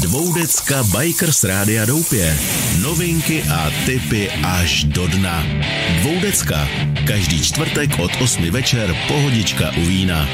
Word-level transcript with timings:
Dvoudecka 0.00 0.82
Bikers 0.82 1.44
Rádia 1.44 1.84
Doupě. 1.84 2.38
Novinky 2.80 3.42
a 3.42 3.70
tipy 3.86 4.30
až 4.30 4.84
do 4.84 5.06
dna. 5.06 5.46
Dvoudecka. 6.00 6.68
Každý 7.06 7.42
čtvrtek 7.42 7.98
od 7.98 8.10
8 8.20 8.50
večer 8.50 8.96
pohodička 9.08 9.70
u 9.70 9.80
vína. 9.80 10.28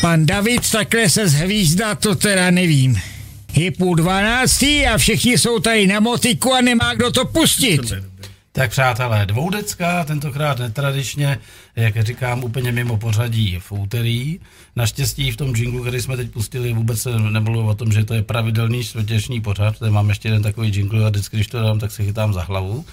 Pan 0.00 0.26
David 0.26 0.70
takhle 0.70 1.08
se 1.08 1.28
zhvízdá, 1.28 1.94
to 1.94 2.14
teda 2.14 2.50
nevím. 2.50 3.00
Je 3.54 3.70
půl 3.70 3.94
dvanáctý 3.94 4.86
a 4.86 4.98
všichni 4.98 5.38
jsou 5.38 5.58
tady 5.58 5.86
na 5.86 6.00
motiku 6.00 6.54
a 6.54 6.60
nemá 6.60 6.94
kdo 6.94 7.10
to 7.10 7.24
pustit. 7.24 7.80
Tak 8.58 8.70
přátelé, 8.70 9.26
dvoudecka, 9.26 10.04
tentokrát 10.04 10.58
netradičně, 10.58 11.38
jak 11.76 12.02
říkám, 12.06 12.44
úplně 12.44 12.72
mimo 12.72 12.96
pořadí 12.96 13.58
v 13.58 13.72
úterý. 13.72 14.40
Naštěstí 14.76 15.30
v 15.30 15.36
tom 15.36 15.56
jinglu, 15.56 15.82
který 15.82 16.00
jsme 16.00 16.16
teď 16.16 16.30
pustili, 16.30 16.72
vůbec 16.72 17.02
se 17.02 17.18
nebylo 17.18 17.66
o 17.66 17.74
tom, 17.74 17.92
že 17.92 18.04
to 18.04 18.14
je 18.14 18.22
pravidelný 18.22 18.84
čtvrtěční 18.84 19.40
pořad. 19.40 19.78
Tady 19.78 19.90
mám 19.90 20.08
ještě 20.08 20.28
jeden 20.28 20.42
takový 20.42 20.68
jingle 20.68 21.06
a 21.06 21.08
vždycky, 21.08 21.36
když 21.36 21.46
to 21.46 21.62
dám, 21.62 21.78
tak 21.78 21.90
se 21.90 22.04
chytám 22.04 22.32
za 22.32 22.42
hlavu. 22.42 22.84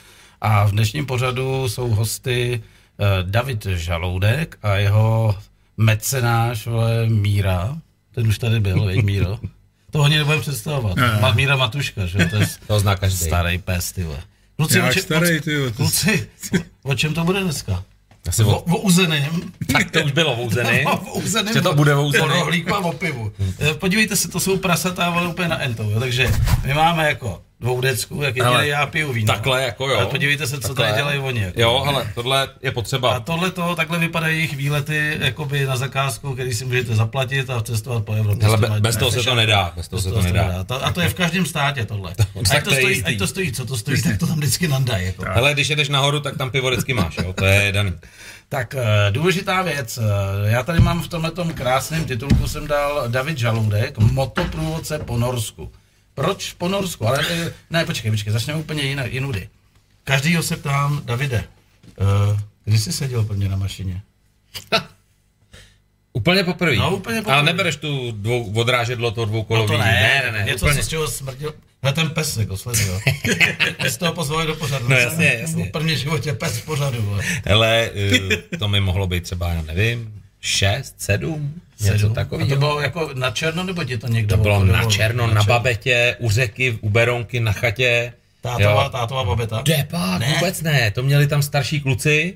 A 0.41 0.65
v 0.65 0.71
dnešním 0.71 1.05
pořadu 1.05 1.69
jsou 1.69 1.89
hosty 1.89 2.63
eh, 2.99 3.23
David 3.23 3.65
Žaloudek 3.65 4.57
a 4.61 4.75
jeho 4.75 5.37
mecenáš, 5.77 6.67
vole, 6.67 7.05
Míra. 7.09 7.77
Ten 8.11 8.27
už 8.27 8.37
tady 8.37 8.59
byl, 8.59 8.85
veď 8.85 9.03
Míro. 9.03 9.39
To 9.91 10.01
ani 10.01 10.17
nebudeme 10.17 10.41
představovat. 10.41 10.97
Míra 11.35 11.55
Matuška, 11.55 12.05
že 12.05 12.25
to 12.25 12.35
je 12.35 12.47
To 12.67 12.79
zná 12.79 12.95
každý. 12.95 13.17
starý 13.17 13.57
pes, 13.57 13.91
ty 13.91 14.03
vole. 14.03 14.19
Kluci, 14.55 14.77
Jak 14.77 14.89
o 14.89 14.93
če- 14.93 15.01
starý, 15.01 15.41
ty 15.41 15.53
jo, 15.53 15.65
to- 15.65 15.75
Kluci, 15.75 16.29
o 16.83 16.95
čem 16.95 17.13
to 17.13 17.23
bude 17.23 17.43
dneska? 17.43 17.83
Asi 18.27 18.43
O, 18.43 18.59
o, 18.59 18.77
uzeném. 18.77 19.51
tak 19.71 19.91
to 19.91 19.99
už 20.03 20.11
bylo. 20.11 20.33
O 20.35 20.43
uzeném. 21.19 21.53
Že 21.53 21.61
to 21.61 21.73
bude 21.75 21.93
rohlíku 22.19 22.75
a 22.75 22.79
o 22.79 22.93
pivu. 22.93 23.31
Eh, 23.59 23.73
Podívejte 23.73 24.15
se, 24.15 24.27
to 24.27 24.39
jsou 24.39 24.57
prasatá, 24.57 25.05
ale 25.05 25.27
úplně 25.27 25.47
na 25.47 25.61
entou. 25.61 25.89
Jo. 25.89 25.99
Takže 25.99 26.31
my 26.65 26.73
máme 26.73 27.07
jako 27.09 27.41
dvoudecku, 27.59 28.21
jak 28.21 28.35
jediný 28.35 28.53
Hele, 28.53 28.67
já 28.67 28.85
piju 28.85 29.13
víno. 29.13 29.33
takhle 29.33 29.63
jako 29.63 29.89
jo. 29.89 29.97
Ale 29.97 30.05
podívejte 30.05 30.47
se, 30.47 30.55
co 30.61 30.67
Takhle. 30.67 30.85
tady 30.85 30.97
dělají 30.97 31.19
oni. 31.19 31.41
Jako. 31.41 31.61
Jo, 31.61 31.83
ale 31.87 32.11
tohle 32.15 32.49
je 32.61 32.69
A 32.69 32.73
potřeba. 32.73 33.19
tohle 33.19 33.51
to, 33.51 33.75
takhle 33.75 33.99
vypadají 33.99 34.35
jejich 34.35 34.55
výlety 34.55 35.17
jakoby 35.19 35.65
na 35.65 35.75
zakázku, 35.77 36.33
který 36.33 36.53
si 36.53 36.65
můžete 36.65 36.95
zaplatit 36.95 37.49
a 37.49 37.61
cestovat 37.61 38.05
po 38.05 38.13
Evropě. 38.13 38.43
Hele, 38.45 38.57
S 38.57 38.61
be- 38.61 38.67
těma- 38.67 38.79
bez 38.79 38.95
toho 38.97 39.11
se 39.11 39.23
to 39.23 39.35
nedá. 39.35 39.73
Bez 39.75 39.87
toho 39.87 40.01
se 40.01 40.11
to 40.11 40.21
nedá. 40.21 40.63
To- 40.63 40.85
A 40.85 40.91
to 40.91 41.01
je 41.01 41.09
v 41.09 41.13
každém 41.13 41.45
státě 41.45 41.85
tohle. 41.85 42.13
Ať 42.51 42.63
to, 42.63 42.69
to 42.69 42.75
je 42.75 42.81
stojí, 42.81 43.03
ať 43.03 43.17
to 43.17 43.27
stojí, 43.27 43.51
co 43.51 43.65
to 43.65 43.77
stojí, 43.77 44.01
tak 44.01 44.17
to 44.17 44.27
tam 44.27 44.37
vždycky 44.37 44.67
nandají. 44.67 45.05
Jako. 45.05 45.25
Hele, 45.29 45.53
když 45.53 45.69
jedeš 45.69 45.89
nahoru, 45.89 46.19
tak 46.19 46.37
tam 46.37 46.51
pivo 46.51 46.69
vždycky 46.69 46.93
máš, 46.93 47.17
jo, 47.17 47.33
to 47.33 47.45
je 47.45 47.71
daný. 47.71 47.93
Tak 48.49 48.75
eh, 48.75 49.11
důležitá 49.11 49.61
věc. 49.61 49.97
eh, 49.97 50.49
Já 50.51 50.63
tady 50.63 50.79
mám 50.79 51.01
v 51.03 51.07
tomhle 51.07 51.31
krásném 51.53 52.05
titulku 52.05 52.47
jsem 52.47 52.67
dal 52.67 53.03
David 53.07 53.37
Žaloudek, 53.37 53.97
motoprůvodce 53.97 54.99
po 54.99 55.17
Norsku. 55.17 55.71
Proč 56.15 56.53
po 56.53 56.67
Norsku? 56.67 57.07
Ale 57.07 57.19
eh, 57.29 57.53
ne, 57.69 57.85
počkej, 57.85 58.11
počkej, 58.11 58.33
začneme 58.33 58.59
úplně 58.59 58.83
jinak, 58.83 59.13
jinudy. 59.13 59.49
Každýho 60.03 60.43
se 60.43 60.57
ptám, 60.57 61.01
Davide, 61.05 61.43
eh, 61.43 62.39
kdy 62.65 62.77
jsi 62.77 62.93
seděl 62.93 63.23
prvně 63.23 63.49
na 63.49 63.55
mašině? 63.57 64.01
Úplně 66.13 66.43
poprvé. 66.43 66.75
No, 66.75 66.95
úplně 66.95 67.17
poprvé. 67.17 67.33
Ale 67.33 67.43
nebereš 67.43 67.75
tu 67.75 68.11
dvou, 68.11 68.51
odrážedlo 68.53 69.11
to 69.11 69.25
dvoukolový. 69.25 69.71
No 69.71 69.77
to 69.77 69.83
ne, 69.83 69.91
ne, 69.91 70.31
ne, 70.31 70.39
ne 70.39 70.45
něco, 70.45 70.65
úplně. 70.65 70.83
z 70.83 70.87
čeho 70.87 71.07
smrdil. 71.07 71.53
Ne, 71.83 71.93
ten 71.93 72.09
pes, 72.09 72.37
jako 72.37 72.57
sleduju. 72.57 72.99
Ty 73.81 73.89
jsi 73.89 73.99
toho 73.99 74.13
pozvali 74.13 74.47
do 74.47 74.55
pořadu. 74.55 74.89
No, 74.89 74.95
jasně, 74.95 75.37
jasně. 75.41 75.65
V 75.65 75.71
první 75.71 75.97
životě 75.97 76.33
pes 76.33 76.57
v 76.57 76.65
pořadu. 76.65 77.17
Hele, 77.45 77.89
eh, 77.95 78.57
to 78.57 78.67
mi 78.67 78.79
mohlo 78.79 79.07
být 79.07 79.23
třeba, 79.23 79.49
já 79.53 79.61
nevím, 79.61 80.14
šest, 80.45 80.95
sedm, 80.97 81.53
něco 81.81 82.09
takového. 82.09 82.49
to 82.49 82.55
bylo 82.55 82.81
jako 82.81 83.09
na 83.13 83.31
černo, 83.31 83.63
nebo 83.63 83.83
ti 83.83 83.97
to 83.97 84.07
někdo 84.07 84.37
To 84.37 84.43
bylo 84.43 84.63
na 84.65 84.85
černo, 84.85 85.27
na 85.27 85.43
babetě, 85.43 86.15
u 86.19 86.29
řeky, 86.29 86.77
u 86.81 86.89
Beronky, 86.89 87.39
na 87.39 87.51
chatě. 87.51 88.13
Tátová, 88.41 88.83
Jo. 88.83 88.89
tátová 88.89 89.23
babeta? 89.23 89.61
Depak, 89.65 90.19
Ne. 90.19 90.33
vůbec 90.35 90.61
ne, 90.61 90.91
to 90.91 91.03
měli 91.03 91.27
tam 91.27 91.41
starší 91.41 91.81
kluci 91.81 92.33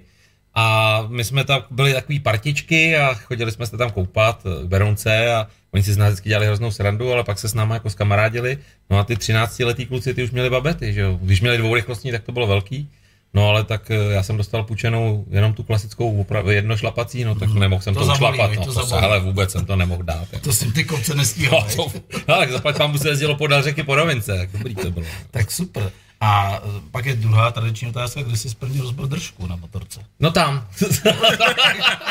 a 0.55 1.01
my 1.09 1.23
jsme 1.23 1.43
tam 1.43 1.61
byli 1.71 1.93
takový 1.93 2.19
partičky 2.19 2.97
a 2.97 3.13
chodili 3.13 3.51
jsme 3.51 3.65
se 3.67 3.77
tam 3.77 3.91
koupat 3.91 4.43
k 4.63 4.65
Berounce 4.65 5.33
a 5.33 5.47
oni 5.71 5.83
si 5.83 5.93
z 5.93 5.97
nás 5.97 6.07
vždycky 6.09 6.29
dělali 6.29 6.45
hroznou 6.47 6.71
srandu, 6.71 7.13
ale 7.13 7.23
pak 7.23 7.39
se 7.39 7.49
s 7.49 7.53
námi 7.53 7.73
jako 7.73 7.89
skamarádili. 7.89 8.57
No 8.89 8.97
a 8.99 9.03
ty 9.03 9.15
13 9.15 9.59
letý 9.59 9.85
kluci, 9.85 10.13
ty 10.13 10.23
už 10.23 10.31
měli 10.31 10.49
babety, 10.49 10.93
že 10.93 11.01
jo. 11.01 11.19
Když 11.21 11.41
měli 11.41 11.57
dvourychlostní, 11.57 12.11
tak 12.11 12.23
to 12.23 12.31
bylo 12.31 12.47
velký. 12.47 12.89
No 13.33 13.49
ale 13.49 13.63
tak 13.63 13.91
eh, 13.91 13.95
já 13.95 14.23
jsem 14.23 14.37
dostal 14.37 14.63
půjčenou 14.63 15.25
jenom 15.29 15.53
tu 15.53 15.63
klasickou 15.63 16.23
opra- 16.23 16.47
jedno 16.49 16.77
šlapací, 16.77 17.23
no 17.23 17.35
tak 17.35 17.49
nemohl 17.53 17.81
jsem 17.81 17.93
To 17.93 18.05
to, 18.05 18.11
ušlapat, 18.13 18.49
viď, 18.49 18.59
no, 18.59 18.65
to 18.65 18.73
to, 18.73 18.79
se, 18.83 18.87
zabolí. 18.89 19.05
ale 19.05 19.19
vůbec 19.19 19.51
jsem 19.51 19.65
to 19.65 19.75
nemohl 19.75 20.03
dát. 20.03 20.27
Jako. 20.33 20.43
To 20.45 20.53
jsem 20.53 20.71
ty 20.71 20.83
kopce 20.83 21.11
No, 21.13 21.17
nestíhal. 21.17 21.67
to, 21.75 21.87
ale 22.27 22.37
tak 22.45 22.51
zaplať 22.51 22.77
pán 22.77 22.97
se 22.97 23.09
jezdilo 23.09 23.35
podél 23.35 23.61
řeky 23.61 23.83
po 23.83 23.95
rovince, 23.95 24.35
jak 24.37 24.51
dobrý 24.51 24.75
to 24.75 24.91
bylo. 24.91 25.05
Tak 25.31 25.51
super. 25.51 25.91
A 26.21 26.59
eh, 26.63 26.81
pak 26.91 27.05
je 27.05 27.15
druhá 27.15 27.51
tradiční 27.51 27.87
otázka, 27.87 28.21
kdy 28.21 28.37
jsi 28.37 28.55
první 28.55 28.81
rozbil 28.81 29.07
držku 29.07 29.47
na 29.47 29.55
motorce. 29.55 29.99
No 30.19 30.31
tam. 30.31 30.67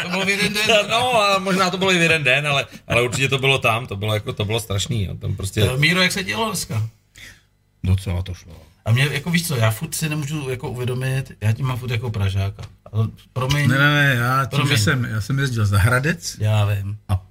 To 0.03 0.09
bylo 0.11 0.25
v 0.25 0.29
jeden 0.29 0.53
den. 0.55 0.67
No, 0.91 1.21
a 1.23 1.39
možná 1.39 1.71
to 1.71 1.77
bylo 1.79 1.93
i 1.93 1.99
v 1.99 2.03
jeden 2.03 2.25
den, 2.25 2.47
ale, 2.47 2.67
ale 2.87 3.03
určitě 3.03 3.29
to 3.29 3.39
bylo 3.39 3.59
tam, 3.59 3.87
to 3.87 3.97
bylo 3.97 4.15
jako, 4.15 4.33
to 4.33 4.45
bylo 4.45 4.61
strašný, 4.61 5.05
jo. 5.05 5.15
tam 5.15 5.37
prostě, 5.37 5.63
Eh, 5.63 5.77
Míro, 5.77 6.03
jak 6.03 6.13
se 6.13 6.25
dělo 6.25 6.47
dneska? 6.49 6.83
Docela 7.85 8.23
to 8.23 8.35
šlo. 8.35 8.53
A 8.89 8.93
mě, 8.93 9.09
jako 9.13 9.31
víš 9.31 9.47
co, 9.49 9.57
já 9.57 9.71
furt 9.71 9.95
si 9.95 10.09
nemůžu 10.09 10.51
jako 10.51 10.71
uvědomit, 10.71 11.33
já 11.41 11.53
tě 11.53 11.63
mám 11.63 11.79
furt 11.79 11.91
jako 11.91 12.11
Pražáka. 12.11 12.63
Ale 12.93 13.09
promiň, 13.33 13.69
Ne, 13.69 13.79
ne, 13.79 13.95
ne, 13.95 14.15
já 14.19 14.45
tím, 14.45 14.57
Promiň. 14.59 14.77
že 14.77 14.83
jsem, 14.83 15.05
já 15.05 15.21
jsem 15.21 15.39
jezdil 15.39 15.67
za 15.67 15.79
Hradec 15.79 16.37
já 16.41 16.65
vím. 16.65 16.97
a 17.09 17.23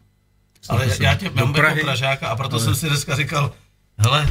Ale 0.70 0.88
já, 0.88 0.94
já 1.00 1.16
tě 1.16 1.30
mám 1.34 1.56
jako 1.56 1.82
Pražáka 1.82 2.28
a 2.28 2.36
proto 2.36 2.56
ale- 2.56 2.66
jsem 2.66 2.76
si 2.76 2.88
dneska 2.90 3.16
říkal, 3.16 3.52
hele, 3.98 4.30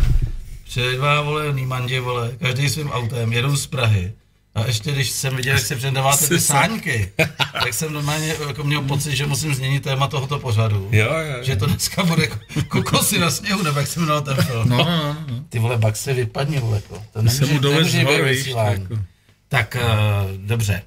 předvá, 0.65 1.21
vole, 1.21 1.53
Nýmandi, 1.53 2.01
vole, 2.01 2.31
každý 2.41 2.69
svým 2.71 2.91
autem, 2.91 3.33
jedou 3.33 3.57
z 3.57 3.67
Prahy. 3.67 4.13
A 4.57 4.67
ještě 4.67 4.93
když 4.93 5.11
jsem 5.11 5.37
viděl, 5.37 5.55
jak 5.55 5.67
se 5.67 5.77
předáváte 5.77 6.29
ty 6.29 6.41
sáňky, 6.41 7.13
tak 7.53 7.75
jsem 7.75 7.93
normálně 7.93 8.35
jako 8.49 8.65
měl 8.65 8.83
pocit, 8.83 9.17
že 9.17 9.27
musím 9.27 9.55
změnit 9.55 9.83
téma 9.83 10.09
tohoto 10.09 10.39
pořadu. 10.39 10.89
jo, 10.93 11.07
jo, 11.19 11.43
Že 11.45 11.57
to 11.57 11.67
dneska 11.67 12.05
bude 12.05 12.23
ko- 12.27 12.63
kokosy 12.69 13.19
na 13.19 13.31
sněhu, 13.31 13.63
nebo 13.63 13.79
jak 13.79 13.89
se 13.89 14.01
jmenoval 14.01 14.23
ten 14.23 14.37
film. 14.37 14.69
no, 14.69 14.77
no, 14.77 15.17
no. 15.31 15.45
Ty 15.49 15.59
vole, 15.59 15.77
bak 15.79 15.97
se 15.97 16.15
vypadni, 16.15 16.59
vole, 16.59 16.77
jako. 16.77 17.03
To 17.13 17.21
Když 17.23 17.33
se 17.33 17.47
mu 17.47 17.59
dovez 17.59 17.79
nemůže 17.79 17.99
být 17.99 18.05
zhor, 18.17 18.29
víš, 18.29 18.37
vysílání. 18.39 18.83
jako. 18.83 18.99
Tak 19.49 19.77
uh, 19.81 20.47
dobře. 20.47 20.83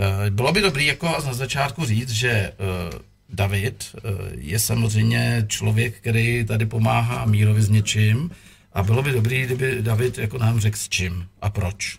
Uh, 0.00 0.30
bylo 0.30 0.52
by 0.52 0.60
dobré 0.60 0.82
jako 0.84 1.16
na 1.26 1.32
začátku 1.32 1.84
říct, 1.84 2.10
že 2.10 2.52
uh, 2.92 2.98
David 3.28 3.84
uh, 3.94 4.10
je 4.38 4.58
samozřejmě 4.58 5.44
člověk, 5.48 5.96
který 5.96 6.44
tady 6.44 6.66
pomáhá 6.66 7.24
Mírovi 7.24 7.62
s 7.62 7.68
něčím 7.70 8.30
a 8.72 8.82
bylo 8.82 9.02
by 9.02 9.12
dobré, 9.12 9.40
kdyby 9.42 9.76
David 9.82 10.18
jako 10.18 10.38
nám 10.38 10.60
řekl 10.60 10.76
s 10.78 10.88
čím 10.88 11.26
a 11.42 11.50
proč. 11.50 11.98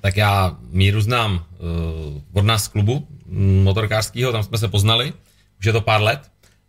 Tak 0.00 0.16
já 0.16 0.56
Míru 0.70 1.00
znám 1.00 1.44
uh, 1.58 2.20
od 2.32 2.44
nás 2.44 2.64
z 2.64 2.68
klubu 2.68 3.08
mm, 3.26 3.62
motorkářského, 3.62 4.32
tam 4.32 4.42
jsme 4.42 4.58
se 4.58 4.68
poznali, 4.68 5.12
už 5.58 5.66
je 5.66 5.72
to 5.72 5.80
pár 5.80 6.02
let. 6.02 6.20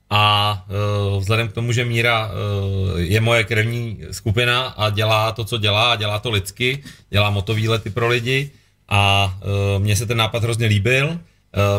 A 0.10 0.66
uh, 1.14 1.22
vzhledem 1.22 1.48
k 1.48 1.54
tomu, 1.54 1.72
že 1.72 1.86
Míra 1.86 2.28
uh, 2.28 3.00
je 3.00 3.22
moje 3.22 3.44
krevní 3.44 4.00
skupina 4.12 4.68
a 4.68 4.90
dělá 4.90 5.32
to, 5.32 5.46
co 5.46 5.58
dělá, 5.58 5.92
a 5.92 5.96
dělá 5.96 6.20
to 6.20 6.30
lidsky, 6.32 6.84
dělá 7.10 7.30
motovýlety 7.30 7.90
pro 7.90 8.08
lidi 8.08 8.52
a 8.90 9.34
uh, 9.76 9.84
mně 9.84 9.96
se 9.96 10.06
ten 10.06 10.18
nápad 10.18 10.44
hrozně 10.44 10.68
líbil. 10.68 11.08
Uh, 11.08 11.18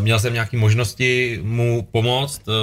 měl 0.04 0.20
jsem 0.20 0.32
nějaké 0.32 0.56
možnosti 0.56 1.40
mu 1.42 1.88
pomoct 1.92 2.48
uh, 2.48 2.54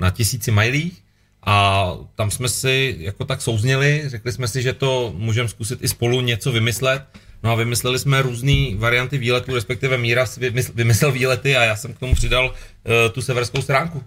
na 0.00 0.10
tisíci 0.10 0.50
majlích 0.50 1.02
a 1.46 1.92
tam 2.14 2.30
jsme 2.30 2.48
si 2.48 2.96
jako 2.98 3.24
tak 3.24 3.42
souzněli, 3.42 4.02
řekli 4.06 4.32
jsme 4.32 4.48
si, 4.48 4.62
že 4.62 4.72
to 4.72 5.12
můžeme 5.16 5.48
zkusit 5.48 5.78
i 5.82 5.88
spolu 5.88 6.20
něco 6.20 6.52
vymyslet. 6.52 7.02
No 7.42 7.50
a 7.50 7.54
vymysleli 7.54 7.98
jsme 7.98 8.22
různé 8.22 8.76
varianty 8.76 9.18
výletů, 9.18 9.54
respektive 9.54 9.98
Míra 9.98 10.26
si 10.26 10.40
vymysl- 10.40 10.72
vymyslel 10.74 11.12
výlety 11.12 11.56
a 11.56 11.62
já 11.64 11.76
jsem 11.76 11.92
k 11.94 11.98
tomu 11.98 12.14
přidal 12.14 12.46
uh, 12.46 13.12
tu 13.12 13.22
severskou 13.22 13.62
stránku. 13.62 14.04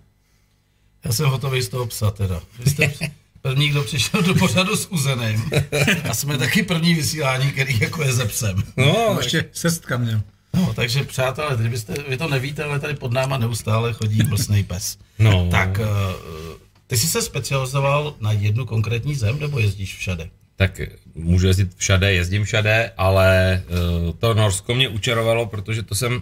Já 1.05 1.11
jsem 1.11 1.29
hotový 1.29 1.61
z 1.61 1.69
toho 1.69 1.85
psa 1.87 2.11
teda. 2.11 2.41
Vy 2.59 2.71
jste 2.71 2.93
první, 3.41 3.69
kdo 3.69 3.83
přišel 3.83 4.21
do 4.21 4.33
pořadu 4.35 4.75
s 4.75 4.91
uzeným. 4.91 5.49
A 6.09 6.13
jsme 6.13 6.37
taky 6.37 6.63
první 6.63 6.93
vysílání, 6.93 7.51
který 7.51 7.79
jako 7.79 8.03
je 8.03 8.13
ze 8.13 8.25
psem. 8.25 8.63
No, 8.77 9.15
Ještě 9.19 9.45
sestka 9.51 9.97
měl. 9.97 10.21
No, 10.53 10.73
takže 10.73 11.03
přátelé, 11.03 11.57
kdybyste, 11.57 11.93
vy 12.09 12.17
to 12.17 12.27
nevíte, 12.27 12.63
ale 12.63 12.79
tady 12.79 12.93
pod 12.93 13.11
náma 13.13 13.37
neustále 13.37 13.93
chodí 13.93 14.23
mlsný 14.23 14.63
pes. 14.63 14.97
No. 15.19 15.47
Tak 15.51 15.79
uh, 15.79 15.85
ty 16.87 16.97
jsi 16.97 17.07
se 17.07 17.21
specializoval 17.21 18.15
na 18.19 18.31
jednu 18.31 18.65
konkrétní 18.65 19.15
zem, 19.15 19.39
nebo 19.39 19.59
jezdíš 19.59 19.95
všade? 19.97 20.29
Tak 20.61 20.81
můžu 21.15 21.47
jezdit 21.47 21.75
všade, 21.75 22.13
jezdím 22.13 22.43
všade, 22.43 22.91
ale 22.97 23.61
uh, 24.05 24.13
to 24.19 24.33
Norsko 24.33 24.75
mě 24.75 24.89
učarovalo, 24.89 25.45
protože 25.45 25.83
to 25.83 25.95
jsem 25.95 26.13
uh, 26.13 26.21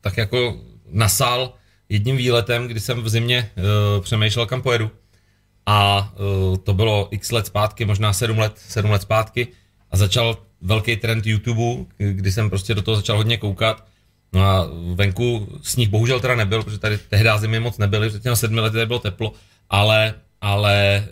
tak 0.00 0.16
jako 0.16 0.56
nasál 0.90 1.54
jedním 1.88 2.16
výletem, 2.16 2.66
kdy 2.66 2.80
jsem 2.80 3.02
v 3.02 3.08
zimě 3.08 3.50
uh, 3.56 4.02
přemýšlel, 4.02 4.46
kam 4.46 4.62
pojedu. 4.62 4.90
A 5.66 6.12
uh, 6.18 6.56
to 6.56 6.74
bylo 6.74 7.08
x 7.10 7.30
let 7.30 7.46
zpátky, 7.46 7.84
možná 7.84 8.12
sedm 8.12 8.38
let, 8.38 8.52
sedm 8.56 8.90
let 8.90 9.02
zpátky 9.02 9.48
a 9.90 9.96
začal 9.96 10.36
velký 10.60 10.96
trend 10.96 11.26
YouTube, 11.26 11.84
kdy 11.98 12.32
jsem 12.32 12.50
prostě 12.50 12.74
do 12.74 12.82
toho 12.82 12.96
začal 12.96 13.16
hodně 13.16 13.36
koukat 13.36 13.86
No 14.32 14.42
a 14.42 14.68
venku 14.94 15.48
sníh 15.62 15.88
bohužel 15.88 16.20
teda 16.20 16.34
nebyl, 16.34 16.62
protože 16.62 16.78
tady 16.78 16.98
tehdy 16.98 17.28
zimy 17.38 17.60
moc 17.60 17.78
nebyly, 17.78 18.08
před 18.08 18.22
těmi 18.22 18.36
sedmi 18.36 18.60
lety 18.60 18.74
tady 18.74 18.86
bylo 18.86 18.98
teplo, 18.98 19.32
ale, 19.70 20.14
ale 20.42 21.04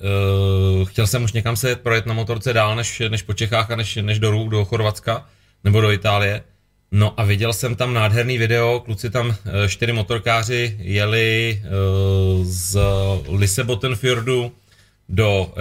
uh, 0.80 0.88
chtěl 0.88 1.06
jsem 1.06 1.24
už 1.24 1.32
někam 1.32 1.56
se 1.56 1.76
projet 1.76 2.06
na 2.06 2.14
motorce 2.14 2.52
dál 2.52 2.76
než, 2.76 3.02
než 3.08 3.22
po 3.22 3.34
Čechách 3.34 3.70
a 3.70 3.76
než, 3.76 3.96
než 3.96 4.18
do, 4.18 4.48
do 4.48 4.64
Chorvatska 4.64 5.26
nebo 5.64 5.80
do 5.80 5.92
Itálie. 5.92 6.42
No 6.92 7.20
a 7.20 7.24
viděl 7.24 7.52
jsem 7.52 7.76
tam 7.76 7.94
nádherný 7.94 8.38
video, 8.38 8.80
kluci 8.80 9.10
tam 9.10 9.30
eh, 9.64 9.68
čtyři 9.68 9.92
motorkáři 9.92 10.76
jeli 10.78 11.62
uh, 11.62 12.44
z 12.44 12.78
Lisebotenfjordu 13.28 14.52
do 15.08 15.52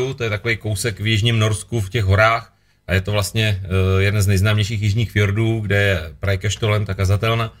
uh, 0.00 0.14
to 0.14 0.24
je 0.24 0.30
takový 0.30 0.56
kousek 0.56 1.00
v 1.00 1.06
jižním 1.06 1.38
Norsku 1.38 1.80
v 1.80 1.90
těch 1.90 2.04
horách 2.04 2.52
a 2.86 2.94
je 2.94 3.00
to 3.00 3.12
vlastně 3.12 3.62
uh, 3.62 4.02
jeden 4.02 4.22
z 4.22 4.26
nejznámějších 4.26 4.82
jižních 4.82 5.10
fjordů, 5.10 5.60
kde 5.60 5.76
je 5.76 6.14
Prajkeštolem, 6.20 6.84
ta 6.84 6.94
kazatelna. 6.94 7.52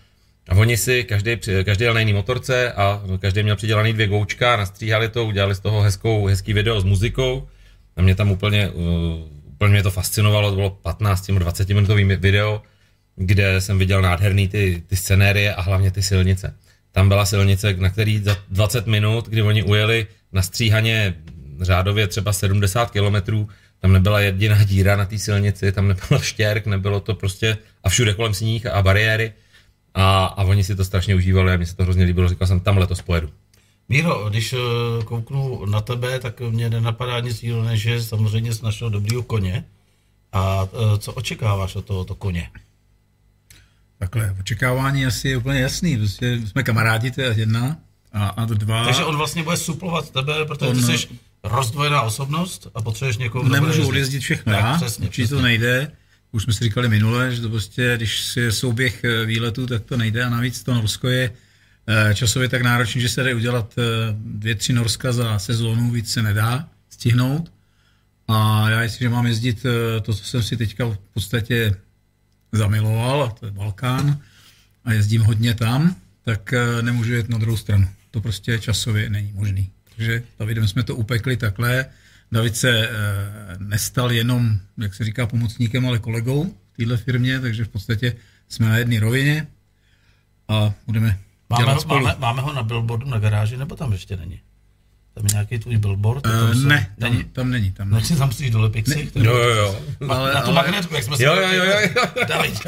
A 0.48 0.54
oni 0.54 0.76
si, 0.76 1.04
každý, 1.04 1.36
každý 1.64 1.84
jel 1.84 1.94
na 1.94 2.00
jiný 2.00 2.12
motorce 2.12 2.72
a 2.72 3.02
každý 3.18 3.42
měl 3.42 3.56
přidělaný 3.56 3.92
dvě 3.92 4.06
goučka, 4.06 4.56
nastříhali 4.56 5.08
to, 5.08 5.26
udělali 5.26 5.54
z 5.54 5.60
toho 5.60 5.80
hezkou, 5.80 6.26
hezký 6.26 6.52
video 6.52 6.80
s 6.80 6.84
muzikou. 6.84 7.48
A 7.96 8.02
mě 8.02 8.14
tam 8.14 8.30
úplně, 8.30 8.70
uh, 8.70 8.84
úplně 9.46 9.70
mě 9.70 9.82
to 9.82 9.90
fascinovalo, 9.90 10.50
to 10.50 10.56
bylo 10.56 10.78
15-20 10.84 11.74
minutový 11.74 12.04
video, 12.04 12.62
kde 13.16 13.60
jsem 13.60 13.78
viděl 13.78 14.02
nádherný 14.02 14.48
ty, 14.48 14.82
ty 14.86 14.96
scenérie 14.96 15.54
a 15.54 15.60
hlavně 15.60 15.90
ty 15.90 16.02
silnice. 16.02 16.54
Tam 16.92 17.08
byla 17.08 17.26
silnice, 17.26 17.74
na 17.78 17.90
který 17.90 18.18
za 18.18 18.36
20 18.50 18.86
minut, 18.86 19.28
kdy 19.28 19.42
oni 19.42 19.62
ujeli 19.62 20.06
na 20.32 20.42
stříhaně 20.42 21.14
řádově 21.60 22.06
třeba 22.06 22.32
70 22.32 22.90
kilometrů, 22.90 23.48
tam 23.80 23.92
nebyla 23.92 24.20
jediná 24.20 24.64
díra 24.64 24.96
na 24.96 25.04
té 25.04 25.18
silnici, 25.18 25.72
tam 25.72 25.88
nebyl 25.88 26.18
štěrk, 26.20 26.66
nebylo 26.66 27.00
to 27.00 27.14
prostě 27.14 27.58
a 27.84 27.88
všude 27.88 28.14
kolem 28.14 28.34
sníh 28.34 28.66
a 28.66 28.82
bariéry 28.82 29.32
a, 29.98 30.26
a 30.26 30.44
oni 30.44 30.64
si 30.64 30.76
to 30.76 30.84
strašně 30.84 31.14
užívali 31.14 31.52
a 31.52 31.56
mně 31.56 31.66
se 31.66 31.76
to 31.76 31.82
hrozně 31.82 32.04
líbilo, 32.04 32.28
říkal 32.28 32.48
jsem, 32.48 32.60
tam 32.60 32.78
letos 32.78 33.02
pojedu. 33.02 33.30
Míro, 33.88 34.28
když 34.30 34.52
eh, 34.52 35.04
kouknu 35.04 35.66
na 35.66 35.80
tebe, 35.80 36.18
tak 36.18 36.40
mě 36.40 36.70
nenapadá 36.70 37.20
nic 37.20 37.42
jiného, 37.42 37.64
než 37.64 37.80
že 37.80 38.02
samozřejmě 38.02 38.54
jsi 38.54 38.64
našel 38.64 38.90
dobrýho 38.90 39.22
koně. 39.22 39.64
A 40.32 40.68
eh, 40.72 40.98
co 40.98 41.12
očekáváš 41.12 41.76
od 41.76 41.84
tohoto 41.84 42.14
koně? 42.14 42.50
Takhle, 43.98 44.36
očekávání 44.40 45.06
asi 45.06 45.28
je 45.28 45.36
úplně 45.36 45.60
jasný. 45.60 45.96
Prostě 45.96 46.40
jsme 46.46 46.62
kamarádi, 46.62 47.10
to 47.10 47.20
je 47.20 47.34
jedna. 47.36 47.76
A, 48.12 48.26
a 48.28 48.44
dva... 48.44 48.84
Takže 48.84 49.04
on 49.04 49.16
vlastně 49.16 49.42
bude 49.42 49.56
suplovat 49.56 50.10
tebe, 50.10 50.44
protože 50.44 50.70
on... 50.70 50.76
ty 50.76 50.82
jsi 50.82 51.08
rozdvojená 51.44 52.02
osobnost 52.02 52.66
a 52.74 52.82
potřebuješ 52.82 53.16
někoho, 53.16 53.48
Nemůžu 53.48 53.88
odjezdit 53.88 54.22
všechno 54.22 54.52
já, 54.52 54.76
přesně, 54.76 55.06
určitě 55.06 55.22
přesně. 55.22 55.36
to 55.36 55.42
nejde. 55.42 55.92
Už 56.32 56.42
jsme 56.42 56.52
si 56.52 56.64
říkali 56.64 56.88
minule, 56.88 57.34
že 57.34 57.42
to 57.42 57.48
prostě, 57.48 57.92
když 57.96 58.36
je 58.36 58.52
souběh 58.52 59.04
eh, 59.04 59.24
výletu, 59.24 59.66
tak 59.66 59.84
to 59.84 59.96
nejde 59.96 60.24
a 60.24 60.30
navíc 60.30 60.62
to 60.62 60.74
Norsko 60.74 61.08
je 61.08 61.32
eh, 61.86 62.14
časově 62.14 62.48
tak 62.48 62.62
náročný, 62.62 63.00
že 63.00 63.08
se 63.08 63.22
jde 63.22 63.34
udělat 63.34 63.74
eh, 63.78 63.82
dvě, 64.12 64.54
tři 64.54 64.72
Norska 64.72 65.12
za 65.12 65.38
sezónu, 65.38 65.90
víc 65.90 66.12
se 66.12 66.22
nedá 66.22 66.68
stihnout. 66.90 67.52
A 68.28 68.70
já 68.70 68.82
jestliže 68.82 69.08
mám 69.08 69.26
jezdit 69.26 69.66
to, 70.02 70.14
co 70.14 70.24
jsem 70.24 70.42
si 70.42 70.56
teďka 70.56 70.84
v 70.84 70.98
podstatě 71.14 71.74
zamiloval, 72.52 73.34
to 73.40 73.46
je 73.46 73.52
Balkán, 73.52 74.20
a 74.84 74.92
jezdím 74.92 75.22
hodně 75.22 75.54
tam, 75.54 75.96
tak 76.24 76.54
nemůžu 76.80 77.12
jet 77.12 77.28
na 77.28 77.38
druhou 77.38 77.56
stranu. 77.56 77.88
To 78.10 78.20
prostě 78.20 78.58
časově 78.58 79.10
není 79.10 79.32
možný. 79.32 79.70
Takže 79.84 80.22
Davidem 80.38 80.68
jsme 80.68 80.82
to 80.82 80.96
upekli 80.96 81.36
takhle. 81.36 81.86
David 82.32 82.56
se 82.56 82.90
nestal 83.58 84.12
jenom, 84.12 84.58
jak 84.78 84.94
se 84.94 85.04
říká, 85.04 85.26
pomocníkem, 85.26 85.86
ale 85.86 85.98
kolegou 85.98 86.44
v 86.44 86.76
téhle 86.76 86.96
firmě, 86.96 87.40
takže 87.40 87.64
v 87.64 87.68
podstatě 87.68 88.16
jsme 88.48 88.68
na 88.68 88.78
jedné 88.78 89.00
rovině 89.00 89.46
a 90.48 90.72
budeme 90.86 91.18
máme 91.50 91.64
dělat 91.64 91.74
ho, 91.74 91.80
spolu. 91.80 92.04
Máme, 92.04 92.16
máme 92.18 92.42
ho 92.42 92.52
na 92.52 92.62
billboardu 92.62 93.06
na 93.06 93.18
garáži, 93.18 93.56
nebo 93.56 93.76
tam 93.76 93.92
ještě 93.92 94.16
není? 94.16 94.40
Tam 95.14 95.26
je 95.26 95.32
nějaký 95.32 95.58
tvůj 95.58 95.76
billboard? 95.76 96.26
Uh, 96.26 96.32
tam 96.32 96.54
se, 96.54 96.66
ne, 96.66 96.94
tam, 96.98 97.12
není, 97.12 97.24
tam 97.24 97.50
není. 97.50 97.72
Tam 97.72 97.90
není. 97.90 98.08
tam 98.18 98.28
musíš 98.28 98.50
dolepit 98.50 98.88
si? 98.88 99.10
Jo, 99.14 99.36
jo, 99.36 99.54
jo. 99.54 99.80
Ale, 100.08 100.34
na 100.34 100.40
tu 100.40 100.46
ale, 100.46 100.54
magnetku, 100.54 100.94
jak 100.94 101.04
jsme 101.04 101.16
jo, 101.18 101.34
jo, 101.34 101.48
jo, 101.52 101.64
jo, 101.64 101.80
jo. 101.96 102.24
David 102.28 102.60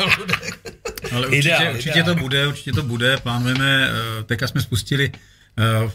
Ale 1.12 1.26
určitě, 1.26 1.48
ideál, 1.48 1.74
určitě 1.74 1.90
ideál. 1.90 2.14
to 2.14 2.20
bude, 2.20 2.46
určitě 2.46 2.72
to 2.72 2.82
bude. 2.82 3.16
Plánujeme, 3.16 3.90
eh, 3.90 4.22
teďka 4.22 4.48
jsme 4.48 4.62
spustili 4.62 5.12
eh, 5.14 5.18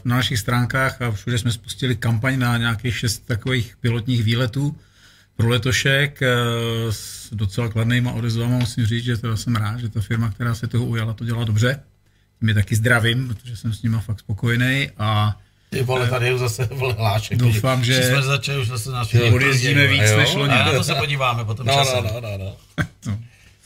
na 0.06 0.16
našich 0.16 0.40
stránkách 0.40 1.02
a 1.02 1.12
všude 1.12 1.38
jsme 1.38 1.52
spustili 1.52 1.96
kampaň 1.96 2.40
na 2.40 2.58
nějakých 2.58 2.98
šest 2.98 3.20
takových 3.26 3.78
pilotních 3.82 4.24
výletů 4.24 4.76
pro 5.36 5.50
letošek 5.50 6.20
s 6.90 7.30
docela 7.34 7.70
kladnýma 7.70 8.12
odezvama 8.12 8.58
musím 8.58 8.86
říct, 8.86 9.04
že 9.04 9.18
to 9.18 9.38
jsem 9.38 9.56
rád, 9.56 9.80
že 9.80 9.90
ta 9.90 10.02
firma, 10.02 10.32
která 10.32 10.56
se 10.56 10.68
toho 10.68 10.86
ujala, 10.86 11.14
to 11.14 11.26
dělá 11.26 11.44
dobře. 11.44 11.80
Mě 12.42 12.54
taky 12.54 12.76
zdravím, 12.76 13.28
protože 13.28 13.58
jsem 13.58 13.74
s 13.74 13.84
nima 13.84 14.00
fakt 14.00 14.20
spokojený 14.20 14.90
a 14.98 15.38
ty 15.70 15.84
vole, 15.84 16.10
tady 16.10 16.28
je 16.28 16.38
zase 16.38 16.66
vole 16.66 16.94
hlášek. 16.94 17.38
Doufám, 17.38 17.84
že 17.84 18.04
jsme 18.04 18.22
začali 18.22 18.62
už 18.62 18.68
zase 18.68 18.92
naši 18.92 19.22
odjezdíme 19.22 19.88
víc 19.88 20.12
než 20.18 20.34
loni. 20.34 20.54
Na 20.54 20.72
to 20.72 20.84
se 20.84 20.96
podíváme 20.96 21.46
potom 21.46 21.68
no, 21.68 21.74
časem. 21.74 22.04
No, 22.04 22.22
no, 22.22 22.38
no, 22.38 22.56
no. 23.06 23.20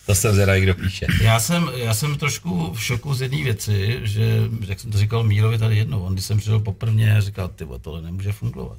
To 0.10 0.16
jsem 0.16 0.34
zvědavý, 0.34 0.62
kdo 0.62 0.76
píše. 0.76 1.08
Já 1.22 1.40
jsem, 1.40 1.72
já 1.76 1.94
jsem 1.94 2.18
trošku 2.18 2.74
v 2.74 2.84
šoku 2.84 3.14
z 3.14 3.22
jedné 3.22 3.44
věci, 3.44 4.00
že, 4.04 4.42
jak 4.68 4.80
jsem 4.80 4.92
to 4.92 4.98
říkal 4.98 5.24
Mírovi 5.24 5.58
tady 5.58 5.78
jednou, 5.78 6.02
on 6.02 6.14
když 6.14 6.26
jsem 6.26 6.38
přišel 6.38 6.60
poprvé, 6.60 7.22
říkal, 7.22 7.48
ty 7.48 7.66
tohle 7.82 8.02
nemůže 8.02 8.32
fungovat. 8.32 8.78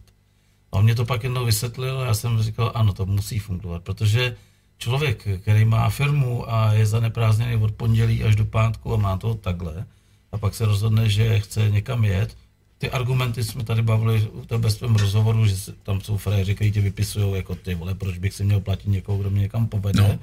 A 0.73 0.77
on 0.77 0.85
mě 0.85 0.95
to 0.95 1.05
pak 1.05 1.23
jednou 1.23 1.45
vysvětlil 1.45 2.01
a 2.01 2.07
já 2.07 2.15
jsem 2.15 2.43
říkal, 2.43 2.73
ano, 2.75 2.93
to 2.93 3.07
musí 3.07 3.39
fungovat, 3.39 3.83
protože 3.83 4.37
člověk, 4.79 5.29
který 5.43 5.65
má 5.65 5.91
firmu 5.91 6.53
a 6.53 6.73
je 6.73 6.87
zaneprázdněný 6.87 7.57
od 7.57 7.73
pondělí 7.73 8.25
až 8.25 8.37
do 8.37 8.45
pátku 8.45 8.95
a 8.95 8.97
má 8.97 9.17
to 9.17 9.35
takhle, 9.35 9.87
a 10.33 10.39
pak 10.39 10.55
se 10.55 10.65
rozhodne, 10.65 11.09
že 11.09 11.41
chce 11.41 11.71
někam 11.71 12.05
jet, 12.05 12.37
ty 12.79 12.91
argumenty 12.91 13.45
jsme 13.45 13.65
tady 13.65 13.83
bavili 13.83 14.29
u 14.33 14.45
tebe 14.45 14.71
svém 14.71 14.97
rozhovoru, 14.97 15.47
že 15.47 15.57
tam 15.83 16.01
jsou 16.01 16.17
fréři, 16.17 16.55
kteří 16.55 16.73
tě 16.73 16.81
vypisují 16.81 17.37
jako 17.37 17.55
ty 17.55 17.75
vole, 17.75 17.95
proč 17.95 18.19
bych 18.19 18.35
si 18.35 18.45
měl 18.45 18.61
platit 18.61 18.89
někoho, 18.89 19.19
kdo 19.19 19.31
mě 19.31 19.41
někam 19.41 19.67
povede. 19.67 20.03
No. 20.03 20.19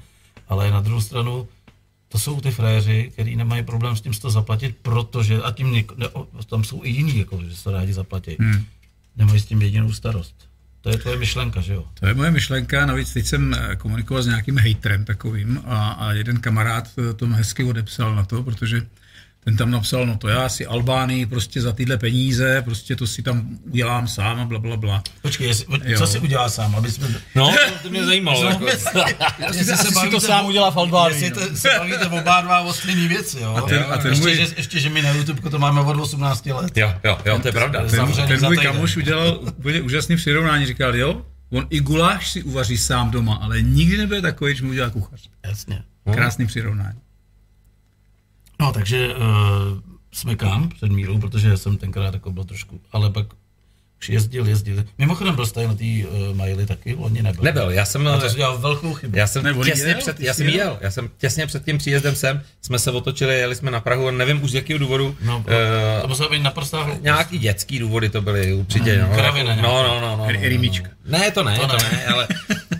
Ale 0.48 0.70
na 0.70 0.80
druhou 0.80 1.00
stranu, 1.00 1.48
to 2.08 2.18
jsou 2.18 2.40
ty 2.40 2.50
fréři, 2.50 3.10
kteří 3.12 3.36
nemají 3.36 3.62
problém 3.62 3.96
s 3.96 4.00
tím 4.00 4.12
to 4.12 4.30
zaplatit, 4.30 4.76
protože, 4.82 5.42
a 5.42 5.52
tím 5.52 5.72
něko, 5.72 5.94
ne, 5.98 6.06
tam 6.46 6.64
jsou 6.64 6.84
i 6.84 6.88
jiní, 6.90 7.18
jako, 7.18 7.42
že 7.48 7.56
se 7.56 7.70
rádi 7.70 7.92
zaplatí. 7.92 8.36
Hmm. 8.40 8.64
Nemají 9.16 9.40
s 9.40 9.44
tím 9.44 9.62
jedinou 9.62 9.92
starost. 9.92 10.48
To 10.80 10.90
je 10.90 10.98
tvoje 10.98 11.16
myšlenka, 11.16 11.60
že 11.60 11.74
jo? 11.74 11.84
To 12.00 12.06
je 12.06 12.14
moje 12.14 12.30
myšlenka, 12.30 12.86
navíc 12.86 13.12
teď 13.12 13.26
jsem 13.26 13.56
komunikoval 13.78 14.22
s 14.22 14.26
nějakým 14.26 14.58
hejtrem 14.58 15.04
takovým 15.04 15.62
a, 15.64 15.90
a 15.90 16.12
jeden 16.12 16.40
kamarád 16.40 16.88
to 17.16 17.26
hezky 17.26 17.64
odepsal 17.64 18.14
na 18.14 18.24
to, 18.24 18.42
protože 18.42 18.86
ten 19.48 19.56
tam 19.56 19.70
napsal, 19.70 20.06
no 20.06 20.16
to 20.16 20.28
já 20.28 20.48
si 20.48 20.66
Albánii 20.66 21.26
prostě 21.26 21.60
za 21.60 21.72
tyhle 21.72 21.96
peníze, 21.96 22.62
prostě 22.62 22.96
to 22.96 23.06
si 23.06 23.22
tam 23.22 23.58
udělám 23.64 24.08
sám 24.08 24.40
a 24.40 24.44
bla, 24.44 24.58
bla, 24.58 24.76
bla. 24.76 25.02
Počkej, 25.22 25.46
jestli, 25.46 25.96
co 25.98 26.06
si 26.06 26.18
udělá 26.18 26.48
sám, 26.48 26.74
aby 26.74 26.90
jsme... 26.90 27.08
No, 27.34 27.52
to, 27.52 27.72
to 27.82 27.90
mě 27.90 28.04
zajímalo. 28.04 28.44
jako. 28.44 28.66
jestli 28.66 29.64
se 29.64 29.76
si 29.76 30.10
to 30.10 30.20
sám 30.20 30.46
udělá 30.46 30.70
v 30.70 30.76
Albánii. 30.76 31.24
Jestli 31.24 31.50
no. 31.50 31.56
se 31.56 31.68
bavíte 31.78 32.06
oba 32.06 32.40
dva 32.40 32.60
o 32.60 32.72
stejné 32.72 33.08
věci, 33.08 33.40
jo. 33.40 33.54
A 33.54 33.60
ten, 33.60 33.84
a 33.90 33.98
ten 33.98 34.10
ještě, 34.10 34.26
můj... 34.26 34.36
že, 34.36 34.46
ještě, 34.56 34.80
že 34.80 34.90
my 34.90 35.02
na 35.02 35.10
YouTube 35.10 35.50
to 35.50 35.58
máme 35.58 35.80
od 35.80 36.00
18 36.00 36.46
let. 36.46 36.76
Jo, 36.76 36.94
jo, 37.04 37.18
jo, 37.24 37.38
to 37.38 37.48
je 37.48 37.52
pravda. 37.52 37.86
Ten, 37.86 38.12
ten 38.28 38.44
můj 38.44 38.56
kamoš 38.56 38.96
udělal 38.96 39.40
úplně 39.42 39.80
úžasný 39.80 40.16
přirovnání, 40.16 40.66
říkal, 40.66 40.96
jo, 40.96 41.22
on 41.50 41.66
i 41.70 41.80
guláš 41.80 42.30
si 42.30 42.42
uvaří 42.42 42.78
sám 42.78 43.10
doma, 43.10 43.34
ale 43.34 43.62
nikdy 43.62 43.98
nebude 43.98 44.22
takový, 44.22 44.56
že 44.56 44.64
mu 44.64 44.70
udělá 44.70 44.90
kuchař. 44.90 45.28
Jasně. 45.46 45.82
Krásný 46.12 46.46
přirovnání. 46.46 46.98
No, 48.60 48.72
takže 48.72 49.14
uh, 49.14 49.22
jsme 50.12 50.36
kam 50.36 50.68
před 50.68 50.92
mírou, 50.92 51.18
protože 51.18 51.56
jsem 51.56 51.76
tenkrát 51.76 52.14
jako 52.14 52.32
byl 52.32 52.44
trošku, 52.44 52.80
ale 52.92 53.10
pak 53.10 53.26
už 54.00 54.08
jezdil, 54.08 54.48
jezdil. 54.48 54.84
Mimochodem 54.98 55.34
byl 55.34 55.46
jste 55.46 55.68
na 55.68 55.74
té 55.74 55.84
uh, 55.84 56.36
Majli 56.36 56.66
taky, 56.66 56.94
loni 56.94 57.22
nebyl. 57.22 57.44
Nebyl, 57.44 57.70
já 57.70 57.84
jsem... 57.84 58.08
A 58.08 58.18
to 58.18 58.26
udělal 58.26 58.58
velkou 58.58 58.94
chybu. 58.94 59.18
Já 59.18 59.26
jsem 59.26 59.42
Nebo 59.42 59.64
těsně 59.64 59.88
jel, 59.88 59.98
před, 59.98 60.20
já 60.20 60.34
jsem 60.34 60.46
jel? 60.46 60.56
jel, 60.56 60.78
já 60.80 60.90
jsem 60.90 61.10
těsně 61.18 61.46
před 61.46 61.64
tím 61.64 61.78
příjezdem 61.78 62.14
sem, 62.14 62.42
jsme 62.62 62.78
se 62.78 62.90
otočili, 62.90 63.38
jeli 63.38 63.54
jsme 63.54 63.70
na 63.70 63.80
Prahu, 63.80 64.10
nevím 64.10 64.42
už 64.42 64.50
z 64.50 64.54
jakého 64.54 64.78
důvodu. 64.78 65.16
No, 65.24 65.44
eh, 65.48 66.00
to 66.02 66.08
muselo 66.08 66.28
být 66.28 66.42
naprostá 66.42 66.82
hloupost. 66.82 67.04
Nějaký 67.04 67.38
dětský 67.38 67.78
důvody 67.78 68.08
to 68.08 68.22
byly 68.22 68.54
určitě. 68.54 69.06
No, 69.10 69.14
kravina 69.14 69.56
no, 69.56 69.62
no, 69.62 69.82
no, 69.82 70.00
no, 70.00 70.16
no, 70.16 70.16
no. 70.16 70.88
Ne, 71.08 71.30
to 71.30 71.42
ne, 71.44 71.56
To 71.58 71.66
to, 71.66 71.76
ne. 71.76 71.90
ne, 71.92 72.04
ale 72.06 72.28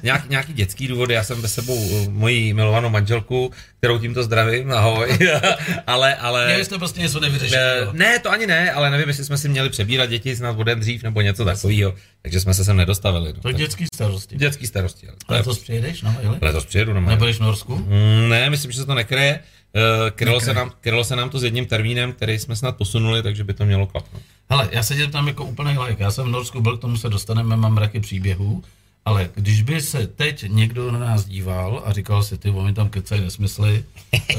nějak, 0.03 0.29
nějaký 0.29 0.53
dětský 0.53 0.89
důvody. 0.89 1.15
Já 1.15 1.25
jsem 1.25 1.43
ve 1.43 1.49
sebou 1.49 1.89
eh, 1.93 2.09
moji 2.11 2.55
milovanou 2.55 2.89
manželku, 2.89 3.51
kterou 3.79 3.99
tímto 3.99 4.23
zdravím, 4.23 4.73
ahoj. 4.73 5.19
ale, 5.87 6.15
ale... 6.17 6.47
Měli 6.47 6.65
jste 6.65 6.79
prostě 6.79 7.01
něco 7.01 7.21
nevyřešit. 7.21 7.57
Eh, 7.57 7.79
jo. 7.85 7.91
Ne, 7.93 8.19
to 8.19 8.31
ani 8.31 8.47
ne, 8.47 8.73
ale 8.73 8.91
nevím, 8.91 9.09
jestli 9.09 9.25
jsme 9.25 9.39
si 9.39 9.49
měli 9.49 9.71
přebírat 9.71 10.11
děti 10.11 10.37
snad 10.37 10.57
vodem 10.57 10.81
dřív 10.81 11.03
nebo 11.03 11.21
něco 11.21 11.45
takového. 11.45 11.95
Takže 12.23 12.41
jsme 12.41 12.55
se 12.55 12.65
sem 12.65 12.77
nedostavili. 12.77 13.33
No. 13.33 13.41
To 13.41 13.49
je 13.49 13.55
dětský 13.55 13.87
starosti. 13.95 14.37
Dětský 14.37 14.67
starosti. 14.67 15.07
Ale 15.09 15.17
to 15.27 15.35
je, 15.35 15.43
to 15.57 15.63
přijedeš 15.63 16.03
na 16.03 16.11
Majli? 16.11 16.39
letos 16.43 16.65
přijedu 16.65 16.95
na 16.95 17.01
Nebudeš 17.01 17.37
v 17.37 17.41
Norsku? 17.41 17.77
Mm, 17.77 18.29
Ne, 18.29 18.51
myslím, 18.51 18.73
že 18.73 18.79
se 18.81 18.87
to 18.87 18.95
nekryje. 18.95 19.41
Eh, 19.75 20.11
Krylo 20.11 20.41
se, 20.41 20.55
nám, 20.55 20.73
krylo 20.81 21.05
se 21.05 21.17
nám 21.17 21.31
to 21.31 21.39
s 21.39 21.45
jedním 21.45 21.67
termínem, 21.67 22.13
který 22.13 22.39
jsme 22.39 22.57
snad 22.57 22.77
posunuli, 22.77 23.23
takže 23.23 23.45
by 23.45 23.55
to 23.55 23.65
mělo 23.65 23.87
klapnout. 23.87 24.23
Hele, 24.51 24.69
já 24.73 24.83
se 24.83 24.95
tě 24.95 25.07
tam 25.07 25.29
jako 25.29 25.45
úplný 25.45 25.79
like. 25.79 26.03
Já 26.03 26.11
jsem 26.11 26.25
v 26.25 26.29
Norsku 26.29 26.61
byl, 26.61 26.77
k 26.77 26.81
tomu 26.81 26.97
se 26.97 27.09
dostaneme, 27.09 27.57
mám 27.57 27.75
mraky 27.75 28.01
příběhů. 28.01 28.65
Ale 29.05 29.31
když 29.35 29.63
by 29.63 29.81
se 29.81 30.07
teď 30.07 30.45
někdo 30.49 30.91
na 30.91 30.99
nás 30.99 31.25
díval 31.25 31.83
a 31.85 31.93
říkal 31.93 32.23
si, 32.23 32.39
ty 32.39 32.51
oni 32.51 32.75
tam 32.75 32.89
kecají 32.89 33.21
nesmysly, 33.21 33.85
eh, 34.13 34.37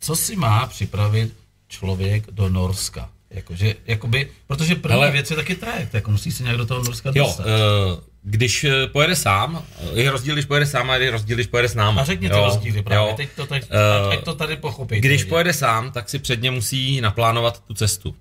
co 0.00 0.16
si 0.16 0.36
má 0.36 0.66
připravit 0.66 1.34
člověk 1.68 2.30
do 2.30 2.48
Norska? 2.48 3.10
Jakože, 3.30 3.74
jakoby, 3.86 4.30
protože 4.46 4.74
první 4.74 4.98
Hele, 4.98 5.10
věc 5.10 5.30
je 5.30 5.36
taky 5.36 5.54
trajekt, 5.54 5.94
jako 5.94 6.10
musí 6.10 6.32
se 6.32 6.42
nějak 6.42 6.58
do 6.58 6.66
toho 6.66 6.82
Norska 6.82 7.10
dostat. 7.10 7.46
Jo, 7.46 7.96
uh, 7.96 8.00
když 8.22 8.64
eh, 8.64 8.86
pojede 8.86 9.16
sám, 9.16 9.64
je 9.94 10.10
rozdíl, 10.10 10.34
když 10.34 10.44
pojede 10.44 10.66
sám 10.66 10.90
a 10.90 10.96
je 10.96 11.10
rozdíl, 11.10 11.36
když 11.36 11.46
pojede 11.46 11.68
s 11.68 11.74
náma. 11.74 12.00
A 12.00 12.04
řekni 12.04 12.28
ty 12.28 12.34
rozdíly 12.34 12.82
právě, 12.82 13.10
jo. 13.10 13.16
teď 13.16 13.28
to, 13.36 13.46
teď, 13.46 13.70
uh, 14.04 14.12
ať 14.12 14.24
to 14.24 14.34
tady 14.34 14.56
pochopí. 14.56 15.00
Když 15.00 15.20
lidi. 15.20 15.30
pojede 15.30 15.52
sám, 15.52 15.92
tak 15.92 16.08
si 16.08 16.18
předně 16.18 16.50
musí 16.50 17.00
naplánovat 17.00 17.60
tu 17.60 17.74
cestu. 17.74 18.14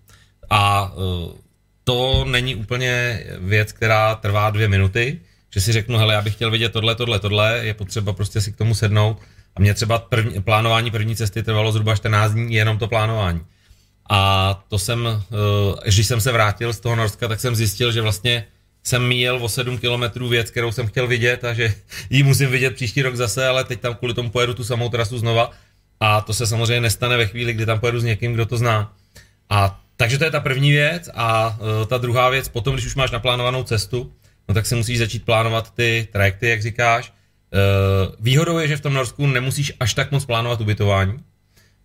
A 0.49 0.91
uh, 0.93 1.31
to 1.83 2.25
není 2.27 2.55
úplně 2.55 3.23
věc, 3.39 3.71
která 3.71 4.15
trvá 4.15 4.49
dvě 4.49 4.67
minuty, 4.67 5.21
že 5.53 5.61
si 5.61 5.71
řeknu, 5.71 5.97
hele, 5.97 6.13
já 6.13 6.21
bych 6.21 6.33
chtěl 6.33 6.51
vidět 6.51 6.73
tohle, 6.73 6.95
tohle, 6.95 7.19
tohle, 7.19 7.59
je 7.63 7.73
potřeba 7.73 8.13
prostě 8.13 8.41
si 8.41 8.51
k 8.51 8.57
tomu 8.57 8.75
sednout. 8.75 9.17
A 9.55 9.59
mě 9.59 9.73
třeba 9.73 9.99
první, 9.99 10.41
plánování 10.41 10.91
první 10.91 11.15
cesty 11.15 11.43
trvalo 11.43 11.71
zhruba 11.71 11.95
14 11.95 12.31
dní, 12.31 12.53
jenom 12.53 12.77
to 12.77 12.87
plánování. 12.87 13.41
A 14.09 14.63
to 14.67 14.79
jsem, 14.79 15.07
eh, 15.07 15.89
když 15.89 16.07
jsem 16.07 16.21
se 16.21 16.31
vrátil 16.31 16.73
z 16.73 16.79
toho 16.79 16.95
Norska, 16.95 17.27
tak 17.27 17.39
jsem 17.39 17.55
zjistil, 17.55 17.91
že 17.91 18.01
vlastně 18.01 18.45
jsem 18.83 19.07
míjel 19.07 19.35
o 19.41 19.49
7 19.49 19.77
kilometrů 19.77 20.27
věc, 20.27 20.51
kterou 20.51 20.71
jsem 20.71 20.87
chtěl 20.87 21.07
vidět 21.07 21.43
a 21.43 21.53
že 21.53 21.73
ji 22.09 22.23
musím 22.23 22.49
vidět 22.49 22.75
příští 22.75 23.01
rok 23.01 23.15
zase, 23.15 23.47
ale 23.47 23.63
teď 23.63 23.79
tam 23.79 23.95
kvůli 23.95 24.13
tomu 24.13 24.29
pojedu 24.29 24.53
tu 24.53 24.63
samou 24.63 24.89
trasu 24.89 25.17
znova. 25.17 25.51
A 25.99 26.21
to 26.21 26.33
se 26.33 26.47
samozřejmě 26.47 26.81
nestane 26.81 27.17
ve 27.17 27.27
chvíli, 27.27 27.53
kdy 27.53 27.65
tam 27.65 27.79
pojedu 27.79 27.99
s 27.99 28.03
někým, 28.03 28.33
kdo 28.33 28.45
to 28.45 28.57
zná. 28.57 28.93
A 29.49 29.81
takže 29.97 30.17
to 30.17 30.23
je 30.23 30.31
ta 30.31 30.39
první 30.39 30.71
věc 30.71 31.09
a 31.13 31.57
uh, 31.59 31.85
ta 31.85 31.97
druhá 31.97 32.29
věc, 32.29 32.49
potom, 32.49 32.73
když 32.73 32.85
už 32.85 32.95
máš 32.95 33.11
naplánovanou 33.11 33.63
cestu, 33.63 34.13
no 34.49 34.55
tak 34.55 34.65
se 34.65 34.75
musíš 34.75 34.99
začít 34.99 35.25
plánovat 35.25 35.73
ty 35.73 36.07
trajekty, 36.11 36.49
jak 36.49 36.61
říkáš. 36.61 37.13
Uh, 37.53 38.15
výhodou 38.19 38.57
je, 38.57 38.67
že 38.67 38.77
v 38.77 38.81
tom 38.81 38.93
Norsku 38.93 39.27
nemusíš 39.27 39.73
až 39.79 39.93
tak 39.93 40.11
moc 40.11 40.25
plánovat 40.25 40.61
ubytování, 40.61 41.19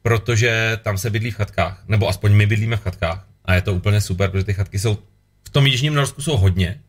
protože 0.03 0.79
tam 0.83 0.99
se 0.99 1.11
bydlí 1.11 1.31
v 1.31 1.35
chatkách, 1.35 1.85
nebo 1.89 2.09
aspoň 2.09 2.33
my 2.33 2.47
bydlíme 2.47 2.77
v 2.77 2.83
chatkách 2.83 3.27
a 3.45 3.55
je 3.55 3.63
to 3.63 3.75
úplně 3.75 4.01
super, 4.01 4.31
protože 4.31 4.45
ty 4.45 4.55
chatky 4.55 4.79
jsou 4.79 4.99
tom 5.57 5.67
jižním 5.67 5.95
Norsku 5.95 6.23
jsou 6.23 6.37
hodně, 6.37 6.81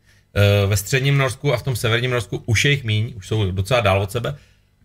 ve 0.66 0.76
středním 0.76 1.18
Norsku 1.18 1.52
a 1.52 1.56
v 1.56 1.62
tom 1.62 1.76
severním 1.76 2.10
Norsku 2.10 2.42
už 2.46 2.64
je 2.64 2.70
jich 2.70 2.84
míň, 2.84 3.12
už 3.16 3.28
jsou 3.28 3.50
docela 3.50 3.80
dál 3.80 4.02
od 4.02 4.12
sebe, 4.12 4.34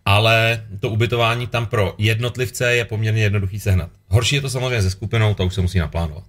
ale 0.04 0.64
to 0.80 0.90
ubytování 0.90 1.46
tam 1.46 1.66
pro 1.66 1.94
jednotlivce 1.98 2.76
je 2.76 2.84
poměrně 2.84 3.22
jednoduchý 3.22 3.60
sehnat. 3.60 3.90
Horší 4.08 4.34
je 4.34 4.40
to 4.40 4.50
samozřejmě 4.50 4.82
se 4.82 4.90
skupinou, 4.90 5.34
to 5.34 5.46
už 5.46 5.54
se 5.54 5.60
musí 5.60 5.78
naplánovat. 5.78 6.24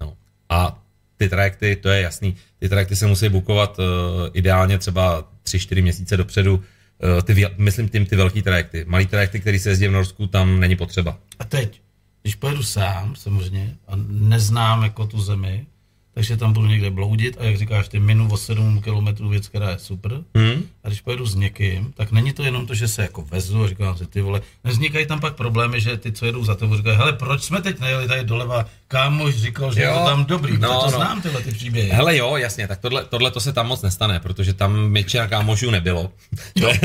No. 0.00 0.12
A 0.48 0.82
ty 1.16 1.28
trajekty, 1.28 1.76
to 1.76 1.88
je 1.88 2.00
jasný, 2.00 2.36
ty 2.58 2.68
trajekty 2.68 2.96
se 2.96 3.06
musí 3.06 3.28
bukovat 3.28 3.78
uh, 3.78 3.84
ideálně 4.32 4.78
třeba 4.78 5.28
3-4 5.44 5.82
měsíce 5.82 6.16
dopředu, 6.16 6.62
Eh, 7.02 7.22
ty, 7.22 7.46
myslím 7.56 7.88
tím 7.88 8.06
ty 8.06 8.16
velký 8.16 8.42
trajekty. 8.42 8.84
Malý 8.88 9.06
trajekty, 9.06 9.40
který 9.40 9.58
se 9.58 9.68
jezdí 9.68 9.88
v 9.88 9.90
Norsku, 9.90 10.26
tam 10.26 10.60
není 10.60 10.76
potřeba. 10.76 11.18
A 11.38 11.44
teď, 11.44 11.80
když 12.22 12.34
pojedu 12.34 12.62
sám, 12.62 13.16
samozřejmě, 13.16 13.76
a 13.88 13.92
neznám 14.08 14.82
jako 14.82 15.06
tu 15.06 15.20
zemi, 15.20 15.66
takže 16.14 16.36
tam 16.36 16.52
budu 16.52 16.66
někde 16.66 16.90
bloudit 16.90 17.36
a 17.40 17.44
jak 17.44 17.56
říkáš, 17.56 17.88
ty 17.88 18.00
minu 18.00 18.28
o 18.32 18.36
7 18.36 18.80
km 18.80 19.28
věc, 19.28 19.48
která 19.48 19.70
je 19.70 19.78
super. 19.78 20.24
Hmm. 20.36 20.62
A 20.84 20.88
když 20.88 21.00
pojedu 21.00 21.26
s 21.26 21.34
někým, 21.34 21.92
tak 21.96 22.12
není 22.12 22.32
to 22.32 22.42
jenom 22.42 22.66
to, 22.66 22.74
že 22.74 22.88
se 22.88 23.02
jako 23.02 23.22
vezu 23.22 23.64
a 23.64 23.68
říkám 23.68 23.96
si, 23.96 24.06
ty 24.06 24.20
vole, 24.20 24.40
nevznikají 24.64 25.06
tam 25.06 25.20
pak 25.20 25.34
problémy, 25.34 25.80
že 25.80 25.96
ty, 25.96 26.12
co 26.12 26.26
jedou 26.26 26.44
za 26.44 26.54
tebou, 26.54 26.76
říkají, 26.76 26.96
hele, 26.96 27.12
proč 27.12 27.42
jsme 27.42 27.62
teď 27.62 27.80
nejeli 27.80 28.08
tady 28.08 28.24
doleva, 28.24 28.66
kámoš 28.88 29.34
říkal, 29.34 29.74
že 29.74 29.82
jo, 29.82 29.92
je 29.92 29.98
to 29.98 30.04
tam 30.04 30.24
dobrý, 30.24 30.58
no, 30.58 30.80
to 30.80 30.90
no. 30.90 30.96
znám 30.96 31.22
tyhle 31.22 31.40
ty 31.40 31.52
příběhy. 31.52 31.90
Hele 31.90 32.16
jo, 32.16 32.36
jasně, 32.36 32.68
tak 32.68 32.78
tohle, 32.78 33.04
tohle 33.04 33.30
to 33.30 33.40
se 33.40 33.52
tam 33.52 33.66
moc 33.66 33.82
nestane, 33.82 34.20
protože 34.20 34.54
tam 34.54 34.92
většina 34.92 35.28
kámošů 35.28 35.70
nebylo. 35.70 36.10
to, 36.60 36.68
je, 36.68 36.78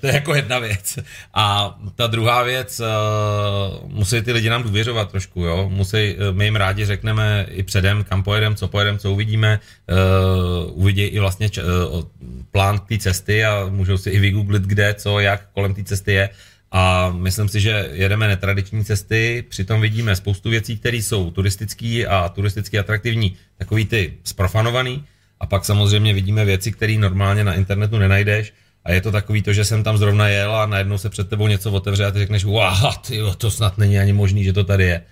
to 0.00 0.06
je 0.06 0.14
jako 0.14 0.34
jedna 0.34 0.58
věc. 0.58 0.98
A 1.34 1.76
ta 1.94 2.06
druhá 2.06 2.42
věc, 2.42 2.80
uh, 2.80 3.90
musí 3.90 4.22
ty 4.22 4.32
lidi 4.32 4.50
nám 4.50 4.62
důvěřovat 4.62 5.10
trošku, 5.10 5.44
jo, 5.44 5.68
musí, 5.72 6.14
uh, 6.14 6.36
my 6.36 6.44
jim 6.44 6.56
rádi 6.56 6.86
řekneme 6.86 7.46
i 7.50 7.62
předem, 7.62 8.04
kam 8.04 8.22
pojedeme, 8.22 8.56
co 8.56 8.68
pojedeme, 8.68 8.98
co 8.98 9.12
uvidíme, 9.12 9.60
uh, 9.90 10.82
uvidí 10.82 11.02
i 11.02 11.18
vlastně 11.18 11.48
č- 11.48 11.62
uh, 11.62 12.04
plán 12.50 12.78
té 12.78 12.98
cesty 12.98 13.43
a 13.46 13.66
můžou 13.68 13.98
si 13.98 14.10
i 14.10 14.18
vygooglit, 14.18 14.62
kde, 14.62 14.94
co, 14.94 15.20
jak 15.20 15.48
kolem 15.52 15.74
té 15.74 15.84
cesty 15.84 16.12
je. 16.12 16.28
A 16.70 17.10
myslím 17.10 17.48
si, 17.48 17.60
že 17.60 17.88
jedeme 17.92 18.28
netradiční 18.28 18.84
cesty, 18.84 19.44
přitom 19.48 19.80
vidíme 19.80 20.16
spoustu 20.16 20.50
věcí, 20.50 20.78
které 20.78 20.96
jsou 20.96 21.30
turistický 21.30 22.06
a 22.06 22.28
turisticky 22.28 22.78
atraktivní, 22.78 23.36
takový 23.58 23.84
ty 23.84 24.14
sprofanovaný. 24.24 25.04
A 25.40 25.46
pak 25.46 25.64
samozřejmě 25.64 26.14
vidíme 26.14 26.44
věci, 26.44 26.72
které 26.72 26.98
normálně 26.98 27.44
na 27.44 27.54
internetu 27.54 27.98
nenajdeš. 27.98 28.52
A 28.84 28.92
je 28.92 29.00
to 29.00 29.12
takový 29.12 29.42
to, 29.42 29.52
že 29.52 29.64
jsem 29.64 29.82
tam 29.82 29.98
zrovna 29.98 30.28
jel 30.28 30.56
a 30.56 30.66
najednou 30.66 30.98
se 30.98 31.10
před 31.10 31.28
tebou 31.28 31.46
něco 31.46 31.72
otevře 31.72 32.04
a 32.04 32.10
ty 32.10 32.18
řekneš, 32.18 32.44
wow, 32.44 32.94
ty, 33.06 33.20
to 33.38 33.50
snad 33.50 33.78
není 33.78 33.98
ani 33.98 34.12
možný, 34.12 34.44
že 34.44 34.52
to 34.52 34.64
tady 34.64 34.84
je. 34.84 35.02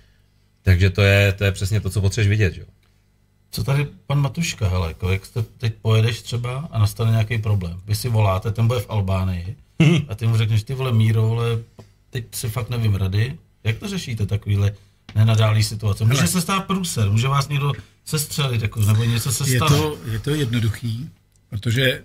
Takže 0.61 0.89
to 0.89 1.01
je, 1.01 1.33
to 1.33 1.43
je 1.43 1.51
přesně 1.51 1.81
to, 1.81 1.89
co 1.89 2.01
potřebuješ 2.01 2.29
vidět. 2.29 2.57
Jo? 2.57 2.65
Co 3.53 3.63
tady 3.63 3.87
pan 4.07 4.21
Matuška, 4.21 4.67
hele, 4.67 4.87
jako 4.87 5.11
jak 5.11 5.25
jste 5.25 5.43
teď 5.43 5.73
pojedeš 5.81 6.21
třeba 6.21 6.69
a 6.71 6.79
nastane 6.79 7.11
nějaký 7.11 7.37
problém. 7.37 7.81
Vy 7.85 7.95
si 7.95 8.09
voláte, 8.09 8.51
ten 8.51 8.67
bude 8.67 8.79
v 8.79 8.89
Albánii 8.89 9.55
a 10.09 10.15
ty 10.15 10.27
mu 10.27 10.37
řekneš, 10.37 10.63
ty 10.63 10.73
vole 10.73 10.91
Míro, 10.91 11.21
vole, 11.21 11.45
teď 12.09 12.35
si 12.35 12.49
fakt 12.49 12.69
nevím 12.69 12.95
rady. 12.95 13.37
Jak 13.63 13.77
to 13.77 13.87
řešíte 13.87 14.25
takovýhle 14.25 14.73
nenadálý 15.15 15.63
situace? 15.63 16.05
Může 16.05 16.27
se 16.27 16.41
stát 16.41 16.65
průser, 16.65 17.09
může 17.09 17.27
vás 17.27 17.47
někdo 17.47 17.71
sestřelit, 18.05 18.61
jako, 18.61 18.79
nebo 18.81 19.03
něco 19.03 19.31
se 19.31 19.45
stane. 19.45 19.75
Je 19.75 19.81
to, 19.81 19.97
je 20.05 20.19
to 20.19 20.29
jednoduchý, 20.29 21.09
protože 21.49 22.03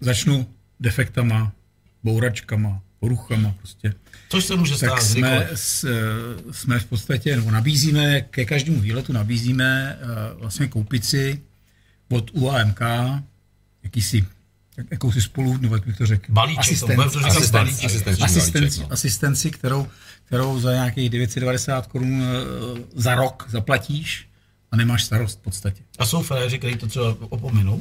začnu 0.00 0.46
defektama, 0.80 1.52
bouračkama, 2.04 2.80
poruchama 3.00 3.54
prostě. 3.58 3.94
Což 4.28 4.44
se 4.44 4.56
může 4.56 4.76
stát. 4.76 4.90
Tak 4.90 5.02
jsme, 5.02 5.48
s, 5.54 5.84
eh, 5.84 6.52
jsme 6.52 6.78
v 6.78 6.84
podstatě, 6.84 7.36
nebo 7.36 7.50
nabízíme, 7.50 8.20
ke 8.20 8.44
každému 8.44 8.80
výletu 8.80 9.12
nabízíme 9.12 9.98
uh, 10.02 10.40
vlastně 10.40 10.68
koupit 10.68 11.04
si 11.04 11.42
od 12.08 12.30
UAMK 12.32 12.80
jakýsi 13.82 14.24
jak, 14.76 14.86
jakousi 14.90 15.22
spolu, 15.22 15.56
nebo 15.56 15.74
jak 15.74 15.86
bych 15.86 15.96
to 15.96 16.06
řekl, 16.06 16.32
balíček, 16.32 16.60
asistent, 16.60 17.12
to 17.12 17.26
asistent, 17.26 17.50
balíček, 17.50 17.84
asistenci, 17.84 18.22
asistenci, 18.22 18.80
no. 18.80 18.92
asistenci, 18.92 19.50
kterou, 19.50 19.88
kterou 20.24 20.60
za 20.60 20.72
nějakých 20.72 21.10
990 21.10 21.86
korun 21.86 22.22
uh, 22.22 22.78
za 22.94 23.14
rok 23.14 23.46
zaplatíš 23.48 24.28
a 24.70 24.76
nemáš 24.76 25.04
starost 25.04 25.38
v 25.38 25.42
podstatě. 25.42 25.82
A 25.98 26.06
jsou 26.06 26.22
fréři, 26.22 26.58
kteří 26.58 26.76
to 26.76 26.86
třeba 26.86 27.16
opominou? 27.20 27.80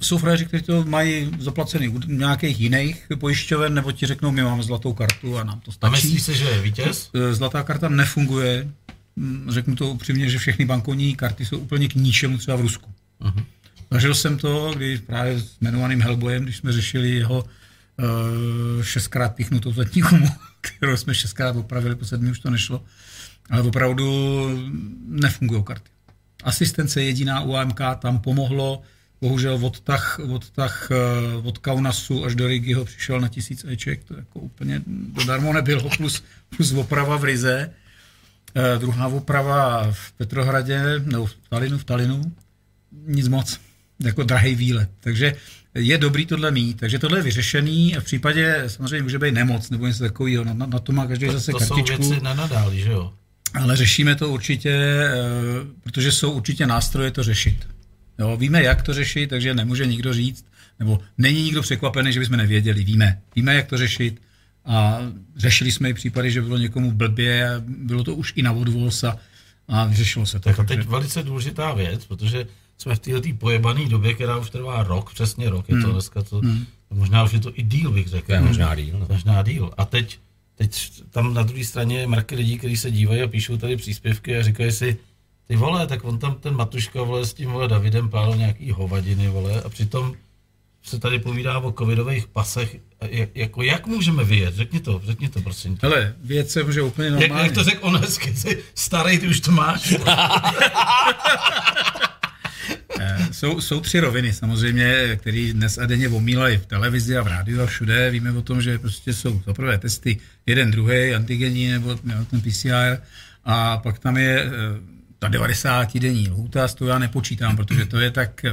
Jsou 0.00 0.18
frajeři, 0.18 0.46
kteří 0.46 0.62
to 0.62 0.84
mají 0.84 1.30
zaplacený 1.38 1.88
u 1.88 2.00
nějakých 2.06 2.60
jiných 2.60 3.06
pojišťoven, 3.18 3.74
nebo 3.74 3.92
ti 3.92 4.06
řeknou, 4.06 4.30
my 4.30 4.42
máme 4.42 4.62
zlatou 4.62 4.92
kartu 4.92 5.38
a 5.38 5.44
nám 5.44 5.60
to 5.60 5.72
stačí. 5.72 5.88
A 5.88 5.90
myslíš 5.90 6.22
si, 6.22 6.34
že 6.34 6.44
je 6.44 6.62
vítěz? 6.62 7.10
E, 7.14 7.34
zlatá 7.34 7.62
karta 7.62 7.88
nefunguje. 7.88 8.68
Mm, 9.16 9.46
řeknu 9.50 9.76
to 9.76 9.88
upřímně, 9.88 10.30
že 10.30 10.38
všechny 10.38 10.64
bankovní 10.64 11.16
karty 11.16 11.46
jsou 11.46 11.58
úplně 11.58 11.88
k 11.88 11.94
ničemu 11.94 12.38
třeba 12.38 12.56
v 12.56 12.60
Rusku. 12.60 12.90
Uh-huh. 13.20 13.44
Zažil 13.90 14.14
jsem 14.14 14.38
to, 14.38 14.72
když 14.76 15.00
právě 15.00 15.40
s 15.40 15.56
jmenovaným 15.60 16.00
Helbojem, 16.00 16.42
když 16.42 16.56
jsme 16.56 16.72
řešili 16.72 17.10
jeho 17.10 17.44
uh, 17.44 18.82
šestkrát 18.82 19.34
píchnutou 19.34 19.72
zadní 19.72 20.02
gumu, 20.02 20.28
kterou 20.60 20.96
jsme 20.96 21.14
šestkrát 21.14 21.56
opravili, 21.56 21.94
po 21.94 22.04
sedmi 22.04 22.30
už 22.30 22.38
to 22.38 22.50
nešlo. 22.50 22.84
Ale 23.50 23.62
opravdu 23.62 24.48
nefungují 25.06 25.64
karty. 25.64 25.90
Asistence 26.44 27.02
jediná 27.02 27.40
UAMK 27.40 27.80
tam 27.98 28.18
pomohlo, 28.18 28.82
bohužel 29.20 29.66
odtah, 29.66 30.20
odtah 30.28 30.88
eh, 30.90 30.96
od 31.42 31.58
Kaunasu 31.58 32.24
až 32.24 32.34
do 32.34 32.46
Rigiho 32.46 32.84
přišel 32.84 33.20
na 33.20 33.28
tisíc 33.28 33.64
Eček, 33.64 34.04
to 34.04 34.16
jako 34.16 34.38
úplně 34.38 34.82
dodarmo 34.86 35.52
nebylo, 35.52 35.90
plus, 35.96 36.22
plus 36.56 36.72
oprava 36.72 37.16
v 37.16 37.24
Rize. 37.24 37.70
Uh, 38.56 38.80
druhá 38.80 39.06
oprava 39.06 39.92
v 39.92 40.12
Petrohradě, 40.12 40.82
nebo 41.04 41.26
v 41.26 41.34
Talinu, 41.48 41.78
v 41.78 41.84
Talinu, 41.84 42.32
nic 43.06 43.28
moc, 43.28 43.60
jako 44.00 44.22
drahý 44.22 44.54
výlet. 44.54 44.90
Takže 45.00 45.34
je 45.74 45.98
dobrý 45.98 46.26
tohle 46.26 46.50
mít, 46.50 46.80
takže 46.80 46.98
tohle 46.98 47.18
je 47.18 47.22
vyřešený 47.22 47.96
a 47.96 48.00
v 48.00 48.04
případě 48.04 48.64
samozřejmě 48.66 49.02
může 49.02 49.18
být 49.18 49.34
nemoc 49.34 49.70
nebo 49.70 49.86
něco 49.86 50.02
takového, 50.02 50.44
na, 50.44 50.54
na 50.54 50.78
to 50.78 50.92
má 50.92 51.06
každý 51.06 51.26
zase 51.26 51.52
to 51.52 51.58
kartičku. 51.58 51.96
To 51.96 52.02
jsou 52.02 52.08
věci 52.10 52.24
nenadály, 52.24 52.80
že 52.80 52.90
jo? 52.90 53.12
Ale 53.54 53.76
řešíme 53.76 54.14
to 54.14 54.28
určitě, 54.28 54.78
uh, 55.60 55.68
protože 55.82 56.12
jsou 56.12 56.30
určitě 56.30 56.66
nástroje 56.66 57.10
to 57.10 57.22
řešit. 57.22 57.75
Jo, 58.18 58.36
víme, 58.36 58.62
jak 58.62 58.82
to 58.82 58.94
řešit, 58.94 59.30
takže 59.30 59.54
nemůže 59.54 59.86
nikdo 59.86 60.12
říct, 60.12 60.44
nebo 60.78 61.00
není 61.18 61.42
nikdo 61.42 61.62
překvapený, 61.62 62.12
že 62.12 62.20
bychom 62.20 62.36
nevěděli. 62.36 62.84
Víme, 62.84 63.20
víme, 63.36 63.54
jak 63.54 63.66
to 63.66 63.78
řešit. 63.78 64.22
A 64.64 64.98
řešili 65.36 65.72
jsme 65.72 65.90
i 65.90 65.94
případy, 65.94 66.30
že 66.30 66.42
bylo 66.42 66.58
někomu 66.58 66.92
blbě, 66.92 67.50
bylo 67.66 68.04
to 68.04 68.14
už 68.14 68.32
i 68.36 68.42
na 68.42 68.52
odvoz 68.52 69.04
a, 69.04 69.18
a 69.68 69.84
vyřešilo 69.84 70.26
se 70.26 70.40
to. 70.40 70.48
Tak 70.48 70.58
a 70.58 70.64
teď 70.64 70.80
velice 70.80 71.22
důležitá 71.22 71.74
věc, 71.74 72.04
protože 72.04 72.46
jsme 72.78 72.94
v 72.94 72.98
této 72.98 73.28
pojebané 73.38 73.88
době, 73.88 74.14
která 74.14 74.36
už 74.36 74.50
trvá 74.50 74.82
rok, 74.82 75.12
přesně 75.12 75.50
rok, 75.50 75.68
je 75.68 75.74
to 75.74 75.82
hmm. 75.82 75.92
dneska 75.92 76.22
to, 76.22 76.38
hmm. 76.38 76.66
možná 76.90 77.24
už 77.24 77.32
je 77.32 77.40
to 77.40 77.52
i 77.54 77.62
díl, 77.62 77.90
bych 77.90 78.08
řekl. 78.08 78.32
Je 78.32 78.40
možná 78.40 78.74
díl. 78.74 78.98
No. 78.98 79.06
Možná 79.10 79.42
díl. 79.42 79.70
A 79.76 79.84
teď, 79.84 80.18
teď 80.54 80.90
tam 81.10 81.34
na 81.34 81.42
druhé 81.42 81.64
straně 81.64 81.98
je 81.98 82.06
mraky 82.06 82.34
lidí, 82.34 82.58
kteří 82.58 82.76
se 82.76 82.90
dívají 82.90 83.22
a 83.22 83.28
píšou 83.28 83.56
tady 83.56 83.76
příspěvky 83.76 84.36
a 84.36 84.42
říkají 84.42 84.72
si, 84.72 84.96
ty 85.48 85.56
vole, 85.56 85.86
tak 85.86 86.04
on 86.04 86.18
tam 86.18 86.34
ten 86.34 86.54
Matuška, 86.54 87.02
vole, 87.02 87.26
s 87.26 87.34
tím, 87.34 87.50
vole, 87.50 87.68
Davidem 87.68 88.08
pálil 88.08 88.36
nějaký 88.36 88.70
hovadiny, 88.70 89.28
vole, 89.28 89.62
a 89.62 89.68
přitom 89.68 90.14
se 90.82 90.98
tady 90.98 91.18
povídá 91.18 91.58
o 91.58 91.72
covidových 91.72 92.26
pasech, 92.26 92.76
jak, 93.10 93.28
jako 93.34 93.62
jak 93.62 93.86
můžeme 93.86 94.24
vyjet? 94.24 94.54
Řekni 94.54 94.80
to, 94.80 95.00
řekni 95.04 95.28
to, 95.28 95.40
prosím. 95.40 95.78
Ale 95.82 96.14
vyjet 96.24 96.50
se 96.50 96.62
může 96.62 96.82
úplně 96.82 97.10
normálně. 97.10 97.34
Jak, 97.34 97.44
jak 97.44 97.54
to 97.54 97.64
řekl 97.64 97.86
on 97.86 97.96
hezky, 97.96 98.36
jsi 98.36 98.62
starý, 98.74 99.18
ty 99.18 99.28
už 99.28 99.40
to 99.40 99.52
máš. 99.52 99.94
Eh, 103.00 103.28
jsou, 103.32 103.60
jsou 103.60 103.80
tři 103.80 104.00
roviny 104.00 104.32
samozřejmě, 104.32 105.16
které 105.16 105.50
dnes 105.52 105.78
a 105.78 105.86
denně 105.86 106.08
omílají 106.08 106.56
v 106.56 106.66
televizi 106.66 107.16
a 107.16 107.22
v 107.22 107.26
rádiu 107.26 107.62
a 107.62 107.66
všude. 107.66 108.10
Víme 108.10 108.32
o 108.32 108.42
tom, 108.42 108.62
že 108.62 108.78
prostě 108.78 109.14
jsou 109.14 109.42
za 109.46 109.54
prvé 109.54 109.78
testy 109.78 110.18
jeden, 110.46 110.70
druhý, 110.70 111.14
antigenní 111.14 111.68
nebo 111.68 111.90
jo, 111.90 112.24
ten 112.30 112.40
PCR 112.40 113.02
a 113.44 113.78
pak 113.78 113.98
tam 113.98 114.16
je 114.16 114.42
eh, 114.42 114.50
ta 115.18 115.28
90 115.28 115.98
denní 115.98 116.28
lhůta, 116.28 116.68
to 116.68 116.86
já 116.86 116.98
nepočítám, 116.98 117.56
protože 117.56 117.86
to 117.86 118.00
je 118.00 118.10
tak, 118.10 118.44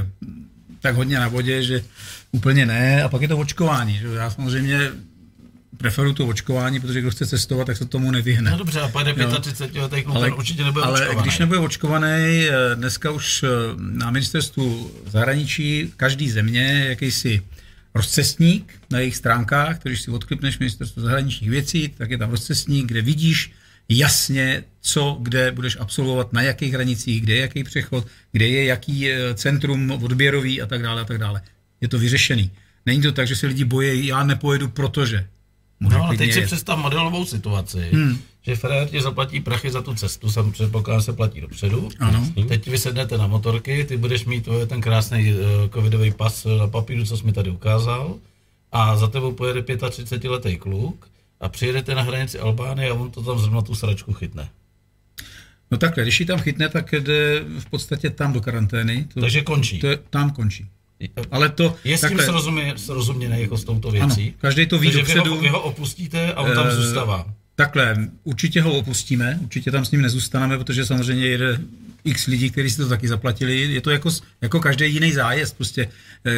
tak 0.80 0.94
hodně 0.94 1.18
na 1.18 1.28
vodě, 1.28 1.62
že 1.62 1.84
úplně 2.32 2.66
ne. 2.66 3.02
A 3.02 3.08
pak 3.08 3.22
je 3.22 3.28
to 3.28 3.38
očkování. 3.38 3.98
Že? 3.98 4.06
Já 4.06 4.30
samozřejmě 4.30 4.90
preferuju 5.76 6.14
to 6.14 6.26
očkování, 6.26 6.80
protože 6.80 7.00
kdo 7.00 7.10
chce 7.10 7.26
cestovat, 7.26 7.66
tak 7.66 7.76
se 7.76 7.84
tomu 7.84 8.10
nevyhne. 8.10 8.50
No 8.50 8.58
dobře, 8.58 8.80
a 8.80 8.88
pojede 8.88 9.14
35 9.40 9.82
letý 9.82 10.02
kluk, 10.02 10.16
ale, 10.16 10.32
určitě 10.32 10.64
nebude 10.64 10.84
ale 10.84 11.00
očkovaný. 11.00 11.22
když 11.22 11.38
nebude 11.38 11.58
očkovaný, 11.58 12.46
eh, 12.48 12.52
dneska 12.74 13.10
už 13.10 13.42
eh, 13.42 13.48
na 13.76 14.10
ministerstvu 14.10 14.90
zahraničí 15.06 15.92
každý 15.96 16.30
země 16.30 16.84
jakýsi 16.88 17.42
rozcestník 17.94 18.72
na 18.90 18.98
jejich 18.98 19.16
stránkách, 19.16 19.78
když 19.82 20.02
si 20.02 20.10
odklipneš 20.10 20.58
ministerstvo 20.58 21.02
zahraničních 21.02 21.50
věcí, 21.50 21.88
tak 21.88 22.10
je 22.10 22.18
tam 22.18 22.30
rozcestník, 22.30 22.86
kde 22.86 23.02
vidíš 23.02 23.52
jasně, 23.88 24.64
co, 24.80 25.18
kde 25.20 25.52
budeš 25.52 25.76
absolvovat, 25.80 26.32
na 26.32 26.42
jakých 26.42 26.72
hranicích, 26.72 27.20
kde 27.20 27.34
je 27.34 27.40
jaký 27.40 27.64
přechod, 27.64 28.06
kde 28.32 28.48
je 28.48 28.64
jaký 28.64 29.10
eh, 29.10 29.34
centrum 29.34 29.90
odběrový 29.90 30.62
a 30.62 30.66
tak 30.66 30.82
dále 30.82 31.02
a 31.02 31.04
tak 31.04 31.18
dále. 31.18 31.42
Je 31.80 31.88
to 31.88 31.98
vyřešený. 31.98 32.50
Není 32.86 33.02
to 33.02 33.12
tak, 33.12 33.26
že 33.26 33.36
se 33.36 33.46
lidi 33.46 33.64
bojí, 33.64 34.06
já 34.06 34.24
nepojedu, 34.24 34.68
protože. 34.68 35.26
Může 35.80 35.96
no 35.96 36.04
ale 36.04 36.16
teď 36.16 36.32
si 36.32 36.38
jet. 36.38 36.46
představ 36.46 36.78
modelovou 36.78 37.24
situaci, 37.24 37.88
hmm. 37.92 38.18
že 38.42 38.56
Ferrer 38.56 38.88
ti 38.88 39.00
zaplatí 39.00 39.40
prachy 39.40 39.70
za 39.70 39.82
tu 39.82 39.94
cestu, 39.94 40.30
sam 40.30 40.52
předpokládám 40.52 41.02
se 41.02 41.12
platí 41.12 41.40
dopředu. 41.40 41.88
Ano. 41.98 42.32
Teď 42.48 42.68
vy 42.68 42.78
sednete 42.78 43.18
na 43.18 43.26
motorky, 43.26 43.84
ty 43.84 43.96
budeš 43.96 44.24
mít 44.24 44.48
ten 44.66 44.80
krásný 44.80 45.34
uh, 45.34 45.38
covidový 45.74 46.10
pas 46.10 46.46
na 46.58 46.66
papíru, 46.66 47.04
co 47.04 47.16
jsi 47.16 47.26
mi 47.26 47.32
tady 47.32 47.50
ukázal, 47.50 48.16
a 48.72 48.96
za 48.96 49.06
tebou 49.06 49.32
pojede 49.32 49.60
35-letý 49.60 50.56
kluk 50.56 51.08
a 51.44 51.48
přijedete 51.48 51.94
na 51.94 52.02
hranici 52.02 52.38
Albánie 52.38 52.90
a 52.90 52.94
on 52.94 53.10
to 53.10 53.22
tam 53.22 53.38
zrovna 53.38 53.62
tu 53.62 53.74
sračku 53.74 54.12
chytne. 54.12 54.48
No 55.70 55.78
takhle, 55.78 56.02
když 56.02 56.20
ji 56.20 56.26
tam 56.26 56.38
chytne, 56.38 56.68
tak 56.68 56.92
jde 56.92 57.44
v 57.58 57.66
podstatě 57.70 58.10
tam 58.10 58.32
do 58.32 58.40
karantény. 58.40 59.06
To, 59.14 59.20
Takže 59.20 59.42
končí. 59.42 59.78
To 59.78 59.86
je, 59.86 59.98
tam 60.10 60.30
končí. 60.30 60.66
Ale 61.30 61.48
to... 61.48 61.76
Je 61.84 61.98
s 61.98 62.00
tím 62.00 62.16
takhle, 62.16 62.72
srozuměné 62.76 63.40
jako 63.40 63.56
s 63.56 63.64
touto 63.64 63.90
věcí? 63.90 64.22
Ano, 64.22 64.32
každý 64.38 64.66
to 64.66 64.78
ví 64.78 64.88
Takže 64.88 64.98
dopředu. 64.98 65.24
Vy 65.24 65.30
ho, 65.30 65.42
vy 65.42 65.48
ho 65.48 65.62
opustíte 65.62 66.32
a 66.32 66.40
on 66.40 66.54
tam 66.54 66.70
zůstává. 66.70 67.26
Takhle, 67.54 67.96
určitě 68.24 68.62
ho 68.62 68.72
opustíme, 68.72 69.38
určitě 69.42 69.70
tam 69.70 69.84
s 69.84 69.90
ním 69.90 70.02
nezůstaneme, 70.02 70.58
protože 70.58 70.86
samozřejmě 70.86 71.26
jede 71.26 71.60
x 72.04 72.26
lidí, 72.26 72.50
kteří 72.50 72.70
si 72.70 72.76
to 72.76 72.88
taky 72.88 73.08
zaplatili. 73.08 73.60
Je 73.60 73.80
to 73.80 73.90
jako, 73.90 74.10
jako 74.40 74.60
každý 74.60 74.92
jiný 74.92 75.12
zájezd. 75.12 75.56
Prostě, 75.56 75.88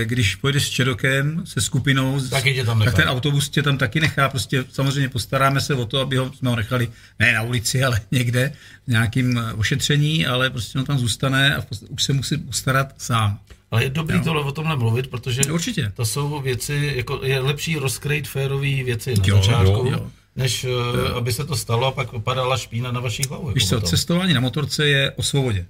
když 0.05 0.35
pojedeš 0.35 0.67
s 0.67 0.71
Čedokem, 0.71 1.43
se 1.47 1.61
skupinou, 1.61 2.21
taky 2.21 2.55
tě 2.55 2.65
tam 2.65 2.85
tak 2.85 2.95
ten 2.95 3.09
autobus 3.09 3.49
tě 3.49 3.63
tam 3.63 3.79
taky 3.79 4.01
nechá. 4.01 4.29
Prostě 4.29 4.65
samozřejmě 4.73 5.09
postaráme 5.09 5.61
se 5.61 5.75
o 5.75 5.87
to, 5.87 6.01
aby 6.01 6.17
ho, 6.17 6.33
jsme 6.33 6.51
ho 6.51 6.57
nechali 6.57 6.89
ne 7.19 7.33
na 7.33 7.43
ulici, 7.43 7.85
ale 7.85 8.01
někde 8.11 8.53
v 8.87 8.91
nějakým 8.91 9.41
ošetření, 9.57 10.27
ale 10.27 10.51
prostě 10.51 10.79
on 10.79 10.85
tam 10.85 10.99
zůstane 10.99 11.57
a 11.57 11.63
už 11.89 12.03
se 12.03 12.13
musí 12.13 12.37
postarat 12.37 12.95
sám. 12.99 13.39
Ale 13.71 13.85
je 13.85 13.91
dobrý 13.91 14.21
tohle 14.21 14.43
o 14.43 14.53
tomhle 14.53 14.77
mluvit, 14.77 15.07
protože 15.07 15.43
Určitě. 15.53 15.93
to 15.97 16.07
jsou 16.07 16.43
věci, 16.43 16.93
jako 16.97 17.21
je 17.23 17.41
lepší 17.41 17.77
rozkrýt 17.77 18.29
férové 18.29 18.85
věci 18.85 19.15
na 19.19 19.25
jo, 19.27 19.37
začátku, 19.37 19.71
jo, 19.71 19.89
jo. 19.91 20.11
Než 20.37 20.65
jo. 20.65 21.15
aby 21.17 21.33
se 21.33 21.45
to 21.45 21.57
stalo 21.57 21.87
a 21.87 21.93
pak 21.93 22.09
padala 22.19 22.57
špína 22.57 22.93
na 22.93 23.01
vaší 23.01 23.23
hlavu. 23.29 23.53
Víš 23.53 23.69
co, 23.69 23.81
cestování 23.81 24.35
na 24.35 24.41
motorce 24.41 24.87
je 24.87 25.11
o 25.11 25.23
svobodě. 25.23 25.67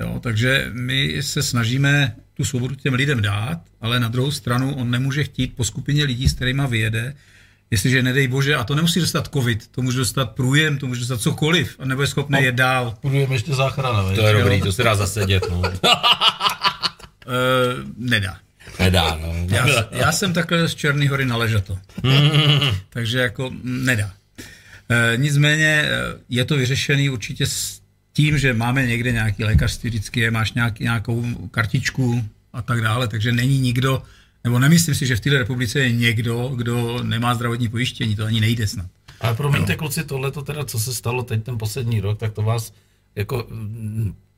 Jo, 0.00 0.20
takže 0.22 0.68
my 0.72 1.22
se 1.22 1.42
snažíme 1.42 2.16
tu 2.34 2.44
svobodu 2.44 2.74
těm 2.74 2.94
lidem 2.94 3.22
dát, 3.22 3.60
ale 3.80 4.00
na 4.00 4.08
druhou 4.08 4.30
stranu 4.30 4.74
on 4.74 4.90
nemůže 4.90 5.24
chtít 5.24 5.56
po 5.56 5.64
skupině 5.64 6.04
lidí, 6.04 6.28
s 6.28 6.34
kterými 6.34 6.62
vyjede, 6.68 7.14
jestliže 7.70 8.02
nedej 8.02 8.28
bože, 8.28 8.56
a 8.56 8.64
to 8.64 8.74
nemusí 8.74 9.00
dostat 9.00 9.28
covid, 9.32 9.68
to 9.68 9.82
může 9.82 9.98
dostat 9.98 10.30
průjem, 10.30 10.78
to 10.78 10.86
může 10.86 11.00
dostat 11.00 11.20
cokoliv 11.20 11.76
a 11.78 11.84
nebude 11.84 12.06
schopný 12.06 12.38
no, 12.38 12.44
je 12.44 12.52
dál. 12.52 12.94
Průjem 13.00 13.32
ještě 13.32 13.54
záchrana, 13.54 14.14
To 14.14 14.26
je 14.26 14.32
dobrý, 14.32 14.60
to 14.60 14.72
se 14.72 14.82
dá 14.82 14.94
zasedět. 14.94 15.50
No. 15.50 15.58
Uh, 15.58 15.66
nedá. 17.96 18.38
Nedá, 18.78 19.18
no. 19.22 19.34
Já, 19.48 19.66
já 19.90 20.12
jsem 20.12 20.32
takhle 20.32 20.68
z 20.68 20.74
Černý 20.74 21.08
hory 21.08 21.24
na 21.24 21.36
Ležato. 21.36 21.78
Takže 22.90 23.18
jako 23.18 23.50
nedá. 23.62 24.12
E, 24.88 25.16
nicméně 25.16 25.84
je 26.28 26.44
to 26.44 26.56
vyřešený 26.56 27.10
určitě 27.10 27.46
s 27.46 27.80
tím, 28.12 28.38
že 28.38 28.52
máme 28.52 28.86
někde 28.86 29.12
nějaký 29.12 29.44
lékařství, 29.44 29.90
vždycky 29.90 30.20
je, 30.20 30.30
máš 30.30 30.52
nějaký, 30.52 30.84
nějakou 30.84 31.24
kartičku 31.50 32.24
a 32.52 32.62
tak 32.62 32.80
dále, 32.80 33.08
takže 33.08 33.32
není 33.32 33.58
nikdo, 33.58 34.02
nebo 34.44 34.58
nemyslím 34.58 34.94
si, 34.94 35.06
že 35.06 35.16
v 35.16 35.20
této 35.20 35.38
republice 35.38 35.80
je 35.80 35.92
někdo, 35.92 36.52
kdo 36.56 37.02
nemá 37.02 37.34
zdravotní 37.34 37.68
pojištění, 37.68 38.16
to 38.16 38.24
ani 38.24 38.40
nejde 38.40 38.66
snad. 38.66 38.86
Ale 39.20 39.34
promiňte, 39.34 39.72
no. 39.72 39.78
kluci, 39.78 40.04
tohle 40.04 40.32
teda, 40.32 40.64
co 40.64 40.78
se 40.78 40.94
stalo 40.94 41.22
teď 41.22 41.44
ten 41.44 41.58
poslední 41.58 42.00
rok, 42.00 42.18
tak 42.18 42.32
to 42.32 42.42
vás 42.42 42.72
jako, 43.16 43.46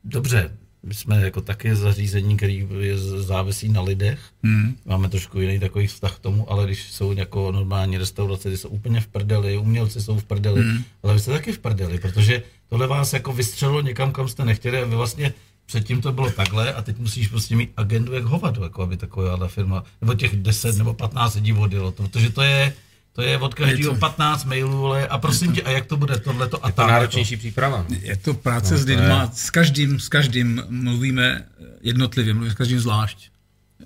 dobře, 0.03 0.51
my 0.83 0.93
jsme 0.93 1.21
jako 1.21 1.41
taky 1.41 1.75
zařízení, 1.75 2.37
který 2.37 2.67
je 2.79 2.97
závisí 2.97 3.69
na 3.69 3.81
lidech. 3.81 4.19
Hmm. 4.43 4.75
Máme 4.85 5.09
trošku 5.09 5.39
jiný 5.39 5.59
takový 5.59 5.87
vztah 5.87 6.15
k 6.15 6.19
tomu, 6.19 6.51
ale 6.51 6.65
když 6.65 6.91
jsou 6.91 7.11
jako 7.11 7.51
normální 7.51 7.97
restaurace, 7.97 8.49
ty 8.49 8.57
jsou 8.57 8.69
úplně 8.69 9.01
v 9.01 9.07
prdeli, 9.07 9.57
umělci 9.57 10.01
jsou 10.01 10.19
v 10.19 10.23
prdeli, 10.23 10.61
hmm. 10.61 10.83
ale 11.03 11.13
vy 11.13 11.19
jste 11.19 11.31
taky 11.31 11.51
v 11.51 11.59
prdeli, 11.59 11.99
protože 11.99 12.43
tohle 12.69 12.87
vás 12.87 13.13
jako 13.13 13.33
vystřelilo 13.33 13.81
někam, 13.81 14.11
kam 14.11 14.27
jste 14.27 14.45
nechtěli 14.45 14.81
a 14.81 14.85
vy 14.85 14.95
vlastně 14.95 15.33
předtím 15.65 16.01
to 16.01 16.11
bylo 16.11 16.31
takhle 16.31 16.73
a 16.73 16.81
teď 16.81 16.97
musíš 16.97 17.27
prostě 17.27 17.55
mít 17.55 17.71
agendu 17.77 18.13
jak 18.13 18.23
hovado, 18.23 18.63
jako 18.63 18.83
aby 18.83 18.97
taková 18.97 19.47
firma, 19.47 19.83
nebo 20.01 20.13
těch 20.13 20.35
10 20.35 20.77
nebo 20.77 20.93
15 20.93 21.35
lidí 21.35 21.53
odjelo, 21.53 21.91
protože 21.91 22.29
to 22.29 22.41
je, 22.41 22.73
to 23.19 23.23
je 23.23 23.37
od 23.37 23.53
každého 23.53 23.95
15 23.95 24.45
mailů, 24.45 24.85
ale 24.85 25.07
a 25.07 25.17
prosím 25.17 25.53
tě, 25.53 25.61
a 25.61 25.71
jak 25.71 25.85
to 25.85 25.97
bude 25.97 26.19
tohleto 26.19 26.65
a 26.65 26.67
je 26.67 26.73
to 26.73 26.87
náročnější 26.87 27.33
jako? 27.33 27.39
příprava. 27.39 27.85
Je 28.01 28.15
to 28.15 28.33
práce 28.33 28.73
no, 28.73 28.79
s 28.79 28.85
lidma, 28.85 29.21
je... 29.21 29.29
s 29.33 29.49
každým, 29.49 29.99
s 29.99 30.09
každým 30.09 30.63
mluvíme 30.69 31.45
jednotlivě, 31.81 32.33
mluvíme 32.33 32.53
s 32.53 32.57
každým 32.57 32.79
zvlášť. 32.79 33.29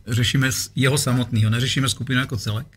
Řešíme 0.08 0.50
jeho 0.76 0.98
samotného, 0.98 1.50
neřešíme 1.50 1.90
skupinu 1.90 2.20
jako 2.20 2.38
celek. 2.38 2.68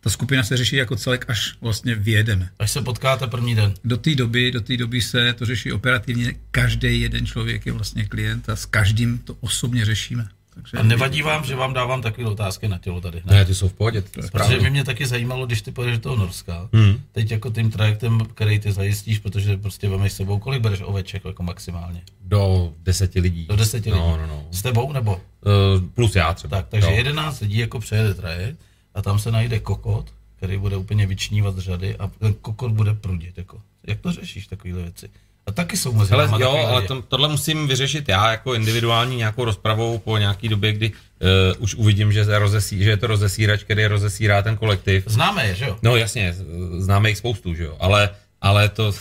Ta 0.00 0.10
skupina 0.10 0.42
se 0.42 0.56
řeší 0.56 0.76
jako 0.76 0.96
celek, 0.96 1.24
až 1.28 1.54
vlastně 1.60 1.94
vyjedeme. 1.94 2.50
Až 2.58 2.70
se 2.70 2.82
potkáte 2.82 3.26
první 3.26 3.54
den. 3.54 3.74
Do 3.84 3.96
té 3.96 4.14
doby, 4.14 4.50
do 4.50 4.60
té 4.60 4.76
doby 4.76 5.02
se 5.02 5.32
to 5.32 5.46
řeší 5.46 5.72
operativně. 5.72 6.34
Každý 6.50 7.00
jeden 7.00 7.26
člověk 7.26 7.66
je 7.66 7.72
vlastně 7.72 8.04
klient 8.04 8.48
a 8.48 8.56
s 8.56 8.66
každým 8.66 9.18
to 9.18 9.36
osobně 9.40 9.84
řešíme. 9.84 10.28
Takže 10.60 10.76
a 10.76 10.82
nevadí 10.82 11.22
vám, 11.22 11.44
že 11.44 11.56
vám 11.56 11.72
dávám 11.72 12.02
takové 12.02 12.26
otázky 12.26 12.68
na 12.68 12.78
tělo 12.78 13.00
tady? 13.00 13.22
Ne, 13.24 13.34
ne 13.34 13.44
ty 13.44 13.54
jsou 13.54 13.68
v 13.68 13.72
pohodě. 13.72 14.02
Protože 14.32 14.60
by 14.60 14.70
mě 14.70 14.84
taky 14.84 15.06
zajímalo, 15.06 15.46
když 15.46 15.62
ty 15.62 15.72
pojedeš 15.72 15.98
do 15.98 16.02
toho 16.02 16.16
Norska, 16.16 16.68
hmm. 16.72 17.00
teď 17.12 17.30
jako 17.30 17.50
tím 17.50 17.70
trajektem, 17.70 18.20
který 18.34 18.58
ty 18.58 18.72
zajistíš, 18.72 19.18
protože 19.18 19.56
prostě 19.56 19.88
vemeš 19.88 20.12
s 20.12 20.16
sebou, 20.16 20.38
kolik 20.38 20.62
bereš 20.62 20.80
oveček 20.84 21.24
jako 21.24 21.42
maximálně? 21.42 22.02
Do 22.24 22.72
deseti 22.82 23.20
lidí. 23.20 23.46
Do 23.46 23.56
deseti 23.56 23.90
lidí. 23.90 24.02
No, 24.02 24.16
no, 24.16 24.26
no. 24.26 24.46
S 24.50 24.62
tebou 24.62 24.92
nebo? 24.92 25.12
Uh, 25.14 25.88
plus 25.94 26.16
já 26.16 26.34
třeba. 26.34 26.56
Tak, 26.56 26.68
takže 26.68 26.90
jedenáct 26.90 27.40
lidí 27.40 27.58
jako 27.58 27.78
přejede 27.78 28.14
trajekt 28.14 28.58
a 28.94 29.02
tam 29.02 29.18
se 29.18 29.30
najde 29.30 29.58
kokot, 29.58 30.12
který 30.36 30.58
bude 30.58 30.76
úplně 30.76 31.06
vyčnívat 31.06 31.56
z 31.56 31.58
řady 31.58 31.96
a 31.96 32.06
ten 32.06 32.34
kokot 32.34 32.72
bude 32.72 32.94
prudit. 32.94 33.38
Jako. 33.38 33.60
Jak 33.86 34.00
to 34.00 34.12
řešíš, 34.12 34.46
takovéhle 34.46 34.82
věci? 34.82 35.10
A 35.50 35.52
taky 35.52 35.76
jsou 35.76 35.92
mezi 35.92 36.10
Hele, 36.10 36.28
jo, 36.38 36.66
ale 36.68 36.82
to, 36.82 37.02
tohle 37.02 37.28
musím 37.28 37.68
vyřešit 37.68 38.08
já 38.08 38.30
jako 38.30 38.54
individuální 38.54 39.16
nějakou 39.16 39.44
rozpravou 39.44 39.98
po 39.98 40.18
nějaký 40.18 40.48
době, 40.48 40.72
kdy 40.72 40.90
uh, 40.90 41.62
už 41.62 41.74
uvidím, 41.74 42.12
že, 42.12 42.38
rozesí, 42.38 42.84
že 42.84 42.90
je 42.90 42.96
to 42.96 43.06
rozesírač, 43.06 43.62
který 43.62 43.86
rozesírá 43.86 44.42
ten 44.42 44.56
kolektiv. 44.56 45.04
Známe 45.06 45.46
je, 45.46 45.54
že 45.54 45.64
jo? 45.64 45.76
No 45.82 45.96
jasně, 45.96 46.34
známe 46.78 47.08
jich 47.08 47.18
spoustu, 47.18 47.54
že 47.54 47.64
jo, 47.64 47.76
ale, 47.80 48.10
ale 48.40 48.68
to... 48.68 48.92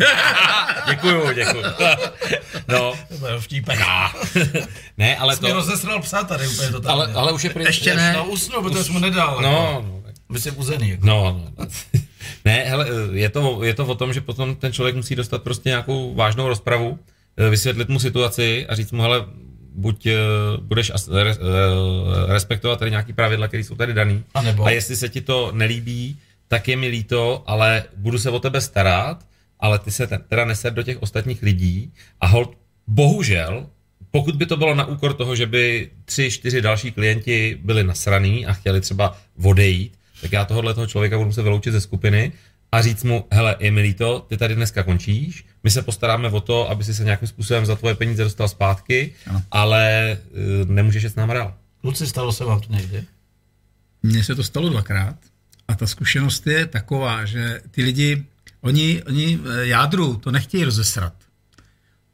děkuju, 0.90 1.32
děkuju. 1.32 1.62
no. 2.68 2.92
To 3.20 3.26
je 3.26 3.40
vtípek. 3.40 3.78
ne, 4.98 5.16
ale 5.16 5.36
to... 5.36 5.46
Jsi 5.46 5.52
rozesral 5.52 6.02
psa 6.02 6.24
tady 6.24 6.48
úplně 6.48 6.70
to 6.70 6.90
Ale, 6.90 7.12
ale 7.14 7.32
už 7.32 7.44
je 7.44 7.50
pryč. 7.50 7.66
Ještě 7.66 7.94
ne. 7.94 8.12
No 8.12 8.24
usnul, 8.24 8.62
protože 8.62 8.84
jsi 8.84 8.92
mu 8.92 8.98
nedal. 8.98 9.38
No, 9.42 9.48
jako. 9.48 9.86
no. 9.88 10.02
My 10.28 10.40
jsi 10.40 10.50
uzený. 10.50 10.90
Jako. 10.90 11.06
No, 11.06 11.42
no. 11.58 11.66
Ne, 12.44 12.64
hele, 12.66 12.88
je 13.12 13.28
to, 13.28 13.64
je 13.64 13.74
to 13.74 13.86
o 13.86 13.94
tom, 13.94 14.12
že 14.12 14.20
potom 14.20 14.54
ten 14.54 14.72
člověk 14.72 14.96
musí 14.96 15.14
dostat 15.14 15.42
prostě 15.42 15.68
nějakou 15.68 16.14
vážnou 16.14 16.48
rozpravu, 16.48 16.98
eh, 17.36 17.50
vysvětlit 17.50 17.88
mu 17.88 17.98
situaci 17.98 18.66
a 18.66 18.74
říct 18.74 18.92
mu, 18.92 19.02
hele, 19.02 19.26
buď 19.74 20.06
uh, 20.06 20.12
budeš 20.64 20.90
as, 20.94 21.08
uh, 21.08 21.16
respektovat 22.26 22.78
tady 22.78 22.90
nějaký 22.90 23.12
pravidla, 23.12 23.48
které 23.48 23.64
jsou 23.64 23.74
tady 23.74 23.94
daný. 23.94 24.24
A, 24.34 24.42
nebo? 24.42 24.64
a 24.64 24.70
jestli 24.70 24.96
se 24.96 25.08
ti 25.08 25.20
to 25.20 25.52
nelíbí, 25.52 26.16
tak 26.48 26.68
je 26.68 26.76
mi 26.76 26.88
líto, 26.88 27.42
ale 27.46 27.84
budu 27.96 28.18
se 28.18 28.30
o 28.30 28.38
tebe 28.38 28.60
starat, 28.60 29.26
ale 29.60 29.78
ty 29.78 29.90
se 29.90 30.06
teda 30.06 30.44
neser 30.44 30.72
do 30.72 30.82
těch 30.82 31.02
ostatních 31.02 31.42
lidí 31.42 31.92
a 32.20 32.26
hold, 32.26 32.56
bohužel, 32.86 33.66
pokud 34.10 34.36
by 34.36 34.46
to 34.46 34.56
bylo 34.56 34.74
na 34.74 34.84
úkor 34.84 35.14
toho, 35.14 35.36
že 35.36 35.46
by 35.46 35.90
tři, 36.04 36.30
čtyři 36.30 36.62
další 36.62 36.92
klienti 36.92 37.58
byli 37.62 37.84
nasraný 37.84 38.46
a 38.46 38.52
chtěli 38.52 38.80
třeba 38.80 39.16
odejít, 39.42 39.98
tak 40.22 40.32
já 40.32 40.44
tohohle 40.44 40.74
toho 40.74 40.86
člověka 40.86 41.16
budu 41.16 41.26
muset 41.26 41.42
vyloučit 41.42 41.72
ze 41.72 41.80
skupiny 41.80 42.32
a 42.72 42.82
říct 42.82 43.04
mu, 43.04 43.26
hele, 43.30 43.56
je 43.60 43.70
mi 43.70 43.80
líto, 43.80 44.26
ty 44.28 44.36
tady 44.36 44.54
dneska 44.54 44.82
končíš, 44.82 45.46
my 45.62 45.70
se 45.70 45.82
postaráme 45.82 46.28
o 46.28 46.40
to, 46.40 46.70
aby 46.70 46.84
si 46.84 46.94
se 46.94 47.04
nějakým 47.04 47.28
způsobem 47.28 47.66
za 47.66 47.76
tvoje 47.76 47.94
peníze 47.94 48.24
dostal 48.24 48.48
zpátky, 48.48 49.14
ano. 49.26 49.42
ale 49.50 50.18
uh, 50.62 50.70
nemůžeš 50.70 51.02
jít 51.02 51.10
s 51.10 51.14
náma 51.14 51.34
dál. 51.34 51.54
Kluci, 51.80 52.06
stalo 52.06 52.32
se 52.32 52.44
vám 52.44 52.60
to 52.60 52.72
někdy? 52.72 53.04
Mně 54.02 54.24
se 54.24 54.34
to 54.34 54.44
stalo 54.44 54.68
dvakrát 54.68 55.16
a 55.68 55.74
ta 55.74 55.86
zkušenost 55.86 56.46
je 56.46 56.66
taková, 56.66 57.24
že 57.24 57.60
ty 57.70 57.82
lidi, 57.82 58.24
oni, 58.60 59.02
oni 59.02 59.40
eh, 59.44 59.66
jádru 59.66 60.16
to 60.16 60.30
nechtějí 60.30 60.64
rozesrat. 60.64 61.14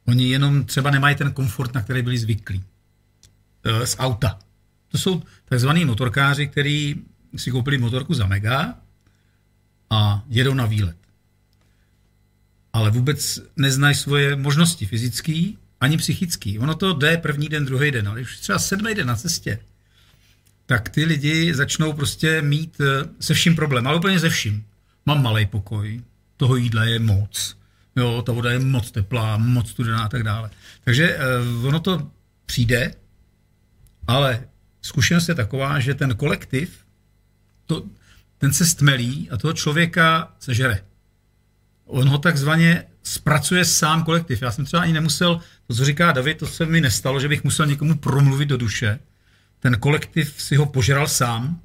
Oni 0.07 0.29
jenom 0.29 0.65
třeba 0.65 0.91
nemají 0.91 1.15
ten 1.15 1.31
komfort, 1.31 1.73
na 1.73 1.81
který 1.81 2.01
byli 2.01 2.17
zvyklí. 2.17 2.63
Eh, 3.63 3.87
z 3.87 3.95
auta. 3.99 4.39
To 4.87 4.97
jsou 4.97 5.21
takzvaní 5.45 5.85
motorkáři, 5.85 6.47
kteří 6.47 7.05
si 7.35 7.51
koupili 7.51 7.77
motorku 7.77 8.13
za 8.13 8.25
mega 8.25 8.75
a 9.89 10.23
jedou 10.29 10.53
na 10.53 10.65
výlet. 10.65 10.97
Ale 12.73 12.91
vůbec 12.91 13.39
neznají 13.55 13.95
svoje 13.95 14.35
možnosti 14.35 14.85
fyzické 14.85 15.51
ani 15.81 15.97
psychické. 15.97 16.59
Ono 16.59 16.75
to 16.75 16.93
jde 16.93 17.17
první 17.17 17.49
den, 17.49 17.65
druhý 17.65 17.91
den, 17.91 18.07
ale 18.07 18.21
už 18.21 18.39
třeba 18.39 18.59
sedmý 18.59 18.95
den 18.95 19.07
na 19.07 19.15
cestě, 19.15 19.59
tak 20.65 20.89
ty 20.89 21.05
lidi 21.05 21.53
začnou 21.53 21.93
prostě 21.93 22.41
mít 22.41 22.81
eh, 22.81 23.09
se 23.19 23.33
vším 23.33 23.55
problém, 23.55 23.87
ale 23.87 23.97
úplně 23.97 24.19
ze 24.19 24.29
vším. 24.29 24.65
Mám 25.05 25.23
malý 25.23 25.45
pokoj, 25.45 26.01
toho 26.37 26.55
jídla 26.55 26.83
je 26.83 26.99
moc, 26.99 27.57
jo, 27.95 28.21
ta 28.21 28.31
voda 28.31 28.51
je 28.51 28.59
moc 28.59 28.91
teplá, 28.91 29.37
moc 29.37 29.69
studená 29.69 30.03
a 30.03 30.07
tak 30.07 30.23
dále. 30.23 30.49
Takže 30.83 31.17
uh, 31.17 31.65
ono 31.65 31.79
to 31.79 32.11
přijde, 32.45 32.93
ale 34.07 34.43
zkušenost 34.81 35.29
je 35.29 35.35
taková, 35.35 35.79
že 35.79 35.93
ten 35.93 36.15
kolektiv, 36.15 36.85
to, 37.69 37.83
ten 38.37 38.53
se 38.53 38.65
stmelí 38.65 39.29
a 39.29 39.37
toho 39.37 39.53
člověka 39.53 40.33
sežere. 40.39 40.79
On 41.85 42.09
ho 42.09 42.17
takzvaně 42.17 42.83
zpracuje 43.03 43.65
sám 43.65 44.03
kolektiv. 44.03 44.41
Já 44.41 44.51
jsem 44.51 44.65
třeba 44.65 44.81
ani 44.81 44.93
nemusel, 44.93 45.39
to, 45.67 45.75
co 45.75 45.85
říká 45.85 46.11
David, 46.11 46.37
to 46.37 46.47
se 46.47 46.65
mi 46.65 46.81
nestalo, 46.81 47.19
že 47.19 47.27
bych 47.27 47.43
musel 47.43 47.65
někomu 47.65 47.97
promluvit 47.97 48.49
do 48.49 48.57
duše. 48.57 48.99
Ten 49.59 49.77
kolektiv 49.79 50.41
si 50.41 50.55
ho 50.55 50.65
požral 50.65 51.07
sám 51.07 51.59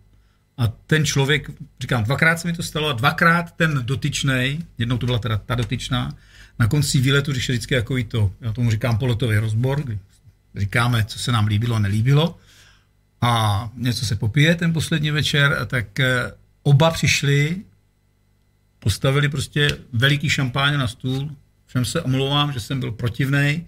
a 0.58 0.66
ten 0.66 1.06
člověk, 1.06 1.50
říkám, 1.80 2.04
dvakrát 2.04 2.40
se 2.40 2.48
mi 2.48 2.52
to 2.52 2.62
stalo 2.62 2.88
a 2.88 2.92
dvakrát 2.92 3.56
ten 3.56 3.80
dotyčný, 3.82 4.64
jednou 4.78 4.98
to 4.98 5.06
byla 5.06 5.18
teda 5.18 5.36
ta 5.38 5.54
dotyčná, 5.54 6.16
na 6.58 6.68
konci 6.68 7.00
výletu, 7.00 7.32
když 7.32 7.48
je 7.48 7.52
vždycky 7.52 7.74
jako 7.74 7.96
to, 8.08 8.32
já 8.40 8.52
tomu 8.52 8.70
říkám 8.70 8.98
polotový 8.98 9.38
rozbor, 9.38 9.82
kdy 9.82 9.98
říkáme, 10.54 11.04
co 11.04 11.18
se 11.18 11.32
nám 11.32 11.46
líbilo 11.46 11.76
a 11.76 11.78
nelíbilo 11.78 12.38
a 13.24 13.70
něco 13.76 14.06
se 14.06 14.16
popije 14.16 14.54
ten 14.54 14.72
poslední 14.72 15.10
večer, 15.10 15.66
tak 15.66 16.00
eh, 16.00 16.32
oba 16.62 16.90
přišli, 16.90 17.56
postavili 18.78 19.28
prostě 19.28 19.68
veliký 19.92 20.28
šampáň 20.28 20.78
na 20.78 20.88
stůl, 20.88 21.30
všem 21.66 21.84
se 21.84 22.02
omlouvám, 22.02 22.52
že 22.52 22.60
jsem 22.60 22.80
byl 22.80 22.92
protivnej, 22.92 23.64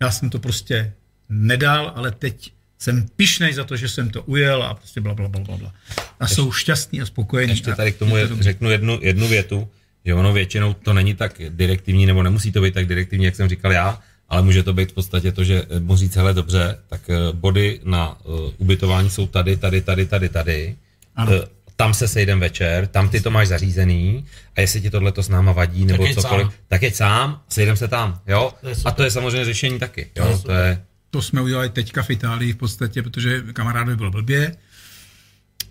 já 0.00 0.10
jsem 0.10 0.30
to 0.30 0.38
prostě 0.38 0.92
nedal, 1.28 1.92
ale 1.96 2.10
teď 2.10 2.52
jsem 2.78 3.06
pišnej 3.16 3.52
za 3.52 3.64
to, 3.64 3.76
že 3.76 3.88
jsem 3.88 4.10
to 4.10 4.22
ujel 4.22 4.62
a 4.62 4.74
prostě 4.74 5.00
bla, 5.00 5.14
bla, 5.14 5.28
bla, 5.28 5.40
bla. 5.40 5.56
bla. 5.56 5.74
A 6.20 6.24
ještě, 6.24 6.34
jsou 6.34 6.52
šťastní 6.52 7.00
a 7.00 7.06
spokojení. 7.06 7.52
Ještě 7.52 7.74
tady 7.74 7.92
k 7.92 7.98
tomu 7.98 8.16
je, 8.16 8.28
řeknu 8.40 8.70
jednu, 8.70 8.98
jednu 9.02 9.28
větu, 9.28 9.68
že 10.04 10.14
ono 10.14 10.32
většinou 10.32 10.74
to 10.74 10.92
není 10.92 11.14
tak 11.14 11.40
direktivní, 11.48 12.06
nebo 12.06 12.22
nemusí 12.22 12.52
to 12.52 12.62
být 12.62 12.74
tak 12.74 12.86
direktivní, 12.86 13.24
jak 13.24 13.36
jsem 13.36 13.48
říkal 13.48 13.72
já, 13.72 14.00
ale 14.30 14.42
může 14.42 14.62
to 14.62 14.72
být 14.72 14.90
v 14.90 14.94
podstatě 14.94 15.32
to, 15.32 15.44
že 15.44 15.62
mohu 15.78 15.96
říct, 15.96 16.16
hele, 16.16 16.34
dobře, 16.34 16.78
tak 16.88 17.10
eh, 17.10 17.16
body 17.32 17.80
na 17.84 18.20
uh, 18.24 18.50
ubytování 18.58 19.10
jsou 19.10 19.26
tady, 19.26 19.56
tady, 19.56 19.80
tady, 19.80 20.06
tady, 20.06 20.28
tady. 20.28 20.76
Ano. 21.16 21.32
Uh, 21.32 21.38
tam 21.76 21.94
se 21.94 22.08
sejdem 22.08 22.40
večer, 22.40 22.86
tam 22.86 23.08
ty 23.08 23.20
to 23.20 23.30
máš 23.30 23.48
zařízený 23.48 24.26
a 24.56 24.60
jestli 24.60 24.80
ti 24.80 24.90
tohle 24.90 25.12
to 25.12 25.22
s 25.22 25.28
náma 25.28 25.52
vadí 25.52 25.84
nebo 25.84 26.04
tak 26.04 26.14
cokoliv, 26.14 26.46
sám. 26.46 26.52
tak 26.68 26.82
jeď 26.82 26.94
sám, 26.94 27.40
sejdem 27.48 27.76
se 27.76 27.88
tam, 27.88 28.20
jo? 28.26 28.52
To 28.60 28.68
a 28.84 28.90
to 28.90 29.02
je 29.02 29.10
samozřejmě 29.10 29.44
řešení 29.44 29.78
taky, 29.78 30.10
jo? 30.16 30.38
To, 30.38 30.38
to 30.38 30.52
je 30.52 30.82
to 31.10 31.22
jsme 31.22 31.42
udělali 31.42 31.68
teďka 31.68 32.02
v 32.02 32.10
Itálii 32.10 32.52
v 32.52 32.56
podstatě, 32.56 33.02
protože 33.02 33.42
kamarádovi 33.52 33.96
bylo 33.96 34.10
blbě, 34.10 34.56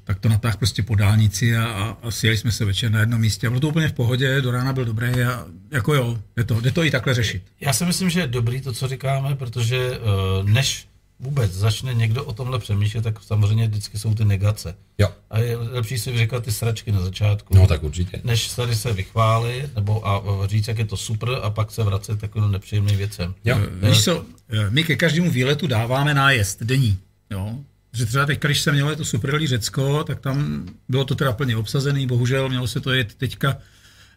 tak 0.10 0.20
to 0.20 0.30
natáhl 0.30 0.58
prostě 0.58 0.84
po 0.84 0.96
dálnici 0.96 1.58
a, 1.58 1.66
a, 1.66 1.98
a 2.08 2.12
sjeli 2.12 2.38
jsme 2.38 2.52
se 2.52 2.66
večer 2.66 2.92
na 2.92 3.00
jednom 3.00 3.22
místě 3.22 3.48
a 3.48 3.50
bylo 3.50 3.60
to 3.60 3.68
úplně 3.68 3.88
v 3.88 3.94
pohodě, 3.94 4.42
do 4.42 4.52
rána 4.52 4.74
byl 4.74 4.86
dobrý 4.86 5.08
a 5.08 5.46
jako 5.72 5.94
jo, 5.94 6.20
jde 6.36 6.44
to, 6.44 6.62
jde 6.62 6.72
to 6.72 6.84
i 6.84 6.92
takhle 6.92 7.14
řešit. 7.14 7.44
Já 7.60 7.74
si 7.74 7.86
myslím, 7.86 8.10
že 8.10 8.20
je 8.20 8.28
dobrý 8.28 8.62
to, 8.62 8.74
co 8.74 8.88
říkáme, 8.88 9.36
protože 9.36 10.00
uh, 10.00 10.50
než 10.50 10.88
vůbec 11.20 11.52
začne 11.52 11.94
někdo 11.94 12.24
o 12.24 12.34
tomhle 12.34 12.60
přemýšlet, 12.60 13.02
tak 13.02 13.24
samozřejmě 13.24 13.68
vždycky 13.68 14.00
jsou 14.00 14.14
ty 14.14 14.26
negace. 14.26 14.76
Jo. 14.98 15.10
A 15.30 15.40
je 15.40 15.58
lepší 15.58 15.98
si 15.98 16.18
říkat 16.18 16.44
ty 16.44 16.52
sračky 16.52 16.92
na 16.92 17.02
začátku. 17.02 17.56
No 17.56 17.68
tak 17.68 17.84
určitě. 17.84 18.22
Než 18.24 18.54
tady 18.54 18.76
se 18.76 18.94
vychválit, 18.94 19.76
nebo 19.76 20.08
a 20.08 20.24
říct, 20.48 20.68
jak 20.68 20.78
je 20.78 20.86
to 20.86 20.98
super, 20.98 21.30
a 21.42 21.50
pak 21.50 21.72
se 21.72 21.84
vracet 21.84 22.20
takovým 22.20 22.52
nepříjemným 22.52 22.98
věcem. 22.98 23.36
Jo. 23.46 23.60
Ne? 23.82 23.90
Víš 23.90 24.04
co, 24.04 24.26
my 24.70 24.84
ke 24.84 24.96
každému 24.96 25.32
výletu 25.32 25.68
dáváme 25.68 26.14
nájezd 26.14 26.64
denní. 26.64 26.98
Jo. 27.30 27.56
Že 27.94 28.06
třeba 28.06 28.26
teď, 28.26 28.40
když 28.40 28.62
jsem 28.62 28.74
měl 28.74 28.96
to 28.96 29.06
superlí 29.06 29.48
Řecko, 29.48 30.04
tak 30.04 30.20
tam 30.20 30.66
bylo 30.90 31.06
to 31.06 31.16
teda 31.16 31.34
plně 31.34 31.58
obsazený, 31.58 32.08
bohužel 32.08 32.50
mělo 32.50 32.68
se 32.68 32.80
to 32.80 32.94
jet 32.94 33.16
teďka 33.16 33.58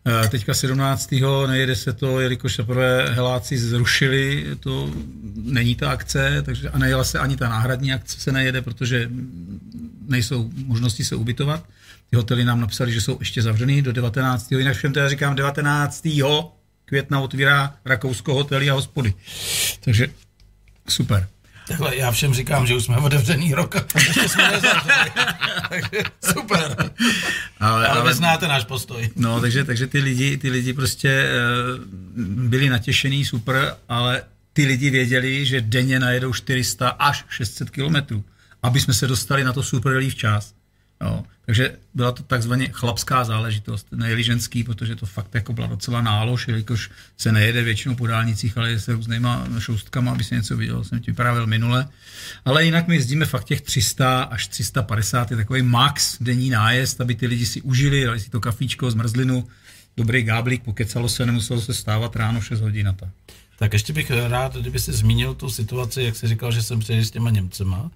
Eh, 0.07 0.29
teďka 0.29 0.55
17. 0.55 1.47
nejede 1.47 1.77
se 1.77 1.93
to, 1.93 2.21
jelikož 2.21 2.57
teprve 2.57 3.09
heláci 3.11 3.59
zrušili, 3.59 4.47
to 4.61 4.91
není 5.43 5.75
ta 5.75 5.91
akce, 5.91 6.43
takže 6.43 6.69
a 6.69 6.79
nejela 6.79 7.05
se 7.05 7.19
ani 7.19 7.37
ta 7.37 7.49
náhradní 7.49 7.93
akce 7.93 8.21
se 8.21 8.33
nejede, 8.33 8.63
protože 8.63 9.11
nejsou 10.09 10.51
možnosti 10.55 11.05
se 11.05 11.17
ubytovat. 11.17 11.65
Ty 12.11 12.17
hotely 12.17 12.45
nám 12.45 12.61
napsali, 12.61 12.93
že 12.93 13.01
jsou 13.01 13.17
ještě 13.21 13.43
zavřený 13.43 13.83
do 13.83 13.93
19. 13.93 14.53
Jinak 14.53 14.77
všem 14.77 14.93
teda 14.93 15.09
říkám 15.09 15.35
19. 15.35 16.09
května 16.85 17.21
otvírá 17.21 17.75
Rakousko 17.85 18.35
hotely 18.35 18.71
a 18.71 18.75
hospody. 18.75 19.15
Takže 19.81 20.09
super. 20.89 21.29
Takhle 21.73 21.97
já 21.97 22.11
všem 22.11 22.35
říkám, 22.35 22.67
že 22.67 22.75
už 22.75 22.85
jsme 22.85 22.97
otevřený 22.97 23.55
rok 23.55 23.77
a 23.77 23.85
ještě 23.99 24.29
jsme 24.29 24.51
nezavřeli. 24.51 25.11
takže 25.69 26.03
super. 26.33 26.77
Ale, 27.61 27.89
ale, 27.89 27.89
ale 27.89 28.15
znáte 28.15 28.49
náš 28.49 28.65
postoj. 28.65 29.11
No, 29.17 29.41
takže, 29.41 29.65
takže 29.65 29.87
ty 29.87 29.99
lidi, 29.99 30.37
ty 30.37 30.51
lidi 30.51 30.73
prostě 30.73 31.29
uh, 31.79 31.85
byli 32.27 32.69
natěšený, 32.69 33.25
super, 33.25 33.77
ale 33.89 34.23
ty 34.53 34.65
lidi 34.65 34.91
věděli, 34.91 35.47
že 35.47 35.61
denně 35.61 36.01
najedou 36.01 36.33
400 36.33 36.89
až 36.89 37.25
600 37.29 37.71
kilometrů, 37.71 38.25
aby 38.63 38.81
jsme 38.81 38.95
se 38.95 39.07
dostali 39.07 39.45
na 39.45 39.53
to 39.53 39.63
super 39.63 39.93
relief 39.93 40.15
čas. 40.15 40.55
Jo. 41.03 41.25
Takže 41.47 41.77
byla 41.95 42.13
to 42.13 42.23
takzvaně 42.23 42.69
chlapská 42.73 43.25
záležitost, 43.25 43.87
nejeli 43.93 44.23
ženský, 44.23 44.65
protože 44.65 44.97
to 44.97 45.07
fakt 45.07 45.35
jako 45.35 45.53
byla 45.53 45.67
docela 45.67 46.03
nálož, 46.03 46.49
jelikož 46.49 46.91
se 47.17 47.33
nejede 47.33 47.63
většinou 47.63 47.95
po 47.95 48.07
dálnicích, 48.07 48.59
ale 48.59 48.71
je 48.71 48.81
se 48.81 48.93
různýma 48.93 49.47
šoustkama, 49.59 50.13
aby 50.13 50.25
se 50.25 50.35
něco 50.35 50.57
viděl, 50.57 50.85
jsem 50.85 51.01
ti 51.01 51.11
vyprávěl 51.11 51.47
minule. 51.47 51.89
Ale 52.45 52.65
jinak 52.65 52.89
my 52.89 52.95
jezdíme 52.95 53.27
fakt 53.27 53.45
těch 53.45 53.61
300 53.61 54.23
až 54.23 54.49
350, 54.49 55.31
je 55.31 55.37
takový 55.37 55.63
max 55.63 56.17
denní 56.21 56.51
nájezd, 56.51 57.01
aby 57.01 57.15
ty 57.15 57.27
lidi 57.27 57.47
si 57.47 57.61
užili, 57.61 58.05
dali 58.05 58.21
si 58.21 58.31
to 58.31 58.41
kafíčko, 58.41 58.91
zmrzlinu, 58.91 59.49
dobrý 59.97 60.23
gáblík, 60.23 60.63
pokecalo 60.63 61.09
se, 61.09 61.27
nemuselo 61.27 61.61
se 61.61 61.75
stávat 61.75 62.17
ráno 62.17 62.41
6 62.41 62.61
hodin 62.61 62.87
na 62.87 62.93
to. 62.93 63.09
Tak 63.59 63.73
ještě 63.73 63.93
bych 63.93 64.11
rád, 64.11 64.57
kdyby 64.57 64.79
si 64.79 64.93
zmínil 64.93 65.35
tu 65.35 65.51
situaci, 65.51 66.03
jak 66.03 66.17
jsi 66.17 66.29
říkal, 66.29 66.53
že 66.53 66.63
jsem 66.63 66.81
přijel 66.81 67.05
s 67.05 67.11
těma 67.11 67.31
Němcema, 67.31 67.91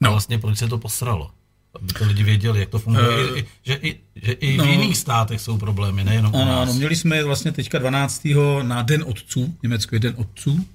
no. 0.00 0.08
a 0.08 0.10
vlastně 0.10 0.38
proč 0.38 0.58
se 0.58 0.68
to 0.68 0.78
posralo 0.78 1.30
aby 1.74 1.92
to 1.92 2.04
lidi 2.06 2.22
věděli, 2.22 2.60
jak 2.60 2.68
to 2.68 2.78
funguje, 2.78 3.30
uh, 3.30 3.38
I, 3.38 3.44
že, 3.62 3.74
i, 3.74 4.00
že 4.16 4.32
i 4.32 4.56
no, 4.56 4.64
v 4.64 4.68
jiných 4.68 4.96
státech 4.96 5.40
jsou 5.40 5.58
problémy, 5.58 6.04
nejenom 6.04 6.34
ano, 6.34 6.44
u 6.44 6.48
nás. 6.48 6.62
Ano, 6.62 6.74
měli 6.74 6.96
jsme 6.96 7.24
vlastně 7.24 7.52
teďka 7.52 7.78
12. 7.78 8.28
na 8.62 8.82
Den 8.82 9.04
otců, 9.06 9.54
Německo 9.62 9.94
je 9.94 9.98
Den 9.98 10.14
otců, 10.16 10.66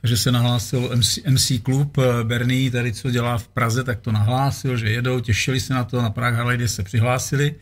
takže 0.00 0.16
se 0.16 0.32
nahlásil 0.32 0.90
MC, 0.94 1.18
MC 1.30 1.52
klub 1.62 1.98
eh, 1.98 2.24
Berný, 2.24 2.70
tady 2.70 2.92
co 2.92 3.10
dělá 3.10 3.38
v 3.38 3.48
Praze, 3.48 3.84
tak 3.84 4.00
to 4.00 4.12
nahlásil, 4.12 4.76
že 4.76 4.90
jedou, 4.90 5.20
těšili 5.20 5.60
se 5.60 5.74
na 5.74 5.84
to, 5.84 6.02
na 6.02 6.10
Prague 6.10 6.38
Harley 6.38 6.68
se 6.68 6.82
přihlásili, 6.82 7.54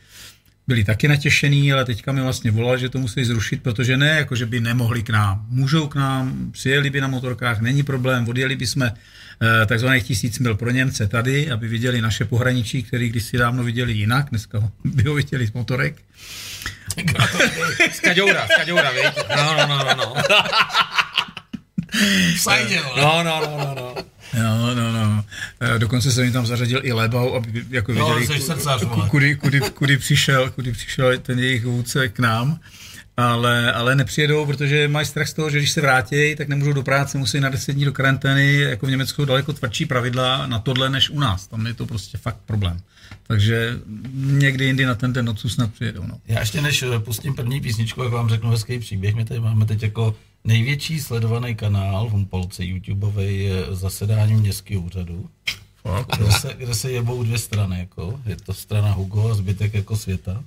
byli 0.67 0.85
taky 0.85 1.09
natěšení, 1.09 1.73
ale 1.73 1.85
teďka 1.85 2.13
mi 2.13 2.21
vlastně 2.21 2.51
volali, 2.51 2.81
že 2.81 2.89
to 2.89 2.99
musí 2.99 3.25
zrušit, 3.25 3.63
protože 3.63 3.97
ne, 3.97 4.09
jako 4.09 4.37
že 4.37 4.47
by 4.47 4.61
nemohli 4.61 5.03
k 5.03 5.11
nám. 5.11 5.47
Můžou 5.49 5.89
k 5.89 5.95
nám, 5.95 6.51
přijeli 6.53 6.91
by 6.91 7.01
na 7.01 7.09
motorkách, 7.09 7.61
není 7.61 7.83
problém, 7.83 8.29
odjeli 8.29 8.57
by 8.57 8.67
jsme 8.67 8.95
takzvaných 9.67 10.05
tisíc 10.05 10.39
mil 10.39 10.55
pro 10.55 10.71
Němce 10.71 11.07
tady, 11.07 11.51
aby 11.51 11.69
viděli 11.69 12.01
naše 12.01 12.25
pohraničí, 12.25 12.83
který 12.83 13.09
když 13.09 13.25
si 13.25 13.39
dávno 13.39 13.65
viděli 13.65 13.93
jinak, 13.93 14.31
dneska 14.31 14.71
by 14.85 15.03
ho 15.03 15.15
viděli 15.21 15.47
z 15.47 15.53
motorek. 15.53 15.97
z 17.93 18.01
Kaďoura, 18.01 18.47
z 18.47 18.57
Kaďoura, 18.57 18.91
No, 19.37 19.55
no, 19.57 19.67
no, 19.67 19.85
no, 19.85 19.95
no. 19.97 20.15
no, 22.97 23.23
no, 23.23 23.41
no, 23.41 23.57
no, 23.59 23.75
no. 23.75 23.95
No, 24.35 24.75
no, 24.75 24.93
no. 24.93 25.25
Eh, 25.61 25.79
dokonce 25.79 26.13
jsem 26.13 26.25
jim 26.25 26.33
tam 26.33 26.47
zařadil 26.47 26.81
i 26.85 26.93
lebau, 26.93 27.35
aby 27.35 27.65
jako 27.71 27.93
no, 27.93 28.15
viděli, 28.15 28.41
kudy, 29.11 29.37
kudy, 29.37 29.61
kudy, 29.61 29.97
přišel, 29.97 30.51
kudy 30.51 30.73
přišel 30.73 31.19
ten 31.19 31.39
jejich 31.39 31.65
vůdce 31.65 32.09
k 32.09 32.19
nám. 32.19 32.61
Ale, 33.19 33.73
ale 33.73 33.95
nepřijedou, 33.95 34.47
protože 34.47 34.89
mají 34.89 35.07
strach 35.07 35.29
z 35.29 35.33
toho, 35.33 35.51
že 35.51 35.59
když 35.59 35.71
se 35.71 35.81
vrátí, 35.81 36.35
tak 36.37 36.49
nemůžou 36.49 36.73
do 36.73 36.83
práce, 36.83 37.19
musí 37.19 37.41
na 37.41 37.49
10 37.49 37.73
dní 37.73 37.85
do 37.85 37.93
karantény, 37.93 38.55
jako 38.55 38.87
v 38.87 38.91
Německu 38.91 39.25
daleko 39.25 39.53
tvrdší 39.53 39.87
pravidla 39.87 40.47
na 40.47 40.59
tohle 40.59 40.91
než 40.91 41.11
u 41.11 41.21
nás. 41.21 41.47
Tam 41.47 41.67
je 41.67 41.75
to 41.75 41.87
prostě 41.87 42.19
fakt 42.19 42.39
problém. 42.47 42.81
Takže 43.27 43.79
někdy 44.15 44.65
jindy 44.65 44.87
na 44.87 44.95
ten 44.95 45.13
den 45.13 45.25
nocu 45.25 45.49
snad 45.49 45.73
přijedou. 45.73 46.03
No. 46.07 46.21
Já 46.29 46.41
ještě 46.41 46.61
než 46.61 46.83
eh, 46.83 46.99
pustím 46.99 47.35
první 47.35 47.61
písničku, 47.61 48.03
jak 48.03 48.13
vám 48.13 48.29
řeknu 48.29 48.51
hezký 48.51 48.79
příběh, 48.79 49.15
my 49.15 49.25
tady 49.25 49.41
máme 49.41 49.67
teď 49.67 49.83
jako 49.83 50.15
největší 50.45 51.01
sledovaný 51.01 51.55
kanál 51.55 52.09
v 52.09 52.13
Humpolce 52.13 52.65
YouTubeový 52.65 53.45
je 53.45 53.67
zasedání 53.71 54.35
městského 54.35 54.83
úřadu. 54.83 55.31
Kde 56.17 56.33
se, 56.33 56.55
kde 56.59 56.75
se 56.75 56.91
jebou 56.91 57.23
dvě 57.23 57.39
strany, 57.39 57.79
jako. 57.79 58.21
je 58.27 58.37
to 58.37 58.55
strana 58.55 58.93
Hugo 58.93 59.31
a 59.31 59.35
zbytek 59.35 59.75
jako 59.75 59.97
světa. 59.97 60.45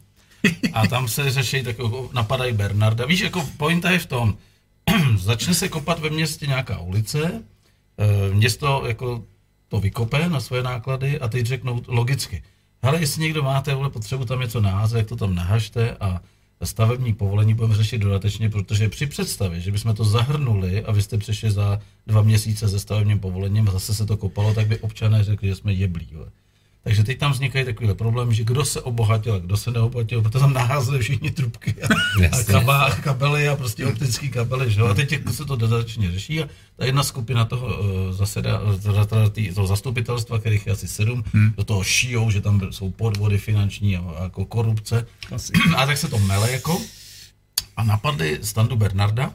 A 0.73 0.87
tam 0.87 1.07
se 1.07 1.31
řeší, 1.31 1.63
tak 1.63 1.77
jako 1.77 2.09
napadají 2.13 2.53
Bernarda. 2.53 3.05
Víš, 3.05 3.19
jako 3.19 3.49
pointa 3.57 3.91
je 3.91 3.99
v 3.99 4.05
tom, 4.05 4.37
začne 5.17 5.53
se 5.53 5.69
kopat 5.69 5.99
ve 5.99 6.09
městě 6.09 6.47
nějaká 6.47 6.79
ulice, 6.79 7.43
eh, 7.97 8.33
město 8.33 8.83
jako 8.87 9.23
to 9.67 9.79
vykope 9.79 10.29
na 10.29 10.39
své 10.39 10.63
náklady 10.63 11.19
a 11.19 11.27
teď 11.27 11.45
řeknou 11.45 11.81
logicky, 11.87 12.43
hele, 12.83 12.99
jestli 12.99 13.21
někdo 13.21 13.43
máte 13.43 13.75
vole, 13.75 13.89
potřebu 13.89 14.25
tam 14.25 14.39
něco 14.39 14.61
naházet, 14.61 14.97
jak 14.97 15.07
to 15.07 15.15
tam 15.15 15.35
nahažte 15.35 15.97
a 15.99 16.21
stavební 16.63 17.13
povolení 17.13 17.53
budeme 17.53 17.75
řešit 17.75 17.97
dodatečně, 17.97 18.49
protože 18.49 18.89
při 18.89 19.07
představě, 19.07 19.59
že 19.59 19.71
bychom 19.71 19.95
to 19.95 20.03
zahrnuli 20.03 20.83
a 20.83 20.91
vy 20.91 21.01
jste 21.01 21.17
přišli 21.17 21.51
za 21.51 21.79
dva 22.07 22.21
měsíce 22.21 22.69
se 22.69 22.79
stavebním 22.79 23.19
povolením 23.19 23.69
a 23.69 23.71
zase 23.71 23.95
se 23.95 24.05
to 24.05 24.17
kopalo, 24.17 24.53
tak 24.53 24.67
by 24.67 24.79
občané 24.79 25.23
řekli, 25.23 25.47
že 25.47 25.55
jsme 25.55 25.73
jeblí. 25.73 26.07
Vole. 26.13 26.27
Takže 26.83 27.03
teď 27.03 27.17
tam 27.17 27.31
vznikají 27.31 27.65
takovýhle 27.65 27.95
problémy, 27.95 28.35
že 28.35 28.43
kdo 28.43 28.65
se 28.65 28.81
obohatil 28.81 29.33
a 29.33 29.37
kdo 29.37 29.57
se 29.57 29.71
neobohatil, 29.71 30.21
protože 30.21 30.39
tam 30.39 30.53
naházeli 30.53 30.99
všichni 30.99 31.31
trubky 31.31 31.75
a, 31.83 31.87
a 32.37 32.43
kaba, 32.43 32.95
kabely 32.95 33.47
a 33.47 33.55
prostě 33.55 33.85
optické 33.87 34.27
kabely, 34.27 34.71
že? 34.71 34.81
A 34.81 34.93
teď 34.93 35.19
se 35.31 35.45
to 35.45 35.55
dodatečně 35.55 36.11
řeší 36.11 36.43
a 36.43 36.47
ta 36.75 36.85
jedna 36.85 37.03
skupina 37.03 37.45
toho 37.45 37.67
uh, 37.67 38.11
zaseda, 38.11 38.61
uh, 38.61 39.53
toho 39.55 39.67
zastupitelstva, 39.67 40.39
kterých 40.39 40.67
je 40.67 40.73
asi 40.73 40.87
sedm, 40.87 41.23
hmm. 41.33 41.53
do 41.57 41.63
toho 41.63 41.83
šijou, 41.83 42.31
že 42.31 42.41
tam 42.41 42.61
jsou 42.71 42.91
podvody 42.91 43.37
finanční 43.37 43.97
a, 43.97 44.01
a 44.17 44.23
jako 44.23 44.45
korupce. 44.45 45.07
Asi. 45.35 45.53
A 45.77 45.85
tak 45.85 45.97
se 45.97 46.07
to 46.07 46.19
mele 46.19 46.51
jako 46.51 46.81
a 47.77 47.83
napadli 47.83 48.39
Standu 48.41 48.75
Bernarda, 48.75 49.33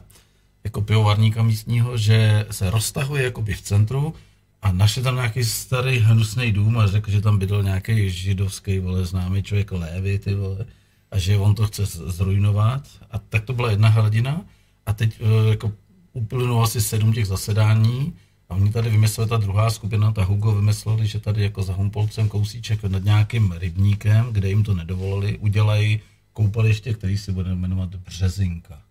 jako 0.63 0.81
pivovarníka 0.81 1.43
místního, 1.43 1.97
že 1.97 2.45
se 2.51 2.69
roztahuje 2.69 3.23
jakoby 3.23 3.53
v 3.53 3.61
centru, 3.61 4.13
a 4.61 4.71
našli 4.71 5.03
tam 5.03 5.15
nějaký 5.15 5.43
starý 5.43 5.99
hnusný 5.99 6.51
dům 6.51 6.77
a 6.77 6.87
řekl, 6.87 7.11
že 7.11 7.21
tam 7.21 7.39
bydl 7.39 7.63
nějaký 7.63 8.09
židovský, 8.09 8.79
vole, 8.79 9.05
známý 9.05 9.43
člověk 9.43 9.71
Lévy, 9.71 10.19
ty 10.19 10.35
vole, 10.35 10.65
a 11.11 11.17
že 11.17 11.37
on 11.37 11.55
to 11.55 11.67
chce 11.67 11.85
zrujnovat. 11.85 12.87
A 13.11 13.17
tak 13.17 13.45
to 13.45 13.53
byla 13.53 13.71
jedna 13.71 13.89
hladina. 13.89 14.41
A 14.85 14.93
teď 14.93 15.21
e, 15.21 15.49
jako 15.49 15.71
uplynulo 16.13 16.63
asi 16.63 16.81
sedm 16.81 17.13
těch 17.13 17.27
zasedání 17.27 18.13
a 18.49 18.55
oni 18.55 18.71
tady 18.71 18.89
vymysleli, 18.89 19.29
ta 19.29 19.37
druhá 19.37 19.69
skupina, 19.69 20.11
ta 20.11 20.23
Hugo, 20.23 20.55
vymysleli, 20.55 21.07
že 21.07 21.19
tady 21.19 21.43
jako 21.43 21.63
za 21.63 21.73
Humpolcem 21.73 22.29
kousíček 22.29 22.83
nad 22.83 23.03
nějakým 23.03 23.51
rybníkem, 23.51 24.27
kde 24.31 24.49
jim 24.49 24.63
to 24.63 24.73
nedovolili, 24.73 25.37
udělají 25.37 25.99
koupaliště, 26.33 26.93
který 26.93 27.17
si 27.17 27.31
bude 27.31 27.55
jmenovat 27.55 27.95
Březinka. 27.95 28.81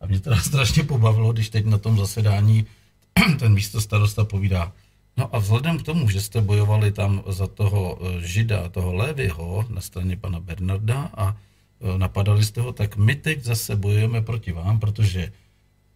A 0.00 0.06
mě 0.06 0.20
teda 0.20 0.36
strašně 0.40 0.82
pobavilo, 0.82 1.32
když 1.32 1.48
teď 1.48 1.66
na 1.66 1.78
tom 1.78 1.98
zasedání 1.98 2.66
ten 3.38 3.52
místo 3.52 3.80
starosta 3.80 4.24
povídá, 4.24 4.72
No 5.16 5.34
a 5.34 5.38
vzhledem 5.38 5.78
k 5.78 5.82
tomu, 5.82 6.08
že 6.08 6.20
jste 6.20 6.40
bojovali 6.40 6.92
tam 6.92 7.22
za 7.28 7.46
toho 7.46 7.98
eh, 8.00 8.26
žida, 8.26 8.68
toho 8.68 8.94
Lévyho 8.94 9.64
na 9.68 9.80
straně 9.80 10.16
pana 10.16 10.40
Bernarda 10.40 11.10
a 11.14 11.36
eh, 11.36 11.98
napadali 11.98 12.44
jste 12.44 12.60
ho, 12.60 12.72
tak 12.72 12.96
my 12.96 13.14
teď 13.14 13.44
zase 13.44 13.76
bojujeme 13.76 14.22
proti 14.22 14.52
vám, 14.52 14.80
protože 14.80 15.32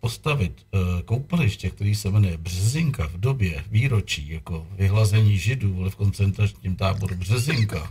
postavit 0.00 0.66
uh, 0.72 0.80
koupaliště, 1.04 1.70
který 1.70 1.94
se 1.94 2.10
jmenuje 2.10 2.36
Březinka 2.36 3.06
v 3.06 3.20
době 3.20 3.64
výročí, 3.70 4.28
jako 4.28 4.66
vyhlazení 4.70 5.38
židů 5.38 5.90
v 5.90 5.96
koncentračním 5.96 6.76
táboru 6.76 7.14
Březinka, 7.14 7.90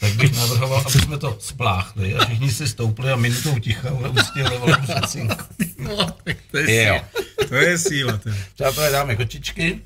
tak 0.00 0.12
bych 0.12 0.36
navrhoval, 0.36 0.82
aby 0.86 0.98
jsme 0.98 1.18
to 1.18 1.36
spláchli 1.40 2.14
a 2.14 2.24
všichni 2.24 2.50
si 2.50 2.68
stoupli 2.68 3.10
a 3.10 3.16
minutou 3.16 3.58
ticha 3.58 3.90
ustěhovali 3.90 4.74
Březinku. 4.82 5.44
No, 5.78 5.96
tak 6.24 6.36
to 6.50 6.58
je, 6.58 6.86
jo. 6.86 7.00
To 7.48 7.54
je 7.54 7.78
síla. 7.78 8.16
To. 8.16 8.30
Přátelé, 8.54 8.90
dáme 8.90 9.16
kočičky, 9.16 9.80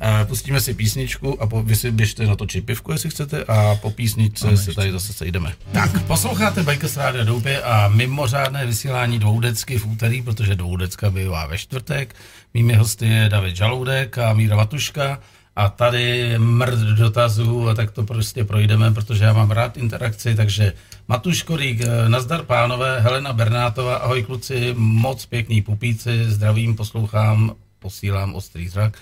a 0.00 0.24
pustíme 0.24 0.60
si 0.60 0.74
písničku 0.74 1.42
a 1.42 1.46
po, 1.46 1.62
vy 1.62 1.76
si 1.76 1.90
běžte 1.90 2.26
na 2.26 2.36
to 2.36 2.46
pivku, 2.64 2.92
jestli 2.92 3.10
chcete, 3.10 3.44
a 3.44 3.74
po 3.74 3.90
písničce 3.90 4.56
se 4.56 4.74
tady 4.74 4.92
zase 4.92 5.12
sejdeme. 5.12 5.52
Tak, 5.72 6.02
posloucháte 6.02 6.62
Bajkes 6.62 6.96
Rádia 6.96 7.24
Doupě 7.24 7.62
a 7.62 7.88
mimořádné 7.88 8.66
vysílání 8.66 9.18
dvoudecky 9.18 9.78
v 9.78 9.86
úterý, 9.86 10.22
protože 10.22 10.54
dvoudecka 10.54 11.10
bývá 11.10 11.46
ve 11.46 11.58
čtvrtek. 11.58 12.14
Mými 12.54 12.74
hosty 12.74 13.06
je 13.06 13.28
David 13.28 13.56
Žaloudek 13.56 14.18
a 14.18 14.32
Míra 14.32 14.56
Matuška. 14.56 15.20
A 15.56 15.68
tady 15.68 16.38
mrd 16.38 16.78
dotazů 16.78 17.68
a 17.68 17.74
tak 17.74 17.90
to 17.90 18.02
prostě 18.02 18.44
projdeme, 18.44 18.90
protože 18.90 19.24
já 19.24 19.32
mám 19.32 19.50
rád 19.50 19.76
interakci, 19.76 20.34
takže 20.34 20.72
Matuš 21.08 21.42
Korík, 21.42 21.80
eh, 21.80 22.08
nazdar 22.08 22.42
pánové, 22.42 23.00
Helena 23.00 23.32
Bernátová, 23.32 23.96
ahoj 23.96 24.22
kluci, 24.22 24.74
moc 24.76 25.26
pěkný 25.26 25.62
pupíci, 25.62 26.30
zdravím, 26.30 26.76
poslouchám, 26.76 27.54
posílám 27.78 28.34
ostrý 28.34 28.68
zrak. 28.68 28.98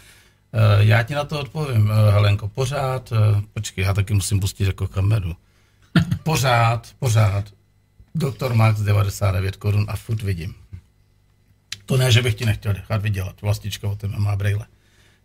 Eh, 0.52 0.84
já 0.84 1.02
ti 1.02 1.14
na 1.14 1.24
to 1.24 1.40
odpovím, 1.40 1.90
eh, 1.90 2.12
Helenko, 2.12 2.48
pořád, 2.48 3.12
počkej, 3.52 3.84
já 3.84 3.94
taky 3.94 4.14
musím 4.14 4.40
pustit 4.40 4.64
jako 4.64 4.88
kameru. 4.88 5.36
Pořád, 6.22 6.88
pořád, 6.98 7.44
doktor 8.14 8.54
Max 8.54 8.80
99 8.80 9.56
korun 9.56 9.86
a 9.88 9.96
furt 9.96 10.22
vidím. 10.22 10.54
To 11.86 11.96
ne, 11.96 12.12
že 12.12 12.22
bych 12.22 12.34
ti 12.34 12.44
nechtěl 12.44 12.72
nechat 12.72 13.02
vydělat, 13.02 13.42
vlastička 13.42 13.88
o 13.88 13.96
tom 13.96 14.22
má 14.22 14.36
brejle. 14.36 14.66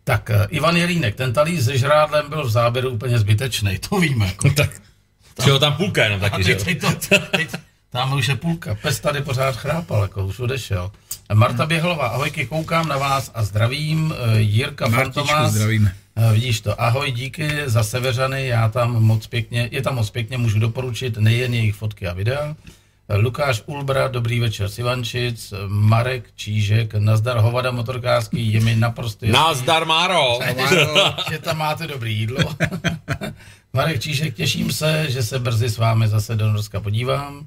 Tak 0.08 0.30
uh, 0.30 0.46
Ivan 0.48 0.76
Jelínek, 0.76 1.14
ten 1.14 1.32
talí 1.32 1.62
se 1.62 1.78
žrádlem 1.78 2.28
byl 2.28 2.44
v 2.44 2.50
záběru 2.50 2.90
úplně 2.90 3.18
zbytečný, 3.18 3.78
to 3.78 4.00
víme. 4.00 4.26
Jako. 4.26 4.50
tak, 4.56 4.70
tam, 5.34 5.58
tam 5.58 5.72
půlka 5.76 6.04
jenom 6.04 6.20
taky, 6.20 6.44
že 6.44 6.54
teď, 6.54 6.80
to, 6.80 6.88
teď, 7.30 7.48
tam 7.90 8.12
už 8.12 8.28
je 8.28 8.36
půlka. 8.36 8.74
Pes 8.74 9.00
tady 9.00 9.22
pořád 9.22 9.56
chrápal, 9.56 10.02
jako 10.02 10.26
už 10.26 10.38
odešel. 10.38 10.90
Marta 11.34 11.66
Běhlová, 11.66 12.06
ahojky, 12.06 12.46
koukám 12.46 12.88
na 12.88 12.96
vás 12.96 13.30
a 13.34 13.42
zdravím. 13.42 14.14
Eh, 14.18 14.40
Jirka 14.40 14.88
Fantomas. 14.88 15.52
zdravíme. 15.52 15.94
Eh, 16.16 16.32
vidíš 16.32 16.60
to, 16.60 16.82
ahoj, 16.82 17.12
díky 17.12 17.62
za 17.66 17.82
Severany, 17.82 18.46
já 18.46 18.68
tam 18.68 19.02
moc 19.02 19.26
pěkně, 19.26 19.68
je 19.72 19.82
tam 19.82 19.94
moc 19.94 20.10
pěkně, 20.10 20.38
můžu 20.38 20.58
doporučit 20.58 21.16
nejen 21.16 21.54
jejich 21.54 21.74
fotky 21.74 22.06
a 22.06 22.12
videa, 22.12 22.56
Lukáš 23.16 23.62
Ulbra, 23.66 24.08
dobrý 24.08 24.40
večer 24.40 24.68
z 24.68 24.78
Ivančic, 24.78 25.54
Marek 25.66 26.24
Čížek, 26.36 26.94
nazdar 26.94 27.38
Hovada 27.38 27.70
motorkářský, 27.70 28.52
je 28.52 28.60
mi 28.60 28.76
naprosto 28.76 29.26
jasný. 29.26 29.40
Nazdar 29.40 29.84
Máro. 29.84 30.38
že 31.30 31.38
tam 31.38 31.58
máte 31.58 31.86
dobrý 31.86 32.18
jídlo. 32.18 32.38
Marek 33.72 34.00
Čížek, 34.00 34.34
těším 34.34 34.72
se, 34.72 35.10
že 35.10 35.22
se 35.22 35.38
brzy 35.38 35.68
s 35.68 35.78
vámi 35.78 36.08
zase 36.08 36.36
do 36.36 36.52
Norska 36.52 36.80
podívám. 36.80 37.46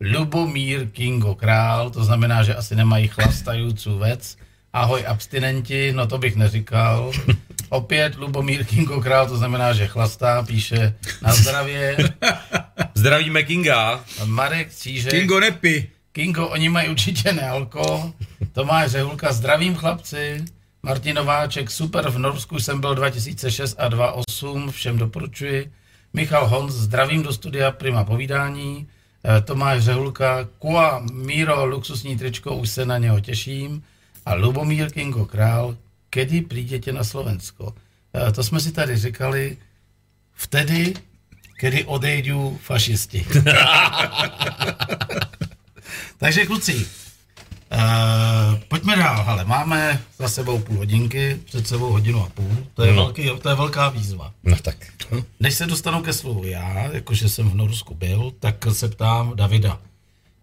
Lubomír 0.00 0.88
Kingo 0.88 1.34
Král, 1.34 1.90
to 1.90 2.04
znamená, 2.04 2.42
že 2.42 2.54
asi 2.54 2.76
nemají 2.76 3.08
chlastající 3.08 3.90
vec. 3.98 4.36
Ahoj 4.72 5.04
abstinenti, 5.06 5.92
no 5.92 6.06
to 6.06 6.18
bych 6.18 6.36
neříkal. 6.36 7.12
Opět 7.68 8.16
Lubomír 8.16 8.64
Kingo 8.64 9.00
Král, 9.00 9.28
to 9.28 9.36
znamená, 9.36 9.72
že 9.72 9.86
chlastá, 9.86 10.42
píše 10.42 10.94
na 11.22 11.32
zdravě. 11.32 11.96
Zdravíme 12.94 13.42
Kinga. 13.42 14.04
Marek 14.24 14.70
Cížek. 14.72 15.12
Kingo 15.12 15.40
nepi. 15.40 15.90
Kingo, 16.12 16.48
oni 16.48 16.68
mají 16.68 16.88
určitě 16.88 17.32
nealko. 17.32 18.12
Tomáš 18.52 18.90
Řehulka, 18.90 19.32
zdravím 19.32 19.74
chlapci. 19.74 20.44
Martin 20.82 21.16
Nováček, 21.16 21.70
super, 21.70 22.10
v 22.10 22.18
Norsku 22.18 22.58
jsem 22.58 22.80
byl 22.80 22.94
2006 22.94 23.76
a 23.78 23.88
2008, 23.88 24.70
všem 24.70 24.98
doporučuji. 24.98 25.72
Michal 26.12 26.48
Honz, 26.48 26.74
zdravím 26.74 27.22
do 27.22 27.32
studia 27.32 27.70
Prima 27.70 28.04
povídání. 28.04 28.88
Eh, 29.24 29.40
Tomáš 29.40 29.82
Řehulka, 29.82 30.48
Kua 30.58 31.02
Míro, 31.12 31.66
luxusní 31.66 32.18
tričko, 32.18 32.56
už 32.56 32.70
se 32.70 32.86
na 32.86 32.98
něho 32.98 33.20
těším. 33.20 33.82
A 34.26 34.34
Lubomír 34.34 34.90
Kingo 34.90 35.24
Král, 35.24 35.76
kedy 36.10 36.40
přijdete 36.40 36.92
na 36.92 37.04
Slovensko? 37.04 37.74
Eh, 38.14 38.32
to 38.32 38.42
jsme 38.42 38.60
si 38.60 38.72
tady 38.72 38.96
říkali 38.96 39.56
vtedy, 40.34 40.94
kedy 41.58 41.84
odejdu 41.84 42.58
fašisti. 42.62 43.26
Takže 46.18 46.46
kluci, 46.46 46.74
uh, 46.76 48.58
pojďme 48.68 48.96
dál, 48.96 49.24
ale 49.26 49.44
máme 49.44 50.02
za 50.18 50.28
sebou 50.28 50.58
půl 50.58 50.76
hodinky, 50.76 51.38
před 51.44 51.68
sebou 51.68 51.92
hodinu 51.92 52.22
a 52.24 52.28
půl, 52.28 52.66
to 52.74 52.84
je, 52.84 52.92
no. 52.92 53.04
velký, 53.04 53.30
to 53.42 53.48
je 53.48 53.54
velká 53.54 53.88
výzva. 53.88 54.32
No 54.44 54.56
tak. 54.56 54.76
Než 55.40 55.54
se 55.54 55.66
dostanu 55.66 56.02
ke 56.02 56.12
slovu 56.12 56.44
já, 56.44 56.92
jakože 56.92 57.28
jsem 57.28 57.50
v 57.50 57.54
Norsku 57.54 57.94
byl, 57.94 58.32
tak 58.40 58.66
se 58.72 58.88
ptám 58.88 59.36
Davida. 59.36 59.80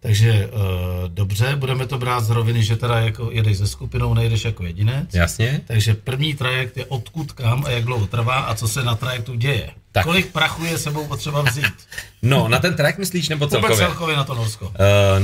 Takže 0.06 0.50
uh, 0.52 0.60
dobře, 1.08 1.56
budeme 1.56 1.86
to 1.86 1.98
brát 1.98 2.20
z 2.24 2.30
roviny, 2.30 2.62
že 2.62 2.76
teda 2.76 3.00
jako 3.00 3.28
jedeš 3.32 3.58
se 3.58 3.66
skupinou, 3.66 4.14
nejdeš 4.14 4.44
jako 4.44 4.64
jedinec. 4.64 5.14
Jasně. 5.14 5.60
Takže 5.66 5.94
první 5.94 6.34
trajekt 6.34 6.76
je 6.76 6.84
odkud 6.84 7.32
kam 7.32 7.64
a 7.64 7.70
jak 7.70 7.84
dlouho 7.84 8.06
trvá 8.06 8.34
a 8.34 8.54
co 8.54 8.68
se 8.68 8.84
na 8.84 8.94
trajektu 8.94 9.34
děje. 9.34 9.70
Tak. 9.92 10.04
Kolik 10.04 10.32
prachu 10.32 10.64
je 10.64 10.78
sebou 10.78 11.06
potřeba 11.06 11.42
vzít? 11.42 11.64
No, 12.22 12.48
na 12.48 12.58
ten 12.58 12.74
trajekt 12.74 12.98
myslíš, 12.98 13.28
nebo 13.28 13.46
celkově? 13.46 13.76
Vůbec 13.76 13.88
celkově 13.88 14.16
na 14.16 14.24
to 14.24 14.34
Norsko. 14.34 14.64
Uh, 14.66 14.72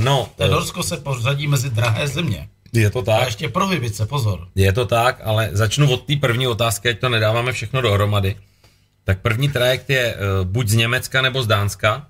no. 0.04 0.28
To 0.36 0.44
uh, 0.44 0.50
Norsko 0.50 0.82
se 0.82 0.96
pořadí 0.96 1.46
mezi 1.46 1.70
drahé 1.70 2.08
země. 2.08 2.48
Je 2.72 2.90
to 2.90 3.02
tak. 3.02 3.22
A 3.22 3.24
ještě 3.24 3.48
prohybice, 3.48 4.06
pozor. 4.06 4.48
Je 4.54 4.72
to 4.72 4.86
tak, 4.86 5.20
ale 5.24 5.50
začnu 5.52 5.90
od 5.90 6.06
té 6.06 6.16
první 6.16 6.46
otázky, 6.46 6.88
ať 6.88 6.98
to 6.98 7.08
nedáváme 7.08 7.52
všechno 7.52 7.80
dohromady. 7.80 8.36
Tak 9.04 9.20
první 9.20 9.48
trajekt 9.48 9.90
je 9.90 10.14
uh, 10.14 10.46
buď 10.46 10.68
z 10.68 10.74
Německa 10.74 11.22
nebo 11.22 11.42
z 11.42 11.46
Dánska 11.46 12.06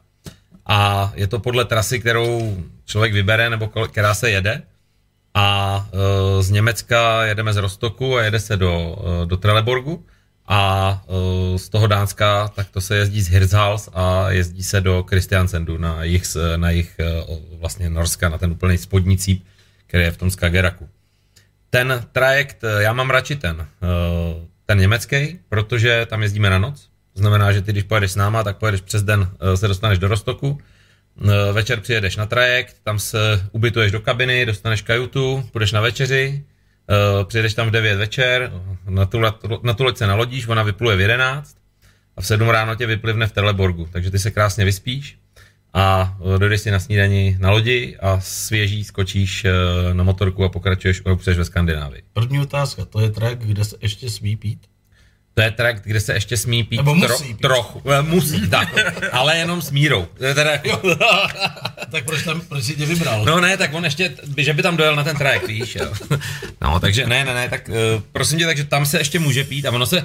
a 0.66 1.12
je 1.14 1.27
to 1.27 1.38
podle 1.38 1.64
trasy, 1.64 2.01
kterou 2.01 2.57
člověk 2.85 3.12
vybere 3.12 3.51
nebo 3.51 3.68
která 3.68 4.14
se 4.14 4.31
jede. 4.31 4.62
A 5.35 5.77
uh, 5.92 6.42
z 6.42 6.51
Německa 6.51 7.25
jedeme 7.25 7.53
z 7.53 7.57
Rostoku 7.57 8.16
a 8.16 8.22
jede 8.22 8.40
se 8.40 8.57
do, 8.57 8.96
uh, 9.20 9.27
do 9.27 9.37
Trelleborgu 9.37 10.07
a 10.46 11.03
uh, 11.07 11.57
z 11.57 11.68
toho 11.68 11.87
Dánska 11.87 12.48
tak 12.48 12.70
to 12.70 12.81
se 12.81 12.96
jezdí 12.96 13.22
z 13.22 13.29
Hirtshals 13.29 13.88
a 13.92 14.31
jezdí 14.31 14.62
se 14.62 14.81
do 14.81 15.03
Kristiansendu 15.03 15.79
na 15.79 16.05
jich, 16.05 16.25
na 16.57 16.70
jich 16.70 17.01
vlastně 17.59 17.90
Norska, 17.90 18.29
na 18.29 18.38
ten 18.38 18.51
úplný 18.51 18.79
spodní 18.79 19.18
cíp, 19.18 19.44
který 19.87 20.05
je 20.05 20.11
v 20.11 20.16
tom 20.16 20.31
Skageraku. 20.31 20.88
Ten 21.70 22.07
trajekt, 22.12 22.64
já 22.79 22.92
mám 22.92 23.11
radši 23.11 23.37
ten, 23.37 23.66
ten 24.66 24.79
německý, 24.79 25.38
protože 25.48 26.07
tam 26.07 26.22
jezdíme 26.22 26.51
na 26.51 26.59
noc. 26.59 26.88
Znamená, 27.14 27.53
že 27.53 27.62
ty, 27.62 27.72
když 27.72 27.85
pojedeš 27.85 28.11
s 28.11 28.16
náma, 28.16 28.42
tak 28.42 28.57
pojedeš 28.57 28.81
přes 28.81 29.03
den, 29.03 29.20
uh, 29.20 29.55
se 29.55 29.68
dostaneš 29.68 29.98
do 29.98 30.09
Rostoku, 30.09 30.59
večer 31.53 31.81
přijedeš 31.81 32.16
na 32.16 32.27
trajekt, 32.27 32.77
tam 32.83 32.98
se 32.98 33.48
ubytuješ 33.53 33.92
do 33.92 34.01
kabiny, 34.01 34.46
dostaneš 34.46 34.83
kajutu, 34.83 35.48
půjdeš 35.53 35.72
na 35.72 35.81
večeři, 35.81 36.44
Uh, 36.90 37.25
přijedeš 37.25 37.55
tam 37.55 37.68
v 37.68 37.70
9 37.70 37.96
večer, 37.96 38.53
na 38.88 39.07
tu, 39.07 39.20
na 39.62 39.75
tu 39.75 39.85
loď 39.85 39.96
se 39.96 40.07
nalodíš, 40.07 40.48
ona 40.48 40.62
vypluje 40.62 40.96
v 40.96 41.01
11 41.01 41.57
a 42.16 42.20
v 42.20 42.27
7 42.27 42.48
ráno 42.48 42.75
tě 42.75 42.87
vyplivne 42.87 43.27
v 43.27 43.33
Teleborgu, 43.33 43.88
takže 43.92 44.11
ty 44.11 44.18
se 44.18 44.31
krásně 44.31 44.64
vyspíš 44.64 45.18
a 45.75 46.16
eh, 46.20 46.38
dojdeš 46.38 46.61
si 46.61 46.70
na 46.70 46.79
snídani 46.79 47.37
na 47.40 47.51
lodi 47.51 47.96
a 48.01 48.20
svěží 48.20 48.85
skočíš 48.85 49.46
na 49.92 50.05
motorku 50.05 50.44
a 50.44 50.48
pokračuješ 50.48 51.03
a 51.05 51.33
ve 51.37 51.44
Skandinávii. 51.44 52.03
První 52.12 52.40
otázka, 52.40 52.85
to 52.85 53.01
je 53.01 53.11
track, 53.11 53.38
kde 53.38 53.64
se 53.64 53.77
ještě 53.81 54.11
smí 54.11 54.37
pít? 54.37 54.66
To 55.35 55.42
je 55.42 55.51
track, 55.51 55.83
kde 55.85 56.01
se 56.01 56.14
ještě 56.14 56.37
smí 56.37 56.64
pít, 56.64 56.77
Nebo 56.77 56.95
musí 56.95 57.07
tro, 57.07 57.18
pít. 57.18 57.40
trochu. 57.40 57.83
Musí, 58.03 58.49
tak, 58.49 58.68
ale 59.12 59.37
jenom 59.38 59.62
s 59.62 59.71
mírou. 59.71 60.07
Teda 60.18 60.51
jako... 60.51 60.97
tak 61.90 62.05
proč, 62.05 62.23
tam, 62.23 62.40
proč 62.40 62.64
jsi 62.64 62.77
tě 62.77 62.87
vybral? 62.87 63.25
No 63.25 63.40
ne, 63.40 63.57
tak 63.57 63.75
on 63.75 63.85
ještě, 63.85 64.14
že 64.37 64.53
by 64.53 64.62
tam 64.62 64.77
dojel 64.77 64.97
na 64.97 65.05
ten 65.05 65.16
track, 65.16 65.47
víš, 65.47 65.75
jo. 65.75 65.92
No, 66.61 66.81
takže 66.81 67.07
ne, 67.07 67.25
ne, 67.25 67.35
ne, 67.35 67.49
tak 67.49 67.68
uh, 67.68 68.03
prosím 68.12 68.38
tě, 68.38 68.47
takže 68.47 68.64
tam 68.64 68.87
se 68.87 68.99
ještě 68.99 69.18
může 69.18 69.45
pít 69.45 69.66
a 69.66 69.71
ono 69.71 69.87
se, 69.87 70.05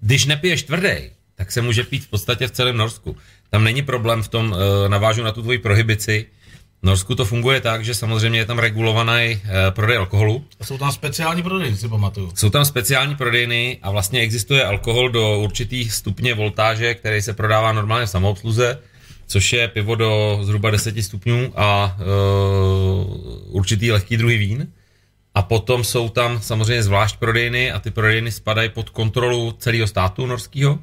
když 0.00 0.26
nepiješ 0.26 0.62
tvrdý, 0.62 0.94
tak 1.34 1.52
se 1.52 1.62
může 1.62 1.84
pít 1.84 2.04
v 2.04 2.08
podstatě 2.08 2.46
v 2.46 2.50
celém 2.50 2.76
Norsku. 2.76 3.16
Tam 3.50 3.64
není 3.64 3.82
problém 3.82 4.22
v 4.22 4.28
tom, 4.28 4.52
uh, 4.52 4.58
navážu 4.88 5.22
na 5.22 5.32
tu 5.32 5.42
tvoji 5.42 5.58
prohibici, 5.58 6.26
Norsku 6.84 7.14
to 7.14 7.24
funguje 7.24 7.60
tak, 7.60 7.84
že 7.84 7.94
samozřejmě 7.94 8.38
je 8.38 8.44
tam 8.44 8.58
regulovaný 8.58 9.40
eh, 9.44 9.70
prodej 9.70 9.96
alkoholu. 9.96 10.44
A 10.60 10.64
jsou 10.64 10.78
tam 10.78 10.92
speciální 10.92 11.42
prodejny, 11.42 11.76
si 11.76 11.88
pamatuju. 11.88 12.32
Jsou 12.34 12.50
tam 12.50 12.64
speciální 12.64 13.16
prodejny 13.16 13.78
a 13.82 13.90
vlastně 13.90 14.20
existuje 14.20 14.64
alkohol 14.64 15.08
do 15.08 15.38
určitých 15.38 15.92
stupně 15.92 16.34
voltáže, 16.34 16.94
který 16.94 17.22
se 17.22 17.32
prodává 17.32 17.72
normálně 17.72 18.06
v 18.06 18.10
samoobsluze, 18.10 18.78
což 19.26 19.52
je 19.52 19.68
pivo 19.68 19.94
do 19.94 20.38
zhruba 20.42 20.70
10 20.70 21.02
stupňů 21.02 21.52
a 21.56 21.96
uh, 21.98 23.56
určitý 23.56 23.92
lehký 23.92 24.16
druhý 24.16 24.38
vín. 24.38 24.72
A 25.34 25.42
potom 25.42 25.84
jsou 25.84 26.08
tam 26.08 26.42
samozřejmě 26.42 26.82
zvlášť 26.82 27.16
prodejny 27.16 27.72
a 27.72 27.80
ty 27.80 27.90
prodejny 27.90 28.32
spadají 28.32 28.68
pod 28.68 28.90
kontrolu 28.90 29.52
celého 29.58 29.86
státu 29.86 30.26
norského. 30.26 30.78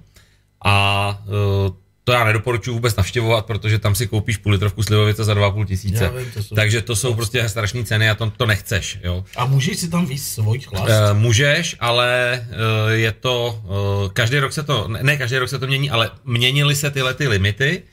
A 0.66 1.20
uh, 1.26 1.76
to 2.12 2.16
já 2.16 2.24
nedoporučuji 2.24 2.74
vůbec 2.74 2.96
navštěvovat, 2.96 3.46
protože 3.46 3.80
tam 3.80 3.96
si 3.96 4.08
koupíš 4.08 4.38
půl 4.38 4.52
litrovku 4.52 4.84
slivovice 4.84 5.24
za 5.24 5.34
2,5 5.34 5.66
tisíce. 5.66 6.12
Vím, 6.18 6.32
to 6.34 6.44
jsou... 6.44 6.56
Takže 6.56 6.82
to 6.82 6.96
jsou 6.96 7.14
prostě 7.14 7.50
strašné 7.50 7.84
ceny 7.84 8.10
a 8.10 8.16
to, 8.16 8.30
to 8.30 8.46
nechceš. 8.46 9.00
Jo. 9.04 9.24
A 9.36 9.46
můžeš 9.46 9.78
si 9.78 9.90
tam 9.90 10.06
víc 10.06 10.28
svůj 10.28 10.60
chlast? 10.60 10.90
Uh, 10.90 11.18
můžeš, 11.18 11.76
ale 11.80 12.42
uh, 12.50 12.92
je 12.92 13.12
to, 13.12 13.62
uh, 13.64 14.10
každý 14.10 14.40
rok 14.40 14.54
se 14.54 14.64
to, 14.64 14.88
ne 14.88 15.18
každý 15.18 15.38
rok 15.38 15.50
se 15.50 15.60
to 15.60 15.68
mění, 15.68 15.90
ale 15.90 16.12
měnily 16.26 16.76
se 16.76 16.92
tyhle 16.92 17.14
ty 17.14 17.28
limity. 17.28 17.84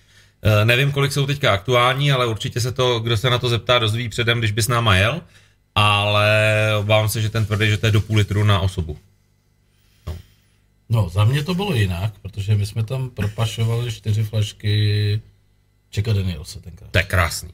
Uh, 0.45 0.65
nevím, 0.65 0.93
kolik 0.93 1.13
jsou 1.13 1.27
teďka 1.27 1.53
aktuální, 1.53 2.13
ale 2.13 2.27
určitě 2.27 2.61
se 2.61 2.73
to, 2.73 3.01
kdo 3.01 3.17
se 3.17 3.31
na 3.31 3.39
to 3.39 3.49
zeptá, 3.49 3.79
dozví 3.79 4.09
předem, 4.09 4.39
když 4.39 4.53
bys 4.53 4.69
náma 4.69 4.97
jel. 4.97 5.21
Ale 5.75 6.31
obávám 6.79 7.09
se, 7.09 7.21
že 7.21 7.31
ten 7.31 7.47
tvrdý, 7.47 7.71
že 7.71 7.77
to 7.77 7.87
je 7.87 7.93
do 7.93 8.01
půl 8.01 8.17
litru 8.17 8.45
na 8.45 8.61
osobu. 8.61 8.99
No, 10.89 11.09
za 11.09 11.25
mě 11.25 11.45
to 11.45 11.55
bylo 11.55 11.75
jinak, 11.75 12.13
protože 12.23 12.55
my 12.55 12.67
jsme 12.67 12.85
tam 12.85 13.11
propašovali 13.11 13.93
čtyři 13.93 14.23
flašky 14.23 15.21
Čeka 15.91 16.13
Danielse 16.13 16.61
tenkrát. 16.61 16.91
To 16.91 16.99
je 16.99 17.05
krásný. 17.05 17.51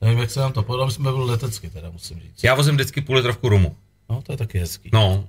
Nevím, 0.00 0.18
jak 0.18 0.30
se 0.30 0.40
nám 0.40 0.52
to 0.52 0.62
podal, 0.62 0.90
jsme 0.90 1.12
byli 1.12 1.24
letecky, 1.24 1.70
teda 1.70 1.90
musím 1.90 2.20
říct. 2.20 2.44
Já 2.44 2.54
vozím 2.54 2.74
vždycky 2.74 3.00
půl 3.00 3.16
litrovku 3.16 3.48
rumu. 3.48 3.76
No, 4.10 4.22
to 4.22 4.32
je 4.32 4.36
taky 4.36 4.58
hezký. 4.58 4.90
No, 4.92 5.24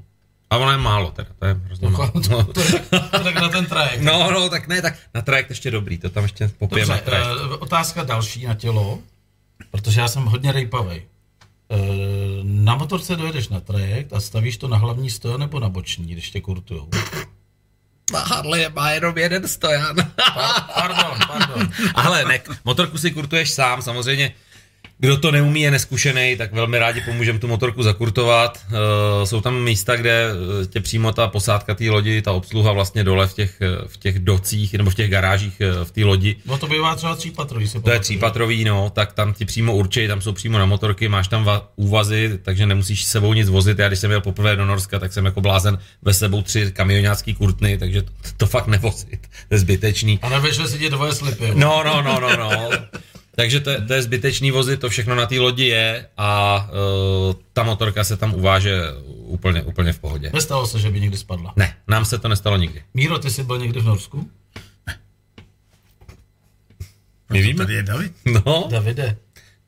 a 0.49 0.57
ono 0.57 0.71
je 0.71 0.77
málo 0.77 1.11
teda, 1.11 1.29
to 1.39 1.45
je 1.45 1.53
hrozně 1.53 1.89
málo. 1.89 2.11
To, 2.11 2.19
to, 2.43 2.53
to, 2.53 2.61
je, 2.61 2.79
to 2.89 3.23
tak 3.23 3.35
na 3.35 3.49
ten 3.49 3.65
trajekt. 3.65 4.01
No, 4.01 4.31
no, 4.31 4.49
tak 4.49 4.67
ne, 4.67 4.81
tak 4.81 4.97
na 5.13 5.21
trajekt 5.21 5.49
ještě 5.49 5.71
dobrý, 5.71 5.97
to 5.97 6.09
tam 6.09 6.23
ještě 6.23 6.47
popijeme 6.47 7.01
Dobře. 7.05 7.21
Uh, 7.21 7.53
otázka 7.59 8.03
další 8.03 8.45
na 8.45 8.55
tělo, 8.55 8.99
protože 9.71 10.01
já 10.01 10.07
jsem 10.07 10.25
hodně 10.25 10.51
rejpavej. 10.51 11.05
Uh, 11.69 11.77
na 12.43 12.75
motorce 12.75 13.15
dojedeš 13.15 13.49
na 13.49 13.59
trajekt 13.59 14.13
a 14.13 14.19
stavíš 14.19 14.57
to 14.57 14.67
na 14.67 14.77
hlavní 14.77 15.09
stojan 15.09 15.39
nebo 15.39 15.59
na 15.59 15.69
boční, 15.69 16.05
když 16.05 16.29
tě 16.29 16.41
kurtujou? 16.41 16.89
Harley 18.13 18.69
má 18.69 18.91
jenom 18.91 19.17
jeden 19.17 19.47
stojan. 19.47 19.95
pardon, 20.73 21.17
pardon. 21.27 21.71
Ale 21.95 22.25
ne, 22.25 22.39
motorku 22.65 22.97
si 22.97 23.11
kurtuješ 23.11 23.51
sám, 23.51 23.81
samozřejmě 23.81 24.33
kdo 24.97 25.17
to 25.17 25.31
neumí, 25.31 25.61
je 25.61 25.71
neskušený, 25.71 26.35
tak 26.37 26.53
velmi 26.53 26.79
rádi 26.79 27.01
pomůžeme 27.01 27.39
tu 27.39 27.47
motorku 27.47 27.83
zakurtovat. 27.83 28.59
Uh, 28.67 28.75
jsou 29.25 29.41
tam 29.41 29.63
místa, 29.63 29.95
kde 29.95 30.27
eh, 30.63 30.65
tě 30.65 30.81
přímo 30.81 31.11
ta 31.11 31.27
posádka 31.27 31.75
té 31.75 31.89
lodi, 31.89 32.21
ta 32.21 32.31
obsluha 32.31 32.71
vlastně 32.71 33.03
dole 33.03 33.27
v 33.27 33.33
těch, 33.33 33.61
eh, 33.61 33.87
v 33.87 33.97
těch 33.97 34.19
docích 34.19 34.73
nebo 34.73 34.89
v 34.89 34.95
těch 34.95 35.09
garážích 35.09 35.61
v 35.83 35.91
té 35.91 36.03
lodi. 36.03 36.35
No 36.45 36.57
to 36.57 36.67
bývá 36.67 36.95
třeba 36.95 37.15
třípatrový. 37.15 37.67
Se 37.67 37.81
to 37.81 37.91
je 37.91 37.99
třípatrový, 37.99 38.63
no, 38.63 38.89
tak 38.89 39.13
tam 39.13 39.33
ti 39.33 39.45
přímo 39.45 39.75
určitě, 39.75 40.07
tam 40.07 40.21
jsou 40.21 40.31
přímo 40.33 40.57
na 40.57 40.65
motorky, 40.65 41.07
máš 41.07 41.27
tam 41.27 41.45
va- 41.45 41.61
úvazy, 41.75 42.39
takže 42.43 42.65
nemusíš 42.65 43.05
s 43.05 43.09
sebou 43.09 43.33
nic 43.33 43.49
vozit. 43.49 43.79
Já 43.79 43.87
když 43.87 43.99
jsem 43.99 44.11
jel 44.11 44.21
poprvé 44.21 44.55
do 44.55 44.65
Norska, 44.65 44.99
tak 44.99 45.13
jsem 45.13 45.25
jako 45.25 45.41
blázen 45.41 45.79
ve 46.01 46.13
sebou 46.13 46.41
tři 46.41 46.71
kamionácký 46.71 47.33
kurtny, 47.33 47.77
takže 47.77 48.01
to, 48.01 48.11
to 48.37 48.45
fakt 48.47 48.67
nevozit. 48.67 49.27
To 49.47 49.55
je 49.55 49.59
zbytečný. 49.59 50.19
A 50.21 50.29
nevešle 50.29 50.67
si 50.67 50.79
tě 50.79 50.89
dvoje 50.89 51.13
slipy. 51.13 51.51
No, 51.53 51.83
no, 51.85 52.01
no, 52.01 52.19
no, 52.19 52.37
no. 52.37 52.69
Takže 53.35 53.59
to, 53.59 53.71
to 53.87 53.93
je 53.93 54.01
zbytečný 54.01 54.51
vozit, 54.51 54.79
to 54.79 54.89
všechno 54.89 55.15
na 55.15 55.25
té 55.25 55.39
lodi 55.39 55.65
je 55.65 56.05
a 56.17 56.57
uh, 57.27 57.35
ta 57.53 57.63
motorka 57.63 58.03
se 58.03 58.17
tam 58.17 58.33
uváže 58.33 58.81
úplně, 59.05 59.61
úplně 59.61 59.93
v 59.93 59.99
pohodě. 59.99 60.31
Nestalo 60.33 60.67
se, 60.67 60.79
že 60.79 60.91
by 60.91 61.01
někdy 61.01 61.17
spadla? 61.17 61.53
Ne, 61.55 61.75
nám 61.87 62.05
se 62.05 62.19
to 62.19 62.27
nestalo 62.27 62.57
nikdy. 62.57 62.83
Míro, 62.93 63.19
ty 63.19 63.29
jsi 63.29 63.43
byl 63.43 63.57
někdy 63.57 63.79
v 63.79 63.85
Norsku? 63.85 64.29
My 67.31 67.41
víme. 67.41 67.57
Tady 67.57 67.73
je 67.73 67.83
David. 67.83 68.13
No. 68.25 68.67
Davide. 68.71 69.17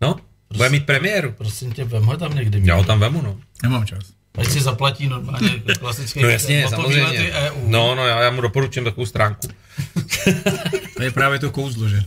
No, 0.02 0.14
prosím, 0.48 0.58
bude 0.58 0.70
mít 0.70 0.86
premiéru. 0.86 1.32
Prosím 1.32 1.72
tě, 1.74 1.84
vem 1.84 2.04
ho 2.04 2.18
tam 2.18 2.36
někdy. 2.36 2.60
Míro. 2.60 2.74
Já 2.74 2.78
ho 2.78 2.84
tam 2.84 3.00
vemu, 3.00 3.22
no. 3.22 3.38
Nemám 3.64 3.86
čas. 3.86 4.04
Ať 4.38 4.48
si 4.48 4.62
zaplatí 4.62 5.08
normálně 5.08 5.50
klasický 5.80 6.22
No 6.22 6.30
jasně, 6.30 6.66
samozřejmě. 6.70 7.32
EU. 7.32 7.68
No, 7.68 7.96
no, 7.96 8.08
já, 8.08 8.22
já 8.22 8.30
mu 8.30 8.42
doporučím 8.42 8.84
takovou 8.84 9.06
stránku. 9.06 9.48
to 10.98 11.04
je 11.04 11.12
právě 11.12 11.40
to 11.40 11.52
kouzlo, 11.52 11.90
že? 11.90 12.04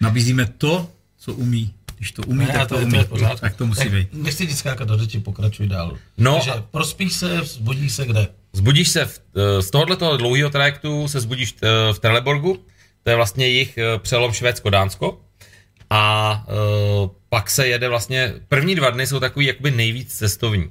Nabízíme 0.00 0.46
to, 0.58 0.88
co 1.18 1.34
umí. 1.34 1.74
Když 1.96 2.12
to 2.12 2.22
umí, 2.22 2.46
ne, 2.46 2.52
tak 2.52 2.68
to, 2.68 2.74
to 2.74 2.82
umí. 2.82 3.04
To 3.04 3.18
je 3.18 3.28
tak 3.40 3.56
to 3.56 3.66
musí 3.66 3.88
být. 3.88 4.08
Nechci 4.12 4.46
ti 4.46 4.54
skákat 4.54 4.88
do 4.88 4.98
řeči, 4.98 5.20
pokračuj 5.20 5.66
dál. 5.66 5.96
No, 6.18 6.34
Takže 6.34 6.52
prospíš 6.70 7.12
se, 7.12 7.40
zbudíš 7.44 7.92
se 7.92 8.06
kde? 8.06 8.28
Zbudíš 8.52 8.88
se 8.88 9.04
v, 9.04 9.20
eh, 9.36 9.62
z 9.62 9.70
tohoto 9.70 10.16
dlouhého 10.16 10.50
trajektu 10.50 11.08
se 11.08 11.20
zbudíš 11.20 11.54
eh, 11.62 11.92
v 11.92 11.98
Trelleborgu, 11.98 12.64
to 13.02 13.10
je 13.10 13.16
vlastně 13.16 13.48
jich 13.48 13.78
eh, 13.78 13.98
přelom 13.98 14.32
Švédsko-Dánsko. 14.32 15.18
A 15.90 16.44
uh, 16.48 17.10
pak 17.28 17.50
se 17.50 17.68
jede 17.68 17.88
vlastně, 17.88 18.34
první 18.48 18.74
dva 18.74 18.90
dny 18.90 19.06
jsou 19.06 19.20
takový 19.20 19.46
jakoby 19.46 19.70
nejvíc 19.70 20.14
cestovní. 20.14 20.70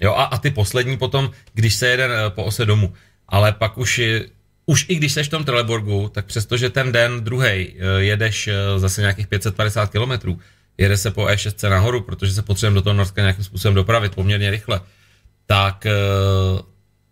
Jo, 0.00 0.12
a, 0.12 0.24
a 0.24 0.38
ty 0.38 0.50
poslední 0.50 0.96
potom, 0.96 1.30
když 1.54 1.74
se 1.74 1.86
jede 1.86 2.08
po 2.28 2.44
ose 2.44 2.64
domů. 2.64 2.92
Ale 3.28 3.52
pak 3.52 3.78
už 3.78 4.00
už 4.66 4.86
i 4.88 4.94
když 4.94 5.12
seš 5.12 5.26
v 5.26 5.30
tom 5.30 5.44
Trelleborgu, 5.44 6.10
tak 6.14 6.26
přestože 6.26 6.70
ten 6.70 6.92
den 6.92 7.24
druhý 7.24 7.46
eh, 7.48 7.74
jedeš 7.98 8.48
eh, 8.48 8.78
zase 8.78 9.00
nějakých 9.00 9.26
550 9.26 9.90
km, 9.90 10.38
jede 10.78 10.96
se 10.96 11.10
po 11.10 11.24
E6 11.24 11.70
nahoru, 11.70 12.00
protože 12.00 12.32
se 12.32 12.42
potřebujeme 12.42 12.74
do 12.74 12.82
toho 12.82 12.94
Norska 12.94 13.22
nějakým 13.22 13.44
způsobem 13.44 13.74
dopravit 13.74 14.14
poměrně 14.14 14.50
rychle, 14.50 14.80
tak 15.46 15.86
eh, 15.86 15.92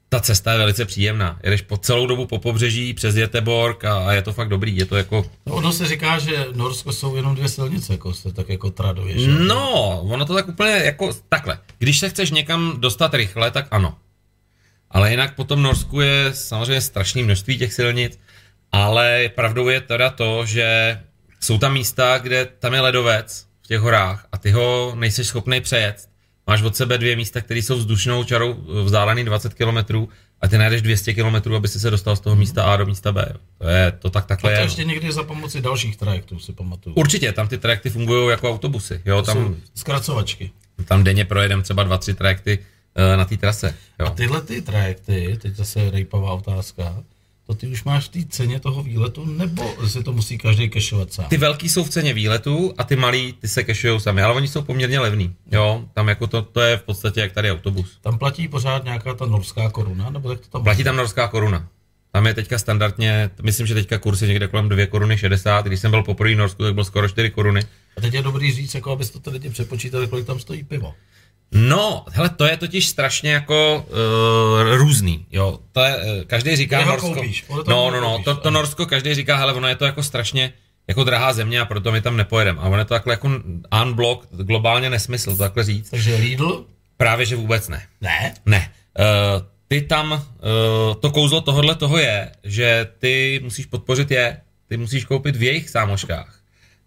ta 0.09 0.21
cesta 0.21 0.53
je 0.53 0.59
velice 0.59 0.85
příjemná. 0.85 1.39
Jedeš 1.43 1.63
po 1.63 1.77
celou 1.77 2.07
dobu 2.07 2.27
po 2.27 2.39
pobřeží 2.39 2.95
přes 2.95 3.17
Jeteborg 3.17 3.85
a, 3.85 4.09
a 4.09 4.13
je 4.13 4.23
to 4.23 4.33
fakt 4.33 4.49
dobrý. 4.49 4.77
Je 4.77 4.87
to 4.87 4.97
jako... 4.97 5.27
No, 5.47 5.55
ono 5.55 5.73
se 5.73 5.87
říká, 5.87 6.19
že 6.19 6.47
Norsko 6.55 6.93
jsou 6.93 7.17
jenom 7.17 7.35
dvě 7.35 7.49
silnice, 7.49 7.93
jako 7.93 8.15
se 8.15 8.33
tak 8.33 8.49
jako 8.49 8.71
traduje. 8.71 9.19
Že? 9.19 9.31
No, 9.31 10.01
ono 10.01 10.25
to 10.25 10.35
tak 10.35 10.49
úplně 10.49 10.71
jako 10.71 11.11
takhle. 11.29 11.59
Když 11.79 11.99
se 11.99 12.09
chceš 12.09 12.31
někam 12.31 12.75
dostat 12.79 13.15
rychle, 13.15 13.51
tak 13.51 13.67
ano. 13.71 13.97
Ale 14.95 15.11
jinak 15.11 15.35
po 15.35 15.45
tom 15.45 15.63
Norsku 15.63 16.01
je 16.01 16.31
samozřejmě 16.33 16.81
strašné 16.81 17.23
množství 17.23 17.59
těch 17.59 17.73
silnic, 17.73 18.19
ale 18.73 19.31
pravdou 19.35 19.69
je 19.69 19.81
teda 19.81 20.11
to, 20.11 20.47
že 20.47 20.99
jsou 21.41 21.59
tam 21.59 21.73
místa, 21.73 22.19
kde 22.19 22.49
tam 22.59 22.75
je 22.75 22.81
ledovec 22.81 23.47
v 23.63 23.67
těch 23.67 23.81
horách 23.81 24.27
a 24.33 24.39
ty 24.39 24.51
ho 24.51 24.93
nejsi 24.99 25.25
schopný 25.25 25.61
přejet. 25.61 26.09
Máš 26.47 26.63
od 26.63 26.77
sebe 26.77 26.99
dvě 26.99 27.17
místa, 27.17 27.41
které 27.41 27.61
jsou 27.61 27.77
vzdušnou 27.77 28.25
čarou 28.25 28.55
vzdálený 28.85 29.25
20 29.25 29.55
km 29.55 30.07
a 30.41 30.49
ty 30.49 30.59
najdeš 30.59 30.83
200 30.83 31.15
km, 31.15 31.55
aby 31.55 31.69
si 31.69 31.81
se 31.81 31.91
dostal 31.91 32.17
z 32.17 32.21
toho 32.21 32.37
místa 32.37 32.65
A 32.65 32.77
do 32.77 32.87
místa 32.87 33.13
B. 33.13 33.35
To 33.59 33.69
je 33.69 33.93
to 33.93 34.11
tak 34.11 34.27
takhle 34.27 34.53
a 34.53 34.57
to 34.57 34.61
je. 34.61 34.65
ještě 34.65 34.85
někdy 34.85 35.13
za 35.13 35.23
pomoci 35.23 35.61
dalších 35.61 35.97
trajektů 35.97 36.39
si 36.39 36.53
pamatuju. 36.53 36.97
Určitě, 36.97 37.33
tam 37.33 37.49
ty 37.49 37.59
trajekty 37.59 37.91
fungují 37.91 38.31
jako 38.31 38.51
autobusy. 38.51 39.03
Jo, 39.05 39.17
to 39.17 39.27
tam, 39.27 39.37
jsou 39.37 39.57
zkracovačky. 39.75 40.51
Tam 40.85 41.05
denně 41.05 41.25
projedeme 41.25 41.63
třeba 41.63 41.83
dva, 41.83 41.99
tři 41.99 42.15
trajekty 42.15 42.59
na 43.17 43.25
té 43.25 43.37
trase. 43.37 43.75
Jo. 44.01 44.07
A 44.07 44.11
tyhle 44.11 44.43
ty 44.43 44.63
trajekty, 44.63 45.39
teď 45.43 45.55
zase 45.55 45.91
rejpavá 45.91 46.33
otázka, 46.33 47.03
to 47.47 47.55
ty 47.55 47.67
už 47.67 47.85
máš 47.85 48.05
v 48.05 48.09
té 48.09 48.19
ceně 48.29 48.61
toho 48.61 48.83
výletu, 48.83 49.25
nebo 49.25 49.89
si 49.89 50.03
to 50.03 50.13
musí 50.13 50.39
každý 50.39 50.69
kešovat 50.69 51.13
sám? 51.13 51.27
Ty 51.29 51.37
velký 51.37 51.69
jsou 51.69 51.85
v 51.85 51.89
ceně 51.89 52.15
výletu 52.15 52.75
a 52.79 52.85
ty 52.85 52.97
malý, 52.97 53.33
ty 53.33 53.49
se 53.49 53.65
kešují 53.65 54.01
sami, 54.01 54.23
ale 54.23 54.35
oni 54.35 54.49
jsou 54.49 54.63
poměrně 54.63 55.01
levný. 55.01 55.35
Jo, 55.53 55.85
tam 55.95 56.09
jako 56.09 56.27
to, 56.27 56.43
to 56.43 56.61
je 56.61 56.77
v 56.77 56.83
podstatě 56.83 57.21
jak 57.21 57.33
tady 57.33 57.51
autobus. 57.51 57.99
Tam 58.01 58.19
platí 58.19 58.49
pořád 58.49 58.85
nějaká 58.85 59.15
ta 59.15 59.27
norská 59.27 59.71
koruna, 59.71 60.11
nebo 60.11 60.29
tak 60.29 60.41
to 60.41 60.49
tam 60.49 60.65
Platí 60.65 60.85
tam 60.85 60.97
norská 60.97 61.29
koruna. 61.29 61.69
Tam 62.13 62.27
je 62.27 62.35
teďka 62.35 62.59
standardně, 62.59 63.31
myslím, 63.43 63.67
že 63.67 63.75
teďka 63.75 63.99
kurz 63.99 64.23
je 64.23 64.29
někde 64.29 64.49
kolem 64.49 64.69
2 64.69 64.87
koruny 64.87 65.19
60, 65.19 65.67
když 65.67 65.81
jsem 65.81 65.91
byl 65.91 66.03
poprvé 66.03 66.35
v 66.35 66.37
Norsku, 66.37 66.63
tak 66.63 66.75
byl 66.75 66.85
skoro 66.85 67.09
4 67.09 67.31
koruny. 67.31 67.61
A 67.97 68.01
teď 68.01 68.15
je 68.15 68.23
dobrý 68.23 68.53
říct, 68.53 68.75
jako 68.75 68.93
abyste 68.93 69.19
to 69.19 69.31
lidi 69.31 69.51
přepočítali, 69.51 70.07
kolik 70.07 70.27
tam 70.27 70.39
stojí 70.39 70.65
pivo. 70.65 70.95
No, 71.57 72.05
hele, 72.11 72.29
to 72.29 72.45
je 72.45 72.57
totiž 72.57 72.87
strašně 72.87 73.33
jako 73.33 73.87
uh, 73.89 74.77
různý, 74.77 75.27
jo. 75.33 75.59
To 75.73 75.81
je, 75.81 75.97
uh, 75.97 76.03
každý 76.27 76.57
říká 76.57 76.77
Kde 76.77 76.85
ho 76.85 76.91
Norsko. 76.91 77.15
koupíš? 77.15 77.45
No, 77.49 77.91
no, 77.91 78.01
no, 78.01 78.11
koupíš, 78.11 78.25
to, 78.25 78.35
to. 78.37 78.51
Norsko 78.51 78.87
každý 78.87 79.15
říká, 79.15 79.37
hele, 79.37 79.53
ono 79.53 79.69
je 79.69 79.77
to 79.77 79.85
jako 79.85 80.03
strašně 80.03 80.53
jako 80.89 81.05
drahá 81.05 81.33
země 81.33 81.61
a 81.61 81.65
proto 81.65 81.93
my 81.93 82.01
tam 82.01 82.17
nepojedeme. 82.17 82.61
A 82.61 82.65
ono 82.65 82.79
je 82.79 82.85
to 82.85 82.95
takhle 82.95 83.13
jako 83.13 83.31
unblock, 83.83 84.27
globálně 84.31 84.91
nesmysl 84.91 85.31
to 85.31 85.37
takhle 85.37 85.65
říct. 85.65 85.91
Takže 85.91 86.17
Lidl? 86.17 86.67
Právě, 86.97 87.27
že 87.27 87.37
vůbec 87.37 87.69
ne. 87.69 87.83
Ne. 88.01 88.35
Ne. 88.47 88.71
Uh, 88.99 89.43
ty 89.69 89.81
tam, 89.83 90.13
uh, 90.13 90.21
to 91.01 91.11
kouzlo 91.11 91.41
tohohle 91.41 91.75
toho 91.75 91.99
je, 91.99 92.33
že 92.45 92.89
ty 92.99 93.41
musíš 93.45 93.67
podpořit 93.67 94.11
je, 94.11 94.41
ty 94.69 94.77
musíš 94.77 95.05
koupit 95.05 95.37
v 95.37 95.43
jejich 95.43 95.71
sámoškách. 95.71 96.39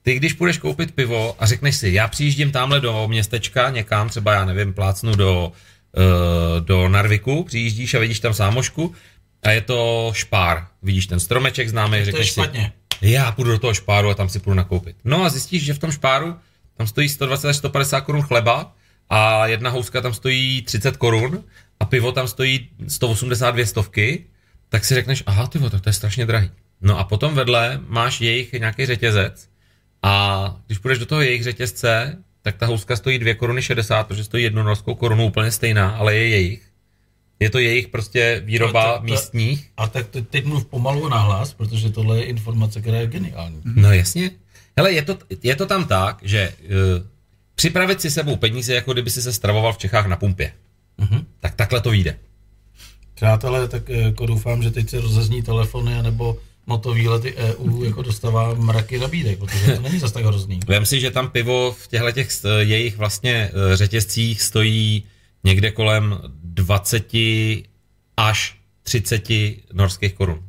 Ty, 0.07 0.15
když 0.15 0.33
půjdeš 0.33 0.57
koupit 0.57 0.95
pivo 0.95 1.35
a 1.39 1.45
řekneš 1.45 1.75
si, 1.75 1.89
já 1.89 2.07
přijíždím 2.07 2.51
tamhle 2.51 2.79
do 2.79 3.07
městečka 3.07 3.69
někam, 3.69 4.09
třeba 4.09 4.33
já 4.33 4.45
nevím, 4.45 4.73
plácnu 4.73 5.15
do, 5.15 5.51
uh, 5.51 6.65
do 6.65 6.89
Narviku, 6.89 7.43
přijíždíš 7.43 7.93
a 7.93 7.99
vidíš 7.99 8.19
tam 8.19 8.33
sámošku 8.33 8.95
a 9.43 9.51
je 9.51 9.61
to 9.61 10.11
špár. 10.15 10.67
Vidíš 10.81 11.07
ten 11.07 11.19
stromeček 11.19 11.69
známý, 11.69 11.91
To 11.91 11.97
je 11.97 12.05
řekneš 12.05 12.31
si, 12.31 12.41
já 13.01 13.31
půjdu 13.31 13.51
do 13.51 13.59
toho 13.59 13.73
špáru 13.73 14.09
a 14.09 14.13
tam 14.13 14.29
si 14.29 14.39
půjdu 14.39 14.55
nakoupit. 14.55 14.95
No 15.03 15.23
a 15.23 15.29
zjistíš, 15.29 15.63
že 15.63 15.73
v 15.73 15.79
tom 15.79 15.91
špáru 15.91 16.35
tam 16.77 16.87
stojí 16.87 17.09
120 17.09 17.49
až 17.49 17.55
150 17.57 18.01
korun 18.01 18.21
chleba 18.21 18.75
a 19.09 19.47
jedna 19.47 19.69
houska 19.69 20.01
tam 20.01 20.13
stojí 20.13 20.61
30 20.61 20.97
korun 20.97 21.43
a 21.79 21.85
pivo 21.85 22.11
tam 22.11 22.27
stojí 22.27 22.69
182 22.87 23.65
stovky, 23.65 24.25
tak 24.69 24.85
si 24.85 24.93
řekneš, 24.93 25.23
aha, 25.25 25.47
ty 25.47 25.59
tak 25.59 25.81
to 25.81 25.89
je 25.89 25.93
strašně 25.93 26.25
drahý. 26.25 26.51
No 26.81 26.99
a 26.99 27.03
potom 27.03 27.35
vedle 27.35 27.79
máš 27.87 28.21
jejich 28.21 28.53
nějaký 28.53 28.85
řetězec 28.85 29.56
a 30.03 30.55
když 30.67 30.77
půjdeš 30.77 30.99
do 30.99 31.05
toho 31.05 31.21
jejich 31.21 31.43
řetězce, 31.43 32.17
tak 32.41 32.57
ta 32.57 32.65
houska 32.65 32.95
stojí 32.95 33.19
2 33.19 33.33
koruny 33.35 33.61
60, 33.61 34.03
protože 34.07 34.23
stojí 34.23 34.43
jednu 34.43 34.63
norskou 34.63 34.95
korunu 34.95 35.25
úplně 35.25 35.51
stejná, 35.51 35.89
ale 35.89 36.15
je 36.15 36.27
jejich. 36.29 36.63
Je 37.39 37.49
to 37.49 37.59
jejich 37.59 37.87
prostě 37.87 38.41
výroba 38.45 38.85
To- 38.85 38.91
to- 38.91 38.97
to- 38.97 39.03
místních. 39.03 39.71
A 39.77 39.87
tak 39.87 40.07
te- 40.07 40.21
teď 40.21 40.45
mluv 40.45 40.65
pomalu 40.65 41.05
a 41.05 41.09
nahlas, 41.09 41.53
protože 41.53 41.89
tohle 41.89 42.17
je 42.17 42.23
informace, 42.25 42.81
která 42.81 42.97
je 42.97 43.07
geniální. 43.07 43.61
No 43.65 43.93
jasně. 43.93 44.31
Hele, 44.77 44.91
je 44.91 45.01
to, 45.01 45.17
je 45.43 45.55
to 45.55 45.65
tam 45.65 45.85
tak, 45.85 46.17
že 46.21 46.53
uh, 46.61 47.05
připravit 47.55 48.01
si 48.01 48.11
sebou 48.11 48.35
peníze, 48.35 48.73
jako 48.73 48.93
kdyby 48.93 49.09
si 49.09 49.21
se 49.21 49.33
stravoval 49.33 49.73
v 49.73 49.77
Čechách 49.77 50.05
na 50.07 50.15
pumpě. 50.15 50.53
Mhm. 50.97 51.25
Tak 51.39 51.55
takhle 51.55 51.81
to 51.81 51.89
vyjde. 51.91 52.17
Přátelé, 53.13 53.67
tak 53.67 53.89
eh, 53.89 53.93
jako 53.97 54.25
doufám, 54.25 54.63
že 54.63 54.71
teď 54.71 54.89
se 54.89 55.01
rozezní 55.01 55.41
telefony, 55.43 56.01
nebo 56.03 56.37
motovýlety 56.67 57.35
EU 57.35 57.83
jako 57.83 58.01
dostává 58.01 58.53
mraky 58.53 58.99
nabídek, 58.99 59.39
protože 59.39 59.75
to 59.75 59.81
není 59.81 59.99
zas 59.99 60.11
tak 60.11 60.25
hrozný. 60.25 60.59
Vem 60.67 60.85
si, 60.85 60.99
že 60.99 61.11
tam 61.11 61.29
pivo 61.29 61.71
v 61.71 61.87
těchto 61.87 62.11
těch 62.11 62.29
st- 62.29 62.57
jejich 62.59 62.97
vlastně 62.97 63.51
eh, 63.53 63.77
řetězcích 63.77 64.41
stojí 64.41 65.03
někde 65.43 65.71
kolem 65.71 66.19
20 66.43 67.07
až 68.17 68.57
30 68.83 69.27
norských 69.73 70.13
korun. 70.13 70.43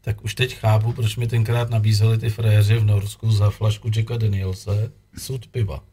Tak 0.00 0.24
už 0.24 0.34
teď 0.34 0.56
chápu, 0.56 0.92
proč 0.92 1.16
mi 1.16 1.26
tenkrát 1.26 1.70
nabízeli 1.70 2.18
ty 2.18 2.30
fréři 2.30 2.76
v 2.78 2.84
Norsku 2.84 3.32
za 3.32 3.50
flašku 3.50 3.90
Jacka 3.96 4.16
Danielse 4.16 4.92
sud 5.18 5.46
piva. 5.46 5.84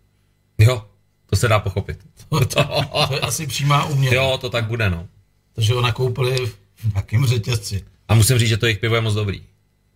Jo, 0.57 0.85
to 1.25 1.35
se 1.35 1.47
dá 1.47 1.59
pochopit. 1.59 1.99
To, 2.29 2.39
to, 2.45 2.63
to 3.07 3.13
je 3.13 3.19
asi 3.19 3.47
přímá 3.47 3.85
uměna. 3.85 4.15
Jo, 4.15 4.37
to 4.41 4.49
tak 4.49 4.65
bude, 4.65 4.89
no. 4.89 5.07
Takže 5.53 5.73
ho 5.73 5.81
nakoupili 5.81 6.45
v 6.75 6.93
nějakém 6.93 7.25
řetězci. 7.25 7.83
A 8.07 8.15
musím 8.15 8.37
říct, 8.39 8.49
že 8.49 8.57
to 8.57 8.65
jejich 8.65 8.79
pivo 8.79 8.95
je 8.95 9.01
moc 9.01 9.13
dobrý. 9.13 9.39
No. 9.39 9.45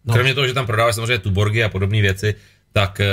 No. 0.05 0.13
Kromě 0.13 0.33
toho, 0.33 0.47
že 0.47 0.53
tam 0.53 0.65
prodávají 0.65 0.93
samozřejmě 0.93 1.17
tuborgy 1.17 1.63
a 1.63 1.69
podobné 1.69 2.01
věci, 2.01 2.35
tak 2.73 2.99
eh, 2.99 3.05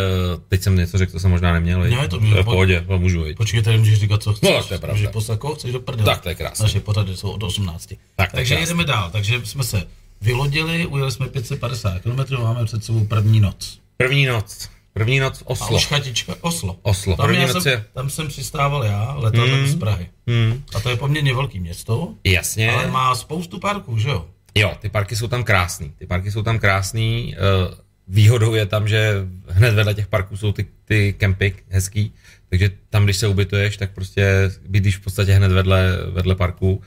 teď 0.48 0.62
jsem 0.62 0.76
něco 0.76 0.98
řekl, 0.98 1.12
co 1.12 1.20
jsem 1.20 1.30
možná 1.30 1.52
neměl. 1.52 1.80
Ne, 1.80 2.08
to 2.08 2.16
je 2.16 2.22
v 2.22 2.28
bylo- 2.28 2.44
pohodě, 2.44 2.84
to 2.88 2.98
můžu 2.98 3.26
jít. 3.26 3.36
Počkej, 3.36 3.62
tady 3.62 3.78
můžeš 3.78 3.98
říkat, 4.00 4.22
co 4.22 4.34
chceš. 4.34 4.50
No, 4.50 4.62
to 4.64 4.74
je 4.74 4.78
pravda. 4.80 4.94
Můžeš 4.98 5.12
posako, 5.12 5.54
chceš 5.54 5.72
do 5.72 5.80
prdele. 5.80 6.06
Tak, 6.06 6.20
to 6.22 6.28
je 6.28 6.34
krásné. 6.34 6.62
Naše 6.62 6.80
pořady 6.80 7.16
jsou 7.16 7.30
od 7.30 7.42
18. 7.42 7.94
Tak, 8.16 8.32
Takže 8.32 8.54
krásné. 8.54 8.70
jdeme 8.72 8.84
dál. 8.84 9.10
Takže 9.10 9.40
jsme 9.44 9.64
se 9.64 9.86
vylodili, 10.20 10.86
ujeli 10.86 11.12
jsme 11.12 11.28
550 11.28 11.98
km, 12.02 12.42
máme 12.42 12.64
před 12.64 12.84
sebou 12.84 13.04
první 13.06 13.40
noc. 13.40 13.78
První 13.96 14.26
noc. 14.26 14.68
První 14.92 15.18
noc 15.18 15.38
v 15.38 15.42
A 15.42 15.50
Oslo. 15.50 15.76
už 15.76 15.86
chatička, 15.86 16.34
Oslo. 16.40 16.76
Oslo. 16.82 17.16
Tam, 17.16 17.26
První 17.26 17.46
noc 17.46 17.62
jsem, 17.62 17.72
je- 17.72 17.84
tam 17.94 18.10
jsem 18.10 18.28
přistával 18.28 18.84
já, 18.84 19.14
letadlem 19.14 19.50
Hmm. 19.58 19.66
z 19.66 19.76
Prahy. 19.76 20.08
Hmm. 20.26 20.62
A 20.74 20.80
to 20.80 20.90
je 20.90 20.96
poměrně 20.96 21.34
velký 21.34 21.60
město, 21.60 22.14
Jasně. 22.24 22.72
ale 22.72 22.86
má 22.90 23.14
spoustu 23.14 23.58
parků, 23.58 23.98
že 23.98 24.08
jo? 24.08 24.26
Jo, 24.54 24.76
ty 24.80 24.88
parky 24.88 25.16
jsou 25.16 25.28
tam 25.28 25.44
krásný. 25.44 25.92
Ty 25.98 26.06
parky 26.06 26.30
jsou 26.30 26.42
tam 26.42 26.58
krásný. 26.58 27.36
eh, 27.36 27.84
Výhodou 28.08 28.54
je 28.54 28.66
tam, 28.66 28.88
že 28.88 29.26
hned 29.48 29.74
vedle 29.74 29.94
těch 29.94 30.06
parků 30.06 30.36
jsou 30.36 30.52
ty, 30.52 30.66
ty 30.84 31.12
kempy 31.12 31.54
hezký, 31.68 32.12
takže 32.48 32.70
tam, 32.90 33.04
když 33.04 33.16
se 33.16 33.28
ubytuješ, 33.28 33.76
tak 33.76 33.94
prostě 33.94 34.50
bydlíš 34.68 34.96
v 34.96 35.00
podstatě 35.00 35.32
hned 35.32 35.52
vedle, 35.52 35.98
vedle 36.10 36.34
parku. 36.34 36.82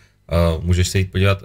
Uh, 0.56 0.64
můžeš 0.64 0.88
se 0.88 1.00
jít 1.00 1.12
podívat 1.12 1.44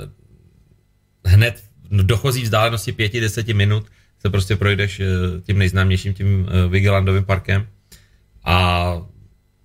hned 1.25 1.63
v 1.91 2.07
dochozí 2.07 2.43
vzdálenosti 2.43 2.93
5-10 2.93 3.55
minut 3.55 3.87
se 4.23 4.31
prostě 4.31 4.57
projdeš 4.57 5.01
eh, 5.01 5.07
tím 5.43 5.59
nejznámějším, 5.59 6.15
tím 6.15 6.49
eh, 6.49 6.69
Vigelandovým 6.69 7.25
parkem. 7.25 7.67
A 8.45 8.97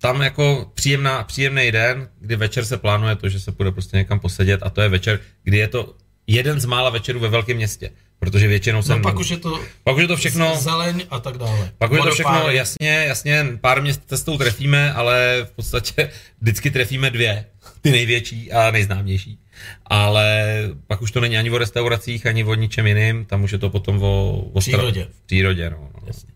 tam 0.00 0.22
jako 0.22 0.72
příjemná, 0.74 1.24
příjemný 1.24 1.72
den, 1.72 2.08
kdy 2.20 2.36
večer 2.36 2.64
se 2.64 2.76
plánuje 2.76 3.16
to, 3.16 3.28
že 3.28 3.40
se 3.40 3.52
půjde 3.52 3.72
prostě 3.72 3.96
někam 3.96 4.20
posedět 4.20 4.60
a 4.62 4.70
to 4.70 4.80
je 4.80 4.88
večer, 4.88 5.20
kdy 5.42 5.58
je 5.58 5.68
to 5.68 5.94
jeden 6.28 6.60
z 6.60 6.64
mála 6.64 6.90
večerů 6.90 7.20
ve 7.20 7.28
velkém 7.28 7.56
městě, 7.56 7.90
protože 8.18 8.48
většinou 8.48 8.78
No 8.78 8.82
jsem... 8.82 9.02
pak 9.02 9.18
už 9.18 9.30
je 9.30 9.36
to 9.36 9.60
pak 9.84 9.96
už 9.96 10.02
je 10.02 10.08
to 10.08 10.16
všechno... 10.16 10.56
zeleň 10.56 11.06
a 11.10 11.18
tak 11.20 11.38
dále. 11.38 11.72
Pak 11.78 11.90
už 11.90 11.96
je 11.98 12.04
to 12.04 12.10
všechno, 12.10 12.50
jasně, 12.50 13.04
jasně, 13.08 13.46
pár 13.60 13.82
měst 13.82 14.02
cestou 14.06 14.38
trefíme, 14.38 14.92
ale 14.92 15.46
v 15.48 15.50
podstatě 15.50 16.10
vždycky 16.40 16.70
trefíme 16.70 17.10
dvě, 17.10 17.44
ty 17.80 17.90
největší 17.90 18.52
a 18.52 18.70
nejznámější. 18.70 19.38
Ale 19.86 20.44
pak 20.86 21.02
už 21.02 21.10
to 21.10 21.20
není 21.20 21.38
ani 21.38 21.50
o 21.50 21.58
restauracích, 21.58 22.26
ani 22.26 22.44
o 22.44 22.54
ničem 22.54 22.86
jiným, 22.86 23.24
tam 23.24 23.42
už 23.44 23.52
je 23.52 23.58
to 23.58 23.70
potom 23.70 24.02
o... 24.02 24.32
o 24.52 24.58
stra- 24.58 24.60
Přírodě. 24.60 25.08
V 25.10 25.26
přírodě, 25.26 25.70
no. 25.70 25.90
no. 25.94 26.00
Jasně. 26.06 26.30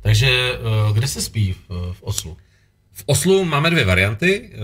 Takže 0.00 0.30
eh, 0.30 0.92
kde 0.92 1.08
se 1.08 1.22
spí 1.22 1.52
v, 1.52 1.92
v 1.92 2.02
Oslu? 2.02 2.36
V 2.92 3.02
Oslu 3.06 3.44
máme 3.44 3.70
dvě 3.70 3.84
varianty, 3.84 4.50
eh, 4.52 4.58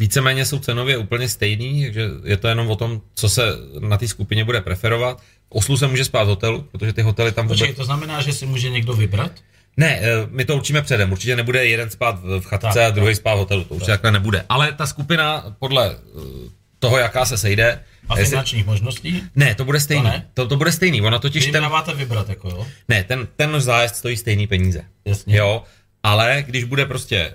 víceméně 0.00 0.44
jsou 0.44 0.58
cenově 0.58 0.96
úplně 0.96 1.28
stejný, 1.28 1.84
takže 1.84 2.08
je 2.24 2.36
to 2.36 2.48
jenom 2.48 2.70
o 2.70 2.76
tom, 2.76 3.00
co 3.14 3.28
se 3.28 3.42
na 3.80 3.98
té 3.98 4.08
skupině 4.08 4.44
bude 4.44 4.60
preferovat. 4.60 5.20
V 5.20 5.24
Oslu 5.48 5.76
se 5.76 5.86
může 5.86 6.04
spát 6.04 6.24
v 6.24 6.26
hotelu, 6.26 6.66
protože 6.72 6.92
ty 6.92 7.02
hotely 7.02 7.32
tam 7.32 7.44
vůbec... 7.46 7.58
Počkej, 7.58 7.74
to 7.74 7.84
znamená, 7.84 8.22
že 8.22 8.32
si 8.32 8.46
může 8.46 8.70
někdo 8.70 8.92
vybrat? 8.92 9.32
Ne, 9.76 10.00
eh, 10.02 10.26
my 10.30 10.44
to 10.44 10.56
určíme 10.56 10.82
předem. 10.82 11.12
Určitě 11.12 11.36
nebude 11.36 11.66
jeden 11.66 11.90
spát 11.90 12.20
v 12.22 12.40
chatce 12.40 12.68
Tak, 12.74 12.76
a 12.76 12.90
druhý 12.90 13.14
tak. 13.14 13.16
spát 13.16 13.34
v 13.34 13.38
hotelu. 13.38 13.64
To 13.64 13.74
určitě 13.74 13.92
takhle 13.92 14.12
nebude. 14.12 14.44
Ale 14.48 14.72
ta 14.72 14.86
skupina 14.86 15.56
podle 15.58 15.90
eh, 15.90 16.50
toho, 16.78 16.98
jaká 16.98 17.24
se 17.24 17.38
sejde... 17.38 17.80
A 18.08 18.18
jestli- 18.18 18.30
finančních 18.30 18.66
možností? 18.66 19.22
Ne, 19.36 19.54
to 19.54 19.64
bude 19.64 19.80
stejný. 19.80 20.02
To 20.02 20.08
ne? 20.08 20.26
To, 20.34 20.46
to 20.48 20.56
bude 20.56 20.72
stejný. 20.72 21.02
Ona 21.02 21.18
totiž 21.18 21.46
Vy 21.46 21.52
ten... 21.52 21.62
dáváte 21.62 21.94
vybrat, 21.94 22.28
jako 22.28 22.48
jo? 22.48 22.66
Ne, 22.88 23.04
ten, 23.04 23.28
ten 23.36 23.60
zájezd 23.60 23.96
stojí 23.96 24.16
stejný 24.16 24.46
peníze. 24.46 24.82
Jasně. 25.04 25.36
Jo, 25.36 25.62
ale 26.02 26.44
když 26.46 26.64
bude 26.64 26.86
prostě 26.86 27.32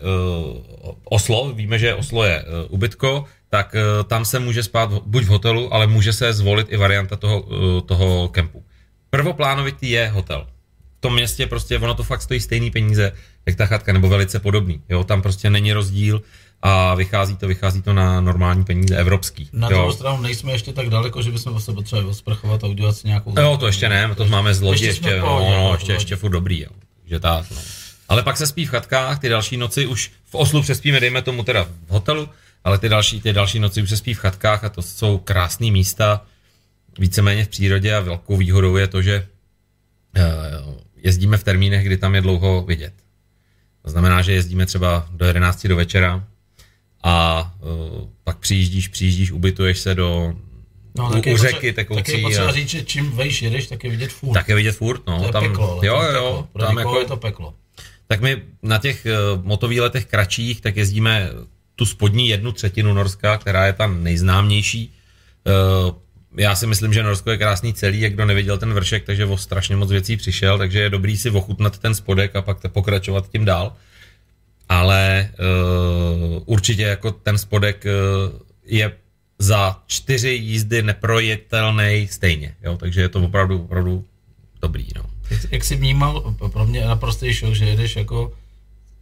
uh, 0.86 0.94
Oslo, 1.04 1.52
víme, 1.54 1.80
že 1.80 1.94
Oslo 1.96 2.24
je 2.24 2.44
uh, 2.44 2.50
ubytko, 2.70 3.26
tak 3.50 3.76
uh, 3.76 4.04
tam 4.08 4.26
se 4.26 4.40
může 4.40 4.64
spát 4.64 4.92
v- 4.92 5.02
buď 5.06 5.24
v 5.24 5.28
hotelu, 5.28 5.74
ale 5.74 5.88
může 5.88 6.14
se 6.14 6.34
zvolit 6.34 6.68
i 6.70 6.78
varianta 6.78 7.16
toho, 7.16 7.42
uh, 7.42 7.82
toho 7.82 8.28
kempu. 8.30 8.64
Prvoplánovitý 9.10 9.90
je 9.90 10.08
hotel. 10.08 10.48
V 10.98 11.02
tom 11.02 11.14
městě 11.14 11.48
prostě 11.48 11.80
ono 11.80 11.94
to 11.94 12.04
fakt 12.04 12.22
stojí 12.22 12.40
stejný 12.40 12.72
peníze, 12.72 13.12
jak 13.46 13.56
ta 13.56 13.66
chatka, 13.66 13.94
nebo 13.94 14.10
velice 14.10 14.40
podobný. 14.40 14.82
Jo, 14.90 15.04
tam 15.04 15.22
prostě 15.22 15.50
není 15.50 15.74
rozdíl 15.74 16.22
a 16.62 16.96
vychází 16.96 17.38
to, 17.38 17.48
vychází 17.48 17.82
to 17.82 17.94
na 17.94 18.22
normální 18.22 18.64
peníze 18.64 18.96
evropský. 18.96 19.50
Na 19.54 19.70
druhou 19.70 19.92
stranu 19.92 20.22
nejsme 20.22 20.52
ještě 20.52 20.74
tak 20.74 20.90
daleko, 20.90 21.22
že 21.22 21.32
bychom 21.32 21.62
se 21.62 21.74
potřebovali 21.74 22.10
osprchovat 22.10 22.64
a 22.64 22.68
udělat 22.68 22.98
si 22.98 23.08
nějakou... 23.08 23.40
Jo, 23.40 23.58
to 23.58 23.68
ještě 23.68 23.90
ne, 23.90 24.16
to 24.16 24.26
máme 24.26 24.54
z 24.54 24.62
lodi 24.62 24.86
ještě, 24.86 25.10
ještě, 25.10 25.22
no, 25.22 25.40
no, 25.40 25.74
ještě, 25.74 25.94
ještě 25.94 26.16
furt 26.16 26.32
dobrý, 26.32 26.62
jo. 26.62 26.70
Takže 27.02 27.20
tak, 27.20 27.46
no. 27.52 27.58
Ale 28.10 28.24
pak 28.24 28.38
se 28.38 28.48
spí 28.48 28.66
v 28.66 28.70
chatkách, 28.70 29.20
ty 29.20 29.30
další 29.30 29.58
noci 29.58 29.86
už 29.86 30.12
v 30.26 30.36
Oslu 30.36 30.62
přespíme, 30.62 31.00
dejme 31.00 31.22
tomu 31.22 31.44
teda 31.44 31.64
v 31.64 31.90
hotelu, 31.90 32.30
ale 32.64 32.78
ty 32.78 32.90
další, 32.90 33.22
ty 33.22 33.34
další 33.34 33.60
noci 33.60 33.82
už 33.82 33.90
se 33.90 33.98
spí 33.98 34.14
v 34.14 34.20
chatkách 34.20 34.64
a 34.64 34.70
to 34.70 34.82
jsou 34.82 35.18
krásné 35.18 35.72
místa, 35.72 36.26
víceméně 37.00 37.46
v 37.46 37.50
přírodě 37.50 37.96
a 37.96 38.00
velkou 38.00 38.38
výhodou 38.38 38.76
je 38.76 38.88
to, 38.88 39.02
že 39.02 39.28
eh, 40.16 40.22
jezdíme 40.96 41.38
v 41.38 41.44
termínech, 41.44 41.86
kdy 41.86 41.98
tam 41.98 42.16
je 42.16 42.22
dlouho 42.22 42.62
vidět. 42.62 42.94
To 43.82 43.92
znamená, 43.92 44.22
že 44.22 44.34
jezdíme 44.34 44.66
třeba 44.66 45.08
do 45.12 45.26
11 45.26 45.68
do 45.68 45.76
večera 45.76 46.24
a 47.04 47.54
uh, 47.60 48.10
pak 48.24 48.38
přijíždíš, 48.38 48.88
přijíždíš, 48.88 49.32
ubytuješ 49.32 49.80
se 49.80 49.96
do 49.96 50.34
No, 50.98 51.12
u, 51.28 51.34
u 51.34 51.38
řeky 51.38 51.74
tekoucí. 51.74 52.04
Tak 52.04 52.08
je 52.08 52.22
potřeba 52.22 52.52
říct, 52.52 52.70
že 52.70 52.84
čím 52.84 53.12
vejš 53.12 53.42
jedeš, 53.42 53.68
tak 53.68 53.84
je 53.84 53.90
vidět 53.90 54.12
furt. 54.12 54.34
Tak 54.34 54.50
je 54.50 54.56
vidět 54.56 54.72
furt, 54.72 55.08
no. 55.08 55.20
To 55.20 55.26
je 55.26 55.32
tam, 55.32 55.44
peklo, 55.44 55.80
jo, 55.84 56.02
jo, 56.02 56.12
jo, 56.12 56.48
Pro 56.54 56.64
tam 56.64 56.78
jako, 56.78 57.00
je 57.00 57.06
to 57.06 57.18
peklo. 57.18 57.54
Tak 58.08 58.22
my 58.22 58.42
na 58.64 58.78
těch 58.78 59.06
uh, 59.06 59.46
motovýletech 59.46 60.06
kratších, 60.06 60.62
tak 60.62 60.76
jezdíme 60.76 61.30
tu 61.76 61.86
spodní 61.86 62.30
jednu 62.30 62.52
třetinu 62.52 62.94
Norska, 62.94 63.38
která 63.38 63.66
je 63.66 63.74
tam 63.74 64.04
nejznámější. 64.04 64.94
Uh, 65.88 65.96
já 66.38 66.56
si 66.56 66.68
myslím, 66.68 66.94
že 66.94 67.04
Norsko 67.04 67.32
je 67.32 67.38
krásný 67.38 67.74
celý, 67.74 68.02
jak 68.02 68.14
kdo 68.14 68.26
neviděl 68.26 68.58
ten 68.58 68.74
vršek, 68.74 69.06
takže 69.06 69.26
o 69.26 69.38
strašně 69.38 69.76
moc 69.76 69.92
věcí 69.92 70.18
přišel, 70.18 70.58
takže 70.58 70.80
je 70.80 70.90
dobrý 70.90 71.18
si 71.18 71.30
ochutnat 71.30 71.78
ten 71.78 71.96
spodek 71.96 72.36
a 72.36 72.42
pak 72.42 72.58
pokračovat 72.68 73.30
tím 73.32 73.46
dál. 73.46 73.76
Ale 74.70 75.30
uh, 75.40 76.44
určitě 76.46 76.84
jako 76.84 77.12
ten 77.12 77.38
spodek 77.38 77.86
uh, 77.86 78.40
je 78.66 78.92
za 79.40 79.84
čtyři 79.88 80.30
jízdy 80.30 80.84
neprojetelný 80.84 82.08
stejně, 82.12 82.56
jo? 82.64 82.78
takže 82.78 83.02
je 83.02 83.10
to 83.10 83.22
opravdu, 83.22 83.62
opravdu 83.62 84.06
dobrý. 84.62 84.88
No. 84.96 85.15
Jak, 85.30 85.42
jak 85.52 85.64
jsi 85.64 85.76
vnímal, 85.76 86.36
pro 86.52 86.66
mě 86.66 86.86
naprostý 86.86 87.34
šok, 87.34 87.54
že 87.54 87.66
jedeš 87.66 87.96
jako 87.96 88.32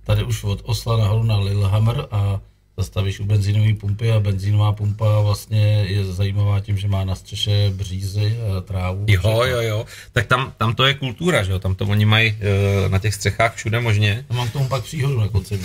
tady 0.03 0.23
už 0.23 0.43
od 0.43 0.61
Osla 0.63 0.97
nahoru 0.97 1.23
na 1.23 1.39
Lillehammer 1.39 2.07
a 2.11 2.39
zastavíš 2.77 3.19
u 3.19 3.25
benzínové 3.25 3.73
pumpy 3.73 4.11
a 4.11 4.19
benzínová 4.19 4.71
pumpa 4.71 5.21
vlastně 5.21 5.85
je 5.87 6.05
zajímavá 6.05 6.59
tím, 6.59 6.77
že 6.77 6.87
má 6.87 7.03
na 7.03 7.15
střeše 7.15 7.69
břízy 7.75 8.37
a 8.57 8.61
trávu. 8.61 9.05
Jo, 9.07 9.43
jo, 9.43 9.61
jo. 9.61 9.85
Tak 10.11 10.25
tam, 10.25 10.53
tam 10.57 10.75
to 10.75 10.85
je 10.85 10.93
kultura, 10.93 11.43
že 11.43 11.51
jo? 11.51 11.59
Tam 11.59 11.75
to 11.75 11.85
oni 11.85 12.05
mají 12.05 12.31
uh, 12.31 12.91
na 12.91 12.99
těch 12.99 13.13
střechách 13.13 13.55
všude 13.55 13.79
možně. 13.79 14.25
A 14.29 14.33
mám 14.33 14.49
k 14.49 14.53
tomu 14.53 14.67
pak 14.67 14.83
příhodu 14.83 15.19
na 15.19 15.27
konci. 15.27 15.57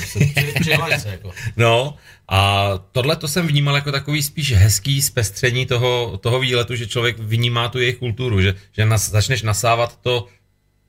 se, 0.99 1.09
jako. 1.09 1.31
No, 1.57 1.95
a 2.29 2.71
tohle 2.93 3.17
to 3.17 3.29
jsem 3.29 3.47
vnímal 3.47 3.75
jako 3.75 3.93
takový 3.93 4.23
spíš 4.23 4.53
hezký 4.53 5.03
zpestření 5.03 5.67
toho, 5.67 6.19
toho 6.23 6.41
výletu, 6.41 6.77
že 6.77 6.87
člověk 6.87 7.19
vnímá 7.19 7.69
tu 7.69 7.79
jejich 7.79 7.97
kulturu, 7.97 8.41
že, 8.41 8.55
že 8.73 8.87
nas, 8.87 9.11
začneš 9.11 9.43
nasávat 9.43 9.99
to, 10.01 10.27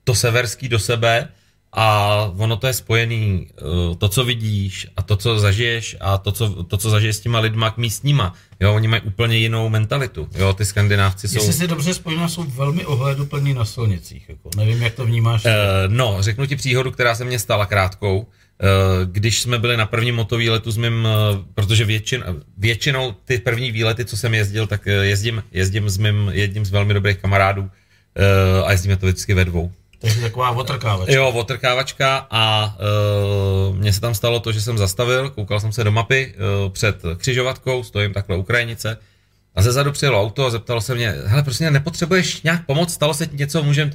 to 0.04 0.14
severský 0.14 0.68
do 0.68 0.78
sebe 0.78 1.28
a 1.72 2.14
ono 2.36 2.56
to 2.56 2.66
je 2.66 2.72
spojený, 2.72 3.46
eh, 3.50 3.96
to, 3.98 4.08
co 4.08 4.24
vidíš 4.24 4.86
a 4.96 5.02
to, 5.02 5.16
co 5.16 5.38
zažiješ 5.38 5.96
a 6.00 6.18
to, 6.18 6.32
co, 6.32 6.64
to, 6.64 6.76
co 6.76 6.90
zažiješ 6.90 7.16
s 7.16 7.20
těma 7.20 7.38
lidma 7.38 7.70
k 7.70 7.76
místníma. 7.76 8.34
Jo, 8.60 8.74
oni 8.74 8.88
mají 8.88 9.02
úplně 9.02 9.36
jinou 9.36 9.68
mentalitu. 9.68 10.28
Jo, 10.34 10.52
ty 10.52 10.64
skandinávci 10.64 11.28
jsou... 11.28 11.34
Jestli 11.34 11.52
si 11.52 11.66
dobře 11.66 11.94
spojím, 11.94 12.28
jsou 12.28 12.42
velmi 12.42 12.86
ohleduplní 12.86 13.54
na 13.54 13.64
silnicích. 13.64 14.28
Jako. 14.28 14.50
Nevím, 14.56 14.82
jak 14.82 14.94
to 14.94 15.06
vnímáš. 15.06 15.44
Uh, 15.44 15.50
no, 15.88 16.16
řeknu 16.20 16.46
ti 16.46 16.56
příhodu, 16.56 16.90
která 16.90 17.14
se 17.14 17.24
mě 17.24 17.38
stala 17.38 17.66
krátkou. 17.66 18.18
Uh, 18.18 18.26
když 19.04 19.40
jsme 19.40 19.58
byli 19.58 19.76
na 19.76 19.86
prvním 19.86 20.14
motovýletu 20.14 20.70
s 20.70 20.76
mým, 20.76 21.08
protože 21.54 21.84
většin, 21.84 22.24
většinou 22.58 23.14
ty 23.24 23.38
první 23.38 23.70
výlety, 23.72 24.04
co 24.04 24.16
jsem 24.16 24.34
jezdil, 24.34 24.66
tak 24.66 24.86
jezdím, 24.86 25.42
jezdím 25.52 25.90
s 25.90 25.98
mým 25.98 26.30
jedním 26.32 26.64
z 26.64 26.70
velmi 26.70 26.94
dobrých 26.94 27.16
kamarádů 27.16 27.70
a 28.64 28.72
jezdíme 28.72 28.96
to 28.96 29.06
vždycky 29.06 29.34
ve 29.34 29.44
dvou. 29.44 29.72
Takže 30.00 30.20
taková 30.20 30.50
otrkávačka. 30.50 31.14
Jo, 31.14 31.28
otrkávačka 31.30 32.26
a 32.30 32.74
uh, 33.70 33.76
mně 33.76 33.92
se 33.92 34.00
tam 34.00 34.14
stalo 34.14 34.40
to, 34.40 34.52
že 34.52 34.60
jsem 34.60 34.78
zastavil, 34.78 35.30
koukal 35.30 35.60
jsem 35.60 35.72
se 35.72 35.84
do 35.84 35.92
mapy 35.92 36.34
uh, 36.34 36.72
před 36.72 37.02
křižovatkou, 37.16 37.82
stojím 37.82 38.12
takhle 38.12 38.36
u 38.36 38.42
krajnice 38.42 38.96
a 39.54 39.62
ze 39.62 39.72
zadu 39.72 39.92
přijelo 39.92 40.20
auto 40.20 40.46
a 40.46 40.50
zeptalo 40.50 40.80
se 40.80 40.94
mě, 40.94 41.14
hele, 41.26 41.42
prostě 41.42 41.70
nepotřebuješ 41.70 42.42
nějak 42.42 42.66
pomoct, 42.66 42.92
stalo 42.92 43.14
se 43.14 43.26
ti 43.26 43.36
něco, 43.36 43.62
můžem... 43.62 43.90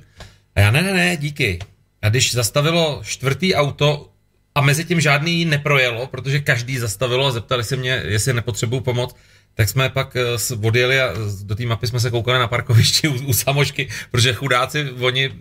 A 0.56 0.60
já 0.60 0.72
ne, 0.72 0.82
ne, 0.82 0.94
ne, 0.94 1.18
díky. 1.18 1.60
A 2.02 2.10
když 2.10 2.34
zastavilo 2.34 3.02
čtvrtý 3.04 3.56
auto 3.56 4.10
a 4.56 4.62
mezi 4.62 4.86
tím 4.86 5.02
žádný 5.02 5.46
neprojelo, 5.46 6.08
protože 6.08 6.40
každý 6.40 6.78
zastavilo 6.78 7.26
a 7.26 7.32
zeptali 7.32 7.64
se 7.64 7.76
mě, 7.76 8.04
jestli 8.06 8.34
nepotřebuju 8.34 8.82
pomoc, 8.82 9.16
tak 9.56 9.70
jsme 9.70 9.90
pak 9.90 10.16
eh, 10.16 10.56
odjeli 10.68 11.02
a 11.02 11.14
do 11.44 11.56
té 11.56 11.66
mapy 11.66 11.88
jsme 11.88 12.00
se 12.00 12.12
koukali 12.12 12.40
na 12.40 12.48
parkovišti 12.48 13.08
u, 13.08 13.14
u 13.14 13.34
Samošky, 13.34 13.88
protože 14.12 14.34
chudáci, 14.34 14.90
oni 15.00 15.32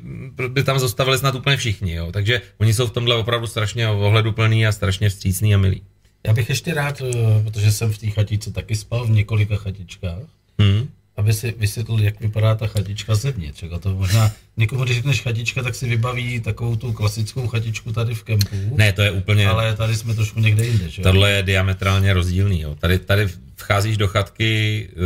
by 0.48 0.62
tam 0.62 0.78
zastavili 0.78 1.18
snad 1.18 1.34
úplně 1.34 1.56
všichni, 1.56 1.92
jo. 1.92 2.12
takže 2.12 2.40
oni 2.58 2.74
jsou 2.74 2.86
v 2.86 2.90
tomhle 2.90 3.16
opravdu 3.16 3.46
strašně 3.46 3.88
ohleduplný 3.88 4.66
a 4.66 4.72
strašně 4.72 5.08
vstřícný 5.08 5.54
a 5.54 5.58
milý. 5.58 5.82
Já 6.26 6.32
bych 6.32 6.48
ještě 6.48 6.74
rád, 6.74 7.02
eh, 7.02 7.42
protože 7.44 7.72
jsem 7.72 7.92
v 7.92 7.98
té 7.98 8.06
chatičce 8.06 8.52
taky 8.52 8.76
spal 8.76 9.06
v 9.06 9.10
několika 9.10 9.56
chatičkách, 9.56 10.22
hmm 10.58 10.88
aby 11.16 11.32
si 11.32 11.54
vysvětlil, 11.58 12.00
jak 12.00 12.20
vypadá 12.20 12.54
ta 12.54 12.66
chatička 12.66 13.14
zevnitř. 13.14 13.62
Jako 13.62 13.78
to 13.78 13.94
možná 13.94 14.32
někomu, 14.56 14.84
když 14.84 14.96
řekneš 14.96 15.22
chatička, 15.22 15.62
tak 15.62 15.74
si 15.74 15.88
vybaví 15.88 16.40
takovou 16.40 16.76
tu 16.76 16.92
klasickou 16.92 17.46
chatičku 17.46 17.92
tady 17.92 18.14
v 18.14 18.22
kempu. 18.22 18.76
Ne, 18.76 18.92
to 18.92 19.02
je 19.02 19.10
úplně... 19.10 19.48
Ale 19.48 19.76
tady 19.76 19.96
jsme 19.96 20.14
trošku 20.14 20.40
někde 20.40 20.66
jinde, 20.66 20.88
že? 20.88 21.02
Tohle 21.02 21.30
je 21.30 21.42
diametrálně 21.42 22.12
rozdílný. 22.12 22.60
Jo. 22.60 22.74
Tady, 22.78 22.98
tady 22.98 23.28
vcházíš 23.56 23.96
do 23.96 24.08
chatky 24.08 24.88
uh, 24.92 25.02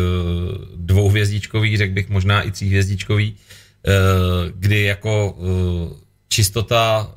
dvouhvězdičkový, 0.77 1.77
řekl 1.77 1.95
bych 1.95 2.09
možná 2.09 2.43
i 2.43 2.51
tříhvězdičkový, 2.51 3.33
uh, 3.33 3.93
kdy 4.55 4.83
jako 4.83 5.33
uh, 5.33 5.93
čistota, 6.29 7.11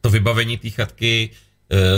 to 0.00 0.10
vybavení 0.10 0.58
té 0.58 0.70
chatky 0.70 1.30
Eh, 1.30 1.49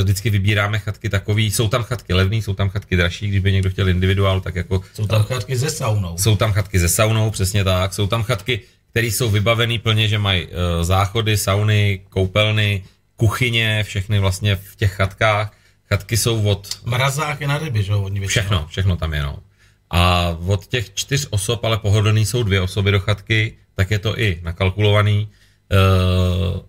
vždycky 0.03 0.31
vybíráme 0.31 0.79
chatky 0.79 1.09
takový, 1.09 1.51
jsou 1.51 1.69
tam 1.69 1.83
chatky 1.83 2.15
levný, 2.15 2.43
jsou 2.43 2.55
tam 2.55 2.69
chatky 2.69 2.97
dražší, 2.97 3.29
když 3.29 3.41
by 3.41 3.53
někdo 3.53 3.71
chtěl 3.71 3.89
individuál, 3.89 4.41
tak 4.41 4.55
jako... 4.55 4.83
Jsou 4.95 5.07
tam 5.07 5.23
chatky 5.23 5.57
ze 5.57 5.71
saunou. 5.71 6.19
Jsou 6.19 6.37
tam 6.37 6.53
chatky 6.53 6.79
ze 6.79 6.89
saunou, 6.89 7.31
přesně 7.31 7.65
tak. 7.65 7.95
Jsou 7.95 8.07
tam 8.07 8.23
chatky, 8.23 8.61
které 8.91 9.07
jsou 9.07 9.31
vybavené 9.31 9.79
plně, 9.79 10.09
že 10.09 10.19
mají 10.19 10.47
uh, 10.47 10.53
záchody, 10.83 11.37
sauny, 11.37 12.01
koupelny, 12.09 12.85
kuchyně, 13.17 13.85
všechny 13.85 14.19
vlastně 14.19 14.57
v 14.57 14.77
těch 14.77 14.93
chatkách. 14.93 15.53
Chatky 15.89 16.17
jsou 16.17 16.43
od... 16.43 16.69
Mrazáky 16.85 17.47
na 17.47 17.59
ryby, 17.59 17.83
že 17.83 17.93
jo? 17.93 18.11
Všechno, 18.27 18.67
všechno 18.69 18.97
tam 18.97 19.15
je, 19.15 19.23
no. 19.23 19.39
A 19.91 20.37
od 20.47 20.67
těch 20.67 20.95
čtyř 20.95 21.27
osob, 21.31 21.65
ale 21.65 21.79
pohodlný 21.79 22.27
jsou 22.27 22.43
dvě 22.43 22.61
osoby 22.61 22.91
do 22.91 23.01
chatky, 23.01 23.57
tak 23.75 23.91
je 23.91 23.99
to 23.99 24.19
i 24.21 24.41
nakalkulovaný. 24.43 25.29
Uh, 25.73 26.61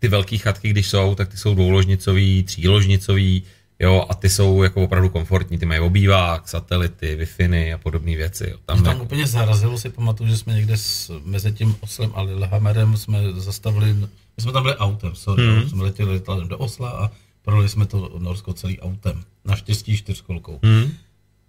ty 0.00 0.08
velké 0.08 0.38
chatky, 0.38 0.70
když 0.70 0.88
jsou, 0.88 1.14
tak 1.14 1.28
ty 1.28 1.36
jsou 1.36 1.54
dvouložnicový, 1.54 2.42
tříložnicový, 2.42 3.42
jo, 3.80 4.06
a 4.08 4.14
ty 4.14 4.28
jsou 4.28 4.62
jako 4.62 4.84
opravdu 4.84 5.08
komfortní, 5.08 5.58
ty 5.58 5.66
mají 5.66 5.80
obývák, 5.80 6.48
satelity, 6.48 7.26
wi 7.38 7.72
a 7.72 7.78
podobné 7.78 8.16
věci. 8.16 8.46
Jo. 8.50 8.56
Tam, 8.64 8.82
tam 8.82 8.92
jako... 8.92 9.02
úplně 9.02 9.26
zarazilo, 9.26 9.78
si 9.78 9.88
pamatuju, 9.88 10.30
že 10.30 10.36
jsme 10.36 10.54
někde 10.54 10.76
s, 10.76 11.20
mezi 11.24 11.52
tím 11.52 11.76
Oslem 11.80 12.10
a 12.14 12.22
Lillehammerem 12.22 12.96
jsme 12.96 13.18
zastavili, 13.32 13.94
my 13.94 14.08
jsme 14.38 14.52
tam 14.52 14.62
byli 14.62 14.76
autem, 14.76 15.14
sorry, 15.14 15.46
hmm. 15.46 15.68
jsme 15.68 15.82
letěli 15.82 16.12
letadlem 16.12 16.48
do 16.48 16.58
Osla 16.58 16.90
a 16.90 17.10
projeli 17.42 17.68
jsme 17.68 17.86
to 17.86 18.18
Norsko 18.18 18.52
celý 18.52 18.80
autem, 18.80 19.24
naštěstí 19.44 19.96
čtyřkolkou. 19.96 20.60
Hmm. 20.62 20.92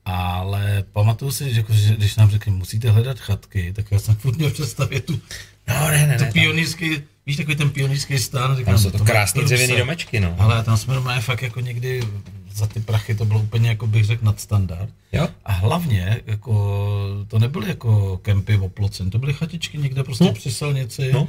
Ale 0.05 0.83
pamatuju 0.91 1.31
si, 1.31 1.53
že, 1.53 1.59
jako, 1.59 1.73
že 1.73 1.95
když 1.95 2.15
nám 2.15 2.29
řekli, 2.29 2.51
musíte 2.51 2.91
hledat 2.91 3.19
chatky, 3.19 3.73
tak 3.73 3.91
já 3.91 3.99
jsem 3.99 4.15
furt 4.15 4.37
měl 4.37 4.51
představit 4.51 5.05
tu, 5.05 5.19
no, 5.67 5.87
ne, 5.91 6.07
ne, 6.07 6.17
tu 6.17 6.23
ne, 6.23 6.31
pionýrský, 6.31 7.01
víš, 7.31 7.37
takový 7.37 7.55
ten 7.55 7.69
pionýrský 7.69 8.19
stán. 8.19 8.57
Říkám, 8.57 8.77
jsou 8.77 8.91
to, 8.91 8.97
to 8.97 9.03
krásný 9.03 9.43
dřevěný 9.43 9.77
domečky, 9.77 10.19
no. 10.19 10.35
Ale 10.39 10.63
tam 10.63 10.77
jsme 10.77 10.93
normálně 10.93 11.21
fakt 11.21 11.41
jako 11.41 11.59
někdy 11.59 12.03
za 12.53 12.67
ty 12.67 12.79
prachy 12.79 13.15
to 13.15 13.25
bylo 13.25 13.39
úplně, 13.39 13.69
jako 13.69 13.87
bych 13.87 14.05
řekl, 14.05 14.25
nadstandard. 14.25 14.89
Jo? 15.11 15.27
A 15.45 15.51
hlavně, 15.51 16.21
jako, 16.25 17.25
to 17.27 17.39
nebyly 17.39 17.67
jako 17.67 18.17
kempy 18.17 18.57
v 18.57 18.63
oplocen, 18.63 19.09
to 19.09 19.19
byly 19.19 19.33
chatičky 19.33 19.77
někde 19.77 20.03
prostě 20.03 20.23
no. 20.23 20.33
při 20.33 20.51
silnici. 20.51 21.11
No. 21.13 21.27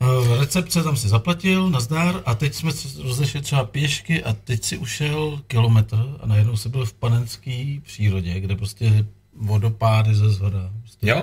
Eh, 0.00 0.38
recepce 0.38 0.82
tam 0.82 0.96
si 0.96 1.08
zaplatil, 1.08 1.70
nazdár, 1.70 2.22
a 2.26 2.34
teď 2.34 2.54
jsme 2.54 2.72
rozešli 3.02 3.40
třeba 3.40 3.64
pěšky 3.64 4.24
a 4.24 4.32
teď 4.32 4.64
si 4.64 4.78
ušel 4.78 5.40
kilometr 5.46 6.16
a 6.20 6.26
najednou 6.26 6.56
se 6.56 6.68
byl 6.68 6.86
v 6.86 6.92
panenské 6.92 7.78
přírodě, 7.82 8.40
kde 8.40 8.56
prostě 8.56 9.04
vodopády 9.36 10.14
ze 10.14 10.30
zhora. 10.30 10.70
Prostě. 10.80 11.10
Jo? 11.10 11.22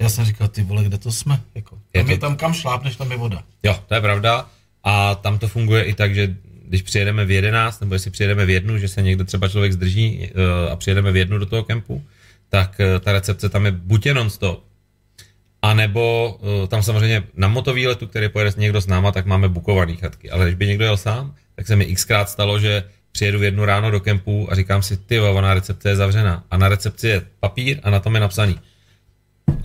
Já 0.00 0.08
jsem 0.08 0.24
říkal, 0.24 0.48
ty 0.48 0.62
vole, 0.62 0.84
kde 0.84 0.98
to 0.98 1.12
jsme? 1.12 1.40
Jako, 1.54 1.70
tam, 1.70 1.80
je 1.94 2.04
to... 2.04 2.10
je 2.10 2.18
tam 2.18 2.36
kam 2.36 2.54
šlápneš, 2.54 2.96
tam 2.96 3.10
je 3.10 3.16
voda. 3.16 3.42
Jo, 3.62 3.78
to 3.86 3.94
je 3.94 4.00
pravda. 4.00 4.48
A 4.84 5.14
tam 5.14 5.38
to 5.38 5.48
funguje 5.48 5.82
i 5.82 5.94
tak, 5.94 6.14
že 6.14 6.36
když 6.68 6.82
přijedeme 6.82 7.24
v 7.24 7.30
11, 7.30 7.80
nebo 7.80 7.94
jestli 7.94 8.10
přijedeme 8.10 8.46
v 8.46 8.50
jednu, 8.50 8.78
že 8.78 8.88
se 8.88 9.02
někdo 9.02 9.24
třeba 9.24 9.48
člověk 9.48 9.72
zdrží 9.72 10.18
uh, 10.18 10.72
a 10.72 10.76
přijedeme 10.76 11.12
v 11.12 11.16
jednu 11.16 11.38
do 11.38 11.46
toho 11.46 11.64
kempu, 11.64 12.04
tak 12.48 12.80
uh, 12.80 13.00
ta 13.00 13.12
recepce 13.12 13.48
tam 13.48 13.64
je 13.64 13.70
buď 13.72 14.06
jenom 14.06 14.30
stop, 14.30 14.64
a 15.62 15.74
nebo 15.74 16.36
uh, 16.40 16.66
tam 16.68 16.82
samozřejmě 16.82 17.22
na 17.36 17.48
motovýletu, 17.48 18.06
který 18.06 18.28
pojede 18.28 18.52
někdo 18.56 18.80
s 18.80 18.86
náma, 18.86 19.12
tak 19.12 19.26
máme 19.26 19.48
bukovaný 19.48 19.96
chatky. 19.96 20.30
Ale 20.30 20.44
když 20.44 20.54
by 20.54 20.66
někdo 20.66 20.84
jel 20.84 20.96
sám, 20.96 21.34
tak 21.56 21.66
se 21.66 21.76
mi 21.76 21.94
xkrát 21.94 22.30
stalo, 22.30 22.58
že 22.58 22.84
přijedu 23.12 23.38
v 23.38 23.42
jednu 23.42 23.64
ráno 23.64 23.90
do 23.90 24.00
kempu 24.00 24.52
a 24.52 24.54
říkám 24.54 24.82
si, 24.82 24.96
ty 24.96 25.20
ona 25.20 25.54
recepce 25.54 25.88
je 25.88 25.96
zavřená. 25.96 26.44
A 26.50 26.56
na 26.56 26.68
recepci 26.68 27.08
je 27.08 27.22
papír 27.40 27.80
a 27.82 27.90
na 27.90 28.00
tom 28.00 28.14
je 28.14 28.20
napsaný. 28.20 28.58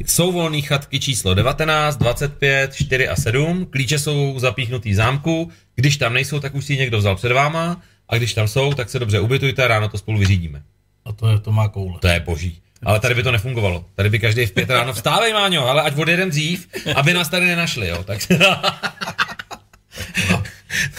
Jsou 0.05 0.31
volné 0.31 0.61
chatky 0.61 0.99
číslo 0.99 1.33
19, 1.33 1.97
25, 1.97 2.75
4 2.75 3.07
a 3.07 3.15
7, 3.15 3.65
klíče 3.65 3.99
jsou 3.99 4.39
zapíchnutý 4.39 4.91
v 4.91 4.95
zámku, 4.95 5.51
když 5.75 5.97
tam 5.97 6.13
nejsou, 6.13 6.39
tak 6.39 6.55
už 6.55 6.65
si 6.65 6.77
někdo 6.77 6.97
vzal 6.97 7.15
před 7.15 7.31
váma 7.31 7.81
a 8.09 8.17
když 8.17 8.33
tam 8.33 8.47
jsou, 8.47 8.73
tak 8.73 8.89
se 8.89 8.99
dobře 8.99 9.19
ubytujte 9.19 9.63
a 9.63 9.67
ráno 9.67 9.89
to 9.89 9.97
spolu 9.97 10.19
vyřídíme. 10.19 10.63
A 11.05 11.11
to, 11.11 11.27
je, 11.27 11.39
to 11.39 11.51
má 11.51 11.67
koule. 11.67 11.99
To 11.99 12.07
je 12.07 12.19
boží. 12.19 12.61
Ale 12.83 12.99
tady 12.99 13.15
by 13.15 13.23
to 13.23 13.31
nefungovalo. 13.31 13.85
Tady 13.95 14.09
by 14.09 14.19
každý 14.19 14.45
v 14.45 14.51
pět 14.51 14.69
ráno 14.69 14.93
vstávej, 14.93 15.33
Máňo, 15.33 15.67
ale 15.67 15.81
ať 15.81 15.95
odjedem 15.97 16.29
dřív, 16.29 16.67
aby 16.95 17.13
nás 17.13 17.29
tady 17.29 17.45
nenašli, 17.45 17.87
jo. 17.87 18.03
Tak... 18.03 18.19
no. 20.29 20.43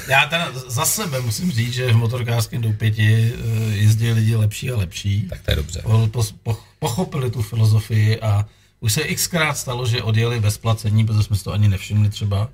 Já 0.09 0.27
teda 0.27 0.53
za 0.67 0.85
sebe 0.85 1.21
musím 1.21 1.51
říct, 1.51 1.73
že 1.73 1.93
v 1.93 1.97
motorkářském 1.97 2.63
doupěti 2.63 3.33
eh, 3.35 3.75
jezdí 3.75 4.13
lidi 4.13 4.37
lepší 4.37 4.71
a 4.71 4.77
lepší. 4.77 5.23
Tak 5.23 5.41
to 5.43 5.51
je 5.51 5.57
dobře. 5.57 5.83
Po, 6.11 6.25
po, 6.43 6.59
pochopili 6.79 7.31
tu 7.31 7.43
filozofii 7.43 8.21
a 8.21 8.47
už 8.83 8.93
se 8.93 9.03
xkrát 9.03 9.59
stalo, 9.59 9.87
že 9.87 10.03
odjeli 10.03 10.41
bez 10.41 10.59
placení, 10.59 11.07
protože 11.07 11.23
jsme 11.23 11.37
si 11.37 11.45
to 11.45 11.53
ani 11.53 11.69
nevšimli 11.69 12.09
třeba. 12.09 12.49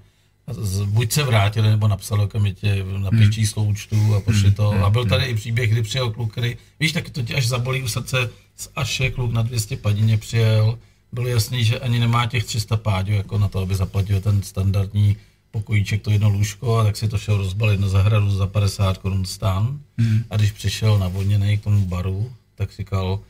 Buď 0.84 1.12
se 1.12 1.22
vrátili, 1.22 1.68
nebo 1.68 1.88
napsali 1.88 2.24
okamžitě 2.24 2.84
na 2.98 3.10
hmm. 3.12 3.32
číslo 3.32 3.64
účtu 3.64 4.14
a 4.14 4.20
pošli 4.20 4.50
to. 4.50 4.70
Hmm. 4.70 4.84
A 4.84 4.90
byl 4.90 5.04
tady 5.04 5.24
i 5.24 5.34
příběh, 5.34 5.70
kdy 5.70 5.82
přijel 5.82 6.10
kluk, 6.10 6.32
který, 6.32 6.56
víš, 6.80 6.92
taky 6.92 7.10
to 7.10 7.22
tě 7.22 7.34
až 7.34 7.48
zabolí 7.48 7.82
u 7.82 7.88
srdce, 7.88 8.30
z 8.56 8.68
Aše 8.76 9.10
kluk 9.10 9.32
na 9.32 9.42
200 9.42 9.76
padině 9.76 10.18
přijel. 10.18 10.78
Bylo 11.12 11.28
jasný, 11.28 11.64
že 11.64 11.78
ani 11.78 11.98
nemá 11.98 12.26
těch 12.26 12.44
300 12.44 12.76
pádů, 12.76 13.12
jako 13.12 13.38
na 13.38 13.48
to, 13.48 13.58
aby 13.58 13.74
zaplatil 13.74 14.20
ten 14.20 14.42
standardní 14.42 15.16
pokojíček, 15.50 16.02
to 16.02 16.10
jedno 16.10 16.28
lůžko, 16.28 16.78
a 16.78 16.84
tak 16.84 16.96
si 16.96 17.08
to 17.08 17.18
šel 17.18 17.36
rozbalit 17.36 17.80
na 17.80 17.88
zahradu 17.88 18.30
za 18.30 18.46
50 18.46 18.98
korun 18.98 19.24
stan. 19.24 19.78
Hmm. 19.98 20.24
A 20.30 20.36
když 20.36 20.52
přišel 20.52 20.98
navodněný 20.98 21.58
k 21.58 21.64
tomu 21.64 21.86
baru, 21.86 22.32
tak 22.54 22.72
říkal, 22.72 23.20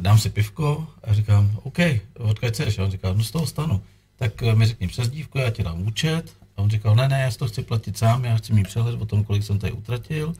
dám 0.00 0.18
si 0.18 0.30
pivko 0.30 0.86
a 1.04 1.14
říkám, 1.14 1.58
OK, 1.62 1.78
odkud 2.18 2.48
chceš? 2.48 2.78
A 2.78 2.84
on 2.84 2.90
říkal, 2.90 3.14
no 3.14 3.24
z 3.24 3.30
toho 3.30 3.46
stanu. 3.46 3.82
Tak 4.16 4.42
eh, 4.42 4.54
mi 4.54 4.66
řekni 4.66 4.88
přezdívku, 4.88 5.38
já 5.38 5.50
ti 5.50 5.62
dám 5.62 5.86
účet. 5.86 6.36
A 6.56 6.62
on 6.62 6.70
říkal, 6.70 6.96
ne, 6.96 7.08
ne, 7.08 7.22
já 7.22 7.30
si 7.30 7.38
to 7.38 7.48
chci 7.48 7.62
platit 7.62 7.98
sám, 7.98 8.24
já 8.24 8.36
chci 8.36 8.52
mít 8.52 8.66
přehled 8.66 9.02
o 9.02 9.06
tom, 9.06 9.24
kolik 9.24 9.42
jsem 9.42 9.58
tady 9.58 9.72
utratil. 9.72 10.34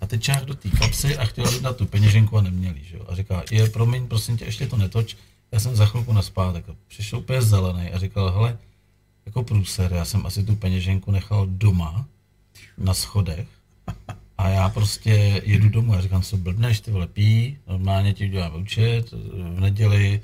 A 0.00 0.06
teď 0.06 0.22
čách 0.22 0.44
do 0.44 0.54
té 0.54 0.68
kapsy 0.70 1.16
a 1.16 1.24
chtěl 1.24 1.60
dát 1.60 1.76
tu 1.76 1.86
peněženku 1.86 2.38
a 2.38 2.42
neměli, 2.42 2.84
že 2.84 2.96
jo. 2.96 3.04
A 3.08 3.14
říkal, 3.14 3.42
je, 3.50 3.70
promiň, 3.70 4.06
prosím 4.06 4.36
tě, 4.36 4.44
ještě 4.44 4.66
to 4.66 4.76
netoč, 4.76 5.16
já 5.52 5.60
jsem 5.60 5.76
za 5.76 5.86
chvilku 5.86 6.12
na 6.12 6.22
spátek. 6.22 6.64
Přišel 6.88 7.18
úplně 7.18 7.42
zelený 7.42 7.90
a 7.90 7.98
říkal, 7.98 8.30
hele, 8.30 8.58
jako 9.26 9.42
průser, 9.42 9.92
já 9.92 10.04
jsem 10.04 10.26
asi 10.26 10.44
tu 10.44 10.56
peněženku 10.56 11.10
nechal 11.10 11.46
doma 11.46 12.06
na 12.78 12.94
schodech 12.94 13.46
a 14.40 14.48
já 14.48 14.68
prostě 14.68 15.42
jedu 15.44 15.68
domů 15.68 15.94
a 15.94 16.00
říkám, 16.00 16.22
co 16.22 16.36
blbneš, 16.36 16.80
ty 16.80 16.90
vole, 16.90 17.06
pí, 17.06 17.56
normálně 17.68 18.12
ti 18.12 18.26
udělám 18.26 18.62
účet, 18.62 19.12
v 19.56 19.60
neděli 19.60 20.20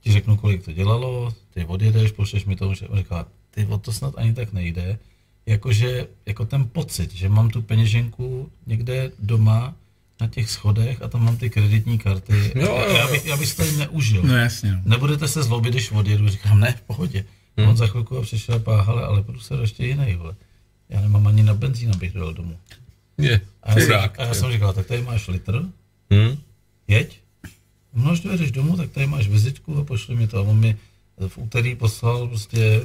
ti 0.00 0.12
řeknu, 0.12 0.36
kolik 0.36 0.64
to 0.64 0.72
dělalo, 0.72 1.34
ty 1.54 1.64
odjedeš, 1.64 2.12
pošleš 2.12 2.44
mi 2.44 2.56
to, 2.56 2.70
a 2.70 2.96
říká, 2.96 3.26
ty 3.50 3.66
o 3.66 3.78
to 3.78 3.92
snad 3.92 4.14
ani 4.16 4.34
tak 4.34 4.52
nejde, 4.52 4.98
jakože, 5.46 6.06
jako 6.26 6.44
ten 6.44 6.68
pocit, 6.68 7.14
že 7.14 7.28
mám 7.28 7.50
tu 7.50 7.62
peněženku 7.62 8.50
někde 8.66 9.10
doma, 9.18 9.74
na 10.20 10.28
těch 10.28 10.50
schodech 10.50 11.02
a 11.02 11.08
tam 11.08 11.24
mám 11.24 11.36
ty 11.36 11.50
kreditní 11.50 11.98
karty. 11.98 12.52
Jo, 12.54 12.84
jo, 12.88 12.96
Já, 12.96 13.08
bych, 13.08 13.26
já 13.26 13.36
bych 13.36 13.54
to 13.54 13.62
neužil. 13.78 14.22
No 14.22 14.36
jasně. 14.36 14.72
No. 14.72 14.80
Nebudete 14.84 15.28
se 15.28 15.42
zlobit, 15.42 15.72
když 15.72 15.90
odjedu, 15.90 16.28
říkám, 16.28 16.60
ne, 16.60 16.72
v 16.72 16.80
pohodě. 16.80 17.24
Hmm. 17.56 17.68
On 17.68 17.76
za 17.76 17.86
chvilku 17.86 18.22
přišel 18.22 18.54
a 18.54 18.58
páhale, 18.58 19.04
ale 19.04 19.22
prostě 19.22 19.54
ještě 19.54 19.86
jiný, 19.86 20.14
vole. 20.14 20.34
Já 20.88 21.00
nemám 21.00 21.26
ani 21.26 21.42
na 21.42 21.54
benzín, 21.54 21.90
abych 21.90 22.12
dojel 22.12 22.34
domů. 22.34 22.56
Je, 23.18 23.40
a, 23.62 23.78
já 23.78 23.86
jsem, 23.86 24.00
a 24.18 24.24
já 24.24 24.34
jsem 24.34 24.52
říkal, 24.52 24.72
tak 24.72 24.86
tady 24.86 25.02
máš 25.02 25.28
litr, 25.28 25.62
hmm? 26.10 26.36
jeď, 26.88 27.20
no 27.94 28.10
až 28.10 28.20
dojedeš 28.20 28.50
domů, 28.50 28.76
tak 28.76 28.90
tady 28.90 29.06
máš 29.06 29.28
vizitku 29.28 29.78
a 29.78 29.84
pošli 29.84 30.16
mi 30.16 30.26
to. 30.26 30.38
A 30.38 30.40
on 30.40 30.58
mi 30.58 30.76
v 31.28 31.38
úterý 31.38 31.74
poslal 31.74 32.28
prostě, 32.28 32.82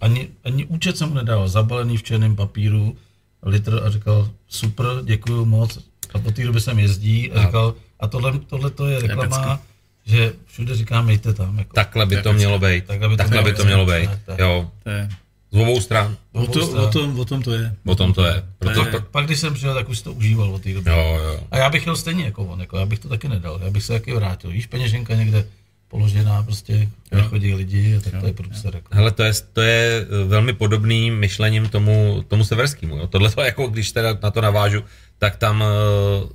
ani, 0.00 0.28
ani 0.44 0.64
účet 0.66 0.98
jsem 0.98 1.08
mu 1.08 1.14
nedal, 1.14 1.48
zabalený 1.48 1.96
v 1.96 2.02
černém 2.02 2.36
papíru, 2.36 2.96
litr 3.42 3.82
a 3.86 3.90
říkal, 3.90 4.30
super, 4.48 4.86
děkuji 5.02 5.44
moc. 5.44 5.78
A 6.14 6.18
po 6.18 6.30
té 6.30 6.44
době 6.44 6.60
jsem 6.60 6.78
jezdí 6.78 7.32
a 7.32 7.46
říkal, 7.46 7.74
a 8.00 8.06
tohle, 8.06 8.38
tohle 8.38 8.70
to 8.70 8.86
je 8.86 9.00
reklama, 9.00 9.62
že 10.04 10.32
všude 10.46 10.76
říkám, 10.76 11.04
mějte 11.04 11.34
tam. 11.34 11.58
Jako. 11.58 11.74
Takhle 11.74 12.06
by 12.06 12.22
to 12.22 12.32
mělo 12.32 12.58
být. 12.58 12.84
Takhle 12.84 13.08
by 13.08 13.16
to, 13.16 13.22
Takhle 13.22 13.42
by 13.42 13.52
to 13.52 13.64
mělo 13.64 13.86
být. 13.86 14.10
Jo. 14.38 14.70
To 14.82 14.90
je. 14.90 15.08
Z 15.54 15.56
obou 15.56 15.80
stran. 15.80 16.16
O, 16.32 16.46
to, 16.46 16.68
o, 16.68 16.90
tom, 16.90 17.18
o 17.20 17.24
tom 17.24 17.42
to 17.42 17.52
je. 17.52 17.74
O 17.86 17.94
tom 17.94 18.12
to 18.12 18.24
je. 18.24 18.42
Proto, 18.58 18.84
to... 18.84 19.00
Pak, 19.00 19.26
když 19.26 19.40
jsem 19.40 19.54
přijel, 19.54 19.74
tak 19.74 19.88
už 19.88 20.00
to 20.00 20.12
užíval 20.12 20.54
od 20.54 20.62
té 20.62 20.74
doby. 20.74 20.90
Jo, 20.90 21.18
jo. 21.24 21.40
A 21.50 21.58
já 21.58 21.70
bych 21.70 21.82
chtěl 21.82 21.96
stejně 21.96 22.24
jako 22.24 22.44
on, 22.44 22.60
jako 22.60 22.76
já 22.76 22.86
bych 22.86 22.98
to 22.98 23.08
taky 23.08 23.28
nedal. 23.28 23.60
Já 23.64 23.70
bych 23.70 23.82
se 23.82 23.92
taky 23.92 24.12
vrátil. 24.12 24.50
Víš, 24.50 24.66
peněženka 24.66 25.14
někde 25.14 25.46
položená, 25.88 26.42
prostě 26.42 26.88
nechodí 27.12 27.54
lidi 27.54 27.96
a 27.96 28.00
tak 28.00 28.12
jo, 28.12 28.20
to 28.20 28.26
je 28.26 28.32
průser. 28.32 28.74
Jako. 28.74 28.88
Hele, 28.90 29.10
to 29.10 29.22
je, 29.22 29.32
to 29.52 29.60
je 29.60 30.00
eh, 30.00 30.24
velmi 30.24 30.52
podobný 30.52 31.10
myšlením 31.10 31.68
tomu, 31.68 32.24
tomu 32.28 32.44
severskému. 32.44 33.06
Tohle 33.06 33.30
to 33.30 33.42
jako, 33.42 33.66
když 33.66 33.92
teda 33.92 34.18
na 34.22 34.30
to 34.30 34.40
navážu, 34.40 34.84
tak 35.18 35.36
tam 35.36 35.60
uh, 35.60 35.66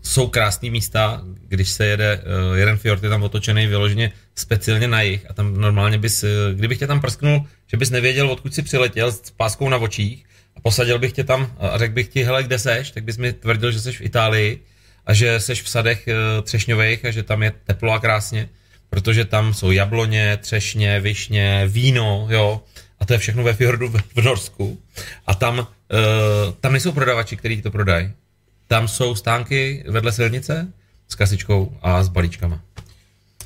jsou 0.01 0.27
krásné 0.27 0.69
místa, 0.69 1.21
když 1.47 1.69
se 1.69 1.85
jede, 1.85 2.21
uh, 2.49 2.57
jeden 2.57 2.77
fjord 2.77 3.03
je 3.03 3.09
tam 3.09 3.23
otočený 3.23 3.67
vyloženě 3.67 4.11
speciálně 4.35 4.87
na 4.87 5.01
jich 5.01 5.29
a 5.29 5.33
tam 5.33 5.57
normálně 5.57 5.97
bys, 5.97 6.23
uh, 6.23 6.29
kdybych 6.55 6.79
tě 6.79 6.87
tam 6.87 7.01
prsknul, 7.01 7.45
že 7.67 7.77
bys 7.77 7.89
nevěděl, 7.89 8.31
odkud 8.31 8.53
si 8.55 8.61
přiletěl 8.61 9.11
s 9.11 9.31
páskou 9.31 9.69
na 9.69 9.77
očích 9.77 10.25
a 10.55 10.59
posadil 10.59 10.99
bych 10.99 11.11
tě 11.11 11.23
tam 11.23 11.53
a 11.59 11.77
řekl 11.77 11.93
bych 11.93 12.07
ti, 12.07 12.23
hele, 12.23 12.43
kde 12.43 12.59
seš, 12.59 12.91
tak 12.91 13.03
bys 13.03 13.17
mi 13.17 13.33
tvrdil, 13.33 13.71
že 13.71 13.79
seš 13.79 13.97
v 13.97 14.01
Itálii 14.01 14.59
a 15.05 15.13
že 15.13 15.39
seš 15.39 15.61
v 15.61 15.69
sadech 15.69 16.07
uh, 16.07 16.43
třešňových 16.43 17.05
a 17.05 17.11
že 17.11 17.23
tam 17.23 17.43
je 17.43 17.51
teplo 17.65 17.93
a 17.93 17.99
krásně, 17.99 18.49
protože 18.89 19.25
tam 19.25 19.53
jsou 19.53 19.71
jabloně, 19.71 20.37
třešně, 20.37 20.99
višně, 20.99 21.67
víno, 21.67 22.27
jo, 22.29 22.61
a 22.99 23.05
to 23.05 23.13
je 23.13 23.19
všechno 23.19 23.43
ve 23.43 23.53
fjordu 23.53 23.89
v, 23.89 24.01
v 24.15 24.23
Norsku. 24.23 24.79
A 25.27 25.35
tam, 25.35 25.59
uh, 25.59 25.65
tam 26.59 26.71
nejsou 26.71 26.91
prodavači, 26.91 27.37
kteří 27.37 27.61
to 27.61 27.71
prodají 27.71 28.11
tam 28.69 28.87
jsou 28.87 29.15
stánky 29.15 29.83
vedle 29.87 30.11
silnice 30.11 30.73
s 31.07 31.15
kasičkou 31.15 31.77
a 31.81 32.03
s 32.03 32.07
balíčkama. 32.07 32.61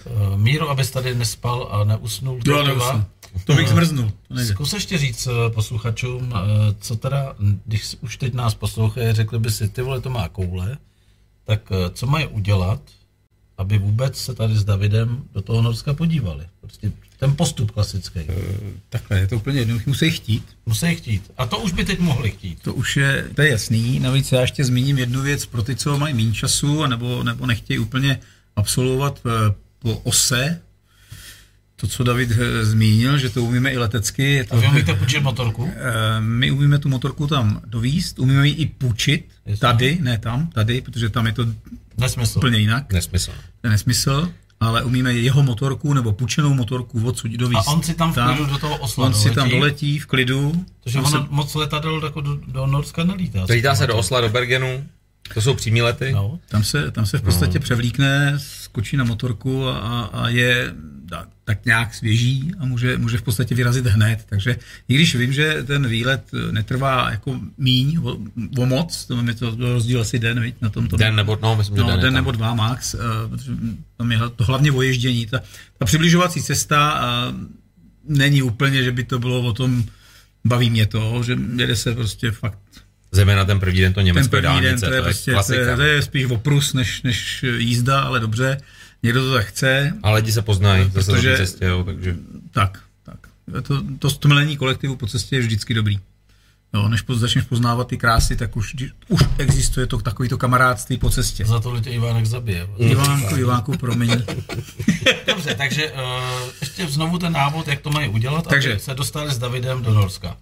Uh, 0.05 0.37
Míro, 0.37 0.69
abys 0.69 0.91
tady 0.91 1.15
nespal 1.15 1.69
a 1.71 1.83
neusnul. 1.83 2.39
Jo, 2.47 2.63
neusnul. 2.63 3.05
To 3.45 3.53
bych 3.53 3.69
zmrznul. 3.69 4.11
Zkus 4.47 4.73
ještě 4.73 4.97
říct 4.97 5.27
eh, 5.27 5.49
posluchačům, 5.49 6.33
eh, 6.35 6.75
co 6.79 6.95
teda, 6.95 7.35
když 7.65 7.95
už 8.01 8.17
teď 8.17 8.33
nás 8.33 8.55
poslouchají, 8.55 9.13
řekli 9.13 9.39
by 9.39 9.51
si, 9.51 9.69
ty 9.69 9.81
vole, 9.81 10.01
to 10.01 10.09
má 10.09 10.29
koule, 10.29 10.77
tak 11.45 11.71
co 11.93 12.07
mají 12.07 12.27
udělat, 12.27 12.81
aby 13.57 13.77
vůbec 13.77 14.17
se 14.17 14.35
tady 14.35 14.55
s 14.55 14.63
Davidem 14.63 15.23
do 15.33 15.41
toho 15.41 15.61
Norska 15.61 15.93
podívali? 15.93 16.45
Prostě 16.61 16.91
ten 17.19 17.35
postup 17.35 17.71
klasický. 17.71 18.19
Uh, 18.19 18.35
takhle, 18.89 19.19
je 19.19 19.27
to 19.27 19.35
úplně 19.35 19.59
jednoduché. 19.59 19.89
Musí 19.89 20.11
chtít. 20.11 20.43
Musí 20.65 20.95
chtít. 20.95 21.31
A 21.37 21.45
to 21.45 21.57
už 21.57 21.71
by 21.71 21.85
teď 21.85 21.99
mohli 21.99 22.31
chtít. 22.31 22.61
To 22.61 22.73
už 22.73 22.97
je, 22.97 23.29
to 23.35 23.41
je 23.41 23.49
jasný. 23.49 23.99
Navíc 23.99 24.31
já 24.31 24.41
ještě 24.41 24.63
zmíním 24.63 24.97
jednu 24.97 25.21
věc 25.21 25.45
pro 25.45 25.63
ty, 25.63 25.75
co 25.75 25.97
mají 25.97 26.13
méně 26.13 26.33
času, 26.33 26.85
nebo, 26.87 27.23
nebo 27.23 27.45
nechtějí 27.45 27.79
úplně 27.79 28.19
absolvovat 28.55 29.21
eh, 29.25 29.53
po 29.79 29.97
ose, 29.97 30.61
to, 31.75 31.87
co 31.87 32.03
David 32.03 32.31
eh, 32.31 32.65
zmínil, 32.65 33.17
že 33.17 33.29
to 33.29 33.43
umíme 33.43 33.71
i 33.71 33.77
letecky. 33.77 34.23
Je 34.23 34.43
to, 34.43 34.55
A 34.55 34.59
vy 34.59 34.67
umíte 34.67 34.93
půjčit 34.93 35.23
motorku? 35.23 35.71
My 36.19 36.51
umíme 36.51 36.79
tu 36.79 36.89
motorku 36.89 37.27
tam 37.27 37.61
dovíst, 37.65 38.19
umíme 38.19 38.47
ji 38.47 38.53
i 38.53 38.65
půjčit 38.65 39.29
Jestli. 39.45 39.59
tady, 39.59 39.97
ne 40.01 40.17
tam, 40.17 40.47
tady, 40.47 40.81
protože 40.81 41.09
tam 41.09 41.25
je 41.25 41.33
to 41.33 41.45
Nesmysl. 41.97 42.39
úplně 42.39 42.57
jinak. 42.57 42.93
Nesmysl. 42.93 43.31
To 43.61 43.67
je 43.67 43.71
nesmysl 43.71 44.31
ale 44.59 44.83
umíme 44.83 45.13
jeho 45.13 45.43
motorku 45.43 45.93
nebo 45.93 46.13
půjčenou 46.13 46.53
motorku 46.53 47.07
odsud 47.07 47.31
dovíst. 47.31 47.67
A 47.67 47.71
on 47.71 47.83
si 47.83 47.93
tam 47.93 48.13
v 48.13 48.15
klidu 48.15 48.45
do 48.45 48.57
toho 48.57 48.77
osla 48.77 49.05
On 49.05 49.11
doletí. 49.11 49.29
si 49.29 49.35
tam 49.35 49.49
doletí 49.49 49.99
v 49.99 50.05
klidu. 50.05 50.65
Takže 50.83 50.99
ono 50.99 51.09
se... 51.09 51.17
moc 51.29 51.55
letadel 51.55 52.01
jako 52.03 52.21
do, 52.21 52.35
do 52.47 52.67
Norska 52.67 53.03
nelítá. 53.03 53.45
Lítá 53.49 53.75
se 53.75 53.87
do 53.87 53.97
Osla, 53.97 54.21
do 54.21 54.29
Bergenu, 54.29 54.85
to 55.33 55.41
jsou 55.41 55.53
přímý 55.53 55.81
lety. 55.81 56.11
No. 56.11 56.39
Tam, 56.49 56.63
se, 56.63 56.91
tam 56.91 57.05
se 57.05 57.17
v 57.17 57.21
podstatě 57.21 57.59
no. 57.59 57.63
převlíkne, 57.63 58.33
skočí 58.37 58.97
na 58.97 59.03
motorku 59.03 59.67
a, 59.67 60.01
a 60.13 60.29
je 60.29 60.73
tak 61.43 61.65
nějak 61.65 61.93
svěží 61.93 62.51
a 62.59 62.65
může, 62.65 62.97
může 62.97 63.17
v 63.17 63.21
podstatě 63.21 63.55
vyrazit 63.55 63.85
hned. 63.85 64.25
Takže 64.29 64.55
i 64.87 64.95
když 64.95 65.15
vím, 65.15 65.33
že 65.33 65.63
ten 65.63 65.87
výlet 65.87 66.23
netrvá 66.51 67.11
jako 67.11 67.39
míň 67.57 67.99
o, 68.03 68.17
o 68.57 68.65
moc, 68.65 69.05
to 69.05 69.23
je 69.27 69.33
to 69.33 69.55
rozdíl 69.59 70.01
asi 70.01 70.19
den, 70.19 70.39
viď, 70.39 70.55
na 70.61 70.69
tom. 70.69 70.87
Den 70.87 71.15
nebo, 71.15 71.39
no, 71.41 71.55
myslím, 71.55 71.77
no, 71.77 71.87
den, 71.87 71.99
den 71.99 72.13
nebo 72.13 72.31
dva 72.31 72.53
max, 72.53 72.93
uh, 72.93 73.01
protože 73.29 73.51
tam 73.97 74.11
je 74.11 74.19
to 74.35 74.43
hlavně 74.43 74.71
o 74.71 74.81
ježdění. 74.81 75.25
Ta, 75.25 75.41
ta 75.77 75.85
přibližovací 75.85 76.43
cesta 76.43 77.01
uh, 77.01 78.17
není 78.17 78.41
úplně, 78.41 78.83
že 78.83 78.91
by 78.91 79.03
to 79.03 79.19
bylo 79.19 79.41
o 79.41 79.53
tom, 79.53 79.83
baví 80.45 80.69
mě 80.69 80.85
to, 80.85 81.23
že 81.23 81.37
jede 81.55 81.75
se 81.75 81.95
prostě 81.95 82.31
fakt 82.31 82.59
Zejména 83.13 83.45
ten 83.45 83.59
první 83.59 83.81
den 83.81 83.93
to 83.93 84.01
německé 84.01 84.41
dálnice, 84.41 84.69
den, 84.69 84.79
to 84.79 84.93
je, 84.93 85.01
to, 85.01 85.03
prostě, 85.03 85.31
je 85.31 85.33
klasika. 85.33 85.63
To 85.63 85.69
je, 85.69 85.75
to 85.75 85.81
je 85.81 86.01
spíš 86.01 86.25
oprus 86.25 86.73
než, 86.73 87.01
než 87.01 87.45
jízda, 87.57 88.01
ale 88.01 88.19
dobře, 88.19 88.57
někdo 89.03 89.23
to 89.23 89.33
tak 89.33 89.45
chce. 89.45 89.93
A 90.03 90.11
lidi 90.11 90.31
se 90.31 90.41
poznají 90.41 90.89
zase 90.93 91.11
protože, 91.11 91.31
na 91.31 91.37
cestě, 91.37 91.65
jo, 91.65 91.83
takže... 91.83 92.15
Tak, 92.51 92.79
tak. 93.03 93.19
To, 93.63 93.83
to 93.99 94.09
stomilení 94.09 94.57
kolektivu 94.57 94.95
po 94.95 95.07
cestě 95.07 95.35
je 95.35 95.41
vždycky 95.41 95.73
dobrý. 95.73 95.99
Jo, 96.73 96.87
než 96.87 97.03
začneš 97.13 97.45
poznávat 97.45 97.87
ty 97.87 97.97
krásy, 97.97 98.35
tak 98.35 98.57
už, 98.57 98.75
už 99.07 99.21
existuje 99.37 99.87
to 99.87 99.97
takovýto 99.97 100.37
kamarádství 100.37 100.97
po 100.97 101.09
cestě. 101.09 101.45
Za 101.45 101.59
to 101.59 101.79
tě 101.79 101.89
Ivánek 101.89 102.25
zabije. 102.25 102.67
Ivánku, 102.77 103.35
Ivánku, 103.35 103.77
promiň. 103.77 104.09
Dobře, 105.27 105.55
takže 105.55 105.91
uh, 105.91 105.99
ještě 106.61 106.87
znovu 106.87 107.17
ten 107.17 107.33
návod, 107.33 107.67
jak 107.67 107.81
to 107.81 107.89
mají 107.89 108.09
udělat, 108.09 108.47
takže, 108.47 108.71
aby 108.71 108.79
se 108.79 108.93
dostali 108.93 109.31
s 109.31 109.37
Davidem 109.37 109.83
do 109.83 109.93
Norska. 109.93 110.37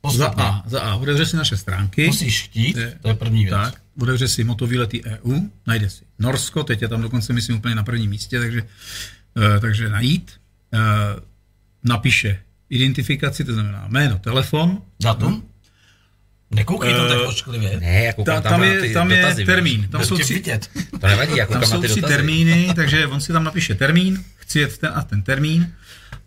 Postupně. 0.00 0.44
Za 0.44 0.48
A, 0.48 0.62
za 0.66 0.80
A, 0.80 0.94
otevře 0.94 1.26
si 1.26 1.36
naše 1.36 1.56
stránky. 1.56 2.06
Musíš 2.06 2.42
chtít, 2.42 2.78
to 3.02 3.08
je 3.08 3.14
první 3.14 3.44
věc. 3.44 3.54
Tak, 3.54 3.81
otevře 4.00 4.28
si 4.28 4.44
motovýlety 4.44 5.02
EU, 5.04 5.40
najde 5.66 5.90
si 5.90 6.04
Norsko, 6.18 6.62
teď 6.62 6.82
je 6.82 6.88
tam 6.88 7.02
dokonce 7.02 7.32
myslím 7.32 7.56
úplně 7.56 7.74
na 7.74 7.82
prvním 7.82 8.10
místě, 8.10 8.40
takže, 8.40 8.62
uh, 8.62 9.60
takže 9.60 9.88
najít. 9.88 10.32
Uh, 10.74 10.80
napíše 11.84 12.38
identifikaci, 12.70 13.44
to 13.44 13.52
znamená 13.52 13.88
jméno, 13.88 14.18
telefon. 14.18 14.82
Datum? 15.02 15.48
Nekoukej 16.50 16.94
to 16.94 17.08
tak 17.08 17.18
eh, 17.22 17.26
ošklivě. 17.26 17.80
Ne, 17.80 18.02
jako 18.04 18.24
ta, 18.24 18.40
tam, 18.40 18.52
tam 18.52 18.62
je, 18.62 18.92
tam 18.92 19.10
je 19.10 19.34
termín. 19.46 19.88
Tam 19.88 20.04
jsou, 20.04 20.18
tři, 20.18 20.42
to 21.00 21.06
nevadí, 21.06 21.36
jako 21.36 21.52
tam 21.52 21.64
jsou 21.64 21.82
tři 21.82 22.02
termíny, 22.02 22.72
takže 22.76 23.06
on 23.06 23.20
si 23.20 23.32
tam 23.32 23.44
napíše 23.44 23.74
termín, 23.74 24.24
chci 24.36 24.58
jet 24.58 24.78
ten 24.78 24.92
a 24.94 25.02
ten 25.02 25.22
termín 25.22 25.72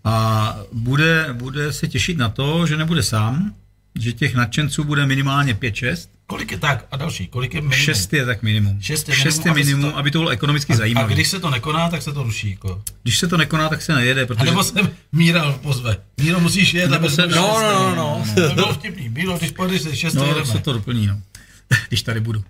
a 0.04 0.58
bude, 0.72 1.28
bude 1.34 1.74
se 1.74 1.88
těšit 1.88 2.18
na 2.18 2.30
to, 2.30 2.68
že 2.68 2.78
nebude 2.78 3.04
sám, 3.04 3.56
že 4.00 4.14
těch 4.14 4.36
nadšenců 4.36 4.84
bude 4.84 5.06
minimálně 5.06 5.54
5-6. 5.54 6.10
Kolik 6.28 6.52
je 6.52 6.58
tak? 6.58 6.86
A 6.92 6.98
další, 6.98 7.28
kolik 7.28 7.54
je 7.54 7.62
minimum? 7.62 7.86
Šest 7.86 8.14
je 8.14 8.26
tak 8.26 8.44
minimum. 8.44 8.82
Šest 8.82 9.10
je 9.10 9.16
minimum, 9.16 9.32
Šest 9.32 9.46
je 9.46 9.54
minimum 9.54 9.86
aby, 9.86 9.92
to, 9.92 9.98
aby 9.98 10.12
to 10.12 10.20
bylo 10.20 10.30
ekonomicky 10.30 10.74
a, 10.74 10.76
zajímavé. 10.76 11.08
A 11.08 11.14
když 11.14 11.28
se 11.28 11.40
to 11.40 11.50
nekoná, 11.50 11.90
tak 11.90 12.02
se 12.02 12.14
to 12.14 12.24
ruší. 12.24 12.50
Jako. 12.50 12.84
Když 13.04 13.20
se 13.20 13.28
to 13.28 13.38
nekoná, 13.38 13.70
tak 13.70 13.82
se 13.82 13.96
nejede. 13.96 14.26
Protože... 14.26 14.42
A 14.42 14.44
nebo 14.46 14.64
se 14.64 14.94
Míra 15.12 15.52
pozve. 15.52 15.98
Míro, 16.18 16.40
musíš 16.40 16.74
jet, 16.74 16.94
aby 16.94 17.10
se... 17.10 17.28
No, 17.28 17.60
no, 17.62 17.96
no, 17.96 18.26
no. 18.36 18.48
To 18.50 18.56
bylo 18.56 18.74
vtipný. 18.74 19.10
Míro, 19.10 19.38
když 19.38 19.52
pojedeš 19.52 19.82
se 19.82 19.96
šest, 19.96 20.14
no, 20.14 20.26
jedeme. 20.26 20.46
se 20.46 20.60
to 20.60 20.74
doplní, 20.74 21.08
no. 21.08 21.22
když 21.88 22.02
tady 22.02 22.20
budu. 22.20 22.44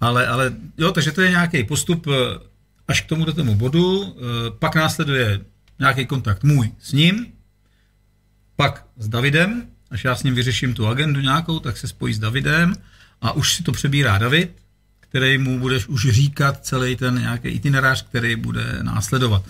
ale, 0.00 0.26
ale 0.26 0.52
jo, 0.78 0.92
takže 0.92 1.12
to 1.12 1.20
je 1.20 1.30
nějaký 1.30 1.64
postup 1.64 2.06
eh, 2.06 2.38
až 2.88 3.00
k 3.00 3.06
tomu 3.06 3.24
do 3.24 3.32
tomu 3.32 3.54
bodu. 3.54 4.16
Eh, 4.16 4.20
pak 4.58 4.74
následuje 4.74 5.40
nějaký 5.78 6.06
kontakt 6.06 6.44
můj 6.44 6.72
s 6.78 6.92
ním, 6.92 7.26
pak 8.56 8.86
s 8.96 9.08
Davidem, 9.08 9.66
až 9.90 10.04
já 10.04 10.14
s 10.14 10.22
ním 10.22 10.34
vyřeším 10.34 10.74
tu 10.74 10.86
agendu 10.86 11.20
nějakou, 11.20 11.60
tak 11.60 11.76
se 11.76 11.88
spojí 11.88 12.14
s 12.14 12.18
Davidem 12.18 12.74
a 13.20 13.32
už 13.32 13.54
si 13.54 13.62
to 13.62 13.72
přebírá 13.72 14.18
David, 14.18 14.50
který 15.00 15.38
mu 15.38 15.58
budeš 15.58 15.86
už 15.86 16.10
říkat 16.10 16.64
celý 16.64 16.96
ten 16.96 17.18
nějaký 17.18 17.48
itinerář, 17.48 18.02
který 18.02 18.36
bude 18.36 18.78
následovat. 18.82 19.44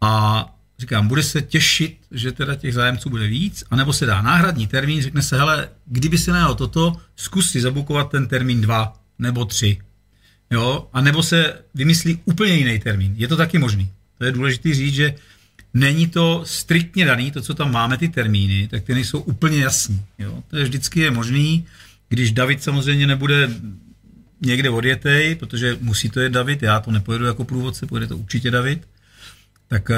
A 0.00 0.44
říkám, 0.78 1.08
bude 1.08 1.22
se 1.22 1.42
těšit, 1.42 1.98
že 2.10 2.32
teda 2.32 2.54
těch 2.54 2.74
zájemců 2.74 3.10
bude 3.10 3.26
víc, 3.26 3.64
anebo 3.70 3.92
se 3.92 4.06
dá 4.06 4.22
náhradní 4.22 4.66
termín, 4.66 5.02
řekne 5.02 5.22
se, 5.22 5.36
hele, 5.38 5.68
kdyby 5.86 6.18
se 6.18 6.30
najel 6.32 6.54
toto, 6.54 6.96
zkus 7.16 7.50
si 7.50 7.60
zabukovat 7.60 8.10
ten 8.10 8.26
termín 8.26 8.60
dva 8.60 8.92
nebo 9.18 9.44
tři. 9.44 9.78
Jo, 10.50 10.88
a 10.92 11.00
nebo 11.00 11.22
se 11.22 11.54
vymyslí 11.74 12.20
úplně 12.24 12.52
jiný 12.52 12.78
termín. 12.78 13.14
Je 13.16 13.28
to 13.28 13.36
taky 13.36 13.58
možný. 13.58 13.90
To 14.18 14.24
je 14.24 14.32
důležité 14.32 14.74
říct, 14.74 14.94
že 14.94 15.14
není 15.74 16.06
to 16.06 16.42
striktně 16.46 17.04
daný, 17.04 17.30
to, 17.30 17.42
co 17.42 17.54
tam 17.54 17.72
máme, 17.72 17.96
ty 17.96 18.08
termíny, 18.08 18.68
tak 18.68 18.84
ty 18.84 18.94
nejsou 18.94 19.20
úplně 19.20 19.58
jasní. 19.58 20.02
Jo? 20.18 20.42
To 20.48 20.56
je 20.56 20.64
vždycky 20.64 21.00
je 21.00 21.10
možný, 21.10 21.66
když 22.08 22.32
David 22.32 22.62
samozřejmě 22.62 23.06
nebude 23.06 23.50
někde 24.40 24.70
odjetej, 24.70 25.34
protože 25.34 25.78
musí 25.80 26.10
to 26.10 26.20
je 26.20 26.28
David, 26.28 26.62
já 26.62 26.80
to 26.80 26.90
nepojedu 26.90 27.24
jako 27.24 27.44
průvodce, 27.44 27.86
pojede 27.86 28.06
to 28.06 28.16
určitě 28.16 28.50
David, 28.50 28.88
tak 29.68 29.90
uh, 29.90 29.96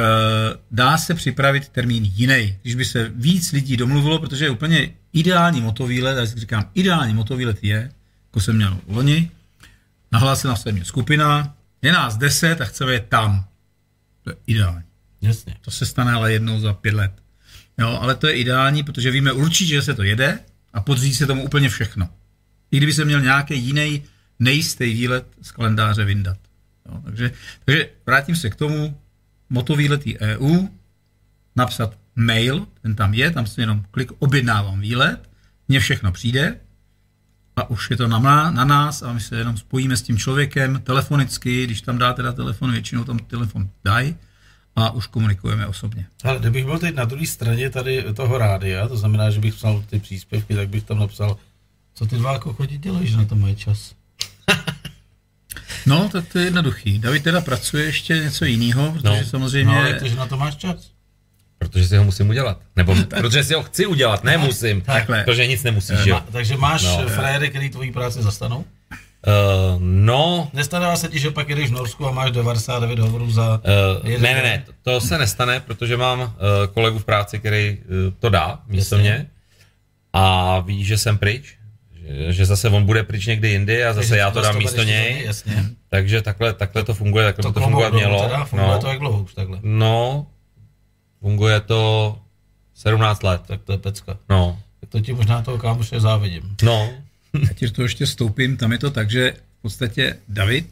dá 0.71 0.99
se 0.99 1.15
připravit 1.15 1.69
termín 1.69 2.05
jiný. 2.05 2.57
Když 2.63 2.75
by 2.75 2.85
se 2.85 3.13
víc 3.15 3.53
lidí 3.53 3.77
domluvilo, 3.77 4.19
protože 4.19 4.45
je 4.45 4.51
úplně 4.51 4.91
ideální 5.13 5.61
motovýlet, 5.61 6.19
já 6.19 6.27
si 6.27 6.41
říkám, 6.41 6.71
ideální 6.75 7.15
motovýlet 7.15 7.59
je, 7.63 7.93
jako 8.27 8.41
jsem 8.41 8.57
měl 8.57 8.81
loni, 8.87 9.31
nahlásila 10.13 10.57
se 10.57 10.73
mě 10.73 10.85
skupina, 10.85 11.55
je 11.83 11.93
nás 11.93 12.17
deset 12.17 12.61
a 12.61 12.65
chceme 12.65 12.93
je 12.93 13.01
tam. 13.01 13.45
To 14.25 14.31
je 14.31 14.37
ideální. 14.47 14.90
Jasně. 15.23 15.57
To 15.61 15.71
se 15.71 15.87
stane 15.87 16.13
ale 16.13 16.33
jednou 16.33 16.61
za 16.61 16.73
pět 16.73 16.95
let. 16.95 17.13
Jo, 17.79 17.99
ale 18.01 18.15
to 18.15 18.27
je 18.27 18.35
ideální, 18.35 18.83
protože 18.83 19.11
víme 19.11 19.33
určitě, 19.33 19.75
že 19.75 19.83
se 19.83 19.95
to 19.95 20.03
jede 20.03 20.39
a 20.73 20.81
podřídí 20.81 21.15
se 21.15 21.27
tomu 21.27 21.45
úplně 21.45 21.69
všechno. 21.69 22.09
I 22.71 22.77
kdyby 22.77 22.93
se 22.93 23.05
měl 23.05 23.21
nějaký 23.21 23.59
jiný 23.59 24.03
nejistý 24.39 24.85
výlet 24.95 25.27
z 25.43 25.53
kalendáře 25.53 26.05
vyndat. 26.05 26.39
Jo, 26.89 27.01
takže, 27.05 27.33
takže 27.65 27.91
vrátím 28.07 28.37
se 28.37 28.51
k 28.51 28.57
tomu, 28.57 29.01
motovýletý 29.51 30.19
EU, 30.19 30.67
napsat 31.57 31.99
mail, 32.17 32.67
ten 32.83 32.95
tam 32.95 33.15
je, 33.15 33.31
tam 33.31 33.47
si 33.47 33.61
jenom 33.61 33.85
klik 33.91 34.13
objednávám 34.19 34.81
výlet, 34.81 35.31
mně 35.69 35.81
všechno 35.81 36.13
přijde 36.13 36.61
a 37.57 37.71
už 37.71 37.91
je 37.91 37.97
to 37.97 38.09
na, 38.09 38.51
na 38.51 38.65
nás 38.65 39.03
a 39.03 39.13
my 39.13 39.21
se 39.21 39.37
jenom 39.37 39.57
spojíme 39.57 39.97
s 39.97 40.03
tím 40.03 40.19
člověkem 40.19 40.81
telefonicky, 40.81 41.65
když 41.65 41.81
tam 41.83 41.99
dá 41.99 42.13
teda 42.13 42.33
telefon, 42.33 42.73
většinou 42.73 43.05
tam 43.05 43.19
telefon 43.19 43.71
dají, 43.85 44.17
a 44.87 44.91
už 44.91 45.07
komunikujeme 45.07 45.67
osobně. 45.67 46.07
Ale 46.25 46.39
kdybych 46.39 46.65
byl 46.65 46.79
teď 46.79 46.95
na 46.95 47.05
druhé 47.05 47.27
straně 47.27 47.71
tady 47.71 48.05
toho 48.15 48.39
rádia, 48.39 48.89
to 48.89 48.97
znamená, 48.97 49.31
že 49.31 49.41
bych 49.41 49.55
psal 49.55 49.85
ty 49.91 49.99
příspěvky, 49.99 50.55
tak 50.55 50.69
bych 50.69 50.85
tam 50.85 50.99
napsal, 50.99 51.37
co 51.95 52.07
ty 52.07 52.17
dva 52.17 52.33
jako 52.33 52.53
chodí 52.53 52.79
dělají, 52.79 53.07
že 53.07 53.17
na 53.17 53.25
to 53.25 53.35
mají 53.35 53.57
čas. 53.57 53.95
no, 55.87 56.09
tak 56.09 56.29
to 56.33 56.39
je 56.39 56.45
jednoduchý. 56.45 56.99
David 56.99 57.23
teda 57.23 57.41
pracuje 57.41 57.85
ještě 57.85 58.15
něco 58.15 58.45
jiného, 58.45 58.93
protože 58.93 59.09
no. 59.09 59.25
samozřejmě... 59.25 59.75
No, 59.75 59.81
ale 59.81 59.95
to, 59.95 60.09
že 60.09 60.17
na 60.17 60.27
to 60.27 60.37
máš 60.37 60.57
čas. 60.57 60.91
Protože 61.59 61.89
si 61.89 61.97
ho 61.97 62.05
musím 62.05 62.29
udělat. 62.29 62.61
Nebo 62.77 62.97
protože 63.09 63.45
si 63.45 63.55
ho 63.55 63.63
chci 63.63 63.87
udělat, 63.87 64.25
ne 64.25 64.39
musím. 64.39 64.81
Takhle. 64.81 65.25
Protože 65.25 65.47
nic 65.47 65.63
nemusíš, 65.63 65.99
eh, 66.07 66.09
jo. 66.09 66.21
takže 66.33 66.57
máš 66.57 66.83
no. 66.83 67.09
frajery, 67.09 67.51
který 67.51 67.71
tvojí 67.71 67.93
práci 67.93 68.23
zastanou? 68.23 68.65
Uh, 69.27 69.81
no. 69.83 70.51
Nestane 70.53 70.97
se 70.97 71.09
ti, 71.09 71.19
že 71.19 71.31
pak 71.31 71.49
jdeš 71.49 71.71
v 71.71 71.73
Norsku 71.73 72.07
a 72.07 72.11
máš 72.11 72.31
99 72.31 72.99
hovorů 72.99 73.31
za... 73.31 73.61
Uh, 74.03 74.09
ne, 74.09 74.19
ne, 74.19 74.43
ne, 74.43 74.65
to 74.83 75.01
se 75.01 75.19
nestane, 75.19 75.61
protože 75.61 75.97
mám 75.97 76.21
uh, 76.21 76.29
kolegu 76.75 76.99
v 76.99 77.05
práci, 77.05 77.39
který 77.39 77.79
uh, 77.79 78.15
to 78.19 78.29
dá 78.29 78.61
místo 78.67 78.97
Jasně. 78.97 79.11
mě 79.11 79.27
a 80.13 80.61
ví, 80.61 80.85
že 80.85 80.99
jsem 80.99 81.19
pryč, 81.19 81.57
že, 81.93 82.33
že 82.33 82.47
zase 82.47 82.69
on 82.69 82.85
bude 82.85 83.03
pryč 83.03 83.27
někdy 83.27 83.49
jindy 83.49 83.85
a 83.85 83.93
zase 83.93 84.09
Takže 84.09 84.17
já 84.17 84.31
to 84.31 84.41
dám 84.41 84.59
místo 84.59 84.83
něj. 84.83 85.23
Jasně. 85.25 85.65
Takže 85.89 86.23
takhle, 86.23 86.53
takhle 86.53 86.85
to 86.85 86.95
funguje, 86.95 87.25
takhle 87.25 87.43
to, 87.43 87.53
to 87.53 87.61
fungovat 87.61 87.93
mělo. 87.93 88.23
Teda, 88.23 88.45
funguje 88.45 88.73
no. 88.73 88.79
to 88.79 88.89
jak 88.89 88.99
dlouho 88.99 89.23
už 89.23 89.35
takhle? 89.35 89.59
No, 89.63 90.27
funguje 91.21 91.61
to 91.61 92.19
17 92.75 93.23
let. 93.23 93.43
Tak 93.47 93.63
to 93.63 93.73
je 93.73 93.79
pecka. 93.79 94.17
No. 94.29 94.59
Tak 94.81 94.91
to 94.91 95.01
ti 95.01 95.13
možná 95.13 95.43
toho 95.43 95.59
kámoše 95.59 96.01
závidím. 96.01 96.57
No. 96.63 96.89
Já 97.43 97.53
ti 97.55 97.71
to 97.71 97.83
ještě 97.83 98.07
stoupím, 98.07 98.57
tam 98.57 98.73
je 98.73 98.79
to 98.79 98.91
tak, 98.91 99.11
že 99.11 99.33
v 99.59 99.63
podstatě 99.63 100.19
David, 100.29 100.67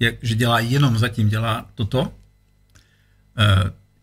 jak, 0.00 0.14
že 0.22 0.34
dělá 0.34 0.60
jenom 0.60 0.98
zatím, 0.98 1.28
dělá 1.28 1.70
toto, 1.74 2.00
uh, 2.02 2.08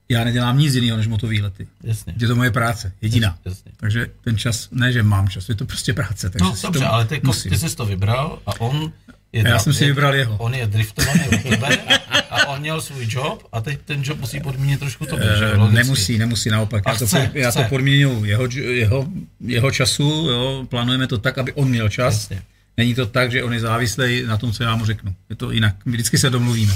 já 0.10 0.24
nedělám 0.24 0.58
nic 0.58 0.76
jiného 0.76 0.98
než 0.98 1.08
motovýlety. 1.08 1.68
Jasně. 1.84 2.14
Je 2.20 2.28
to 2.28 2.36
moje 2.36 2.52
práce, 2.52 2.94
jediná. 3.02 3.38
Jasně. 3.46 3.72
Takže 3.78 4.08
ten 4.24 4.38
čas, 4.38 4.68
ne, 4.72 4.92
že 4.92 5.04
mám 5.04 5.30
čas, 5.30 5.50
je 5.50 5.56
to 5.56 5.66
prostě 5.66 5.94
práce. 5.94 6.30
Takže 6.30 6.46
no 6.46 6.56
dobře, 6.64 6.86
ale 6.86 7.06
ty, 7.06 7.22
ty 7.50 7.58
jsi 7.58 7.76
to 7.76 7.86
vybral 7.86 8.40
a 8.46 8.62
on 8.62 8.92
je 9.34 9.44
já 9.48 9.60
jsem 9.60 9.74
si 9.74 9.86
vybral 9.86 10.16
jeho. 10.16 10.38
On 10.38 10.56
je 10.56 10.68
driftovaný 10.68 11.22
od 11.28 11.50
tebe 11.50 11.78
a 12.30 12.48
on 12.48 12.60
měl 12.60 12.82
svůj 12.82 13.06
job 13.10 13.48
a 13.52 13.62
teď 13.62 13.80
ten 13.86 14.02
job 14.04 14.20
musí 14.20 14.40
podmínit 14.40 14.80
trošku 14.80 15.06
to, 15.06 15.20
že? 15.20 15.52
Eh, 15.54 15.58
Logicky. 15.58 15.76
Nemusí, 15.76 16.18
nemusí, 16.18 16.50
naopak. 16.50 16.88
A 16.88 16.90
já, 16.90 16.96
chce, 16.96 17.08
to, 17.08 17.38
já 17.38 17.52
chce. 17.52 17.64
to 17.64 17.70
podmínuju 17.70 18.26
jeho, 18.26 18.48
jeho, 18.56 19.08
jeho 19.40 19.72
času, 19.72 20.28
jo, 20.30 20.66
plánujeme 20.70 21.08
to 21.08 21.18
tak, 21.18 21.38
aby 21.38 21.54
on 21.54 21.70
měl 21.70 21.90
čas. 21.90 22.14
Jasně. 22.14 22.42
Není 22.78 22.96
to 22.96 23.06
tak, 23.06 23.32
že 23.32 23.44
on 23.44 23.54
je 23.54 23.60
závislý 23.60 24.24
na 24.24 24.38
tom, 24.38 24.52
co 24.52 24.64
já 24.64 24.76
mu 24.76 24.86
řeknu. 24.86 25.16
Je 25.30 25.36
to 25.36 25.52
jinak. 25.52 25.76
My 25.86 25.92
vždycky 25.92 26.18
se 26.18 26.30
domluvíme. 26.30 26.74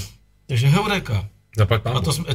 Takže 0.47 0.67
Heureka. 0.67 1.27
Zaplať 1.57 1.81
a 1.85 1.99
to, 1.99 2.13
jsme, 2.13 2.25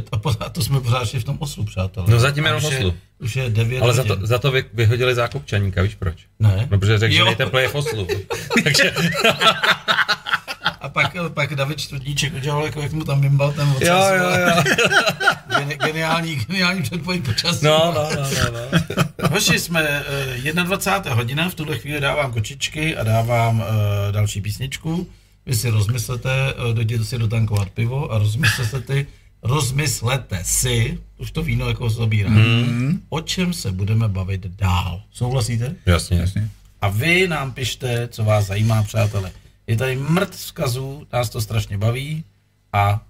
a 0.40 0.48
to 0.48 0.62
jsme 0.62 0.80
pořád 0.80 1.08
v 1.14 1.24
tom 1.24 1.36
oslu, 1.40 1.64
přátelé. 1.64 2.06
No 2.10 2.20
zatím 2.20 2.44
jenom 2.44 2.64
oslu. 2.64 2.94
Už 3.18 3.36
je 3.36 3.50
9 3.50 3.82
Ale 3.82 3.94
za 3.94 4.04
to, 4.04 4.18
za 4.22 4.38
to 4.38 4.50
vy, 4.50 4.64
vyhodili 4.74 5.14
zákupčaníka, 5.14 5.82
víš 5.82 5.94
proč? 5.94 6.16
Ne. 6.38 6.68
No, 6.70 6.78
protože 6.78 6.98
řekl, 6.98 7.14
že 7.14 7.24
nejteplej 7.24 7.64
je 7.64 7.68
v 7.68 7.74
oslu. 7.74 8.08
Takže... 8.64 8.94
A 10.80 10.88
pak, 10.88 11.16
pak 11.34 11.54
David 11.54 11.80
Čtvrtníček 11.80 12.34
udělal, 12.34 12.64
jako 12.64 12.82
jak 12.82 12.92
mu 12.92 13.04
tam 13.04 13.20
vymbal 13.20 13.52
ten 13.52 13.68
ocas. 13.68 13.88
Jo, 13.88 14.14
jo, 14.14 14.30
jo. 14.46 15.66
geniální, 15.84 16.36
geniální 16.36 16.82
předpověď 16.82 17.24
počasí. 17.24 17.64
No, 17.64 17.92
no, 17.94 18.08
no, 18.14 18.22
no. 18.22 18.60
no. 19.22 19.28
Hoši, 19.30 19.58
jsme 19.58 20.04
uh, 20.54 20.62
21. 20.62 21.14
hodina, 21.14 21.48
v 21.48 21.54
tuhle 21.54 21.78
chvíli 21.78 22.00
dávám 22.00 22.32
kočičky 22.32 22.96
a 22.96 23.04
dávám 23.04 23.60
uh, 23.60 23.66
další 24.10 24.40
písničku. 24.40 25.06
Vy 25.46 25.54
si 25.54 25.70
rozmyslete, 25.70 26.54
uh, 26.54 26.74
dojděte 26.74 27.04
si 27.04 27.18
dotankovat 27.18 27.70
pivo 27.70 28.12
a 28.12 28.18
rozmyslete 28.18 28.80
ty, 28.80 29.06
rozmyslete 29.42 30.40
si, 30.44 30.98
už 31.18 31.30
to 31.30 31.42
víno 31.42 31.68
jako 31.68 31.90
zabírá, 31.90 32.30
mm. 32.30 33.02
o 33.08 33.20
čem 33.20 33.52
se 33.52 33.72
budeme 33.72 34.08
bavit 34.08 34.46
dál. 34.46 35.02
Souhlasíte? 35.12 35.74
Jasně, 35.86 36.18
jasně. 36.18 36.50
A 36.80 36.88
vy 36.88 37.28
nám 37.28 37.52
pište, 37.52 38.08
co 38.08 38.24
vás 38.24 38.46
zajímá, 38.46 38.82
přátelé. 38.82 39.32
Je 39.66 39.76
tady 39.76 39.96
mrt 39.96 40.30
vzkazů, 40.30 41.06
nás 41.12 41.30
to 41.30 41.40
strašně 41.40 41.78
baví 41.78 42.24
a 42.72 43.02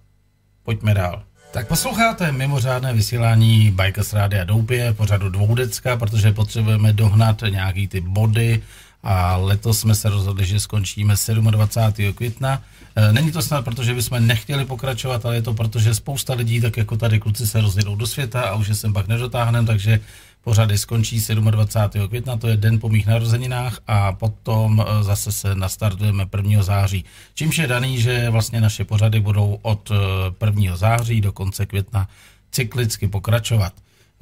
pojďme 0.63 0.95
dál. 0.95 1.23
Tak 1.53 1.69
posloucháte 1.69 2.33
mimořádné 2.33 2.93
vysílání 2.93 3.71
Bikers 3.71 4.13
Rádia 4.13 4.45
Doupě, 4.45 4.93
pořadu 4.93 5.29
dvoudecka, 5.29 5.97
protože 5.97 6.33
potřebujeme 6.33 6.93
dohnat 6.93 7.43
nějaký 7.49 7.89
ty 7.89 8.01
body 8.01 8.63
a 9.03 9.37
letos 9.37 9.81
jsme 9.81 9.95
se 9.95 10.11
rozhodli, 10.11 10.47
že 10.47 10.61
skončíme 10.61 11.15
27. 11.51 12.13
května. 12.13 12.63
E, 12.97 13.13
není 13.13 13.33
to 13.33 13.43
snad, 13.43 13.65
protože 13.65 13.95
bychom 13.95 14.27
nechtěli 14.27 14.65
pokračovat, 14.65 15.27
ale 15.27 15.35
je 15.35 15.43
to 15.43 15.55
proto, 15.55 15.79
že 15.79 15.95
spousta 15.95 16.35
lidí, 16.35 16.61
tak 16.61 16.77
jako 16.77 16.97
tady 16.97 17.21
kluci, 17.21 17.47
se 17.47 17.61
rozjedou 17.61 17.97
do 17.97 18.07
světa 18.07 18.41
a 18.43 18.55
už 18.55 18.69
je 18.69 18.75
sem 18.75 18.93
pak 18.93 19.09
nedotáhneme, 19.09 19.67
takže 19.67 20.01
pořady 20.45 20.79
skončí 20.79 21.25
27. 21.51 22.09
května, 22.09 22.37
to 22.37 22.49
je 22.49 22.57
den 22.57 22.81
po 22.81 22.89
mých 22.89 23.07
narozeninách 23.07 23.79
a 23.87 24.13
potom 24.13 24.85
e, 24.87 25.05
zase 25.05 25.33
se 25.33 25.55
nastartujeme 25.55 26.27
1. 26.37 26.63
září. 26.63 27.05
Čímž 27.35 27.59
je 27.59 27.67
daný, 27.67 28.01
že 28.01 28.31
vlastně 28.31 28.61
naše 28.61 28.85
pořady 28.85 29.21
budou 29.21 29.59
od 29.63 29.93
1. 30.45 30.75
E, 30.75 30.77
září 30.77 31.21
do 31.21 31.33
konce 31.33 31.67
května 31.67 32.09
cyklicky 32.51 33.09
pokračovat. 33.09 33.73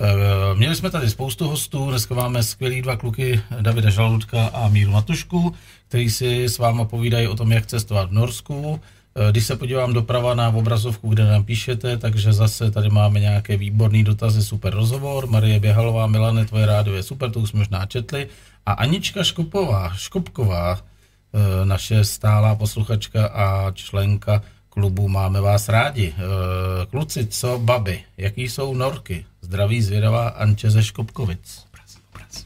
E, 0.00 0.54
měli 0.54 0.76
jsme 0.76 0.90
tady 0.90 1.10
spoustu 1.10 1.48
hostů, 1.48 1.90
dneska 1.90 2.14
máme 2.14 2.42
skvělý 2.42 2.82
dva 2.82 2.96
kluky, 2.96 3.40
Davida 3.60 3.90
Žaludka 3.90 4.46
a 4.46 4.68
Míru 4.68 4.90
Matušku, 4.90 5.54
kteří 5.88 6.10
si 6.10 6.44
s 6.44 6.58
váma 6.58 6.84
povídají 6.84 7.28
o 7.28 7.36
tom, 7.36 7.52
jak 7.52 7.66
cestovat 7.66 8.10
v 8.10 8.12
Norsku. 8.12 8.80
Eh, 9.14 9.30
když 9.30 9.46
se 9.46 9.56
podívám 9.56 9.92
doprava 9.92 10.34
na 10.34 10.48
obrazovku, 10.48 11.08
kde 11.08 11.24
nám 11.24 11.44
píšete, 11.44 11.96
takže 11.96 12.32
zase 12.32 12.70
tady 12.70 12.90
máme 12.90 13.20
nějaké 13.20 13.56
výborné 13.56 14.02
dotazy, 14.04 14.42
super 14.42 14.74
rozhovor. 14.74 15.26
Marie 15.26 15.60
Běhalová, 15.60 16.06
Milane, 16.06 16.44
tvoje 16.44 16.66
rádio 16.66 16.96
je 16.96 17.02
super, 17.02 17.30
to 17.30 17.40
už 17.40 17.48
jsme 17.48 17.58
možná 17.58 17.86
četli. 17.86 18.28
A 18.66 18.72
Anička 18.72 19.24
Škopová, 19.24 19.92
Škopková, 19.94 20.78
eh, 20.78 21.66
naše 21.66 22.04
stálá 22.04 22.54
posluchačka 22.54 23.26
a 23.26 23.70
členka 23.70 24.42
klubu 24.80 25.08
Máme 25.08 25.40
vás 25.40 25.68
rádi. 25.68 26.14
Eh, 26.16 26.86
kluci, 26.86 27.26
co 27.26 27.58
baby, 27.58 28.04
jaký 28.16 28.48
jsou 28.48 28.74
norky? 28.74 29.26
Zdraví 29.40 29.82
zvědavá 29.82 30.28
Anče 30.28 30.70
ze 30.70 30.84
Škopkovic. 30.84 31.64
Obraz, 31.68 31.96
obraz. 32.12 32.44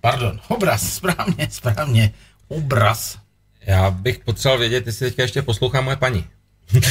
Pardon, 0.00 0.40
obraz, 0.48 0.92
správně, 0.92 1.48
správně. 1.50 2.12
Obraz. 2.48 3.18
Já 3.60 3.90
bych 3.90 4.18
potřeboval 4.18 4.58
vědět, 4.58 4.86
jestli 4.86 5.06
teďka 5.06 5.22
ještě 5.22 5.42
poslouchá 5.42 5.80
moje 5.80 5.96
paní. 5.96 6.24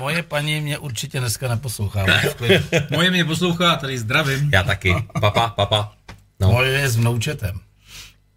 Moje 0.00 0.22
paní 0.22 0.60
mě 0.60 0.78
určitě 0.78 1.20
dneska 1.20 1.48
neposlouchá. 1.48 2.06
Moje 2.90 3.10
mě 3.10 3.24
poslouchá, 3.24 3.76
tady 3.76 3.98
zdravím. 3.98 4.50
Já 4.52 4.62
taky. 4.62 4.94
Papa, 5.20 5.48
papa. 5.48 5.92
No. 6.40 6.52
Moje 6.52 6.70
je 6.70 6.88
s 6.88 6.96
vnoučetem. 6.96 7.60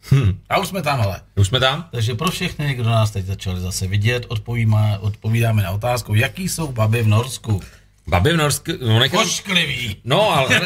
Hmm. 0.10 0.40
A 0.50 0.58
už 0.58 0.68
jsme 0.68 0.82
tam, 0.82 1.02
ale. 1.02 1.22
Už 1.36 1.48
jsme 1.48 1.60
tam? 1.60 1.88
Takže 1.92 2.16
pro 2.16 2.32
všechny, 2.32 2.74
kdo 2.74 2.90
nás 2.90 3.12
teď 3.12 3.26
začali 3.26 3.60
zase 3.60 3.88
vidět, 3.88 4.26
odpovíme, 4.28 4.98
odpovídáme 5.00 5.64
na 5.64 5.72
otázku, 5.72 6.16
jaký 6.16 6.50
jsou 6.50 6.72
baby 6.72 7.04
v 7.04 7.08
Norsku. 7.08 7.62
Baby 8.08 8.34
v 8.34 8.38
Norsku, 8.38 8.72
no 8.82 9.00
nechám... 9.00 9.24
Pošklivý. 9.24 9.96
No, 10.04 10.30
ale 10.38 10.62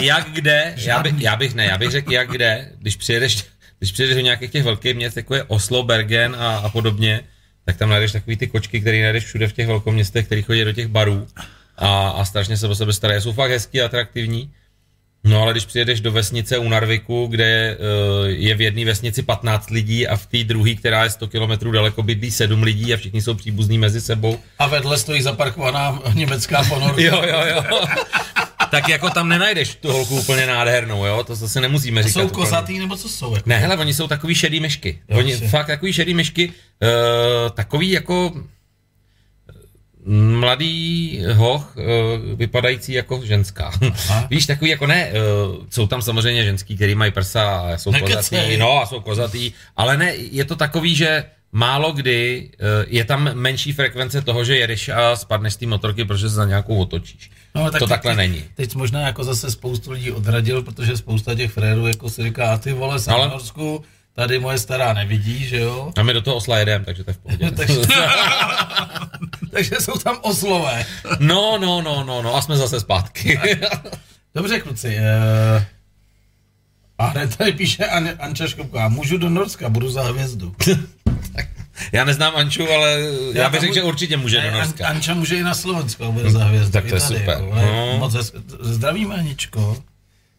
jak 0.00 0.30
kde, 0.30 0.74
já, 0.76 1.02
by, 1.02 1.14
já 1.18 1.36
bych 1.36 1.54
ne, 1.54 1.64
já 1.64 1.78
bych 1.78 1.90
řekl 1.90 2.12
jak 2.12 2.30
kde, 2.30 2.72
když 2.78 2.96
přijedeš 2.96 3.54
když 3.78 3.92
přijdeš 3.92 4.14
do 4.14 4.20
nějakých 4.20 4.50
těch 4.50 4.64
velkých 4.64 4.94
měst, 4.94 5.16
jako 5.16 5.34
je 5.34 5.42
Oslo, 5.42 5.82
Bergen 5.82 6.36
a, 6.38 6.56
a 6.56 6.68
podobně, 6.68 7.20
tak 7.64 7.76
tam 7.76 7.88
najdeš 7.88 8.12
takový 8.12 8.36
ty 8.36 8.46
kočky, 8.46 8.80
které 8.80 9.02
najdeš 9.02 9.24
všude 9.24 9.48
v 9.48 9.52
těch 9.52 9.66
velkoměstech, 9.66 10.26
které 10.26 10.42
chodí 10.42 10.64
do 10.64 10.72
těch 10.72 10.86
barů 10.86 11.26
a, 11.76 12.08
a 12.08 12.24
strašně 12.24 12.56
se 12.56 12.68
o 12.68 12.74
sebe 12.74 12.92
starají. 12.92 13.20
Jsou 13.20 13.32
fakt 13.32 13.50
hezký 13.50 13.82
a 13.82 13.84
atraktivní. 13.84 14.50
No 15.24 15.42
ale 15.42 15.52
když 15.52 15.64
přijedeš 15.64 16.00
do 16.00 16.12
vesnice 16.12 16.58
u 16.58 16.68
Narviku, 16.68 17.26
kde 17.26 17.44
je, 17.44 17.76
eh, 17.80 18.30
je 18.30 18.54
v 18.54 18.60
jedné 18.60 18.84
vesnici 18.84 19.22
15 19.22 19.70
lidí 19.70 20.06
a 20.08 20.16
v 20.16 20.26
té 20.26 20.44
druhé, 20.44 20.74
která 20.74 21.04
je 21.04 21.10
100 21.10 21.28
km 21.28 21.72
daleko, 21.72 22.02
bydlí 22.02 22.30
7 22.30 22.62
lidí 22.62 22.94
a 22.94 22.96
všichni 22.96 23.22
jsou 23.22 23.34
příbuzní 23.34 23.78
mezi 23.78 24.00
sebou. 24.00 24.38
A 24.58 24.66
vedle 24.66 24.98
stojí 24.98 25.22
zaparkovaná 25.22 26.02
německá 26.14 26.64
ponorka. 26.68 27.02
jo, 27.02 27.22
jo, 27.26 27.40
jo 27.48 27.64
tak 28.74 28.88
jako 28.88 29.10
tam 29.10 29.28
nenajdeš 29.28 29.74
tu 29.74 29.92
holku 29.92 30.16
úplně 30.16 30.46
nádhernou, 30.46 31.04
jo? 31.04 31.24
To 31.24 31.34
zase 31.34 31.60
nemusíme 31.60 32.02
říkat. 32.02 32.20
Jsou 32.20 32.28
kozatý 32.28 32.78
nebo 32.78 32.96
co 32.96 33.08
jsou? 33.08 33.34
Jako? 33.34 33.48
Ne, 33.48 33.58
hele, 33.58 33.76
oni 33.76 33.94
jsou 33.94 34.06
takový 34.06 34.34
šedý 34.34 34.60
myšky. 34.60 34.98
Jo, 35.08 35.18
oni 35.18 35.36
si. 35.36 35.48
fakt 35.48 35.66
takový 35.66 35.92
šedý 35.92 36.14
myšky, 36.14 36.48
uh, 36.48 37.50
takový 37.50 37.90
jako 37.90 38.32
eh, 38.36 38.53
mladý 40.06 41.22
hoch, 41.32 41.76
uh, 41.76 41.84
vypadající 42.38 42.92
jako 42.92 43.20
ženská. 43.24 43.72
Aha. 43.90 44.26
Víš, 44.30 44.46
takový 44.46 44.70
jako 44.70 44.86
ne, 44.86 45.10
uh, 45.10 45.56
jsou 45.70 45.86
tam 45.86 46.02
samozřejmě 46.02 46.44
ženský, 46.44 46.76
který 46.76 46.94
mají 46.94 47.12
prsa 47.12 47.56
a 47.60 47.78
jsou 47.78 47.90
Nekecej. 47.90 48.16
kozatý, 48.16 48.56
no 48.56 48.82
a 48.82 48.86
jsou 48.86 49.00
kozatý, 49.00 49.52
ale 49.76 49.96
ne, 49.96 50.14
je 50.14 50.44
to 50.44 50.56
takový, 50.56 50.94
že 50.94 51.24
málo 51.52 51.92
kdy 51.92 52.50
je 52.86 53.04
tam 53.04 53.30
menší 53.34 53.72
frekvence 53.72 54.22
toho, 54.22 54.44
že 54.44 54.56
jedeš 54.56 54.88
a 54.88 55.16
spadneš 55.16 55.52
z 55.52 55.56
té 55.56 55.66
motorky, 55.66 56.04
protože 56.04 56.28
se 56.28 56.34
za 56.34 56.44
nějakou 56.44 56.76
otočíš. 56.76 57.30
No, 57.54 57.70
tak 57.70 57.78
to 57.78 57.86
takhle 57.86 58.12
teď, 58.12 58.16
není. 58.16 58.44
Teď 58.54 58.74
možná 58.74 59.00
jako 59.00 59.24
zase 59.24 59.50
spoustu 59.50 59.92
lidí 59.92 60.10
odradil, 60.10 60.62
protože 60.62 60.96
spousta 60.96 61.34
těch 61.34 61.52
frérů 61.52 61.86
jako 61.86 62.10
si 62.10 62.22
říká, 62.22 62.52
a 62.52 62.58
ty 62.58 62.72
vole, 62.72 62.98
jsem 62.98 63.14
Ale... 63.14 63.28
v 63.28 63.30
Norsku, 63.30 63.84
tady 64.14 64.38
moje 64.38 64.58
stará 64.58 64.92
nevidí, 64.92 65.44
že 65.44 65.60
jo? 65.60 65.92
A 65.96 66.02
my 66.02 66.12
do 66.12 66.22
toho 66.22 66.36
osla 66.36 66.58
jedem, 66.58 66.84
takže 66.84 67.04
to 67.04 67.10
je 67.10 67.14
v 67.14 67.18
pohodě. 67.18 67.50
takže, 69.54 69.76
jsou 69.80 69.92
tam 69.92 70.16
oslové. 70.22 70.86
no, 71.18 71.58
no, 71.58 71.82
no, 71.82 72.04
no, 72.04 72.22
no, 72.22 72.34
a 72.36 72.42
jsme 72.42 72.56
zase 72.56 72.80
zpátky. 72.80 73.40
Dobře, 74.34 74.60
kluci. 74.60 74.96
Uh... 75.56 75.62
A 76.98 77.06
hned 77.06 77.36
tady 77.36 77.52
píše 77.52 77.84
An- 77.84 78.16
Anča 78.18 78.46
Škopka, 78.46 78.88
můžu 78.88 79.18
do 79.18 79.28
Norska, 79.28 79.68
budu 79.68 79.90
za 79.90 80.02
hvězdu. 80.02 80.54
Já 81.92 82.04
neznám 82.04 82.36
Anču, 82.36 82.70
ale 82.72 83.00
já, 83.32 83.42
já 83.42 83.50
bych 83.50 83.60
řekl, 83.60 83.74
že 83.74 83.82
určitě 83.82 84.16
může 84.16 84.40
ne, 84.40 84.50
do 84.50 84.56
Norska. 84.56 84.86
An, 84.86 84.96
Anča 84.96 85.14
může 85.14 85.36
i 85.36 85.42
na 85.42 85.54
Slovensko, 85.54 86.12
bude 86.12 86.30
za 86.30 86.44
hvězdu. 86.44 86.72
Tak 86.72 86.84
to 86.88 86.94
je 86.94 87.00
tady, 87.00 87.18
super. 87.18 87.38
Jako, 87.38 87.54
no. 87.54 87.96
Moc 87.98 88.16
zdravíme, 88.60 89.14
Aničko. 89.14 89.82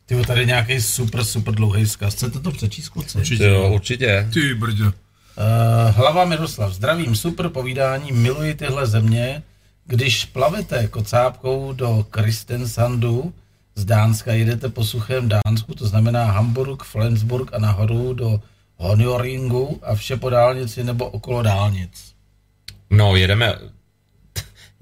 Ty 0.05 0.15
tady 0.27 0.45
nějaký 0.45 0.81
super, 0.81 1.23
super 1.23 1.55
dlouhý 1.55 1.87
zkaz. 1.87 2.13
Chcete 2.15 2.39
to 2.39 2.51
přečíst, 2.51 2.89
kluci? 2.89 3.17
Určitě. 3.17 3.43
Jo, 3.43 3.69
určitě. 3.73 4.29
Ty 4.33 4.53
brďo. 4.53 4.91
Uh, 5.37 5.95
hlava 5.95 6.25
Miroslav, 6.25 6.73
zdravím, 6.73 7.15
super 7.15 7.49
povídání, 7.49 8.11
miluji 8.11 8.53
tyhle 8.53 8.87
země. 8.87 9.43
Když 9.85 10.25
plavete 10.25 10.87
kocápkou 10.87 11.73
do 11.73 12.05
Kristensandu 12.09 13.33
z 13.75 13.85
Dánska, 13.85 14.33
jedete 14.33 14.69
po 14.69 14.83
suchém 14.85 15.29
Dánsku, 15.29 15.75
to 15.75 15.87
znamená 15.87 16.25
Hamburg, 16.25 16.83
Flensburg 16.83 17.53
a 17.53 17.59
nahoru 17.59 18.13
do 18.13 18.41
Honioringu 18.75 19.79
a 19.83 19.95
vše 19.95 20.17
po 20.17 20.29
dálnici 20.29 20.83
nebo 20.83 21.05
okolo 21.05 21.41
dálnic? 21.41 22.13
No, 22.89 23.15
jedeme 23.15 23.55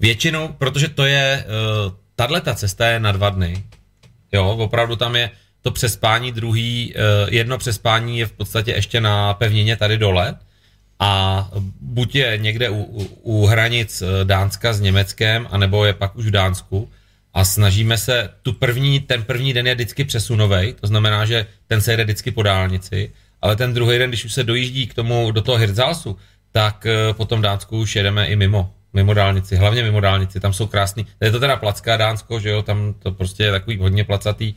většinou, 0.00 0.48
protože 0.48 0.88
to 0.88 1.04
je, 1.04 1.44
uh, 1.46 1.92
tahle 2.16 2.40
ta 2.40 2.54
cesta 2.54 2.86
je 2.86 3.00
na 3.00 3.12
dva 3.12 3.30
dny. 3.30 3.64
Jo, 4.32 4.48
opravdu 4.48 4.96
tam 4.96 5.16
je 5.16 5.30
to 5.64 5.70
přespání 5.70 6.32
druhý, 6.32 6.94
uh, 6.94 7.34
jedno 7.34 7.58
přespání 7.58 8.18
je 8.18 8.26
v 8.26 8.32
podstatě 8.32 8.72
ještě 8.72 9.00
na 9.00 9.34
pevnině 9.34 9.76
tady 9.76 9.98
dole 9.98 10.34
a 10.98 11.50
buď 11.80 12.14
je 12.14 12.38
někde 12.38 12.70
u, 12.70 12.82
u, 12.82 13.04
u 13.22 13.46
hranic 13.46 14.02
eh, 14.02 14.24
Dánska 14.24 14.72
s 14.72 14.80
Německem, 14.80 15.48
anebo 15.50 15.84
je 15.84 15.92
pak 15.92 16.16
už 16.16 16.26
v 16.26 16.30
Dánsku. 16.30 16.90
A 17.34 17.44
snažíme 17.44 17.98
se 17.98 18.30
tu 18.42 18.52
první, 18.52 19.00
ten 19.00 19.22
první 19.22 19.52
den 19.52 19.66
je 19.66 19.74
vždycky 19.74 20.04
přesunovej, 20.04 20.72
to 20.72 20.86
znamená, 20.86 21.24
že 21.24 21.46
ten 21.66 21.80
se 21.80 21.92
jede 21.92 22.04
vždycky 22.04 22.30
po 22.30 22.42
dálnici 22.42 23.12
ale 23.44 23.56
ten 23.56 23.74
druhý 23.74 23.98
den, 23.98 24.10
když 24.10 24.24
už 24.24 24.32
se 24.32 24.44
dojíždí 24.44 24.86
k 24.86 24.94
tomu, 24.94 25.30
do 25.30 25.42
toho 25.42 25.58
Hirtzhalsu, 25.58 26.16
tak 26.52 26.86
uh, 26.86 27.16
potom 27.16 27.42
Dánsku 27.42 27.78
už 27.78 27.96
jedeme 27.96 28.26
i 28.26 28.36
mimo, 28.36 28.74
mimo 28.92 29.14
dálnici, 29.14 29.56
hlavně 29.56 29.82
mimo 29.82 30.00
dálnici, 30.00 30.40
tam 30.40 30.52
jsou 30.52 30.66
krásný, 30.66 31.06
je 31.20 31.30
to 31.30 31.40
teda 31.40 31.56
placká 31.56 31.96
Dánsko, 31.96 32.40
že 32.40 32.48
jo, 32.48 32.62
tam 32.62 32.94
to 32.98 33.12
prostě 33.12 33.42
je 33.42 33.50
takový 33.50 33.76
hodně 33.76 34.04
placatý, 34.04 34.54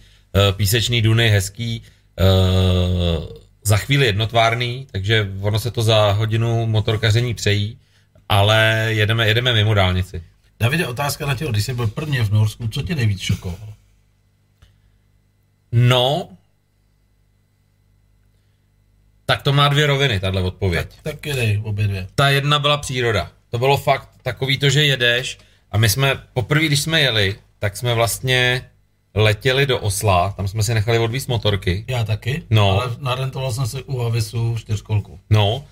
písečný 0.51 1.01
duny, 1.01 1.29
hezký, 1.29 1.81
uh, 2.19 3.25
za 3.63 3.77
chvíli 3.77 4.05
jednotvárný, 4.05 4.87
takže 4.91 5.31
ono 5.41 5.59
se 5.59 5.71
to 5.71 5.81
za 5.81 6.11
hodinu 6.11 6.67
motorkaření 6.67 7.33
přejí, 7.33 7.77
ale 8.29 8.87
jedeme, 8.89 9.27
jedeme 9.27 9.53
mimo 9.53 9.73
dálnici. 9.73 10.23
Davide, 10.59 10.87
otázka 10.87 11.25
na 11.25 11.35
tělo, 11.35 11.51
když 11.51 11.65
jsi 11.65 11.73
byl 11.73 11.87
prvně 11.87 12.23
v 12.23 12.31
Norsku, 12.31 12.67
co 12.67 12.81
tě 12.81 12.95
nejvíc 12.95 13.21
šokovalo? 13.21 13.73
No, 15.71 16.29
tak 19.25 19.41
to 19.41 19.53
má 19.53 19.67
dvě 19.67 19.87
roviny, 19.87 20.19
tahle 20.19 20.41
odpověď. 20.41 20.87
Tak, 21.03 21.13
tak 21.13 21.25
jedej, 21.25 21.61
obě 21.63 21.87
dvě. 21.87 22.07
Ta 22.15 22.29
jedna 22.29 22.59
byla 22.59 22.77
příroda. 22.77 23.31
To 23.49 23.57
bylo 23.57 23.77
fakt 23.77 24.09
takový 24.21 24.57
to, 24.57 24.69
že 24.69 24.85
jedeš 24.85 25.37
a 25.71 25.77
my 25.77 25.89
jsme, 25.89 26.23
poprvé, 26.33 26.65
když 26.65 26.81
jsme 26.81 27.01
jeli, 27.01 27.35
tak 27.59 27.77
jsme 27.77 27.93
vlastně 27.93 28.69
letěli 29.15 29.65
do 29.65 29.79
Osla, 29.79 30.33
tam 30.37 30.47
jsme 30.47 30.63
si 30.63 30.73
nechali 30.73 30.99
odvízt 30.99 31.27
motorky. 31.27 31.85
Já 31.87 32.03
taky, 32.03 32.43
no. 32.49 32.81
ale 32.81 32.95
narentoval 32.99 33.51
jsem 33.51 33.67
si 33.67 33.83
u 33.83 33.99
Havisu 33.99 34.55
čtyřkolku. 34.57 35.19
No. 35.29 35.63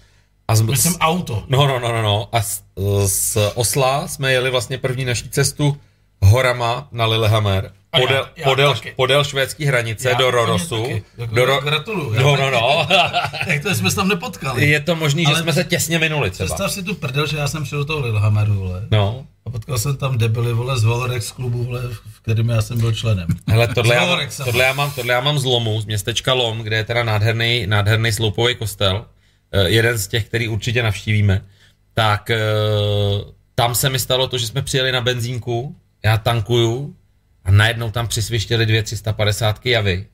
A 0.48 0.56
z, 0.56 0.62
Myslím 0.62 0.96
auto. 1.00 1.44
No, 1.48 1.68
no, 1.68 1.80
no, 1.80 1.92
no, 1.92 2.02
no. 2.02 2.30
A 2.32 2.42
z, 2.42 2.64
z 3.06 3.38
Osla 3.56 4.08
jsme 4.08 4.32
jeli 4.32 4.50
vlastně 4.52 4.78
první 4.78 5.06
naší 5.06 5.30
cestu 5.30 5.78
horama 6.22 6.88
na 6.92 7.06
Lillehammer 7.06 7.72
podél, 8.02 8.18
já, 8.18 8.44
já 8.44 8.46
podél, 8.46 8.76
podél 8.96 9.24
švédské 9.24 9.66
hranice 9.66 10.10
já 10.10 10.16
do 10.16 10.32
Rorosu. 10.32 11.02
Jako 11.18 11.36
do 11.36 11.46
ro... 11.46 11.62
Gratuluju. 11.62 12.14
No, 12.14 12.36
no, 12.36 12.52
no. 12.52 12.88
Jak 13.48 13.64
to 13.64 13.76
jsme 13.76 13.90
se 13.90 13.96
tam 13.96 14.08
nepotkali. 14.08 14.70
Je 14.70 14.80
to 14.80 14.96
možný, 14.96 15.26
Ale 15.26 15.36
že 15.36 15.42
jsme 15.42 15.54
se 15.54 15.64
těsně 15.64 16.00
minuli 16.00 16.32
třeba. 16.32 16.46
Představ 16.46 16.72
si 16.72 16.84
tu 16.84 16.96
prdel, 16.96 17.28
že 17.28 17.38
já 17.38 17.48
jsem 17.48 17.66
šel 17.66 17.80
do 17.80 17.86
toho 17.86 18.00
Lillehammeru, 18.00 18.54
vole. 18.54 18.88
No. 18.92 19.26
A 19.46 19.50
potkal 19.50 19.78
jsem 19.78 19.98
tam 19.98 20.18
debily, 20.18 20.54
vole, 20.54 20.80
z 20.80 20.84
Valorex 20.84 21.32
klubu, 21.32 21.64
vole, 21.64 21.82
v 21.88 22.22
kterým 22.22 22.50
já 22.50 22.62
jsem 22.62 22.80
byl 22.80 22.94
členem. 22.94 23.28
Hele, 23.48 23.68
tohle, 23.68 23.96
já, 23.96 24.30
tohle, 24.46 24.64
já 24.64 24.74
mám, 24.74 24.92
tohle 24.92 25.14
já 25.14 25.22
mám 25.22 25.40
z 25.40 25.44
Lomu, 25.44 25.82
z 25.82 25.86
městečka 25.86 26.34
Lom, 26.34 26.60
kde 26.60 26.76
je 26.76 26.84
teda 26.84 27.04
nádherný, 27.04 27.68
nádherný 27.68 28.12
sloupový 28.12 28.56
kostel, 28.56 28.96
uh, 28.96 29.62
jeden 29.62 29.98
z 29.98 30.08
těch, 30.08 30.26
který 30.26 30.48
určitě 30.48 30.84
navštívíme, 30.84 31.46
tak 31.94 32.30
uh, 32.30 33.22
tam 33.56 33.76
se 33.76 33.90
mi 33.90 34.00
stalo 34.00 34.28
to, 34.28 34.38
že 34.38 34.48
jsme 34.48 34.62
přijeli 34.62 34.92
na 34.92 35.02
benzínku, 35.02 35.76
já 36.04 36.18
tankuju 36.18 36.96
a 37.44 37.52
najednou 37.52 37.92
tam 37.92 38.08
přisvištěli 38.08 38.66
dvě 38.66 38.84
350 38.84 39.66
javy. 39.66 40.08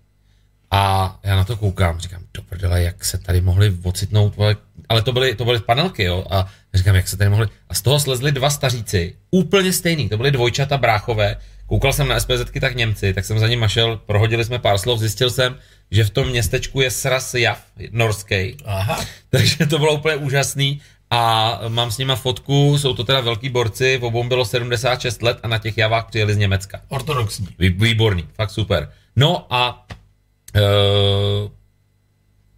A 0.71 1.19
já 1.23 1.35
na 1.35 1.43
to 1.43 1.57
koukám, 1.57 1.99
říkám, 1.99 2.23
do 2.33 2.41
prdele, 2.41 2.83
jak 2.83 3.05
se 3.05 3.17
tady 3.17 3.41
mohli 3.41 3.77
ocitnout, 3.83 4.33
ale 4.91 5.01
to 5.01 5.11
byly, 5.11 5.35
to 5.35 5.45
byly 5.45 5.59
panelky, 5.59 6.03
jo, 6.03 6.25
a 6.29 6.47
říkám, 6.73 6.95
jak 6.95 7.07
se 7.07 7.17
tady 7.17 7.29
mohli, 7.29 7.47
a 7.69 7.73
z 7.73 7.81
toho 7.81 7.99
slezli 7.99 8.31
dva 8.31 8.49
staříci, 8.49 9.15
úplně 9.31 9.73
stejný, 9.73 10.09
to 10.09 10.17
byly 10.17 10.31
dvojčata 10.31 10.77
bráchové, 10.77 11.35
koukal 11.67 11.93
jsem 11.93 12.07
na 12.07 12.19
SPZky 12.19 12.59
tak 12.59 12.75
Němci, 12.75 13.13
tak 13.13 13.25
jsem 13.25 13.39
za 13.39 13.47
ním 13.47 13.67
šel, 13.67 14.01
prohodili 14.05 14.45
jsme 14.45 14.59
pár 14.59 14.77
slov, 14.77 14.99
zjistil 14.99 15.29
jsem, 15.29 15.55
že 15.91 16.03
v 16.03 16.09
tom 16.09 16.27
městečku 16.27 16.81
je 16.81 16.91
sraz 16.91 17.33
jav 17.33 17.63
norský. 17.91 18.57
Aha. 18.65 19.05
Takže 19.29 19.65
to 19.65 19.79
bylo 19.79 19.93
úplně 19.93 20.15
úžasný 20.15 20.81
a 21.09 21.59
mám 21.67 21.91
s 21.91 21.97
nima 21.97 22.15
fotku, 22.15 22.77
jsou 22.77 22.93
to 22.93 23.03
teda 23.03 23.21
velký 23.21 23.49
borci, 23.49 23.97
v 23.97 24.03
obou 24.03 24.23
bylo 24.23 24.45
76 24.45 25.21
let 25.21 25.39
a 25.43 25.47
na 25.47 25.57
těch 25.57 25.77
javách 25.77 26.05
přijeli 26.05 26.33
z 26.33 26.37
Německa. 26.37 26.81
Ortodoxní. 26.87 27.47
Výborný, 27.59 28.27
fakt 28.35 28.51
super. 28.51 28.91
No 29.15 29.47
a 29.49 29.85
e, 30.55 30.61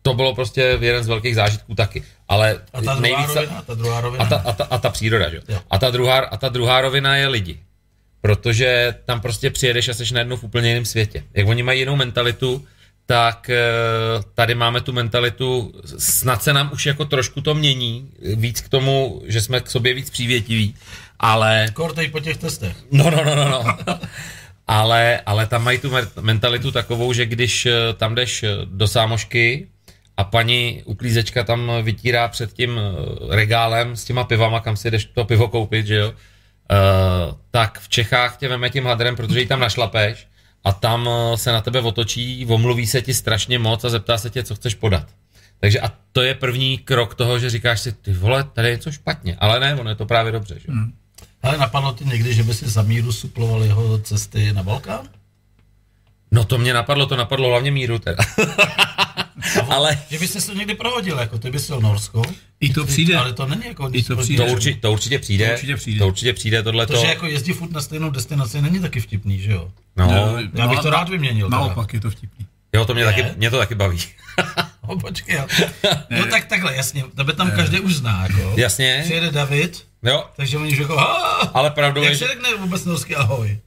to 0.03 0.13
bylo 0.13 0.35
prostě 0.35 0.77
jeden 0.81 1.03
z 1.03 1.07
velkých 1.07 1.35
zážitků 1.35 1.75
taky. 1.75 2.03
Ale 2.27 2.61
a 2.73 2.81
ta 2.81 2.81
druhá 2.81 2.99
nejvíc, 2.99 3.35
rovina, 3.35 3.57
a 3.57 3.61
ta 3.61 3.73
druhá 3.73 4.01
rovina. 4.01 4.25
A 4.25 4.27
ta, 4.27 4.35
a 4.35 4.53
ta, 4.53 4.63
a 4.63 4.77
ta 4.77 4.89
příroda, 4.89 5.29
že? 5.29 5.41
Jo. 5.49 5.59
A, 5.69 5.77
ta 5.77 5.91
druhá, 5.91 6.19
a 6.19 6.37
ta 6.37 6.49
druhá 6.49 6.81
rovina 6.81 7.15
je 7.15 7.27
lidi. 7.27 7.59
Protože 8.21 8.95
tam 9.05 9.21
prostě 9.21 9.49
přijedeš 9.49 9.89
a 9.89 9.93
jsi 9.93 10.13
najednou 10.13 10.37
v 10.37 10.43
úplně 10.43 10.67
jiném 10.67 10.85
světě. 10.85 11.23
Jak 11.33 11.47
oni 11.47 11.63
mají 11.63 11.79
jinou 11.79 11.95
mentalitu, 11.95 12.65
tak 13.05 13.49
eh, 13.49 13.61
tady 14.35 14.55
máme 14.55 14.81
tu 14.81 14.93
mentalitu, 14.93 15.73
snad 15.97 16.43
se 16.43 16.53
nám 16.53 16.69
už 16.73 16.85
jako 16.85 17.05
trošku 17.05 17.41
to 17.41 17.55
mění, 17.55 18.09
víc 18.35 18.61
k 18.61 18.69
tomu, 18.69 19.21
že 19.25 19.41
jsme 19.41 19.59
k 19.59 19.69
sobě 19.69 19.93
víc 19.93 20.09
přívětiví, 20.09 20.75
ale... 21.19 21.67
Kortej 21.73 22.09
po 22.09 22.19
těch 22.19 22.37
testech. 22.37 22.77
No, 22.91 23.11
no, 23.11 23.25
no, 23.25 23.35
no, 23.35 23.49
no. 23.49 23.63
ale, 24.67 25.21
ale 25.25 25.47
tam 25.47 25.63
mají 25.63 25.77
tu 25.77 25.91
mentalitu 26.21 26.71
takovou, 26.71 27.13
že 27.13 27.25
když 27.25 27.65
eh, 27.65 27.73
tam 27.93 28.15
jdeš 28.15 28.43
eh, 28.43 28.49
do 28.65 28.87
sámošky 28.87 29.67
a 30.17 30.23
paní 30.23 30.81
uklízečka 30.85 31.43
tam 31.43 31.71
vytírá 31.81 32.27
před 32.27 32.53
tím 32.53 32.79
regálem 33.29 33.95
s 33.95 34.05
těma 34.05 34.23
pivama, 34.23 34.59
kam 34.59 34.77
si 34.77 34.91
jdeš 34.91 35.05
to 35.05 35.25
pivo 35.25 35.47
koupit, 35.47 35.87
že 35.87 35.95
jo, 35.95 36.07
uh, 36.09 36.15
tak 37.51 37.79
v 37.79 37.89
Čechách 37.89 38.37
tě 38.37 38.47
veme 38.47 38.69
tím 38.69 38.85
hadrem, 38.85 39.15
protože 39.15 39.39
ji 39.39 39.45
tam 39.45 39.59
našlapeš 39.59 40.27
a 40.63 40.73
tam 40.73 41.09
eh, 41.09 41.37
se 41.37 41.51
na 41.51 41.61
tebe 41.61 41.79
otočí, 41.79 42.45
omluví 42.45 42.87
se 42.87 43.01
ti 43.01 43.13
strašně 43.13 43.59
moc 43.59 43.83
a 43.83 43.89
zeptá 43.89 44.17
se 44.17 44.29
tě, 44.29 44.43
co 44.43 44.55
chceš 44.55 44.75
podat. 44.75 45.07
Takže 45.59 45.79
a 45.79 45.91
to 46.11 46.21
je 46.21 46.33
první 46.35 46.77
krok 46.77 47.15
toho, 47.15 47.39
že 47.39 47.49
říkáš 47.49 47.81
si, 47.81 47.91
ty 47.91 48.13
vole, 48.13 48.43
tady 48.43 48.67
je 48.67 48.75
něco 48.75 48.91
špatně, 48.91 49.35
ale 49.39 49.59
ne, 49.59 49.75
ono 49.75 49.89
je 49.89 49.95
to 49.95 50.05
právě 50.05 50.31
dobře, 50.31 50.55
že? 50.59 50.71
Hmm. 50.71 50.93
Ale 51.43 51.57
napadlo 51.57 51.93
ti 51.93 52.05
někdy, 52.05 52.33
že 52.33 52.43
by 52.43 52.53
si 52.53 52.69
za 52.69 52.81
míru 52.81 53.11
suploval 53.11 53.63
jeho 53.63 53.97
cesty 53.99 54.53
na 54.53 54.63
Balkán? 54.63 55.09
No 56.31 56.43
to 56.43 56.57
mě 56.57 56.73
napadlo, 56.73 57.05
to 57.05 57.15
napadlo 57.15 57.49
hlavně 57.49 57.71
míru 57.71 57.99
teda. 57.99 58.23
ale... 59.69 59.99
Že 60.09 60.19
byste 60.19 60.41
se 60.41 60.51
to 60.51 60.57
někdy 60.57 60.75
prohodil, 60.75 61.19
jako 61.19 61.37
ty 61.37 61.51
bys 61.51 61.69
Norsko. 61.69 62.21
I 62.59 62.73
to 62.73 62.85
přijde. 62.85 63.15
Ale 63.15 63.33
to 63.33 63.45
není 63.45 63.63
jako 63.65 63.89
I 63.93 64.03
to, 64.03 64.15
přijde. 64.15 64.45
To, 64.45 64.51
urči, 64.51 64.75
to, 64.75 64.91
určitě 64.91 65.19
přijde. 65.19 65.47
To 65.47 65.53
určitě 65.53 65.75
přijde. 65.75 65.99
To 65.99 66.07
určitě 66.07 66.33
přijde 66.33 66.63
tohle 66.63 66.87
to. 66.87 67.01
že 67.01 67.07
jako 67.07 67.25
jezdí 67.25 67.53
furt 67.53 67.71
na 67.71 67.81
stejnou 67.81 68.09
destinaci 68.09 68.61
není 68.61 68.79
taky 68.79 69.01
vtipný, 69.01 69.39
že 69.39 69.51
jo? 69.51 69.71
No. 69.95 70.07
no 70.07 70.37
já 70.53 70.67
bych 70.67 70.79
to 70.79 70.89
rád 70.89 71.09
vyměnil. 71.09 71.49
Naopak 71.49 71.93
je 71.93 71.99
to 71.99 72.09
vtipný. 72.09 72.45
Jo, 72.73 72.85
to 72.85 72.93
mě, 72.93 73.05
taky, 73.05 73.25
mě 73.35 73.49
to 73.49 73.57
taky 73.57 73.75
baví. 73.75 73.99
no, 74.89 74.99
počkej, 74.99 75.35
jo. 75.35 75.45
No 76.09 76.25
tak 76.25 76.45
takhle, 76.45 76.75
jasně, 76.75 77.03
tebe 77.15 77.33
tam 77.33 77.51
každý 77.51 77.79
už 77.79 77.95
zná, 77.95 78.27
jako. 78.27 78.53
Jasně. 78.57 79.01
Přijede 79.03 79.31
David, 79.31 79.85
jo. 80.03 80.25
takže 80.35 80.57
oni 80.57 80.79
jako, 80.79 80.99
ale 81.53 81.71
pravdou 81.71 82.03
Jak 82.03 82.15
se 82.15 82.27
řekne 82.27 82.55
vůbec 82.55 82.85
norsky 82.85 83.15
ahoj? 83.15 83.59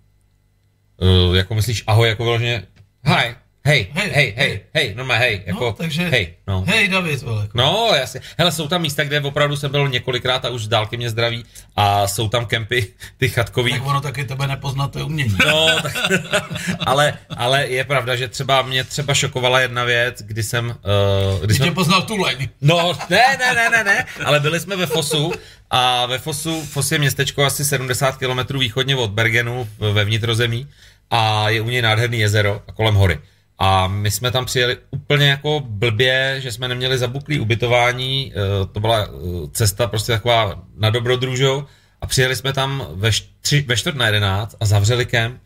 Uh, 0.97 1.37
jako 1.37 1.55
myslíš 1.55 1.85
ahoj, 1.87 2.09
jako 2.09 2.24
vyloženě, 2.24 2.66
hi, 3.05 3.35
hej, 3.67 3.89
hej, 3.93 4.11
hej, 4.11 4.35
hej, 4.37 4.61
hej, 4.75 4.95
normálně 4.95 5.21
hej, 5.21 5.37
no, 5.37 5.43
jako, 5.47 5.64
no, 5.64 5.73
takže, 5.73 6.09
hej, 6.09 6.35
no. 6.47 6.64
Hej, 6.67 6.89
David, 6.89 7.23
vole. 7.23 7.43
Jako. 7.43 7.59
No, 7.59 7.91
jasně. 7.95 8.21
Hele, 8.39 8.53
jsou 8.53 8.69
tam 8.69 8.83
místa, 8.83 9.05
kde 9.05 9.21
opravdu 9.21 9.57
jsem 9.57 9.71
byl 9.71 9.89
několikrát 9.89 10.45
a 10.45 10.49
už 10.49 10.64
z 10.64 10.69
dálky 10.69 10.97
mě 10.97 11.11
zdraví 11.11 11.45
a 11.77 12.09
jsou 12.09 12.29
tam 12.29 12.47
kempy, 12.47 12.87
ty 13.17 13.29
chatkový. 13.29 13.73
Tak 13.73 13.87
ono 13.87 14.01
taky 14.01 14.25
tebe 14.25 14.47
nepoznat, 14.47 14.93
to 14.93 14.99
je 14.99 15.05
umění. 15.05 15.37
No, 15.47 15.67
tak, 15.83 15.97
ale, 16.87 17.14
ale 17.37 17.67
je 17.67 17.85
pravda, 17.85 18.17
že 18.17 18.29
třeba 18.29 18.62
mě 18.62 18.85
třeba 18.85 19.14
šokovala 19.14 19.61
jedna 19.61 19.85
věc, 19.85 20.23
kdy 20.23 20.43
jsem... 20.43 20.67
Uh, 20.67 21.45
kdy 21.45 21.55
jsme... 21.55 21.64
tě 21.64 21.73
poznal 21.73 22.03
tuleň. 22.03 22.49
No, 22.61 22.93
ne, 23.11 23.37
ne, 23.39 23.55
ne, 23.55 23.71
ne, 23.71 23.85
ne, 23.85 24.07
ale 24.25 24.41
byli 24.41 24.61
jsme 24.61 24.77
ve 24.77 24.87
Fosu 24.87 25.33
a 25.71 26.07
ve 26.07 26.19
Fosu, 26.19 26.62
Fos 26.64 26.93
je 26.93 26.99
městečko 26.99 27.45
asi 27.45 27.64
70 27.64 28.17
km 28.17 28.59
východně 28.59 28.97
od 28.97 29.11
Bergenu 29.11 29.69
ve 29.79 30.05
vnitrozemí 30.05 30.69
a 31.11 31.49
je 31.49 31.61
u 31.61 31.71
něj 31.71 31.83
nádherný 31.83 32.19
jezero 32.19 32.62
a 32.69 32.73
kolem 32.73 32.95
hory. 32.95 33.19
A 33.59 33.87
my 33.89 34.11
jsme 34.11 34.31
tam 34.31 34.45
přijeli 34.45 34.77
úplně 34.91 35.29
jako 35.29 35.63
blbě, 35.67 36.37
že 36.39 36.53
jsme 36.53 36.69
neměli 36.69 36.99
zabuklý 36.99 37.41
ubytování, 37.41 38.33
eh, 38.33 38.67
to 38.73 38.81
byla 38.81 39.03
eh, 39.03 39.09
cesta 39.53 39.87
prostě 39.87 40.13
taková 40.13 40.63
na 40.77 40.91
dobrodružou 40.91 41.65
a 42.01 42.07
přijeli 42.07 42.37
jsme 42.37 42.53
tam 42.53 42.87
ve, 42.95 43.11
tři, 43.41 43.65
ve 43.69 43.77
čtvrt 43.77 43.97
na 43.97 44.07
jedenáct 44.07 44.57
a 44.61 44.67
zavřeli 44.67 45.07
kemp. 45.07 45.41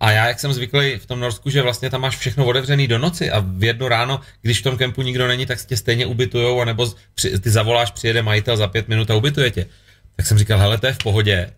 A 0.00 0.10
já, 0.10 0.28
jak 0.28 0.40
jsem 0.40 0.52
zvyklý 0.52 0.96
v 0.98 1.06
tom 1.06 1.20
Norsku, 1.20 1.50
že 1.50 1.62
vlastně 1.62 1.90
tam 1.90 2.00
máš 2.00 2.16
všechno 2.16 2.46
otevřený 2.46 2.88
do 2.88 2.98
noci 2.98 3.30
a 3.30 3.44
v 3.46 3.64
jedno 3.64 3.88
ráno, 3.88 4.20
když 4.40 4.60
v 4.60 4.62
tom 4.62 4.76
kempu 4.76 5.02
nikdo 5.02 5.28
není, 5.28 5.46
tak 5.46 5.64
tě 5.64 5.76
stejně 5.76 6.06
ubytujou, 6.06 6.60
anebo 6.60 6.92
ty 7.40 7.50
zavoláš, 7.50 7.90
přijede 7.90 8.22
majitel 8.22 8.56
za 8.56 8.66
pět 8.66 8.88
minut 8.88 9.10
a 9.10 9.14
ubytuje 9.14 9.50
tě. 9.50 9.66
Tak 10.16 10.26
jsem 10.26 10.38
říkal, 10.38 10.58
hele, 10.58 10.78
to 10.78 10.86
je 10.86 10.92
v 10.92 10.98
pohodě. 10.98 11.50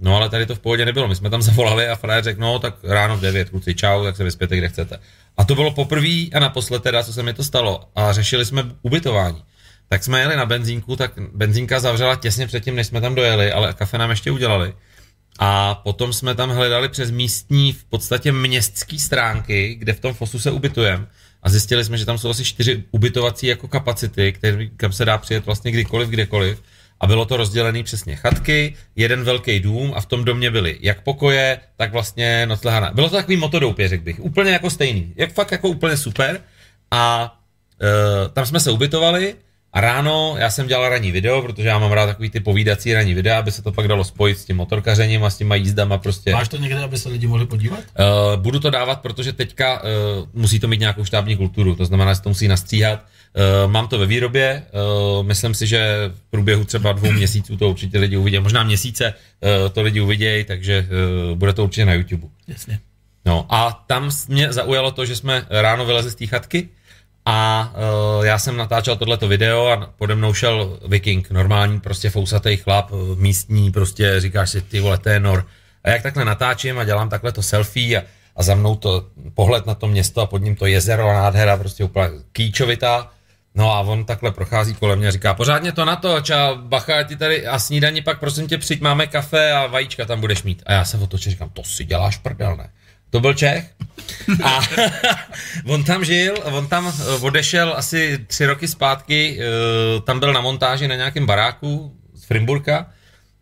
No 0.00 0.16
ale 0.16 0.28
tady 0.28 0.46
to 0.46 0.54
v 0.54 0.58
pohodě 0.58 0.84
nebylo. 0.84 1.08
My 1.08 1.16
jsme 1.16 1.30
tam 1.30 1.42
zavolali 1.48 1.88
a 1.88 1.96
frajer 1.96 2.24
řekl, 2.24 2.40
no 2.40 2.58
tak 2.58 2.74
ráno 2.82 3.16
v 3.16 3.20
9, 3.20 3.50
kluci, 3.50 3.74
čau, 3.74 4.04
tak 4.04 4.16
se 4.16 4.24
vyspěte, 4.24 4.56
kde 4.56 4.68
chcete. 4.68 4.98
A 5.36 5.44
to 5.44 5.54
bylo 5.54 5.70
poprvé 5.70 6.26
a 6.34 6.38
naposled 6.38 6.82
teda, 6.82 7.02
co 7.02 7.12
se 7.12 7.22
mi 7.22 7.34
to 7.34 7.44
stalo. 7.44 7.88
A 7.96 8.12
řešili 8.12 8.44
jsme 8.44 8.64
ubytování. 8.82 9.42
Tak 9.88 10.04
jsme 10.04 10.20
jeli 10.20 10.36
na 10.36 10.46
benzínku, 10.46 10.96
tak 10.96 11.12
benzínka 11.34 11.80
zavřela 11.80 12.16
těsně 12.16 12.46
předtím, 12.46 12.76
než 12.76 12.86
jsme 12.86 13.00
tam 13.00 13.14
dojeli, 13.14 13.52
ale 13.52 13.74
kafe 13.74 13.98
nám 13.98 14.10
ještě 14.10 14.30
udělali. 14.30 14.74
A 15.38 15.74
potom 15.74 16.12
jsme 16.12 16.34
tam 16.34 16.50
hledali 16.50 16.88
přes 16.88 17.10
místní, 17.10 17.72
v 17.72 17.84
podstatě 17.84 18.32
městské 18.32 18.98
stránky, 18.98 19.74
kde 19.74 19.92
v 19.92 20.00
tom 20.00 20.14
fosu 20.14 20.38
se 20.38 20.50
ubytujeme. 20.50 21.06
A 21.42 21.48
zjistili 21.48 21.84
jsme, 21.84 21.98
že 21.98 22.06
tam 22.06 22.18
jsou 22.18 22.30
asi 22.30 22.44
čtyři 22.44 22.84
ubytovací 22.90 23.46
jako 23.46 23.68
kapacity, 23.68 24.32
které, 24.32 24.66
kam 24.66 24.92
se 24.92 25.04
dá 25.04 25.18
přijet 25.18 25.46
vlastně 25.46 25.70
kdykoliv, 25.70 26.08
kdekoliv 26.08 26.62
a 27.00 27.06
bylo 27.06 27.24
to 27.24 27.36
rozdělené 27.36 27.82
přesně 27.82 28.16
chatky, 28.16 28.74
jeden 28.96 29.24
velký 29.24 29.60
dům 29.60 29.92
a 29.96 30.00
v 30.00 30.06
tom 30.06 30.24
domě 30.24 30.50
byly 30.50 30.78
jak 30.80 31.00
pokoje, 31.00 31.58
tak 31.76 31.92
vlastně 31.92 32.46
noclehana. 32.46 32.90
Bylo 32.94 33.10
to 33.10 33.16
takový 33.16 33.36
motodoupě, 33.36 33.88
řekl 33.88 34.04
bych, 34.04 34.20
úplně 34.20 34.50
jako 34.50 34.70
stejný, 34.70 35.12
jak 35.16 35.32
fakt 35.32 35.52
jako 35.52 35.68
úplně 35.68 35.96
super 35.96 36.40
a 36.90 37.34
e, 37.82 38.28
tam 38.28 38.46
jsme 38.46 38.60
se 38.60 38.70
ubytovali 38.70 39.34
a 39.74 39.80
ráno 39.80 40.34
já 40.38 40.50
jsem 40.50 40.66
dělal 40.66 40.88
ranní 40.88 41.10
video, 41.10 41.42
protože 41.42 41.68
já 41.68 41.78
mám 41.78 41.92
rád 41.92 42.06
takový 42.06 42.30
ty 42.30 42.40
povídací 42.40 42.94
ranní 42.94 43.14
videa, 43.14 43.38
aby 43.38 43.52
se 43.52 43.62
to 43.62 43.72
pak 43.72 43.88
dalo 43.88 44.04
spojit 44.04 44.38
s 44.38 44.44
tím 44.44 44.56
motorkařením 44.56 45.24
a 45.24 45.30
s 45.30 45.36
těma 45.36 45.54
jízdama 45.54 45.98
prostě. 45.98 46.32
Máš 46.32 46.48
to 46.48 46.56
někde, 46.56 46.78
aby 46.78 46.98
se 46.98 47.08
lidi 47.08 47.26
mohli 47.26 47.46
podívat? 47.46 47.78
Uh, 47.78 48.42
budu 48.42 48.60
to 48.60 48.70
dávat, 48.70 49.00
protože 49.00 49.32
teďka 49.32 49.82
uh, 49.82 49.88
musí 50.32 50.60
to 50.60 50.68
mít 50.68 50.80
nějakou 50.80 51.04
štábní 51.04 51.36
kulturu, 51.36 51.74
to 51.74 51.84
znamená, 51.84 52.14
že 52.14 52.20
to 52.20 52.28
musí 52.28 52.48
nastříhat. 52.48 53.04
Uh, 53.34 53.70
mám 53.70 53.88
to 53.88 53.98
ve 53.98 54.06
výrobě, 54.06 54.62
uh, 55.18 55.26
myslím 55.26 55.54
si, 55.54 55.66
že 55.66 56.10
v 56.14 56.30
průběhu 56.30 56.64
třeba 56.64 56.92
dvou 56.92 57.12
měsíců 57.12 57.56
to 57.56 57.70
určitě 57.70 57.98
lidi 57.98 58.16
uvidí, 58.16 58.38
možná 58.38 58.62
měsíce 58.62 59.14
uh, 59.14 59.72
to 59.72 59.82
lidi 59.82 60.00
uvidějí, 60.00 60.44
takže 60.44 60.86
uh, 61.30 61.38
bude 61.38 61.52
to 61.52 61.64
určitě 61.64 61.84
na 61.84 61.94
YouTube. 61.94 62.26
Jasně. 62.48 62.80
No 63.24 63.46
a 63.48 63.84
tam 63.86 64.10
mě 64.28 64.52
zaujalo 64.52 64.90
to, 64.90 65.06
že 65.06 65.16
jsme 65.16 65.46
ráno 65.50 65.86
vylezli 65.86 66.10
z 66.10 66.14
té 66.14 66.26
chatky, 66.26 66.68
a 67.26 67.72
uh, 68.18 68.24
já 68.24 68.38
jsem 68.38 68.56
natáčel 68.56 68.96
tohleto 68.96 69.28
video 69.28 69.66
a 69.66 69.92
pode 69.98 70.14
mnou 70.14 70.34
šel 70.34 70.78
viking, 70.88 71.30
normální 71.30 71.80
prostě 71.80 72.10
fousatý 72.10 72.56
chlap, 72.56 72.90
eh, 72.92 73.16
místní, 73.16 73.72
prostě 73.72 74.20
říkáš 74.20 74.50
si, 74.50 74.60
ty 74.62 74.80
vole, 74.80 74.98
tenor. 74.98 75.46
A 75.84 75.90
jak 75.90 76.02
takhle 76.02 76.24
natáčím 76.24 76.78
a 76.78 76.84
dělám 76.84 77.08
takhle 77.08 77.32
to 77.32 77.42
selfie 77.42 78.02
a, 78.02 78.04
a 78.36 78.42
za 78.42 78.54
mnou 78.54 78.76
to 78.76 79.06
pohled 79.34 79.66
na 79.66 79.74
to 79.74 79.86
město 79.86 80.20
a 80.20 80.26
pod 80.26 80.38
ním 80.38 80.56
to 80.56 80.66
jezero 80.66 81.08
a 81.08 81.12
nádhera, 81.12 81.56
prostě 81.56 81.84
úplně 81.84 82.08
kýčovitá. 82.32 83.10
No 83.54 83.72
a 83.72 83.80
on 83.80 84.04
takhle 84.04 84.32
prochází 84.32 84.74
kolem 84.74 84.98
mě 84.98 85.08
a 85.08 85.10
říká, 85.10 85.34
pořádně 85.34 85.72
to 85.72 85.84
na 85.84 85.96
to, 85.96 86.20
ča, 86.20 86.54
bacha, 86.54 87.02
ti 87.02 87.16
tady 87.16 87.46
a 87.46 87.58
snídaní 87.58 88.02
pak 88.02 88.20
prosím 88.20 88.48
tě 88.48 88.58
přijď, 88.58 88.80
máme 88.80 89.06
kafe 89.06 89.52
a 89.52 89.66
vajíčka 89.66 90.04
tam 90.04 90.20
budeš 90.20 90.42
mít. 90.42 90.62
A 90.66 90.72
já 90.72 90.84
se 90.84 90.98
otočím, 90.98 91.32
říkám, 91.32 91.50
to 91.50 91.64
si 91.64 91.84
děláš 91.84 92.16
prdel, 92.16 92.56
ne? 92.56 92.70
To 93.10 93.20
byl 93.20 93.34
Čech. 93.34 93.70
A 94.44 94.60
on 95.66 95.84
tam 95.84 96.04
žil, 96.04 96.34
on 96.42 96.66
tam 96.66 96.92
eh, 97.00 97.04
odešel 97.20 97.74
asi 97.76 98.18
tři 98.26 98.46
roky 98.46 98.68
zpátky, 98.68 99.38
eh, 99.40 100.00
tam 100.00 100.20
byl 100.20 100.32
na 100.32 100.40
montáži 100.40 100.88
na 100.88 100.94
nějakém 100.94 101.26
baráku 101.26 101.96
z 102.14 102.24
Frimburka 102.24 102.86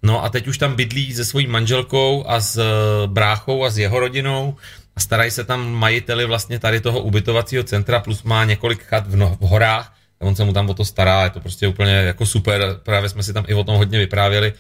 No 0.02 0.24
a 0.24 0.28
teď 0.28 0.46
už 0.46 0.58
tam 0.58 0.74
bydlí 0.74 1.14
se 1.14 1.24
svojí 1.24 1.46
manželkou 1.46 2.24
a 2.26 2.40
s 2.40 2.62
bráchou 3.06 3.64
a 3.64 3.70
s 3.70 3.78
jeho 3.78 4.00
rodinou 4.00 4.56
a 4.96 5.00
starají 5.00 5.30
se 5.30 5.44
tam 5.44 5.72
majiteli 5.72 6.26
vlastně 6.26 6.58
tady 6.58 6.80
toho 6.80 7.00
ubytovacího 7.00 7.64
centra, 7.64 8.00
plus 8.00 8.22
má 8.22 8.44
několik 8.44 8.82
chat 8.82 9.06
v, 9.06 9.16
no, 9.16 9.36
v 9.40 9.44
horách, 9.44 9.86
a 9.86 10.01
on 10.22 10.36
se 10.36 10.44
mu 10.44 10.52
tam 10.52 10.70
o 10.70 10.74
to 10.74 10.84
stará, 10.84 11.24
je 11.24 11.30
to 11.30 11.40
prostě 11.40 11.68
úplně 11.68 11.92
jako 11.92 12.26
super, 12.26 12.80
právě 12.82 13.08
jsme 13.08 13.22
si 13.22 13.32
tam 13.32 13.44
i 13.48 13.54
o 13.54 13.64
tom 13.64 13.76
hodně 13.76 13.98
vyprávěli 13.98 14.52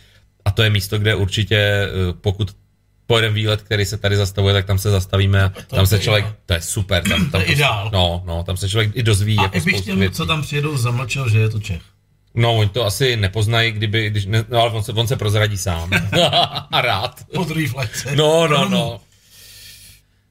a 0.44 0.50
to 0.50 0.62
je 0.62 0.70
místo, 0.70 0.98
kde 0.98 1.14
určitě, 1.14 1.56
eh, 1.56 1.88
pokud 2.20 2.56
pojedeme 3.06 3.34
výlet, 3.34 3.62
který 3.62 3.84
se 3.84 3.98
tady 3.98 4.16
zastavuje, 4.16 4.54
tak 4.54 4.66
tam 4.66 4.78
se 4.78 4.90
zastavíme 4.90 5.42
a 5.44 5.52
tam 5.66 5.86
se 5.86 5.98
člověk, 5.98 6.26
to 6.46 6.54
je 6.54 6.60
super. 6.62 7.02
Tam, 7.02 7.10
tam 7.10 7.30
to 7.30 7.36
je 7.36 7.44
prostě, 7.44 7.52
ideál. 7.52 7.90
No, 7.92 8.22
no, 8.26 8.42
tam 8.42 8.56
se 8.56 8.68
člověk 8.68 8.90
i 8.94 9.02
dozví. 9.02 9.38
A 9.38 9.42
jako 9.42 9.54
bych 9.54 9.62
spoustu 9.62 9.82
chtěl, 9.82 9.96
věcí. 9.96 10.14
co 10.14 10.26
tam 10.26 10.42
přijedou, 10.42 10.76
zamlčel, 10.76 11.28
že 11.28 11.38
je 11.38 11.48
to 11.48 11.60
Čech. 11.60 11.82
No, 12.34 12.56
oni 12.56 12.68
to 12.68 12.84
asi 12.86 13.16
nepoznají, 13.16 13.72
kdyby, 13.72 14.10
když 14.10 14.26
ne, 14.26 14.44
no, 14.48 14.60
ale 14.60 14.70
on 14.70 14.82
se, 14.82 14.92
on 14.92 15.06
se 15.06 15.16
prozradí 15.16 15.58
sám. 15.58 15.90
a 16.72 16.80
rád. 16.80 17.24
Po 17.34 17.44
druhý 17.44 17.66
flexce. 17.66 18.16
No, 18.16 18.48
no, 18.48 18.68
no. 18.68 19.00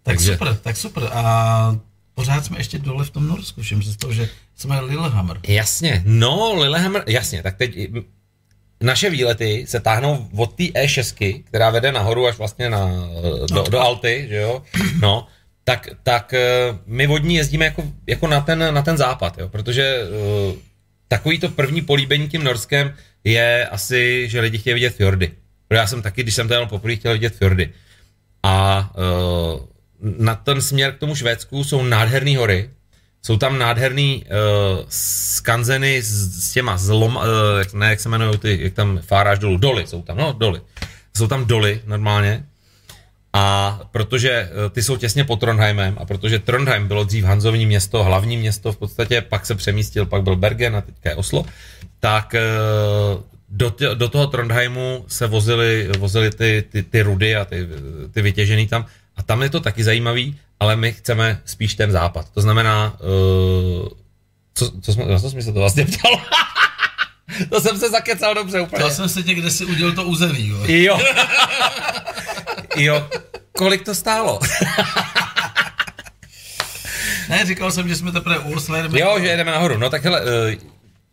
Tak 0.04 0.16
Takže- 0.16 0.32
super, 0.32 0.56
tak 0.62 0.78
super. 0.78 1.04
A 1.14 1.76
pořád 2.16 2.46
jsme 2.46 2.58
ještě 2.60 2.80
dole 2.80 3.06
v 3.06 3.10
tom 3.10 3.28
Norsku, 3.28 3.62
všem 3.62 3.84
se 3.84 3.92
z 3.92 3.98
toho, 3.98 4.14
že 4.14 4.30
jsme 4.62 4.82
Lillehammer. 4.82 5.40
Jasně, 5.48 6.04
no, 6.06 6.54
Lillehammer, 6.62 7.04
jasně, 7.08 7.44
tak 7.44 7.58
teď 7.58 7.90
naše 8.82 9.10
výlety 9.10 9.66
se 9.68 9.80
táhnou 9.80 10.30
od 10.36 10.56
té 10.56 10.64
E6, 10.64 11.44
která 11.44 11.70
vede 11.70 11.92
nahoru 11.92 12.28
až 12.28 12.38
vlastně 12.38 12.70
na, 12.70 12.90
do, 13.54 13.64
do 13.70 13.80
Alty, 13.80 14.26
že 14.30 14.36
jo, 14.36 14.62
no, 15.02 15.28
tak, 15.64 15.90
tak 16.04 16.34
eh, 16.34 16.78
my 16.86 17.08
od 17.08 17.24
ní 17.24 17.36
jezdíme 17.36 17.66
jako, 17.66 17.84
jako 18.08 18.28
na, 18.28 18.42
ten, 18.42 18.74
na 18.74 18.82
ten 18.82 18.98
západ, 18.98 19.38
jo, 19.38 19.50
protože 19.50 20.04
uh, 20.04 20.56
takový 21.08 21.40
to 21.40 21.50
první 21.50 21.82
políbení 21.82 22.30
tím 22.30 22.44
Norskem 22.44 22.94
je 23.24 23.68
asi, 23.68 24.30
že 24.30 24.40
lidi 24.40 24.58
chtějí 24.58 24.74
vidět 24.74 24.96
fjordy. 24.96 25.32
Protože 25.68 25.78
Já 25.78 25.88
jsem 25.88 26.02
taky, 26.02 26.24
když 26.24 26.36
jsem 26.36 26.48
tady 26.48 26.66
poprvé 26.66 26.96
chtěl 26.96 27.14
vidět 27.14 27.36
fjordy. 27.36 27.74
A 28.44 28.90
uh, 28.98 29.60
na 30.18 30.36
ten 30.36 30.62
směr 30.62 30.94
k 30.96 31.00
tomu 31.00 31.16
Švédsku 31.16 31.64
jsou 31.64 31.84
nádherné 31.84 32.38
hory, 32.38 32.70
jsou 33.22 33.38
tam 33.38 33.58
nádherný 33.58 34.26
uh, 34.26 34.86
skanzeny 34.90 36.02
s, 36.02 36.48
s 36.48 36.52
těma 36.52 36.78
zlom, 36.78 37.16
uh, 37.16 37.24
jak, 37.60 37.74
ne, 37.74 37.90
jak 37.90 38.00
se 38.00 38.10
jmenují 38.10 38.38
ty, 38.38 38.60
jak 38.62 38.74
tam 38.74 39.00
fáráš 39.02 39.40
dolů, 39.40 39.58
doly 39.58 39.88
jsou 39.88 40.02
tam, 40.02 40.18
no 40.18 40.34
doly. 40.34 40.62
Jsou 41.18 41.28
tam 41.28 41.46
doly 41.46 41.82
normálně. 41.86 42.46
A 43.34 43.80
protože 43.92 44.50
uh, 44.52 44.70
ty 44.70 44.84
jsou 44.84 44.98
těsně 44.98 45.24
pod 45.24 45.40
Trondheimem 45.40 45.98
a 46.00 46.06
protože 46.06 46.40
Trondheim 46.40 46.88
bylo 46.88 47.04
dřív 47.04 47.26
Hanzovní 47.26 47.66
město, 47.66 48.04
hlavní 48.04 48.38
město 48.38 48.74
v 48.74 48.78
podstatě, 48.78 49.22
pak 49.22 49.46
se 49.46 49.56
přemístil, 49.56 50.06
pak 50.06 50.24
byl 50.24 50.36
Bergen 50.36 50.76
a 50.76 50.82
teďka 50.82 51.10
je 51.10 51.16
Oslo, 51.16 51.46
tak 52.00 52.36
uh, 52.36 53.22
do, 53.50 53.70
tě, 53.70 53.96
do 53.96 54.10
toho 54.10 54.28
Trondheimu 54.28 55.06
se 55.08 55.28
vozily, 55.28 55.90
vozily 55.98 56.32
ty, 56.32 56.64
ty, 56.72 56.84
ty 56.84 57.02
rudy 57.02 57.36
a 57.36 57.46
ty, 57.46 57.68
ty 58.12 58.22
vytěžený 58.22 58.68
tam 58.68 58.86
a 59.18 59.24
tam 59.24 59.42
je 59.44 59.50
to 59.50 59.60
taky 59.60 59.84
zajímavý, 59.84 60.40
ale 60.60 60.76
my 60.76 60.94
chceme 60.94 61.42
spíš 61.46 61.76
ten 61.76 61.92
západ. 61.92 62.30
To 62.34 62.42
znamená, 62.42 62.94
uh, 63.00 63.88
co, 64.54 64.72
co 64.82 64.94
jsme, 64.94 65.06
na 65.06 65.20
co 65.20 65.30
jsme 65.30 65.42
se 65.42 65.54
to 65.54 65.60
vlastně 65.60 65.86
ptal? 65.86 66.12
to 67.50 67.62
jsem 67.62 67.80
se 67.80 67.90
zakecal 67.90 68.34
dobře 68.36 68.62
úplně. 68.62 68.78
Ptal 68.78 68.92
jsem 68.92 69.10
se 69.10 69.24
tě, 69.24 69.34
kde 69.34 69.52
si 69.52 69.66
udělal 69.66 69.94
to 69.94 70.04
území. 70.04 70.48
Jo. 70.48 70.66
Jo. 70.68 71.00
jo. 72.78 73.10
Kolik 73.58 73.86
to 73.86 73.96
stálo? 73.96 74.40
Ne, 77.30 77.46
říkal 77.46 77.72
jsem, 77.72 77.88
že 77.90 77.96
jsme 77.96 78.12
teprve 78.12 78.40
u 78.40 78.54
Osla. 78.56 78.78
jdeme- 78.78 79.00
Jo, 79.00 79.20
že 79.20 79.28
jedeme 79.28 79.52
nahoru. 79.52 79.78
No 79.78 79.90
tak 79.90 80.04
hele, 80.04 80.22
eh, 80.52 80.58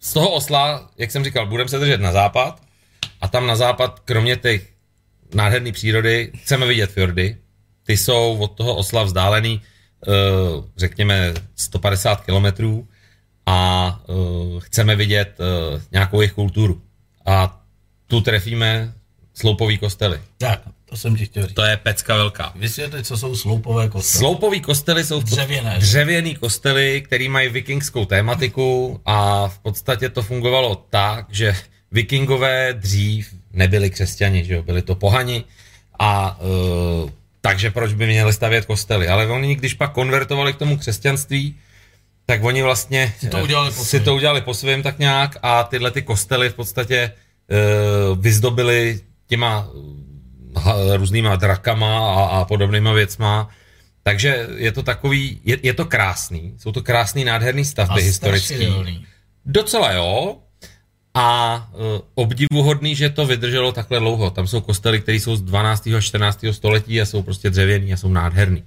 z 0.00 0.12
toho 0.12 0.30
osla, 0.30 0.90
jak 0.98 1.10
jsem 1.10 1.24
říkal, 1.24 1.46
budeme 1.46 1.68
se 1.68 1.78
držet 1.78 2.00
na 2.00 2.12
západ 2.12 2.62
a 3.20 3.28
tam 3.28 3.46
na 3.46 3.56
západ, 3.56 4.00
kromě 4.04 4.36
těch 4.36 4.68
nádherné 5.34 5.72
přírody, 5.72 6.32
chceme 6.42 6.66
vidět 6.66 6.90
fjordy. 6.92 7.36
Ty 7.88 7.96
jsou 7.96 8.36
od 8.38 8.48
toho 8.48 8.76
osla 8.76 9.02
vzdálený, 9.02 9.60
eh, 10.08 10.10
řekněme, 10.76 11.34
150 11.56 12.24
kilometrů 12.24 12.88
a 13.46 14.00
eh, 14.08 14.12
chceme 14.60 14.96
vidět 14.96 15.38
eh, 15.40 15.80
nějakou 15.92 16.20
jejich 16.20 16.32
kulturu. 16.32 16.82
A 17.26 17.60
tu 18.06 18.20
trefíme 18.20 18.92
sloupový 19.34 19.78
kostely. 19.78 20.20
Tak, 20.38 20.60
to 20.84 20.96
jsem 20.96 21.16
ti 21.16 21.24
chtěl 21.26 21.46
říct. 21.46 21.54
To 21.54 21.62
je 21.62 21.76
pecka 21.76 22.16
velká. 22.16 22.52
Vysvětlit, 22.56 23.06
co 23.06 23.16
jsou 23.16 23.36
sloupové 23.36 23.88
kostely. 23.88 24.18
Sloupový 24.18 24.60
kostely 24.60 25.04
jsou 25.04 25.20
Dřevěné. 25.22 25.76
dřevěný 25.78 26.34
kostely, 26.34 27.02
který 27.02 27.28
mají 27.28 27.48
vikingskou 27.48 28.04
tématiku 28.04 29.00
a 29.06 29.48
v 29.48 29.58
podstatě 29.58 30.08
to 30.08 30.22
fungovalo 30.22 30.84
tak, 30.90 31.26
že 31.30 31.56
vikingové 31.92 32.72
dřív 32.72 33.34
nebyli 33.52 33.90
křesťani, 33.90 34.44
že 34.44 34.54
jo, 34.54 34.62
byli 34.62 34.82
to 34.82 34.94
pohani 34.94 35.44
a 35.98 36.38
uh, 36.40 37.10
takže 37.40 37.70
proč 37.70 37.92
by 37.94 38.06
měli 38.06 38.32
stavět 38.32 38.64
kostely. 38.64 39.08
Ale 39.08 39.26
oni, 39.26 39.54
když 39.54 39.74
pak 39.74 39.92
konvertovali 39.92 40.52
k 40.52 40.56
tomu 40.56 40.76
křesťanství, 40.78 41.56
tak 42.26 42.44
oni 42.44 42.62
vlastně 42.62 43.14
Si 43.18 43.28
to 43.28 43.38
udělali 43.42 43.70
po 43.70 43.82
si 43.84 43.88
svém. 43.88 44.02
to 44.04 44.14
udělali 44.14 44.40
po 44.40 44.54
svém 44.54 44.82
tak 44.82 44.98
nějak 44.98 45.36
a 45.42 45.64
tyhle 45.64 45.90
ty 45.90 46.02
kostely 46.02 46.48
v 46.50 46.54
podstatě 46.54 47.12
uh, 48.12 48.18
vyzdobili 48.18 49.00
těma 49.26 49.68
ha- 50.56 50.96
různýma 50.96 51.36
drakama 51.36 52.14
a, 52.14 52.24
a 52.24 52.44
podobnýma 52.44 52.92
věcma. 52.92 53.48
Takže 54.02 54.46
je 54.56 54.72
to 54.72 54.82
takový, 54.82 55.40
je, 55.44 55.58
je 55.62 55.74
to 55.74 55.84
krásný, 55.84 56.54
jsou 56.58 56.72
to 56.72 56.82
krásný, 56.82 57.24
nádherný 57.24 57.64
stavby 57.64 58.00
A 58.00 58.04
historický. 58.04 59.04
Docela 59.46 59.92
jo. 59.92 60.36
A 61.14 61.68
uh, 61.72 62.00
obdivuhodný, 62.14 62.94
že 62.94 63.10
to 63.10 63.26
vydrželo 63.26 63.72
takhle 63.72 63.98
dlouho. 63.98 64.30
Tam 64.30 64.46
jsou 64.46 64.60
kostely, 64.60 65.00
které 65.00 65.16
jsou 65.16 65.36
z 65.36 65.42
12. 65.42 65.86
a 65.86 66.00
14. 66.00 66.44
století 66.50 67.00
a 67.00 67.06
jsou 67.06 67.22
prostě 67.22 67.50
dřevěný 67.50 67.92
a 67.92 67.96
jsou 67.96 68.08
nádherný. 68.08 68.64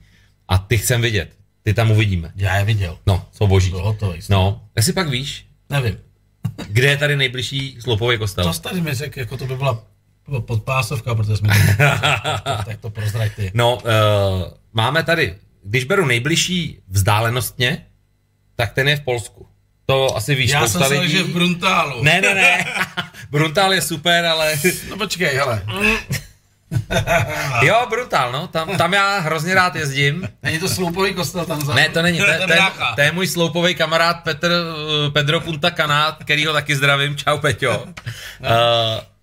A 0.48 0.58
ty 0.58 0.78
chcem 0.78 1.02
vidět. 1.02 1.30
Ty 1.64 1.74
tam 1.74 1.92
uvidíme. 1.92 2.32
Já 2.36 2.58
je 2.58 2.66
viděl. 2.66 2.98
No, 3.08 3.26
jsou 3.32 3.48
boží. 3.48 3.70
Byl 3.70 3.84
hotový. 3.84 4.20
No, 4.30 4.62
jestli 4.76 4.94
pak 4.94 5.10
víš, 5.10 5.46
Nevím. 5.70 5.98
kde 6.68 6.88
je 6.88 6.98
tady 6.98 7.16
nejbližší 7.16 7.78
sloupový 7.80 8.18
kostel? 8.18 8.54
To 8.54 8.60
tady 8.60 8.82
mi 8.82 8.94
řekl, 8.94 9.20
jako 9.20 9.38
to 9.38 9.46
by 9.46 9.56
byla 9.56 9.84
podpásovka, 10.40 11.16
protože 11.16 11.38
jsme 11.38 11.50
tak 12.66 12.78
to 12.80 12.90
prozrať 12.90 13.36
ty. 13.36 13.52
No, 13.54 13.76
uh, 13.76 13.82
máme 14.74 15.04
tady, 15.04 15.36
když 15.64 15.84
beru 15.84 16.06
nejbližší 16.06 16.80
vzdálenostně, 16.88 17.86
tak 18.56 18.74
ten 18.74 18.88
je 18.88 18.96
v 18.98 19.02
Polsku. 19.02 19.48
To 19.86 20.18
asi 20.18 20.36
víš, 20.36 20.52
Já 20.52 20.68
jsem 20.68 20.84
se 20.84 21.08
že 21.08 21.24
v 21.24 21.28
Bruntálu. 21.28 22.04
Ne, 22.04 22.22
ne, 22.22 22.36
ne. 22.36 22.66
Bruntál 23.32 23.74
je 23.74 23.82
super, 23.82 24.26
ale... 24.26 24.54
No 24.90 24.98
počkej, 24.98 25.36
hele. 25.36 25.62
Jo, 27.62 27.88
Bruntál, 27.90 28.32
no. 28.32 28.48
Tam, 28.48 28.78
tam 28.78 28.94
já 28.94 29.20
hrozně 29.20 29.54
rád 29.56 29.76
jezdím. 29.76 30.30
Není 30.44 30.60
to 30.60 30.70
sloupový 30.70 31.14
kostel 31.14 31.46
tam 31.46 31.66
za... 31.66 31.74
Ne, 31.74 31.90
to 31.90 32.02
není. 32.02 32.18
To, 32.18 32.26
je- 32.26 32.38
to, 32.48 32.54
je- 32.54 32.60
to 32.96 33.02
je 33.02 33.12
můj 33.12 33.28
sloupový 33.28 33.76
kamarád 33.76 34.24
Petr, 34.24 34.52
eh, 34.52 35.10
Pedro 35.12 35.40
Punta 35.40 35.72
Cana, 35.72 36.18
který 36.24 36.46
ho 36.46 36.54
taky 36.54 36.76
zdravím. 36.76 37.16
Čau, 37.18 37.38
Peťo. 37.38 37.84
Uh, 37.84 37.88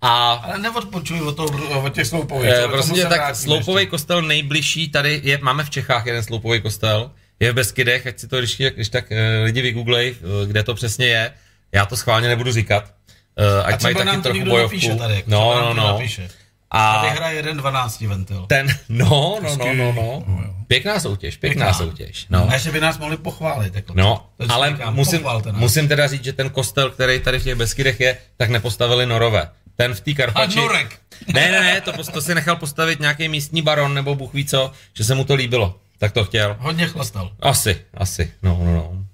a 0.01 0.31
Ale 0.33 0.57
neodpočuj 0.57 1.21
od, 1.21 1.35
toho, 1.35 1.81
od 1.83 1.93
těch 1.93 2.07
sloupových. 2.07 2.51
Eh, 2.53 2.61
co- 2.61 2.67
Prosím 2.69 2.89
tomu 2.89 2.95
tě, 2.95 3.01
se 3.01 3.09
tak 3.09 3.35
sloupový 3.35 3.81
ještě. 3.81 3.89
kostel 3.89 4.21
nejbližší 4.21 4.89
tady 4.89 5.21
je, 5.23 5.37
máme 5.41 5.63
v 5.63 5.69
Čechách 5.69 6.05
jeden 6.05 6.23
sloupový 6.23 6.61
kostel, 6.61 7.11
je 7.39 7.51
v 7.51 7.55
Beskydech, 7.55 8.07
ať 8.07 8.19
si 8.19 8.27
to 8.27 8.37
když, 8.39 8.57
když 8.75 8.89
tak 8.89 9.11
eh, 9.11 9.41
lidi 9.43 9.61
vygooglej, 9.61 10.15
eh, 10.43 10.47
kde 10.47 10.63
to 10.63 10.73
přesně 10.75 11.07
je. 11.07 11.31
Já 11.71 11.85
to 11.85 11.97
schválně 11.97 12.27
nebudu 12.27 12.51
říkat, 12.51 12.93
eh, 13.37 13.63
ať, 13.63 13.65
A 13.65 13.69
mají 13.69 13.77
třeba 13.77 13.93
taky 13.93 14.05
nám 14.05 14.15
to 14.15 14.21
trochu 14.21 14.35
někdo 14.37 14.51
bojovku. 14.51 14.75
napíše 14.75 14.95
tady. 14.95 15.15
jako 15.15 15.29
no, 15.31 15.39
no, 15.55 15.61
nám 15.61 15.75
to 15.75 15.81
no. 15.81 15.87
Napíše. 15.87 16.29
A 16.71 16.95
Tady 17.01 17.09
hraje 17.15 17.35
jeden 17.35 17.57
12 17.57 18.01
ventil. 18.01 18.45
ten, 18.47 18.67
no, 18.89 19.39
no, 19.43 19.55
no, 19.57 19.73
no, 19.73 19.91
no. 19.93 20.25
Pěkná 20.67 20.99
soutěž, 20.99 21.37
pěkná, 21.37 21.65
Pěkná. 21.65 21.73
soutěž. 21.77 22.25
No. 22.29 22.47
Ne, 22.49 22.59
že 22.59 22.71
by 22.71 22.79
nás 22.79 22.97
mohli 22.97 23.17
pochválit. 23.17 23.75
Jako 23.75 23.93
No, 23.95 24.25
to, 24.37 24.47
to 24.47 24.53
ale 24.53 24.69
říkám, 24.69 24.95
musím, 24.95 25.25
musím 25.51 25.87
teda 25.87 26.07
říct, 26.07 26.23
že 26.23 26.33
ten 26.33 26.49
kostel, 26.49 26.89
který 26.89 27.19
tady 27.19 27.39
v 27.39 27.43
těch 27.43 27.55
Beskydech 27.55 27.99
je, 27.99 28.17
tak 28.37 28.49
nepostavili 28.49 29.05
Norové. 29.05 29.49
Ten 29.75 29.93
v 29.95 30.01
té 30.01 30.13
Karpači... 30.13 30.59
A 30.59 30.61
Norek. 30.61 30.99
Ne, 31.33 31.51
ne, 31.51 31.61
ne, 31.61 31.81
to, 31.81 32.03
to 32.03 32.21
si 32.21 32.35
nechal 32.35 32.55
postavit 32.55 32.99
nějaký 32.99 33.27
místní 33.29 33.61
baron 33.61 33.93
nebo 33.93 34.15
Bůh 34.15 34.33
ví 34.33 34.45
co, 34.45 34.71
že 34.93 35.03
se 35.03 35.15
mu 35.15 35.23
to 35.23 35.35
líbilo. 35.35 35.79
Tak 35.99 36.11
to 36.11 36.25
chtěl. 36.25 36.55
Hodně 36.59 36.87
chlastal. 36.87 37.31
Asi, 37.39 37.81
asi, 37.93 38.33
no, 38.43 38.59
no, 38.63 38.73
no. 38.73 39.05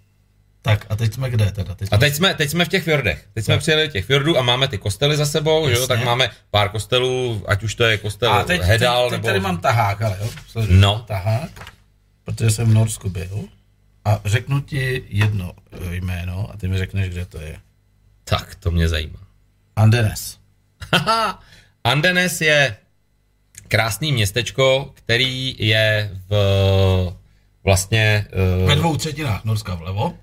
Tak 0.62 0.86
a 0.90 0.96
teď 0.96 1.14
jsme 1.14 1.30
kde 1.30 1.52
teda? 1.52 1.76
Teď 1.76 1.90
A 1.92 1.98
teď 1.98 2.16
jsme, 2.16 2.34
teď 2.34 2.50
jsme 2.50 2.66
v 2.66 2.68
těch 2.70 2.84
fjordech. 2.84 3.28
Teď 3.34 3.46
jsme 3.46 3.58
přijeli 3.58 3.88
do 3.88 3.92
těch 3.92 4.06
fjordů 4.06 4.38
a 4.38 4.42
máme 4.42 4.68
ty 4.68 4.78
kostely 4.78 5.18
za 5.18 5.26
sebou, 5.26 5.68
že 5.68 5.74
jo? 5.74 5.80
Jasně. 5.80 5.96
Tak 5.96 6.06
máme 6.06 6.30
pár 6.52 6.70
kostelů, 6.70 7.44
ať 7.48 7.64
už 7.64 7.76
to 7.76 7.84
je 7.84 7.98
kostel 7.98 8.34
a 8.34 8.44
teď, 8.44 8.62
Hedal, 8.62 9.04
teď, 9.04 9.10
teď 9.10 9.18
nebo... 9.18 9.28
tady 9.28 9.40
mám 9.40 9.58
tahák, 9.58 10.02
ale 10.02 10.18
jo? 10.22 10.30
Sleduj. 10.48 10.78
No. 10.78 11.04
Tahák, 11.08 11.72
protože 12.24 12.52
jsem 12.52 12.70
v 12.70 12.74
Norsku 12.74 13.10
byl. 13.10 13.44
A 14.06 14.22
řeknu 14.26 14.62
ti 14.62 15.04
jedno 15.10 15.54
jméno 15.92 16.50
a 16.54 16.58
ty 16.58 16.68
mi 16.68 16.78
řekneš, 16.78 17.10
kde 17.10 17.26
to 17.26 17.40
je. 17.42 17.58
Tak, 18.24 18.56
to 18.56 18.72
mě 18.72 18.90
zajímá. 18.90 19.20
Andenes. 19.76 20.38
Haha, 20.94 21.40
Andenes 21.84 22.42
je 22.42 22.78
krásný 23.68 24.12
městečko, 24.12 24.92
který 24.94 25.56
je 25.60 26.12
v 26.30 26.36
vlastně 27.64 28.26
Ve 28.66 28.74
uh, 28.74 28.80
dvou 28.80 28.98
třetinách 28.98 29.46
Norska 29.46 29.76
vlevo. 29.76 30.14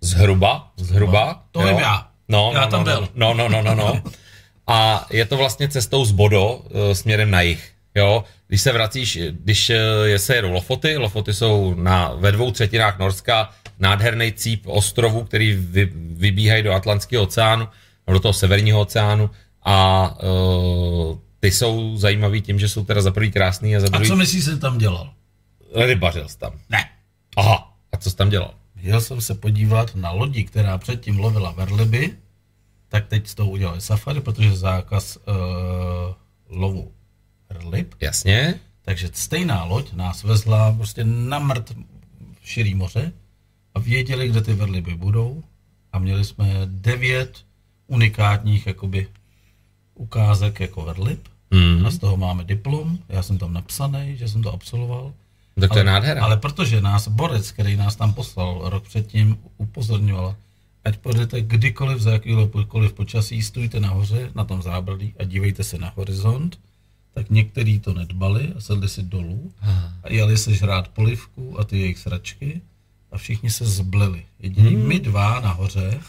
zhruba, 0.00 0.72
zhruba. 0.76 1.42
To 1.50 1.60
jo. 1.60 1.68
vím 1.68 1.78
já. 1.78 2.08
No, 2.28 2.50
Já 2.54 2.60
no, 2.60 2.66
tam 2.66 2.80
no, 2.80 2.84
byl. 2.84 3.08
No, 3.14 3.34
no, 3.34 3.48
no, 3.48 3.62
no, 3.62 3.74
no. 3.74 4.02
a 4.66 5.06
je 5.10 5.24
to 5.24 5.36
vlastně 5.36 5.68
cestou 5.68 6.04
z 6.04 6.12
Bodo 6.12 6.60
e, 6.70 6.94
směrem 6.94 7.30
na 7.30 7.40
jih. 7.40 7.70
Jo, 7.94 8.24
když 8.48 8.60
se 8.60 8.72
vracíš, 8.72 9.18
když 9.30 9.72
je 10.04 10.18
se 10.18 10.36
jedou 10.36 10.50
Lofoty, 10.50 10.96
Lofoty 10.96 11.34
jsou 11.34 11.74
na, 11.74 12.12
ve 12.16 12.32
dvou 12.32 12.50
třetinách 12.50 12.98
Norska, 12.98 13.50
nádherný 13.78 14.32
cíp 14.32 14.62
ostrovů, 14.66 15.24
který 15.24 15.52
vy, 15.52 15.90
vybíhají 15.94 16.62
do 16.62 16.72
Atlantského 16.72 17.22
oceánu, 17.22 17.68
do 18.12 18.20
toho 18.20 18.32
severního 18.32 18.80
oceánu 18.80 19.30
a 19.64 20.10
uh, 20.22 21.18
ty 21.44 21.50
jsou 21.50 21.96
zajímavý 21.96 22.42
tím, 22.42 22.58
že 22.58 22.68
jsou 22.68 22.84
teda 22.84 23.02
za 23.02 23.10
prvý 23.10 23.32
krásný 23.32 23.76
a 23.76 23.80
za 23.80 23.88
druhý... 23.88 24.06
A 24.06 24.08
co 24.08 24.16
myslíš, 24.16 24.44
že 24.44 24.56
tam 24.56 24.78
dělal? 24.78 25.12
Rybařil 25.74 26.28
jsi 26.28 26.38
tam. 26.38 26.52
Ne. 26.70 26.90
Aha, 27.36 27.76
a 27.92 27.96
co 27.96 28.10
jsi 28.10 28.16
tam 28.16 28.30
dělal? 28.30 28.54
Jel 28.76 29.00
jsem 29.00 29.20
se 29.20 29.34
podívat 29.34 29.94
na 29.94 30.10
lodi, 30.10 30.44
která 30.44 30.78
předtím 30.78 31.18
lovila 31.18 31.52
verliby, 31.52 32.16
tak 32.88 33.06
teď 33.08 33.26
z 33.26 33.34
toho 33.34 33.50
udělali 33.50 33.80
safari, 33.80 34.20
protože 34.20 34.56
zákaz 34.56 35.16
uh, 35.16 35.34
lovu 36.48 36.92
verlib. 37.48 37.94
Jasně. 38.00 38.60
Takže 38.82 39.08
stejná 39.12 39.64
loď 39.64 39.92
nás 39.92 40.22
vezla 40.22 40.72
prostě 40.72 41.04
na 41.04 41.38
mrt 41.38 41.70
v 42.40 42.48
širý 42.48 42.74
moře 42.74 43.12
a 43.74 43.78
věděli, 43.78 44.28
kde 44.28 44.40
ty 44.40 44.54
verliby 44.54 44.94
budou 44.94 45.44
a 45.92 45.98
měli 45.98 46.24
jsme 46.24 46.60
devět 46.64 47.44
unikátních 47.86 48.66
jakoby 48.66 49.08
ukázek 49.94 50.60
jako 50.60 50.82
verlib 50.82 51.33
mm. 51.50 51.86
a 51.86 51.90
z 51.90 51.98
toho 51.98 52.16
máme 52.16 52.44
diplom, 52.44 52.98
já 53.08 53.22
jsem 53.22 53.38
tam 53.38 53.52
napsaný, 53.52 54.16
že 54.16 54.28
jsem 54.28 54.42
to 54.42 54.52
absolvoval. 54.52 55.12
Tak 55.60 55.70
to 55.70 55.72
ale, 55.72 55.80
je 55.80 55.84
nádhera. 55.84 56.24
Ale 56.24 56.36
protože 56.36 56.80
nás 56.80 57.08
Borec, 57.08 57.50
který 57.50 57.76
nás 57.76 57.96
tam 57.96 58.14
poslal 58.14 58.60
rok 58.64 58.84
předtím, 58.84 59.38
upozorňoval, 59.56 60.36
ať 60.84 60.96
půjdete 60.96 61.40
kdykoliv 61.40 62.00
za 62.00 62.12
jakýkoliv 62.12 62.92
počasí, 62.92 63.42
stůjte 63.42 63.80
nahoře 63.80 64.30
na 64.34 64.44
tom 64.44 64.62
zábradlí 64.62 65.14
a 65.18 65.24
dívejte 65.24 65.64
se 65.64 65.78
na 65.78 65.92
horizont, 65.96 66.58
tak 67.14 67.30
některý 67.30 67.80
to 67.80 67.94
nedbali 67.94 68.52
a 68.56 68.60
sedli 68.60 68.88
si 68.88 69.02
dolů 69.02 69.52
a 70.02 70.12
jeli 70.12 70.38
se 70.38 70.54
žrát 70.54 70.88
polivku 70.88 71.60
a 71.60 71.64
ty 71.64 71.78
jejich 71.78 71.98
sračky 71.98 72.60
a 73.12 73.18
všichni 73.18 73.50
se 73.50 73.66
zblili. 73.66 74.24
Jediní 74.40 74.74
hmm. 74.74 74.88
my 74.88 75.00
dva 75.00 75.40
nahoře 75.40 76.00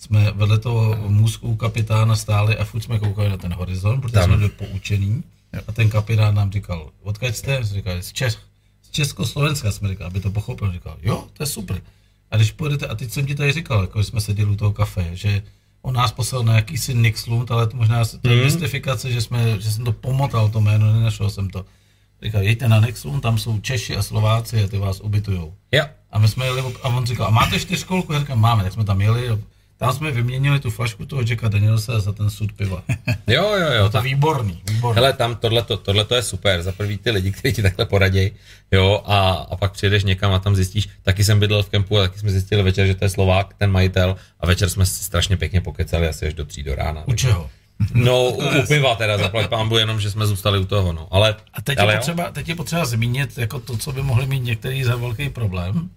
jsme 0.00 0.32
vedle 0.34 0.58
toho 0.58 0.96
můzku 1.08 1.56
kapitána 1.56 2.16
stáli 2.16 2.56
a 2.56 2.64
furt 2.64 2.80
jsme 2.80 2.98
koukali 2.98 3.28
na 3.28 3.36
ten 3.36 3.52
horizont, 3.52 4.00
protože 4.00 4.14
Tam. 4.14 4.24
jsme 4.24 4.36
byli 4.36 4.48
poučený. 4.48 5.22
A 5.66 5.72
ten 5.72 5.90
kapitán 5.90 6.34
nám 6.34 6.52
říkal, 6.52 6.90
odkud 7.02 7.36
jste? 7.36 7.64
Jsme 7.64 7.76
říkali, 7.76 8.02
z, 8.02 8.12
Čech, 8.12 8.38
z 8.82 8.90
Československa 8.90 9.72
jsme 9.72 9.88
říkali, 9.88 10.06
aby 10.06 10.20
to 10.20 10.30
pochopil. 10.30 10.72
Říkal, 10.72 10.96
jo, 11.02 11.26
to 11.32 11.42
je 11.42 11.46
super. 11.46 11.82
A 12.30 12.36
když 12.36 12.52
pojedete, 12.52 12.86
a 12.86 12.94
teď 12.94 13.10
jsem 13.10 13.26
ti 13.26 13.34
tady 13.34 13.52
říkal, 13.52 13.80
jako 13.80 14.04
jsme 14.04 14.20
seděli 14.20 14.50
u 14.50 14.56
toho 14.56 14.72
kafe, 14.72 15.10
že 15.12 15.42
on 15.82 15.94
nás 15.94 16.12
poslal 16.12 16.42
na 16.42 16.54
jakýsi 16.54 16.94
Nixlund, 16.94 17.50
ale 17.50 17.66
to 17.66 17.76
možná 17.76 18.04
to 18.04 18.28
je 18.28 18.36
mm. 18.36 18.44
mystifikace, 18.44 19.12
že, 19.12 19.20
jsme, 19.20 19.60
že 19.60 19.70
jsem 19.72 19.84
to 19.84 19.92
pomotal, 19.92 20.48
to 20.48 20.60
jméno, 20.60 20.92
nenašel 20.92 21.30
jsem 21.30 21.50
to. 21.50 21.64
Říkal, 22.22 22.42
jděte 22.42 22.68
na 22.68 22.80
Nixlund, 22.80 23.22
tam 23.22 23.38
jsou 23.38 23.60
Češi 23.60 23.96
a 23.96 24.02
Slováci 24.02 24.64
a 24.64 24.68
ty 24.68 24.78
vás 24.78 25.00
ubytujou. 25.00 25.54
Jo. 25.72 25.84
A 26.10 26.18
my 26.18 26.28
jsme 26.28 26.44
jeli, 26.44 26.62
a 26.82 26.88
on 26.88 27.06
říkal, 27.06 27.26
a 27.26 27.30
máte 27.30 27.60
čtyřkolku? 27.60 28.12
Já 28.12 28.18
říkám, 28.18 28.40
máme, 28.40 28.62
tak 28.62 28.72
jsme 28.72 28.84
tam 28.84 29.00
jeli. 29.00 29.38
Tam 29.80 29.92
jsme 29.92 30.10
vyměnili 30.10 30.60
tu 30.60 30.70
flašku 30.70 31.06
toho 31.06 31.22
Jacka 31.22 31.48
Danielse 31.48 32.00
za 32.00 32.12
ten 32.12 32.30
sud 32.30 32.52
piva. 32.52 32.82
jo, 33.26 33.54
jo, 33.56 33.72
jo. 33.72 33.88
To 33.88 33.96
je 33.96 34.02
výborný, 34.02 34.62
výborný. 34.70 34.94
Hele, 34.94 35.12
tam 35.12 35.36
tohle 35.36 36.04
to 36.04 36.14
je 36.14 36.22
super. 36.22 36.62
Za 36.62 36.72
prvý 36.72 36.98
ty 36.98 37.10
lidi, 37.10 37.32
kteří 37.32 37.54
ti 37.54 37.62
takhle 37.62 37.86
poradí, 37.86 38.30
jo, 38.72 39.02
a, 39.04 39.30
a 39.30 39.56
pak 39.56 39.72
přijedeš 39.72 40.04
někam 40.04 40.32
a 40.32 40.38
tam 40.38 40.56
zjistíš, 40.56 40.88
taky 41.02 41.24
jsem 41.24 41.40
bydlel 41.40 41.62
v 41.62 41.68
kempu 41.68 41.98
a 41.98 42.00
taky 42.00 42.18
jsme 42.18 42.30
zjistili 42.30 42.62
večer, 42.62 42.86
že 42.86 42.94
to 42.94 43.04
je 43.04 43.08
Slovák, 43.08 43.54
ten 43.54 43.70
majitel, 43.70 44.16
a 44.40 44.46
večer 44.46 44.68
jsme 44.68 44.86
si 44.86 45.04
strašně 45.04 45.36
pěkně 45.36 45.60
pokecali 45.60 46.08
asi 46.08 46.26
až 46.26 46.34
do 46.34 46.44
tří 46.44 46.62
do 46.62 46.74
rána. 46.74 47.02
U 47.06 47.12
čeho? 47.12 47.50
No, 47.94 48.24
u, 48.24 48.58
u 48.58 48.66
piva 48.68 48.94
teda, 48.94 49.18
zaplať 49.18 49.48
pámbu, 49.48 49.78
jenom, 49.78 50.00
že 50.00 50.10
jsme 50.10 50.26
zůstali 50.26 50.58
u 50.58 50.64
toho, 50.64 50.92
no. 50.92 51.08
Ale, 51.10 51.36
a 51.52 51.62
teď, 51.62 51.78
ale 51.78 51.92
je 51.92 51.96
potřeba, 51.96 52.30
teď 52.30 52.48
je 52.48 52.54
potřeba 52.54 52.84
zmínit 52.84 53.38
jako 53.38 53.60
to, 53.60 53.76
co 53.76 53.92
by 53.92 54.02
mohli 54.02 54.26
mít 54.26 54.44
některý 54.44 54.84
za 54.84 54.96
velký 54.96 55.28
problém, 55.28 55.90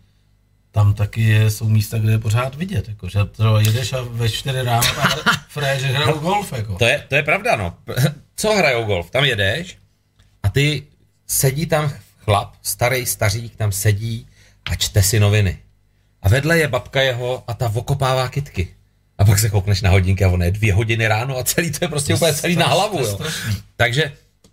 tam 0.74 0.94
taky 0.94 1.22
je, 1.22 1.52
jsou 1.52 1.70
místa, 1.70 1.98
kde 1.98 2.12
je 2.12 2.20
pořád 2.20 2.56
vidět, 2.56 2.90
jako, 2.90 3.10
že 3.10 3.20
to 3.32 3.60
jedeš 3.60 3.94
a 3.94 4.02
ve 4.02 4.30
čtyři 4.30 4.62
ráno 4.62 4.88
a 5.02 5.08
fréři 5.48 5.88
hrajou 5.88 6.20
golf. 6.20 6.54
Jako. 6.54 6.76
To, 6.76 6.86
je, 6.86 7.04
to 7.08 7.16
je 7.16 7.24
pravda, 7.24 7.56
no. 7.56 7.76
Co 8.36 8.56
hrajou 8.56 8.84
golf? 8.84 9.12
Tam 9.12 9.26
jedeš 9.26 9.78
a 10.44 10.50
ty 10.50 10.84
sedí 11.28 11.66
tam 11.66 11.94
chlap, 12.20 12.54
starý 12.62 13.06
stařík 13.06 13.56
tam 13.56 13.72
sedí 13.72 14.28
a 14.72 14.76
čte 14.76 15.04
si 15.04 15.20
noviny. 15.20 15.58
A 16.22 16.30
vedle 16.30 16.58
je 16.58 16.68
babka 16.68 17.02
jeho 17.02 17.44
a 17.48 17.54
ta 17.54 17.72
okopává 17.76 18.30
kitky. 18.30 18.68
A 19.18 19.26
pak 19.26 19.40
se 19.40 19.50
koukneš 19.50 19.82
na 19.82 19.90
hodinky 19.90 20.24
a 20.24 20.30
ono 20.30 20.46
je 20.46 20.52
dvě 20.52 20.74
hodiny 20.74 21.08
ráno 21.08 21.38
a 21.38 21.44
celý 21.44 21.72
to 21.72 21.86
je 21.86 21.90
prostě 21.90 22.14
to 22.14 22.18
úplně 22.18 22.34
celý 22.34 22.56
na 22.56 22.68
hlavu. 22.68 23.00
Jo. 23.00 23.20
Takže 23.76 24.12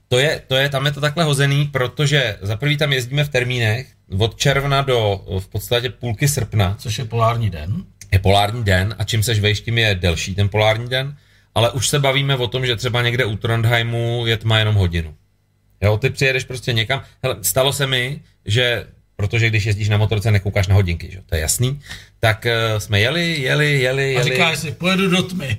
to 0.09 0.19
je, 0.19 0.43
to 0.47 0.57
je, 0.57 0.69
tam 0.69 0.87
je 0.87 0.93
to 0.93 1.01
takhle 1.01 1.25
hozený, 1.25 1.67
protože 1.67 2.39
za 2.43 2.57
prvý 2.57 2.77
tam 2.77 2.93
jezdíme 2.93 3.25
v 3.25 3.29
termínech, 3.29 3.87
od 4.19 4.37
června 4.37 4.83
do 4.83 5.25
v 5.39 5.49
podstatě 5.49 5.91
půlky 5.91 6.29
srpna. 6.29 6.77
Což 6.79 6.99
je 6.99 7.05
polární 7.05 7.51
den. 7.51 7.85
Je 8.13 8.19
polární 8.19 8.65
den 8.65 8.95
a 8.99 9.05
čím 9.05 9.23
seš 9.23 9.41
vejš, 9.41 9.61
tím 9.61 9.79
je 9.79 9.95
delší 9.95 10.35
ten 10.35 10.49
polární 10.49 10.89
den. 10.89 11.17
Ale 11.55 11.71
už 11.71 11.89
se 11.89 11.99
bavíme 11.99 12.37
o 12.37 12.47
tom, 12.47 12.67
že 12.67 12.77
třeba 12.77 13.03
někde 13.03 13.25
u 13.25 13.37
Trondheimu 13.37 14.27
je 14.27 14.37
tma 14.37 14.59
jenom 14.59 14.75
hodinu. 14.75 15.15
Jo, 15.81 15.97
ty 15.97 16.11
přijedeš 16.11 16.45
prostě 16.45 16.73
někam. 16.73 17.03
Hele, 17.23 17.37
stalo 17.43 17.73
se 17.73 17.87
mi, 17.87 18.21
že 18.45 18.87
protože 19.21 19.49
když 19.49 19.65
jezdíš 19.65 19.89
na 19.89 19.97
motorce, 19.97 20.31
nekoukáš 20.31 20.67
na 20.67 20.75
hodinky, 20.75 21.11
že? 21.13 21.21
to 21.27 21.35
je 21.35 21.41
jasný, 21.41 21.81
tak 22.21 22.47
uh, 22.47 22.79
jsme 22.79 23.01
jeli, 23.01 23.41
jeli, 23.41 23.81
jeli, 23.81 24.13
jeli. 24.13 24.17
A 24.17 24.23
říkáš 24.23 24.59
si, 24.59 24.73
pojedu 24.73 25.11
do 25.11 25.23
tmy. 25.23 25.59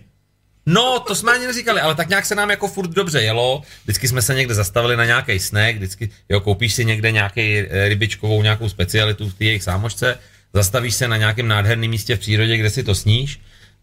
No, 0.74 1.00
to 1.00 1.16
jsme 1.16 1.32
ani 1.32 1.48
neříkali, 1.48 1.82
ale 1.82 1.96
tak 1.96 2.10
nějak 2.10 2.26
se 2.26 2.36
nám 2.36 2.50
jako 2.50 2.68
furt 2.68 2.88
dobře 2.88 3.22
jelo. 3.22 3.62
Vždycky 3.84 4.08
jsme 4.08 4.22
se 4.22 4.36
někde 4.36 4.54
zastavili 4.54 4.98
na 4.98 5.06
nějaký 5.06 5.40
snack, 5.40 5.76
vždycky, 5.76 6.10
jo, 6.30 6.40
koupíš 6.40 6.74
si 6.74 6.86
někde 6.86 7.12
nějaký 7.12 7.58
eh, 7.58 7.90
rybičkovou 7.90 8.44
nějakou 8.44 8.70
specialitu 8.70 9.30
v 9.30 9.34
té 9.34 9.46
jejich 9.46 9.64
sámošce, 9.64 10.18
zastavíš 10.54 10.96
se 10.96 11.08
na 11.08 11.18
nějakém 11.18 11.48
nádherném 11.48 11.90
místě 11.90 12.16
v 12.16 12.20
přírodě, 12.20 12.58
kde 12.58 12.70
si 12.70 12.84
to 12.84 12.96
sníš 12.96 13.40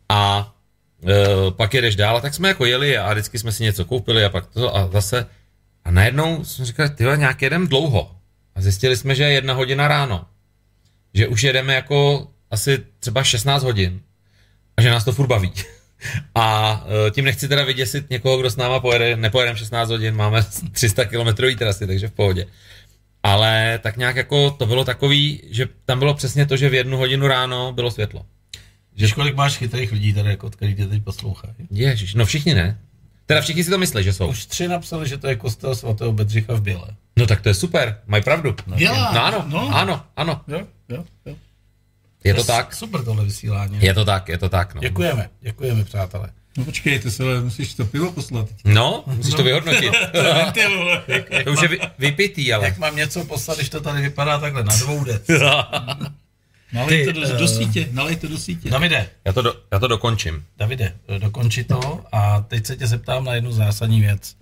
a 0.09 0.55
e, 1.09 1.51
pak 1.51 1.74
jedeš 1.74 1.97
dál. 1.97 2.16
A 2.16 2.20
tak 2.20 2.35
jsme 2.35 2.48
jako 2.48 2.66
jeli 2.66 2.98
a 2.98 3.12
vždycky 3.12 3.39
jsme 3.39 3.52
si 3.52 3.62
něco 3.62 3.85
koupili 3.85 4.24
a 4.24 4.28
pak 4.28 4.47
to 4.47 4.77
a 4.77 4.89
zase. 4.93 5.27
A 5.85 5.90
najednou 5.90 6.44
jsme 6.44 6.65
říkali, 6.65 6.90
ty 6.90 7.05
nějak 7.16 7.43
jedem 7.43 7.69
dlouho. 7.69 8.16
A 8.55 8.60
zjistili 8.60 8.97
jsme, 8.97 9.15
že 9.15 9.23
je 9.23 9.32
jedna 9.32 9.55
hodina 9.55 9.89
ráno. 9.89 10.27
Že 11.15 11.28
už 11.28 11.43
jedeme 11.43 11.74
jako 11.74 12.28
asi 12.51 12.85
třeba 13.01 13.24
16 13.24 13.62
hodin. 13.62 14.01
A 14.77 14.82
že 14.82 14.90
nás 14.90 15.05
to 15.05 15.12
furt 15.12 15.27
baví. 15.27 15.52
A 16.35 16.87
e, 17.07 17.11
tím 17.11 17.25
nechci 17.25 17.49
teda 17.49 17.65
vyděsit 17.65 18.11
někoho, 18.11 18.39
kdo 18.39 18.51
s 18.51 18.57
náma 18.57 18.81
pojede, 18.81 19.16
nepojedeme 19.16 19.59
16 19.59 19.89
hodin, 19.91 20.15
máme 20.15 20.43
300 20.73 21.05
km 21.05 21.43
trasy, 21.59 21.87
takže 21.87 22.09
v 22.09 22.12
pohodě. 22.12 22.47
Ale 23.23 23.81
tak 23.83 23.97
nějak 23.97 24.16
jako 24.16 24.51
to 24.51 24.66
bylo 24.66 24.85
takový, 24.85 25.43
že 25.51 25.69
tam 25.85 25.99
bylo 25.99 26.15
přesně 26.15 26.47
to, 26.47 26.57
že 26.57 26.69
v 26.69 26.75
jednu 26.75 26.97
hodinu 26.97 27.27
ráno 27.27 27.73
bylo 27.73 27.91
světlo. 27.91 28.27
Že 28.97 29.15
kolik 29.15 29.35
máš 29.35 29.57
chytrých 29.57 29.93
lidí 29.93 30.15
tady, 30.15 30.31
jako, 30.31 30.51
který 30.51 30.75
tě 30.75 30.87
teď 30.87 31.03
poslouchají? 31.03 31.55
Ježiš, 31.70 32.15
no 32.15 32.27
všichni 32.27 32.55
ne. 32.55 32.79
Teda 33.27 33.41
všichni 33.41 33.65
si 33.65 33.70
to 33.70 33.79
myslí, 33.79 34.05
že 34.05 34.12
jsou. 34.12 34.29
Už 34.29 34.47
tři 34.47 34.69
napsali, 34.69 35.09
že 35.09 35.19
to 35.19 35.29
je 35.29 35.37
kostel 35.37 35.75
svatého 35.75 36.12
Bedřicha 36.12 36.55
v 36.55 36.62
Běle. 36.62 36.89
No 37.19 37.27
tak 37.27 37.41
to 37.41 37.49
je 37.49 37.55
super, 37.55 38.01
mají 38.07 38.23
pravdu. 38.23 38.57
No, 38.66 38.77
no 38.81 39.25
ano, 39.25 39.45
no. 39.49 39.77
ano, 39.77 40.03
ano. 40.16 40.41
Jo, 40.49 40.66
jo, 40.89 41.05
jo. 41.27 41.37
Je 42.24 42.35
to 42.35 42.45
tak? 42.45 42.74
Super 42.74 43.05
tohle 43.05 43.24
vysílání. 43.24 43.78
Je 43.81 43.95
to 43.95 44.05
tak, 44.05 44.28
je 44.28 44.39
to 44.39 44.49
tak. 44.49 44.74
No. 44.74 44.81
Děkujeme, 44.81 45.31
děkujeme, 45.40 45.85
přátelé. 45.85 46.28
No 46.59 46.65
počkej, 46.65 46.99
ty 46.99 47.11
se 47.11 47.40
musíš 47.40 47.74
to 47.74 47.85
pivo 47.85 48.12
poslat. 48.12 48.49
No, 48.65 49.05
musíš 49.07 49.32
no. 49.32 49.36
to 49.36 49.43
vyhodnotit. 49.43 49.93
to 51.45 51.53
už 51.53 51.62
je 51.62 51.69
vy, 51.69 51.81
vypitý, 51.99 52.53
ale. 52.53 52.65
Jak 52.65 52.78
mám 52.78 52.97
něco 52.97 53.24
poslat, 53.24 53.59
když 53.59 53.69
to 53.69 53.81
tady 53.81 54.03
vypadá 54.03 54.39
takhle 54.39 54.65
na 54.65 54.77
dvou 54.77 55.05
dec. 55.05 55.23
Nalej 56.73 57.05
to 57.05 57.12
do, 57.12 57.20
do 57.20 57.45
eh, 57.45 57.49
sítě, 57.49 57.89
nalej 57.93 58.16
to 58.16 58.28
do 58.28 58.39
sítě. 58.39 58.70
Davide. 58.70 59.09
Já 59.24 59.32
to, 59.32 59.43
do, 59.43 59.55
já 59.73 59.78
to 59.78 59.89
dokončím. 59.89 60.45
Davide, 60.59 60.93
dokonči 61.19 61.65
to 61.65 62.05
a 62.12 62.40
teď 62.40 62.66
se 62.66 62.77
tě 62.77 62.86
zeptám 62.86 63.24
na 63.24 63.35
jednu 63.35 63.53
zásadní 63.53 64.01
věc. 64.01 64.35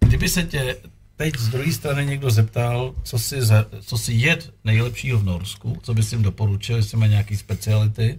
Kdyby 0.00 0.28
se 0.28 0.42
tě 0.42 0.76
teď 1.16 1.36
z 1.38 1.48
druhé 1.48 1.72
strany 1.72 2.06
někdo 2.06 2.30
zeptal, 2.30 2.94
co 3.02 3.18
si, 3.18 3.42
za, 3.42 3.66
co 3.80 3.98
si 3.98 4.12
jed 4.12 4.50
nejlepšího 4.64 5.18
v 5.18 5.24
Norsku, 5.24 5.78
co 5.82 5.94
bys 5.94 6.12
jim 6.12 6.22
doporučil, 6.22 6.76
jestli 6.76 6.98
má 6.98 7.06
nějaký 7.06 7.36
speciality, 7.36 8.18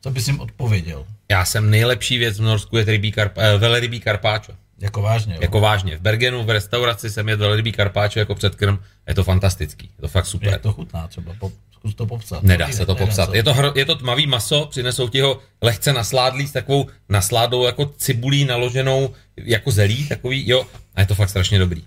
co 0.00 0.10
bys 0.10 0.26
jim 0.26 0.40
odpověděl? 0.40 1.06
Já 1.30 1.44
jsem 1.44 1.70
nejlepší 1.70 2.18
věc 2.18 2.38
v 2.38 2.42
Norsku 2.42 2.76
je 2.76 2.84
rybí 2.84 3.12
karpa, 3.12 3.42
eh, 3.42 3.58
velerybí 3.58 4.00
karpáčo. 4.00 4.52
Jako 4.80 5.02
vážně, 5.02 5.34
jo? 5.34 5.38
Jako 5.42 5.60
vážně. 5.60 5.96
V 5.96 6.00
Bergenu 6.00 6.44
v 6.44 6.50
restauraci 6.50 7.10
jsem 7.10 7.28
jedl 7.28 7.42
velerybí 7.42 7.72
karpáčo 7.72 8.18
jako 8.18 8.34
předkrm. 8.34 8.78
Je 9.08 9.14
to 9.14 9.24
fantastický. 9.24 9.86
Je 9.86 10.00
to 10.00 10.08
fakt 10.08 10.26
super. 10.26 10.52
Je 10.52 10.58
to 10.58 10.72
chutná 10.72 11.08
třeba. 11.08 11.34
Po, 11.38 11.52
zkus 11.72 11.94
to 11.94 12.06
popsat. 12.06 12.42
Nedá 12.42 12.68
se 12.68 12.86
to 12.86 12.94
nedá 12.94 13.06
popsat. 13.06 13.30
Se. 13.30 13.36
Je 13.36 13.42
to, 13.42 13.54
hro, 13.54 13.72
je 13.74 13.84
to 13.84 13.94
tmavý 13.94 14.26
maso, 14.26 14.66
přinesou 14.66 15.08
ti 15.08 15.20
ho 15.20 15.40
lehce 15.62 15.92
nasládlý 15.92 16.46
s 16.46 16.52
takovou 16.52 16.86
nasládou 17.08 17.66
jako 17.66 17.86
cibulí 17.96 18.44
naloženou 18.44 19.14
jako 19.36 19.70
zelí, 19.70 20.08
takový, 20.08 20.48
jo. 20.48 20.66
A 20.94 21.00
je 21.00 21.06
to 21.06 21.14
fakt 21.14 21.30
strašně 21.30 21.58
dobrý. 21.58 21.82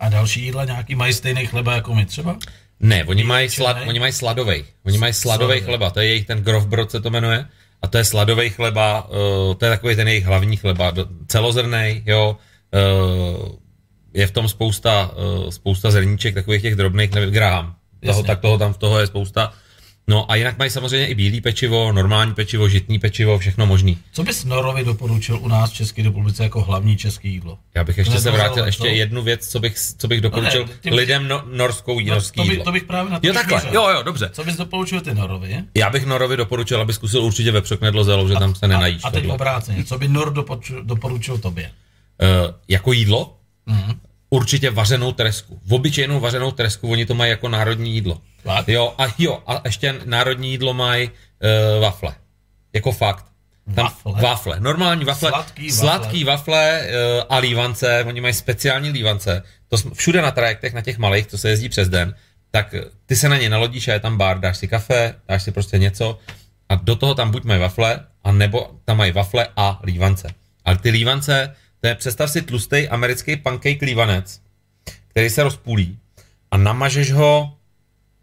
A 0.00 0.08
další 0.08 0.42
jídla 0.42 0.64
nějaký 0.64 0.94
mají 0.94 1.12
stejný 1.12 1.46
chleba 1.46 1.74
jako 1.74 1.94
my 1.94 2.06
třeba? 2.06 2.36
Ne, 2.80 3.04
oni 3.04 3.24
mají, 3.24 3.50
slad, 3.50 3.76
oni 3.86 3.98
mají 3.98 4.12
sladovej. 4.12 4.64
Oni 4.84 4.98
mají 4.98 5.12
sladový 5.12 5.60
chleba, 5.60 5.90
to 5.90 6.00
je 6.00 6.06
jejich 6.06 6.26
ten 6.26 6.38
grofbrod 6.38 6.90
se 6.90 7.00
to 7.00 7.10
jmenuje. 7.10 7.46
a 7.82 7.86
to 7.86 7.98
je 7.98 8.04
sladový 8.04 8.50
chleba, 8.50 9.08
uh, 9.08 9.54
to 9.54 9.64
je 9.64 9.70
takový 9.70 9.96
ten 9.96 10.08
jejich 10.08 10.24
hlavní 10.24 10.56
chleba, 10.56 10.92
celozrnej, 11.28 12.02
jo, 12.06 12.36
uh, 12.36 13.48
je 14.14 14.26
v 14.26 14.30
tom 14.30 14.48
spousta, 14.48 15.10
uh, 15.16 15.50
spousta 15.50 15.90
zrníček, 15.90 16.34
takových 16.34 16.62
těch 16.62 16.76
drobných, 16.76 17.10
nevím, 17.10 17.30
graham, 17.30 17.76
toho, 18.06 18.22
tak 18.22 18.40
toho 18.40 18.58
tam 18.58 18.72
v 18.72 18.78
toho 18.78 19.00
je 19.00 19.06
spousta. 19.06 19.52
No 20.08 20.30
a 20.30 20.34
jinak 20.34 20.58
mají 20.58 20.70
samozřejmě 20.70 21.06
i 21.06 21.14
bílý 21.14 21.40
pečivo, 21.40 21.92
normální 21.92 22.34
pečivo, 22.34 22.68
žitný 22.68 22.98
pečivo, 22.98 23.38
všechno 23.38 23.66
možný. 23.66 23.98
Co 24.12 24.22
bys 24.22 24.44
Norovi 24.44 24.84
doporučil 24.84 25.38
u 25.38 25.48
nás 25.48 25.70
v 25.70 25.74
České 25.74 26.02
republice 26.02 26.42
jako 26.42 26.60
hlavní 26.60 26.96
české 26.96 27.28
jídlo? 27.28 27.58
Já 27.74 27.84
bych 27.84 27.98
ještě 27.98 28.20
se 28.20 28.30
vrátil, 28.30 28.64
ještě 28.64 28.82
to? 28.82 28.88
jednu 28.88 29.22
věc, 29.22 29.48
co 29.48 29.60
bych, 29.60 29.78
co 29.98 30.08
bych 30.08 30.20
doporučil 30.20 30.64
no 30.64 30.90
ne, 30.90 30.96
lidem 30.96 31.28
no, 31.28 31.42
norskou 31.52 32.00
no, 32.00 32.06
norský 32.06 32.40
to, 32.40 32.48
by, 32.48 32.56
to 32.56 32.72
bych 32.72 32.84
právě 32.84 33.12
na 33.12 33.20
to 33.20 33.26
Jo 33.26 33.32
takhle, 33.32 33.62
jo 33.72 33.88
jo, 33.88 34.02
dobře. 34.02 34.30
Co 34.32 34.44
bys 34.44 34.56
doporučil 34.56 35.00
ty 35.00 35.14
Norovi? 35.14 35.64
Já 35.74 35.90
bych 35.90 36.06
Norovi 36.06 36.36
doporučil, 36.36 36.80
aby 36.80 36.92
zkusil 36.92 37.22
určitě 37.22 37.52
vepřok 37.52 37.80
nedlozelou, 37.80 38.28
že 38.28 38.34
a, 38.34 38.38
tam 38.38 38.54
se 38.54 38.68
nenajíš. 38.68 39.04
A, 39.04 39.08
a 39.08 39.10
teď 39.10 39.28
obráceně, 39.28 39.84
co 39.84 39.98
by 39.98 40.08
Nor 40.08 40.32
doporučil, 40.32 40.84
doporučil 40.84 41.38
tobě? 41.38 41.70
Uh, 42.44 42.54
jako 42.68 42.92
jídlo? 42.92 43.36
Mm-hmm. 43.68 43.96
Určitě 44.30 44.70
vařenou 44.70 45.12
tresku. 45.12 45.60
V 45.64 45.74
obyčejnou 45.74 46.20
vařenou 46.20 46.50
tresku, 46.50 46.90
oni 46.90 47.06
to 47.06 47.14
mají 47.14 47.30
jako 47.30 47.48
národní 47.48 47.94
jídlo. 47.94 48.20
Fakt? 48.42 48.68
Jo, 48.68 48.94
a 48.98 49.06
jo, 49.18 49.42
a 49.46 49.60
ještě 49.64 49.94
národní 50.04 50.50
jídlo 50.50 50.74
mají 50.74 51.10
uh, 51.10 51.82
wafle. 51.82 52.14
Jako 52.72 52.92
fakt. 52.92 53.24
Tam 53.74 53.84
wafle. 53.84 54.22
wafle. 54.22 54.60
Normální 54.60 55.04
wafle. 55.04 55.28
Sladký 55.30 55.70
wafle. 55.70 55.78
Sladký 55.78 56.24
wafle 56.24 56.82
uh, 56.82 57.24
a 57.28 57.38
lívance. 57.38 58.04
Oni 58.04 58.20
mají 58.20 58.34
speciální 58.34 58.90
lívance. 58.90 59.42
To 59.68 59.78
jsme, 59.78 59.90
všude 59.94 60.22
na 60.22 60.30
trajektech, 60.30 60.74
na 60.74 60.80
těch 60.80 60.98
malých, 60.98 61.26
co 61.26 61.38
se 61.38 61.48
jezdí 61.48 61.68
přes 61.68 61.88
den, 61.88 62.14
tak 62.50 62.74
ty 63.06 63.16
se 63.16 63.28
na 63.28 63.36
ně 63.36 63.50
nalodíš 63.50 63.88
a 63.88 63.92
je 63.92 64.00
tam 64.00 64.18
bar, 64.18 64.40
dáš 64.40 64.56
si 64.56 64.68
kafe, 64.68 65.14
dáš 65.28 65.42
si 65.42 65.52
prostě 65.52 65.78
něco 65.78 66.18
a 66.68 66.74
do 66.74 66.96
toho 66.96 67.14
tam 67.14 67.30
buď 67.30 67.44
mají 67.44 67.60
wafle, 67.60 68.00
a 68.24 68.32
nebo 68.32 68.70
tam 68.84 68.96
mají 68.96 69.12
wafle 69.12 69.48
a 69.56 69.80
lívance. 69.82 70.28
Ale 70.64 70.76
ty 70.78 70.90
lívance, 70.90 71.54
to 71.80 71.86
je, 71.86 71.94
představ 71.94 72.30
si 72.30 72.42
tlustý 72.42 72.88
americký 72.88 73.36
pancake 73.36 73.82
lívanec, 73.82 74.40
který 75.08 75.30
se 75.30 75.42
rozpůlí 75.42 75.98
a 76.50 76.56
namažeš 76.56 77.12
ho 77.12 77.56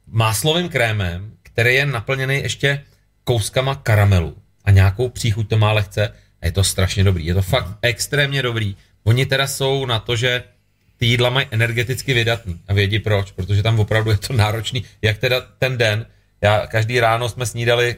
máslovým 0.08 0.70
krémem, 0.70 1.32
který 1.44 1.76
je 1.76 1.86
naplněný 1.86 2.36
ještě 2.36 2.84
kouskama 3.24 3.76
karamelu 3.76 4.38
a 4.66 4.72
nějakou 4.72 5.10
příchuť 5.10 5.50
to 5.50 5.58
má 5.58 5.72
lehce 5.72 6.14
a 6.42 6.46
je 6.46 6.52
to 6.52 6.64
strašně 6.64 7.04
dobrý. 7.04 7.26
Je 7.26 7.34
to 7.34 7.42
fakt 7.42 7.68
extrémně 7.82 8.42
dobrý. 8.42 8.76
Oni 9.04 9.26
teda 9.26 9.48
jsou 9.48 9.86
na 9.86 10.00
to, 10.00 10.16
že 10.16 10.44
ty 10.98 11.06
jídla 11.06 11.30
mají 11.30 11.48
energeticky 11.52 12.14
vydatný 12.14 12.60
a 12.68 12.74
vědí 12.74 13.00
proč, 13.00 13.32
protože 13.32 13.64
tam 13.64 13.80
opravdu 13.80 14.12
je 14.12 14.18
to 14.18 14.34
náročný. 14.34 14.84
Jak 15.02 15.18
teda 15.18 15.42
ten 15.42 15.78
den, 15.78 16.06
já 16.42 16.68
každý 16.68 17.00
ráno 17.00 17.30
jsme 17.30 17.46
snídali 17.46 17.96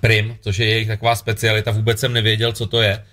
prim, 0.00 0.36
což 0.40 0.58
je 0.58 0.66
jejich 0.66 0.88
taková 0.88 1.16
specialita, 1.16 1.70
vůbec 1.70 2.00
jsem 2.00 2.12
nevěděl, 2.12 2.52
co 2.52 2.66
to 2.66 2.82
je. 2.82 3.04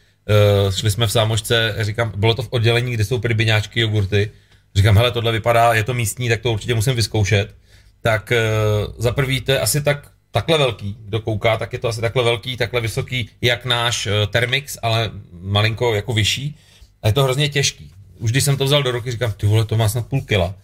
Uh, 0.65 0.71
šli 0.71 0.91
jsme 0.91 1.07
v 1.07 1.11
sámošce, 1.11 1.75
říkám, 1.79 2.13
bylo 2.15 2.33
to 2.33 2.43
v 2.43 2.47
oddělení, 2.51 2.93
kde 2.93 3.05
jsou 3.05 3.19
pribiňáčky, 3.19 3.79
jogurty. 3.79 4.31
Říkám, 4.75 4.97
hele, 4.97 5.11
tohle 5.11 5.31
vypadá, 5.31 5.73
je 5.73 5.83
to 5.83 5.93
místní, 5.93 6.29
tak 6.29 6.41
to 6.41 6.51
určitě 6.51 6.75
musím 6.75 6.95
vyzkoušet 6.95 7.55
tak 8.01 8.31
uh, 8.31 8.93
za 8.97 9.11
prvý 9.11 9.41
to 9.41 9.51
je 9.51 9.59
asi 9.59 9.81
tak 9.81 10.11
takhle 10.31 10.57
velký, 10.57 10.97
kdo 10.99 11.19
kouká, 11.19 11.57
tak 11.57 11.73
je 11.73 11.79
to 11.79 11.87
asi 11.87 12.01
takhle 12.01 12.23
velký, 12.23 12.57
takhle 12.57 12.81
vysoký, 12.81 13.29
jak 13.41 13.65
náš 13.65 14.05
uh, 14.05 14.13
Thermix, 14.29 14.77
ale 14.81 15.11
malinko 15.31 15.93
jako 15.93 16.13
vyšší. 16.13 16.57
A 17.01 17.07
je 17.07 17.13
to 17.13 17.23
hrozně 17.23 17.49
těžký. 17.49 17.91
Už 18.19 18.31
když 18.31 18.43
jsem 18.43 18.57
to 18.57 18.65
vzal 18.65 18.83
do 18.83 18.91
ruky, 18.91 19.11
říkám, 19.11 19.31
ty 19.31 19.47
vole, 19.47 19.65
to 19.65 19.77
má 19.77 19.89
snad 19.89 20.07
půl 20.07 20.21
kila. 20.21 20.55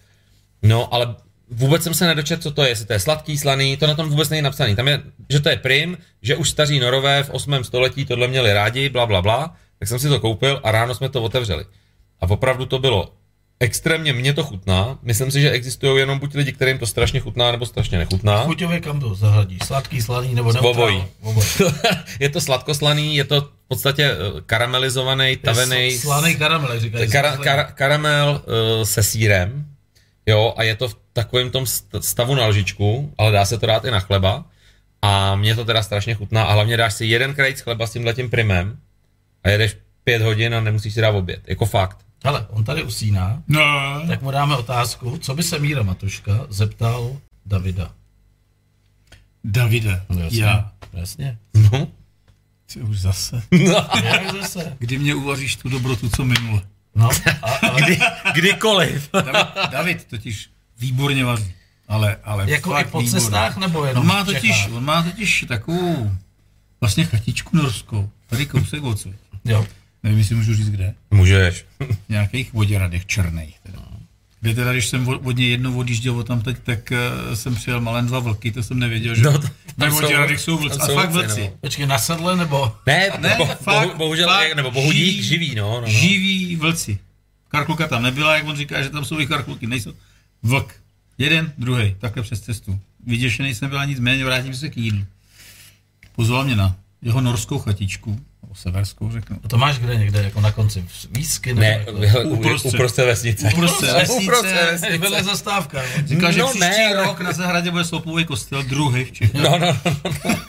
No, 0.62 0.94
ale 0.94 1.16
vůbec 1.50 1.82
jsem 1.82 1.94
se 1.94 2.06
nedočetl, 2.06 2.42
co 2.42 2.50
to 2.50 2.62
je, 2.62 2.68
jestli 2.68 2.86
to 2.86 2.92
je 2.92 3.00
sladký, 3.00 3.38
slaný, 3.38 3.76
to 3.76 3.86
na 3.86 3.94
tom 3.94 4.08
vůbec 4.08 4.28
není 4.28 4.42
napsaný. 4.42 4.76
Tam 4.76 4.88
je, 4.88 5.02
že 5.30 5.40
to 5.40 5.48
je 5.48 5.56
prim, 5.56 5.98
že 6.22 6.36
už 6.36 6.50
staří 6.50 6.80
norové 6.80 7.22
v 7.22 7.30
8. 7.30 7.64
století 7.64 8.04
tohle 8.04 8.28
měli 8.28 8.52
rádi, 8.52 8.88
bla, 8.88 9.06
bla, 9.06 9.22
bla, 9.22 9.54
tak 9.78 9.88
jsem 9.88 9.98
si 9.98 10.08
to 10.08 10.20
koupil 10.20 10.60
a 10.64 10.72
ráno 10.72 10.94
jsme 10.94 11.08
to 11.08 11.22
otevřeli. 11.22 11.64
A 12.20 12.30
opravdu 12.30 12.66
to 12.66 12.78
bylo 12.78 13.12
extrémně 13.60 14.12
mě 14.12 14.32
to 14.32 14.44
chutná. 14.44 14.98
Myslím 15.02 15.30
si, 15.30 15.40
že 15.40 15.50
existují 15.50 15.98
jenom 15.98 16.18
buď 16.18 16.34
lidi, 16.34 16.52
kterým 16.52 16.78
to 16.78 16.86
strašně 16.86 17.20
chutná, 17.20 17.52
nebo 17.52 17.66
strašně 17.66 17.98
nechutná. 17.98 18.44
Chuťově 18.44 18.80
kam 18.80 19.00
to 19.00 19.14
zahradí? 19.14 19.58
Sladký, 19.64 20.02
slaný 20.02 20.34
nebo 20.34 20.52
neutrál? 20.52 21.08
je 22.20 22.28
to 22.28 22.40
sladkoslaný, 22.40 23.16
je 23.16 23.24
to 23.24 23.40
v 23.40 23.68
podstatě 23.68 24.04
eh, 24.04 24.40
karamelizovaný, 24.46 25.36
tavený. 25.36 25.98
Slaný 25.98 26.36
karamel, 26.36 26.80
říkají. 26.80 27.10
Kara, 27.10 27.36
kar, 27.36 27.72
karamel 27.74 28.42
uh, 28.46 28.84
se 28.84 29.02
sírem. 29.02 29.75
Jo, 30.26 30.54
a 30.56 30.62
je 30.62 30.76
to 30.76 30.88
v 30.88 30.96
takovém 31.12 31.50
tom 31.50 31.64
stavu 32.00 32.34
na 32.34 32.46
lžičku, 32.46 33.14
ale 33.18 33.32
dá 33.32 33.44
se 33.44 33.58
to 33.58 33.66
dát 33.66 33.84
i 33.84 33.90
na 33.90 34.00
chleba. 34.00 34.44
A 35.02 35.36
mě 35.36 35.54
to 35.54 35.64
teda 35.64 35.82
strašně 35.82 36.14
chutná. 36.14 36.44
A 36.44 36.52
hlavně 36.52 36.76
dáš 36.76 36.94
si 36.94 37.06
jeden 37.06 37.34
krajíc 37.34 37.60
chleba 37.60 37.86
s 37.86 37.92
tímhletím 37.92 38.30
primem 38.30 38.78
a 39.44 39.48
jedeš 39.48 39.76
pět 40.04 40.22
hodin 40.22 40.54
a 40.54 40.60
nemusíš 40.60 40.94
si 40.94 41.00
dát 41.00 41.10
oběd. 41.10 41.40
Jako 41.46 41.66
fakt. 41.66 41.98
Hele, 42.24 42.46
on 42.50 42.64
tady 42.64 42.82
usíná, 42.82 43.42
no. 43.48 43.62
tak 44.08 44.22
mu 44.22 44.30
dáme 44.30 44.56
otázku, 44.56 45.18
co 45.18 45.34
by 45.34 45.42
se 45.42 45.58
Míra 45.58 45.82
Matuška 45.82 46.46
zeptal 46.48 47.16
Davida. 47.46 47.92
Davida, 49.44 50.00
no, 50.08 50.20
jasně, 50.20 50.42
já. 50.42 50.72
Jasně. 50.92 51.38
No. 51.54 51.88
Ty 52.72 52.80
už 52.80 53.00
zase. 53.00 53.42
No. 53.50 53.88
Jak 54.04 54.32
zase? 54.32 54.76
Kdy 54.78 54.98
mě 54.98 55.14
uvaříš 55.14 55.56
tu 55.56 55.68
dobrotu, 55.68 56.08
co 56.08 56.24
minule? 56.24 56.62
No, 56.96 57.10
a, 57.42 57.50
ale... 57.50 57.82
Kdy, 57.82 57.98
kdykoliv. 58.34 59.08
David, 59.12 59.70
David 59.70 60.04
totiž 60.04 60.50
výborně 60.78 61.24
vaří. 61.24 61.52
Ale, 61.88 62.16
ale 62.24 62.50
jako 62.50 62.70
fakt 62.70 62.86
i 62.86 62.90
po 62.90 63.00
výborně. 63.00 63.20
cestách 63.20 63.56
nebo 63.56 63.84
jenom 63.84 64.00
on 64.00 64.06
má, 64.06 64.24
totiž, 64.24 64.68
on 64.72 64.84
má 64.84 65.02
totiž 65.02 65.44
takovou 65.48 66.10
vlastně 66.80 67.04
chatičku 67.04 67.56
norskou. 67.56 68.10
Tady 68.26 68.46
kousek 68.46 68.82
odsud. 68.82 69.14
Jo. 69.44 69.66
Nevím, 70.02 70.18
jestli 70.18 70.34
můžu 70.34 70.54
říct 70.54 70.70
kde. 70.70 70.94
Můžeš. 71.10 71.66
Nějakých 72.08 72.52
voděradech 72.52 73.06
černých. 73.06 73.60
Teda. 73.60 73.78
Kde 74.46 74.54
teda, 74.54 74.72
když 74.72 74.86
jsem 74.86 75.08
od 75.08 75.36
něj 75.36 75.50
jednou 75.50 75.78
odjížděl 75.78 76.22
tam 76.22 76.42
teď, 76.42 76.56
tak 76.62 76.92
uh, 77.28 77.34
jsem 77.34 77.54
přijel 77.54 77.80
malé 77.80 78.02
dva 78.02 78.18
vlky, 78.18 78.52
to 78.52 78.62
jsem 78.62 78.78
nevěděl, 78.78 79.14
že 79.14 79.22
no, 79.22 79.40
ve 79.76 79.90
Voděradech 79.90 80.40
jsou 80.44 80.58
vlci. 80.58 80.80
A 80.80 80.86
fakt 80.86 81.10
vlci. 81.10 81.40
No. 81.40 81.56
Počkej, 81.60 81.86
na 81.86 81.98
sedle 81.98 82.36
nebo? 82.36 82.76
Ne, 82.86 83.10
ne 83.18 83.34
bo, 83.38 83.46
fakt, 83.46 83.86
bohu, 83.86 83.98
bohužel, 83.98 84.28
fakt, 84.28 84.56
nebo 84.56 84.70
bohudík, 84.70 85.22
živí, 85.22 85.22
živí, 85.22 85.54
no, 85.54 85.70
no, 85.70 85.80
no. 85.80 85.88
Živí 85.88 86.56
vlci. 86.56 86.98
Karkulka 87.48 87.88
tam 87.88 88.02
nebyla, 88.02 88.36
jak 88.36 88.46
on 88.46 88.56
říká, 88.56 88.82
že 88.82 88.90
tam 88.90 89.04
jsou 89.04 89.20
i 89.20 89.26
karkulky, 89.26 89.66
nejsou. 89.66 89.92
Vlk. 90.42 90.74
Jeden, 91.18 91.52
druhý, 91.58 91.96
takhle 91.98 92.22
přes 92.22 92.40
cestu. 92.40 92.78
Vyděšený 93.06 93.54
jsem 93.54 93.70
byla 93.70 93.84
nic 93.84 94.00
méně, 94.00 94.24
vrátím 94.24 94.54
se 94.54 94.68
k 94.68 94.76
jídlu. 94.76 95.04
Pozval 96.16 96.44
mě 96.44 96.56
na 96.56 96.76
jeho 97.02 97.20
norskou 97.20 97.58
chatičku, 97.58 98.20
severskou 98.56 99.10
řeknu. 99.10 99.36
A 99.44 99.48
to 99.48 99.58
máš 99.58 99.78
kde 99.78 99.96
někde, 99.96 100.22
jako 100.22 100.40
na 100.40 100.52
konci 100.52 100.84
výsky? 101.10 101.54
Ne, 101.54 101.84
jako, 101.98 102.28
uprostřed. 102.28 102.74
uprostřed 102.74 103.04
vesnice. 103.04 103.50
Uprostřed 103.52 103.92
vesnice, 103.92 104.22
uprostřed 104.22 104.70
vesnice. 104.70 104.98
Vedle 104.98 105.24
zastávka. 105.24 105.82
Říká, 106.04 106.30
že 106.30 106.40
no, 106.40 106.46
příští 106.46 106.60
ne, 106.60 106.94
rok 106.94 107.20
na 107.20 107.32
zahradě 107.32 107.70
bude 107.70 107.84
sloupový 107.84 108.24
kostel, 108.24 108.62
druhý 108.62 109.04
v 109.04 109.12
Čechách. 109.12 109.42
No, 109.42 109.58
no, 109.58 109.78
no. 109.84 109.92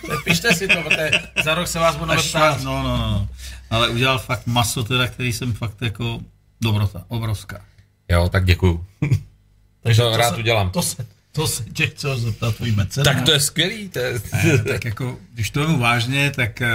no. 0.10 0.18
Pište 0.24 0.56
si 0.56 0.68
to, 0.68 0.82
protože 0.84 1.12
za 1.44 1.54
rok 1.54 1.68
se 1.68 1.80
vás 1.80 1.96
budu 1.96 2.14
ptát. 2.30 2.64
No, 2.64 2.84
no, 2.84 2.98
no. 2.98 3.30
Ale 3.70 3.90
udělal 3.90 4.20
fakt 4.20 4.48
maso, 4.48 4.84
teda, 4.84 5.08
který 5.08 5.34
jsem 5.34 5.54
fakt 5.54 5.82
jako 5.82 6.20
dobrota, 6.62 7.04
obrovská. 7.08 7.62
Jo, 8.10 8.30
tak 8.30 8.46
děkuju. 8.46 8.86
Takže 9.84 10.02
to, 10.02 10.12
to 10.12 10.18
rád 10.18 10.30
se, 10.30 10.36
udělám. 10.36 10.70
To 10.70 10.82
se, 10.82 11.06
to 11.32 11.48
se 11.48 11.64
tě 11.64 11.88
chci 11.88 12.08
zeptat 12.16 12.56
tvojí 12.56 12.72
mece. 12.72 13.04
Tak 13.04 13.22
to 13.22 13.32
je 13.32 13.40
skvělý. 13.40 13.90
To 13.90 14.00
je... 14.00 14.22
Ne, 14.44 14.58
tak 14.58 14.86
jako, 14.86 15.18
když 15.34 15.50
to 15.50 15.60
je 15.60 15.78
vážně, 15.78 16.32
tak 16.32 16.62
eh, 16.62 16.70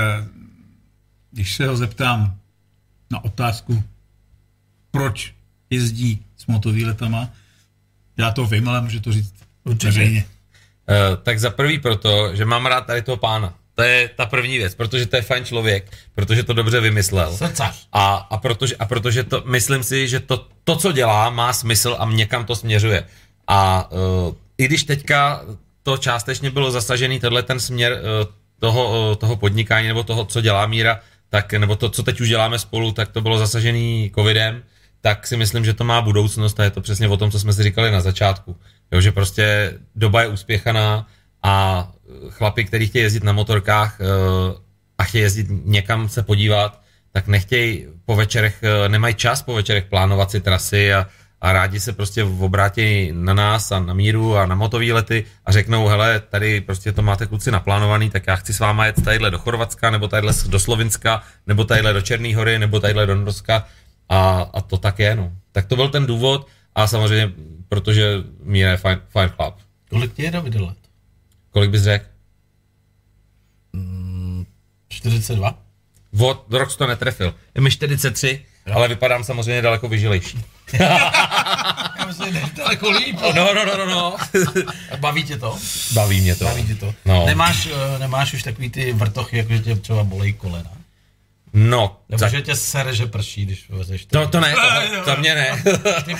když 1.32 1.56
se 1.56 1.66
ho 1.66 1.76
zeptám 1.76 2.36
na 3.10 3.24
otázku, 3.24 3.82
proč 4.90 5.34
jezdí 5.70 6.22
s 6.36 6.46
motovýletama, 6.46 7.28
já 8.16 8.30
to 8.30 8.46
vím, 8.46 8.68
ale 8.68 8.80
můžu 8.80 9.00
to 9.00 9.12
říct 9.12 9.34
veřejně. 9.64 10.24
Uh, 10.24 11.16
tak 11.22 11.40
za 11.40 11.50
prvý 11.50 11.78
proto, 11.78 12.36
že 12.36 12.44
mám 12.44 12.66
rád 12.66 12.86
tady 12.86 13.02
toho 13.02 13.16
pána. 13.16 13.54
To 13.74 13.82
je 13.82 14.08
ta 14.16 14.26
první 14.26 14.58
věc, 14.58 14.74
protože 14.74 15.06
to 15.06 15.16
je 15.16 15.22
fajn 15.22 15.44
člověk, 15.44 15.98
protože 16.14 16.42
to 16.42 16.52
dobře 16.52 16.80
vymyslel. 16.80 17.36
Srdcař. 17.36 17.86
A, 17.92 18.14
a, 18.14 18.36
protože, 18.36 18.76
a 18.76 18.86
protože 18.86 19.24
to, 19.24 19.42
myslím 19.46 19.82
si, 19.82 20.08
že 20.08 20.20
to, 20.20 20.46
to, 20.64 20.76
co 20.76 20.92
dělá, 20.92 21.30
má 21.30 21.52
smysl 21.52 21.96
a 21.98 22.10
někam 22.12 22.44
to 22.44 22.56
směřuje. 22.56 23.04
A 23.48 23.90
uh, 23.90 24.34
i 24.58 24.64
když 24.64 24.84
teďka 24.84 25.42
to 25.82 25.96
částečně 25.96 26.50
bylo 26.50 26.70
zasažený, 26.70 27.20
tenhle 27.20 27.42
ten 27.42 27.60
směr 27.60 27.92
uh, 27.92 28.32
toho, 28.58 29.10
uh, 29.10 29.16
toho 29.16 29.36
podnikání 29.36 29.88
nebo 29.88 30.02
toho, 30.02 30.24
co 30.24 30.40
dělá 30.40 30.66
Míra, 30.66 31.00
tak, 31.32 31.52
nebo 31.52 31.76
to, 31.76 31.88
co 31.88 32.02
teď 32.02 32.20
už 32.20 32.28
děláme 32.28 32.58
spolu, 32.58 32.92
tak 32.92 33.08
to 33.08 33.20
bylo 33.20 33.38
zasažený 33.38 34.12
covidem, 34.14 34.62
tak 35.00 35.26
si 35.26 35.36
myslím, 35.36 35.64
že 35.64 35.74
to 35.74 35.84
má 35.84 36.00
budoucnost 36.00 36.60
a 36.60 36.64
je 36.64 36.70
to 36.70 36.80
přesně 36.80 37.08
o 37.08 37.16
tom, 37.16 37.30
co 37.30 37.40
jsme 37.40 37.52
si 37.52 37.62
říkali 37.62 37.90
na 37.90 38.00
začátku. 38.00 38.56
Jo, 38.92 39.00
že 39.00 39.12
prostě 39.12 39.74
doba 39.94 40.22
je 40.22 40.28
úspěchaná 40.28 41.06
a 41.42 41.88
chlapi, 42.28 42.64
kteří 42.64 42.86
chtějí 42.86 43.02
jezdit 43.02 43.24
na 43.24 43.32
motorkách 43.32 44.00
uh, 44.00 44.06
a 44.98 45.04
chtějí 45.04 45.22
jezdit 45.22 45.46
někam 45.64 46.08
se 46.08 46.22
podívat, 46.22 46.80
tak 47.12 47.26
nechtějí 47.26 47.86
po 48.04 48.16
večerech, 48.16 48.62
uh, 48.62 48.88
nemají 48.88 49.14
čas 49.14 49.42
po 49.42 49.54
večerech 49.54 49.84
plánovat 49.84 50.30
si 50.30 50.40
trasy 50.40 50.94
a, 50.94 51.06
a 51.42 51.52
rádi 51.52 51.80
se 51.80 51.92
prostě 51.92 52.24
obrátí 52.24 53.12
na 53.12 53.34
nás 53.34 53.72
a 53.72 53.80
na 53.80 53.94
míru 53.94 54.36
a 54.36 54.46
na 54.46 54.54
motový 54.54 54.92
lety 54.92 55.24
a 55.44 55.52
řeknou, 55.52 55.86
hele, 55.86 56.20
tady 56.20 56.60
prostě 56.60 56.92
to 56.92 57.02
máte 57.02 57.26
kluci 57.26 57.50
naplánovaný, 57.50 58.10
tak 58.10 58.26
já 58.26 58.36
chci 58.36 58.54
s 58.54 58.58
váma 58.58 58.86
jet 58.86 59.04
tadyhle 59.04 59.30
do 59.30 59.38
Chorvatska, 59.38 59.90
nebo 59.90 60.08
tadyhle 60.08 60.32
do 60.46 60.60
Slovinska, 60.60 61.22
nebo 61.46 61.64
tadyhle 61.64 61.92
do 61.92 62.00
Černé 62.00 62.36
hory, 62.36 62.58
nebo 62.58 62.80
tadyhle 62.80 63.06
do 63.06 63.14
Norska 63.16 63.66
a, 64.08 64.50
a 64.54 64.60
to 64.60 64.78
tak 64.78 64.98
je, 64.98 65.16
no. 65.16 65.32
Tak 65.52 65.66
to 65.66 65.76
byl 65.76 65.88
ten 65.88 66.06
důvod 66.06 66.46
a 66.74 66.86
samozřejmě, 66.86 67.32
protože 67.68 68.16
Míra 68.42 68.70
je 68.70 68.76
fajn, 68.76 69.00
fajn 69.08 69.28
chlap. 69.28 69.58
Kolik 69.90 70.12
ti 70.12 70.22
je 70.22 70.30
David 70.30 70.54
let? 70.54 70.78
Kolik 71.50 71.70
bys 71.70 71.82
řekl? 71.82 72.06
Mm, 73.72 74.46
42. 74.88 75.58
Vod, 76.12 76.46
rok 76.50 76.76
to 76.76 76.86
netrefil. 76.86 77.34
Je 77.54 77.60
mi 77.60 77.70
43, 77.70 78.44
jo. 78.66 78.74
ale 78.74 78.88
vypadám 78.88 79.24
samozřejmě 79.24 79.62
daleko 79.62 79.88
vyžilejší. 79.88 80.44
Já 81.98 82.04
myslím, 82.06 82.40
daleko 82.56 82.90
líp. 82.90 83.18
No, 83.34 83.54
no, 83.54 83.64
no, 83.64 83.76
no, 83.76 83.86
no. 83.86 84.16
Baví 84.96 85.24
tě 85.24 85.36
to? 85.36 85.58
Baví 85.92 86.20
mě 86.20 86.36
to. 86.36 86.44
Baví 86.44 86.64
tě 86.64 86.74
to. 86.74 86.94
No. 87.04 87.26
Nemáš, 87.26 87.66
eh, 87.66 87.98
nemáš 87.98 88.34
už 88.34 88.42
takový 88.42 88.70
ty 88.70 88.92
vrtochy, 88.92 89.38
jako 89.38 89.52
že 89.52 89.58
tě 89.58 89.76
třeba 89.76 90.04
bolej 90.04 90.32
kolena? 90.32 90.70
No, 91.54 92.00
Nebo 92.08 92.18
za... 92.18 92.28
že 92.28 92.42
tě 92.42 92.56
sere, 92.56 92.94
že 92.94 93.06
prší, 93.06 93.46
když 93.46 93.70
vezeš 93.70 94.06
to. 94.06 94.26
To, 94.26 94.40
ne, 94.40 94.54
to, 95.04 95.10
to 95.10 95.20
mě 95.20 95.34
ne. 95.34 95.62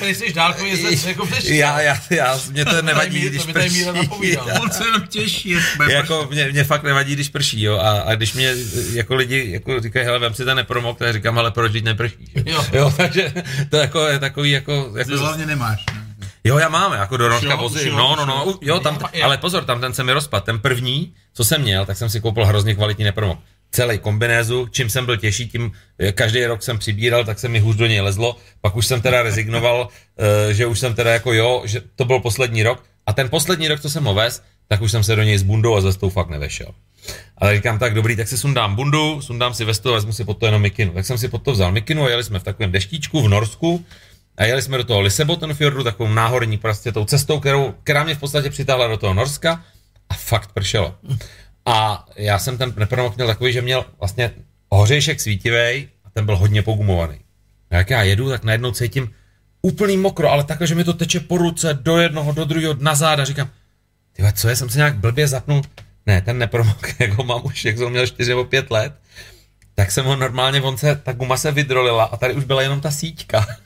Ty 0.01 0.15
jsi 0.15 0.33
dálkový 0.33 0.71
jezdec 0.71 1.05
jako 1.05 1.27
přečí. 1.27 1.57
Já, 1.57 1.81
já, 1.81 1.99
já, 2.11 2.41
mě 2.51 2.65
to 2.65 2.83
nevadí, 2.83 3.19
Mír, 3.19 3.31
když 3.31 3.45
to 3.45 3.53
prší. 3.53 3.85
On 4.63 4.71
se 4.71 4.85
jenom 4.85 5.07
těší. 5.07 5.57
Jako 5.89 6.29
mě, 6.31 6.49
mě, 6.49 6.65
fakt 6.65 6.83
nevadí, 6.83 7.15
když 7.15 7.29
prší, 7.29 7.63
jo. 7.63 7.79
A, 7.79 8.01
a 8.01 8.15
když 8.15 8.33
mě 8.33 8.55
jako 8.93 9.15
lidi 9.15 9.53
jako 9.53 9.81
říkají, 9.81 10.07
hele, 10.07 10.19
vem 10.19 10.35
si 10.35 10.45
ten 10.45 10.57
nepromok, 10.57 10.99
tak 10.99 11.13
říkám, 11.13 11.39
ale 11.39 11.51
proč 11.51 11.73
teď 11.73 11.85
neprší? 11.85 12.17
Jo. 12.47 12.67
jo. 12.73 12.95
takže 12.97 13.33
to 13.71 13.77
jako, 13.77 14.07
je 14.07 14.19
takový 14.19 14.51
jako... 14.51 14.93
jako 14.97 15.11
Ty 15.11 15.17
hlavně 15.17 15.47
nemáš, 15.47 15.85
ne? 15.95 16.07
Jo, 16.45 16.59
já 16.59 16.69
mám, 16.69 16.93
jako 16.93 17.17
do 17.17 17.29
rožka 17.29 17.55
vozím. 17.55 17.93
No, 17.93 18.17
no, 18.17 18.27
no, 18.27 18.59
jo, 18.61 18.81
tam, 18.81 18.99
ale 19.25 19.39
pozor, 19.39 19.65
tam 19.65 19.81
ten 19.81 19.95
se 19.95 20.05
mi 20.05 20.13
rozpad. 20.13 20.45
Ten 20.45 20.59
první, 20.59 21.15
co 21.33 21.45
jsem 21.45 21.61
měl, 21.61 21.87
tak 21.87 21.97
jsem 21.97 22.11
si 22.11 22.21
koupil 22.21 22.45
hrozně 22.45 22.75
kvalitní 22.75 23.05
nepromok 23.05 23.39
celý 23.73 23.99
kombinézu, 23.99 24.69
čím 24.71 24.91
jsem 24.91 25.07
byl 25.07 25.17
těžší, 25.17 25.49
tím 25.49 25.73
eh, 25.99 26.13
každý 26.13 26.45
rok 26.45 26.63
jsem 26.63 26.79
přibíral, 26.79 27.25
tak 27.25 27.39
se 27.39 27.49
mi 27.49 27.59
hůř 27.59 27.77
do 27.77 27.87
něj 27.87 28.01
lezlo, 28.01 28.37
pak 28.61 28.77
už 28.77 28.87
jsem 28.87 29.01
teda 29.01 29.23
rezignoval, 29.23 29.89
eh, 30.51 30.55
že 30.55 30.67
už 30.67 30.79
jsem 30.79 30.95
teda 30.95 31.13
jako 31.13 31.33
jo, 31.33 31.63
že 31.65 31.83
to 31.97 32.05
byl 32.05 32.21
poslední 32.21 32.63
rok 32.63 32.85
a 33.07 33.13
ten 33.13 33.29
poslední 33.29 33.69
rok, 33.69 33.81
co 33.81 33.91
jsem 33.91 34.05
ho 34.05 34.15
vez, 34.15 34.43
tak 34.69 34.81
už 34.81 34.91
jsem 34.91 35.05
se 35.05 35.17
do 35.17 35.23
něj 35.23 35.39
s 35.39 35.43
bundou 35.43 35.77
a 35.77 35.81
s 35.81 35.85
vestou 35.85 36.11
fakt 36.11 36.29
nevešel. 36.29 36.75
Ale 37.39 37.57
říkám 37.57 37.79
tak, 37.79 37.95
dobrý, 37.95 38.17
tak 38.17 38.29
si 38.29 38.39
sundám 38.39 38.75
bundu, 38.75 39.21
sundám 39.21 39.55
si 39.55 39.65
vestu 39.65 39.91
a 39.91 39.93
vezmu 39.93 40.13
si 40.13 40.25
pod 40.25 40.39
to 40.39 40.47
jenom 40.47 40.63
mikinu. 40.63 40.93
Tak 40.93 41.07
jsem 41.07 41.19
si 41.19 41.29
pod 41.29 41.43
to 41.43 41.53
vzal 41.53 41.73
mikinu 41.73 42.05
a 42.05 42.09
jeli 42.09 42.25
jsme 42.25 42.39
v 42.39 42.43
takovém 42.43 42.73
deštíčku 42.73 43.23
v 43.23 43.29
Norsku 43.29 43.85
a 44.37 44.45
jeli 44.45 44.63
jsme 44.63 44.79
do 44.79 44.85
toho 44.85 45.01
Lisebotenfjordu, 45.01 45.85
takovou 45.85 46.11
náhorní 46.11 46.59
prostě 46.59 46.93
tou 46.93 47.05
cestou, 47.05 47.41
kterou, 47.41 47.75
která 47.85 48.05
mě 48.05 48.15
v 48.15 48.19
podstatě 48.19 48.51
přitáhla 48.51 48.87
do 48.87 48.97
toho 48.97 49.15
Norska 49.15 49.65
a 50.09 50.15
fakt 50.15 50.53
pršelo. 50.53 50.95
A 51.67 52.07
já 52.17 52.39
jsem 52.39 52.59
ten 52.59 52.73
nepromok 52.77 53.17
měl 53.17 53.27
takový, 53.27 53.53
že 53.53 53.63
měl 53.63 53.85
vlastně 53.99 54.31
hořejšek 54.71 55.21
svítivej 55.21 55.89
a 56.05 56.11
ten 56.11 56.27
byl 56.27 56.37
hodně 56.37 56.63
pogumovaný. 56.63 57.21
A 57.71 57.77
jak 57.77 57.91
já 57.91 58.03
jedu, 58.03 58.29
tak 58.29 58.45
najednou 58.45 58.73
cítím 58.73 59.11
úplný 59.63 59.97
mokro, 59.97 60.31
ale 60.31 60.45
takhle, 60.45 60.67
že 60.67 60.75
mi 60.75 60.85
to 60.85 60.93
teče 60.93 61.21
po 61.21 61.39
ruce 61.39 61.79
do 61.83 61.99
jednoho, 61.99 62.33
do 62.33 62.45
druhého, 62.45 62.77
na 62.81 62.95
záda. 62.95 63.25
Říkám, 63.25 63.51
ty 64.13 64.23
co 64.35 64.49
je, 64.49 64.57
jsem 64.57 64.71
se 64.71 64.79
nějak 64.79 64.97
blbě 64.97 65.29
zapnul. 65.29 65.63
Ne, 66.07 66.21
ten 66.21 66.39
nepromok, 66.39 66.95
jak 66.99 67.13
ho 67.13 67.25
mám 67.25 67.41
už, 67.45 67.65
jak 67.65 67.79
jsem 67.79 67.91
měl 67.91 68.07
4 68.07 68.31
nebo 68.31 68.45
5 68.45 68.71
let, 68.71 68.93
tak 69.75 69.91
jsem 69.91 70.05
ho 70.05 70.17
normálně, 70.17 70.63
on 70.63 70.77
se, 70.77 70.97
ta 70.97 71.13
guma 71.13 71.37
se 71.37 71.53
vydrolila 71.53 72.05
a 72.05 72.17
tady 72.17 72.35
už 72.35 72.45
byla 72.45 72.63
jenom 72.63 72.81
ta 72.81 72.91
síťka. 72.91 73.47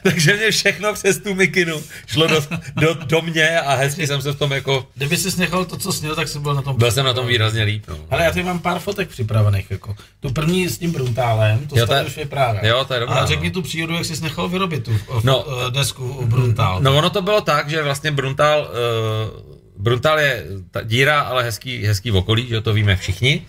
Takže 0.02 0.36
mě 0.36 0.50
všechno 0.50 0.94
přes 0.94 1.18
tu 1.18 1.34
mikinu 1.34 1.82
šlo 2.06 2.26
do, 2.26 2.42
do, 2.80 2.94
do 2.94 3.22
mě 3.22 3.60
a 3.60 3.74
hezky 3.74 4.06
jsem 4.06 4.22
se 4.22 4.32
v 4.32 4.38
tom 4.38 4.52
jako... 4.52 4.86
Kdyby 4.94 5.16
jsi 5.16 5.40
nechal 5.40 5.64
to, 5.64 5.76
co 5.76 5.92
sněl, 5.92 6.14
tak 6.14 6.28
jsem 6.28 6.42
byl 6.42 6.54
na 6.54 6.62
tom... 6.62 6.76
Byl 6.76 6.92
jsem 6.92 7.04
na 7.04 7.12
tom 7.12 7.26
výrazně 7.26 7.62
líp. 7.62 7.84
No. 7.88 7.98
Ale 8.10 8.24
já 8.24 8.30
tady 8.30 8.42
mám 8.42 8.58
pár 8.58 8.78
fotek 8.78 9.08
připravených. 9.08 9.70
Jako. 9.70 9.96
Tu 10.20 10.32
první 10.32 10.68
s 10.68 10.78
tím 10.78 10.92
bruntálem, 10.92 11.66
to 11.66 11.78
jo, 11.78 11.86
tady 11.86 12.06
už 12.06 12.16
vyprávěl. 12.16 12.66
Jo, 12.66 12.84
to 12.84 12.94
je 12.94 13.00
dobrá. 13.00 13.16
A 13.16 13.26
řekni 13.26 13.48
no. 13.48 13.54
tu 13.54 13.62
přírodu, 13.62 13.94
jak 13.94 14.04
jsi 14.04 14.22
nechal 14.22 14.48
vyrobit 14.48 14.84
tu 14.84 14.98
no, 15.24 15.42
uh, 15.42 15.70
desku 15.70 16.26
bruntál. 16.26 16.80
No 16.80 16.98
ono 16.98 17.10
to 17.10 17.22
bylo 17.22 17.40
tak, 17.40 17.70
že 17.70 17.82
vlastně 17.82 18.10
bruntál... 18.10 18.70
Uh, 19.40 19.60
Bruntál 19.80 20.20
je 20.20 20.44
ta 20.70 20.82
díra, 20.82 21.20
ale 21.20 21.44
hezký, 21.44 21.84
hezký 21.84 22.10
v 22.10 22.16
okolí, 22.16 22.48
že 22.48 22.60
to 22.60 22.72
víme 22.72 22.96
všichni. 22.96 23.46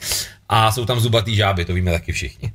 A 0.50 0.72
jsou 0.72 0.86
tam 0.86 1.00
zubatý 1.00 1.36
žáby, 1.36 1.66
to 1.66 1.74
víme 1.74 1.92
taky 1.92 2.12
všichni. 2.12 2.52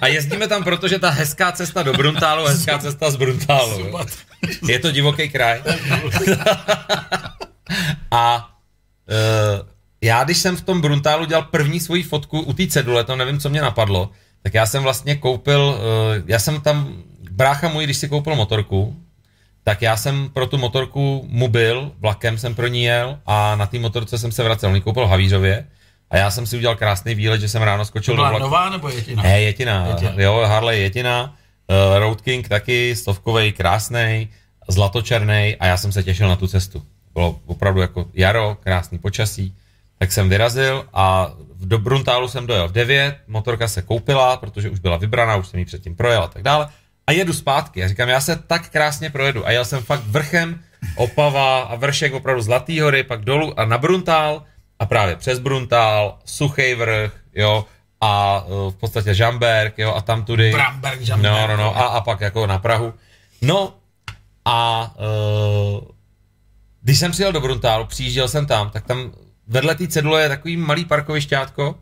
A 0.00 0.06
jezdíme 0.06 0.48
tam, 0.48 0.64
protože 0.64 0.98
ta 0.98 1.10
hezká 1.10 1.52
cesta 1.52 1.82
do 1.82 1.92
Bruntálu, 1.92 2.46
hezká 2.46 2.78
cesta 2.78 3.10
z 3.10 3.16
Bruntálu. 3.16 3.98
Je 4.68 4.78
to 4.78 4.90
divoký 4.90 5.28
kraj. 5.28 5.62
A 8.10 8.50
uh, 9.10 9.68
já, 10.00 10.24
když 10.24 10.38
jsem 10.38 10.56
v 10.56 10.62
tom 10.62 10.80
Bruntálu 10.80 11.24
dělal 11.24 11.42
první 11.42 11.80
svoji 11.80 12.02
fotku 12.02 12.40
u 12.40 12.52
té 12.52 12.66
cedule, 12.66 13.04
to 13.04 13.16
nevím, 13.16 13.40
co 13.40 13.50
mě 13.50 13.60
napadlo, 13.60 14.10
tak 14.42 14.54
já 14.54 14.66
jsem 14.66 14.82
vlastně 14.82 15.16
koupil, 15.16 15.60
uh, 15.60 16.22
já 16.26 16.38
jsem 16.38 16.60
tam, 16.60 17.02
brácha 17.30 17.68
můj, 17.68 17.84
když 17.84 17.96
si 17.96 18.08
koupil 18.08 18.36
motorku, 18.36 18.96
tak 19.64 19.82
já 19.82 19.96
jsem 19.96 20.28
pro 20.28 20.46
tu 20.46 20.58
motorku 20.58 21.26
mu 21.28 21.48
byl, 21.48 21.92
vlakem 21.98 22.38
jsem 22.38 22.54
pro 22.54 22.66
ní 22.66 22.82
jel 22.82 23.18
a 23.26 23.56
na 23.56 23.66
té 23.66 23.78
motorce 23.78 24.18
jsem 24.18 24.32
se 24.32 24.42
vracel. 24.42 24.70
On 24.70 24.74
ji 24.74 24.80
koupil 24.80 25.06
Havířově 25.06 25.66
a 26.10 26.16
já 26.16 26.30
jsem 26.30 26.46
si 26.46 26.56
udělal 26.56 26.76
krásný 26.76 27.14
výlet, 27.14 27.40
že 27.40 27.48
jsem 27.48 27.62
ráno 27.62 27.84
skočil 27.84 28.16
do 28.16 28.22
vlaku. 28.22 28.38
nová 28.38 28.70
nebo 28.70 28.88
jetina? 28.88 29.22
Ne, 29.22 29.40
jetina. 29.40 29.86
jetina. 29.86 30.12
Jo, 30.16 30.44
Harley 30.46 30.82
jetina. 30.82 31.36
Uh, 31.68 31.98
Road 31.98 32.20
King 32.20 32.48
taky, 32.48 32.96
stovkovej, 32.96 33.52
krásný, 33.52 34.28
zlatočerný 34.68 35.56
a 35.60 35.66
já 35.66 35.76
jsem 35.76 35.92
se 35.92 36.02
těšil 36.02 36.28
na 36.28 36.36
tu 36.36 36.46
cestu. 36.46 36.82
Bylo 37.14 37.40
opravdu 37.46 37.80
jako 37.80 38.06
jaro, 38.14 38.56
krásný 38.60 38.98
počasí. 38.98 39.56
Tak 39.98 40.12
jsem 40.12 40.28
vyrazil 40.28 40.84
a 40.92 41.32
do 41.60 41.78
Bruntálu 41.78 42.28
jsem 42.28 42.46
dojel 42.46 42.68
v 42.68 42.72
9, 42.72 43.16
motorka 43.26 43.68
se 43.68 43.82
koupila, 43.82 44.36
protože 44.36 44.70
už 44.70 44.78
byla 44.78 44.96
vybraná, 44.96 45.36
už 45.36 45.48
jsem 45.48 45.60
ji 45.60 45.64
předtím 45.66 45.96
projel 45.96 46.22
a 46.22 46.28
tak 46.28 46.42
dále. 46.42 46.68
A 47.06 47.12
jedu 47.12 47.32
zpátky 47.32 47.84
a 47.84 47.88
říkám, 47.88 48.08
já 48.08 48.20
se 48.20 48.36
tak 48.36 48.68
krásně 48.68 49.10
projedu. 49.10 49.46
A 49.46 49.50
jel 49.50 49.64
jsem 49.64 49.82
fakt 49.82 50.04
vrchem 50.06 50.60
Opava 50.96 51.60
a 51.60 51.74
vršek 51.74 52.14
opravdu 52.14 52.42
Zlatý 52.42 52.80
hory, 52.80 53.02
pak 53.02 53.24
dolů 53.24 53.60
a 53.60 53.64
na 53.64 53.78
Bruntál 53.78 54.42
a 54.80 54.86
právě 54.86 55.16
přes 55.16 55.38
Bruntál, 55.38 56.18
Suchý 56.24 56.74
vrch, 56.74 57.12
jo, 57.34 57.64
a 58.00 58.44
uh, 58.46 58.70
v 58.70 58.76
podstatě 58.76 59.14
Žamberg, 59.14 59.78
jo, 59.78 59.94
a 59.94 60.00
tam 60.00 60.24
tudy. 60.24 60.52
Bramberg, 60.52 61.00
Žamberg. 61.00 61.34
No, 61.34 61.46
no, 61.46 61.56
no, 61.56 61.78
a, 61.78 61.86
a 61.86 62.00
pak 62.00 62.20
jako 62.20 62.46
na 62.46 62.58
Prahu. 62.58 62.94
No, 63.42 63.74
a 64.44 64.90
uh, 64.98 65.80
když 66.82 66.98
jsem 66.98 67.12
přijel 67.12 67.32
do 67.32 67.40
Bruntálu, 67.40 67.86
přijížděl 67.86 68.28
jsem 68.28 68.46
tam, 68.46 68.70
tak 68.70 68.86
tam 68.86 69.12
vedle 69.46 69.74
té 69.74 69.88
cedule 69.88 70.22
je 70.22 70.28
takový 70.28 70.56
malý 70.56 70.84
parkovišťátko. 70.84 71.74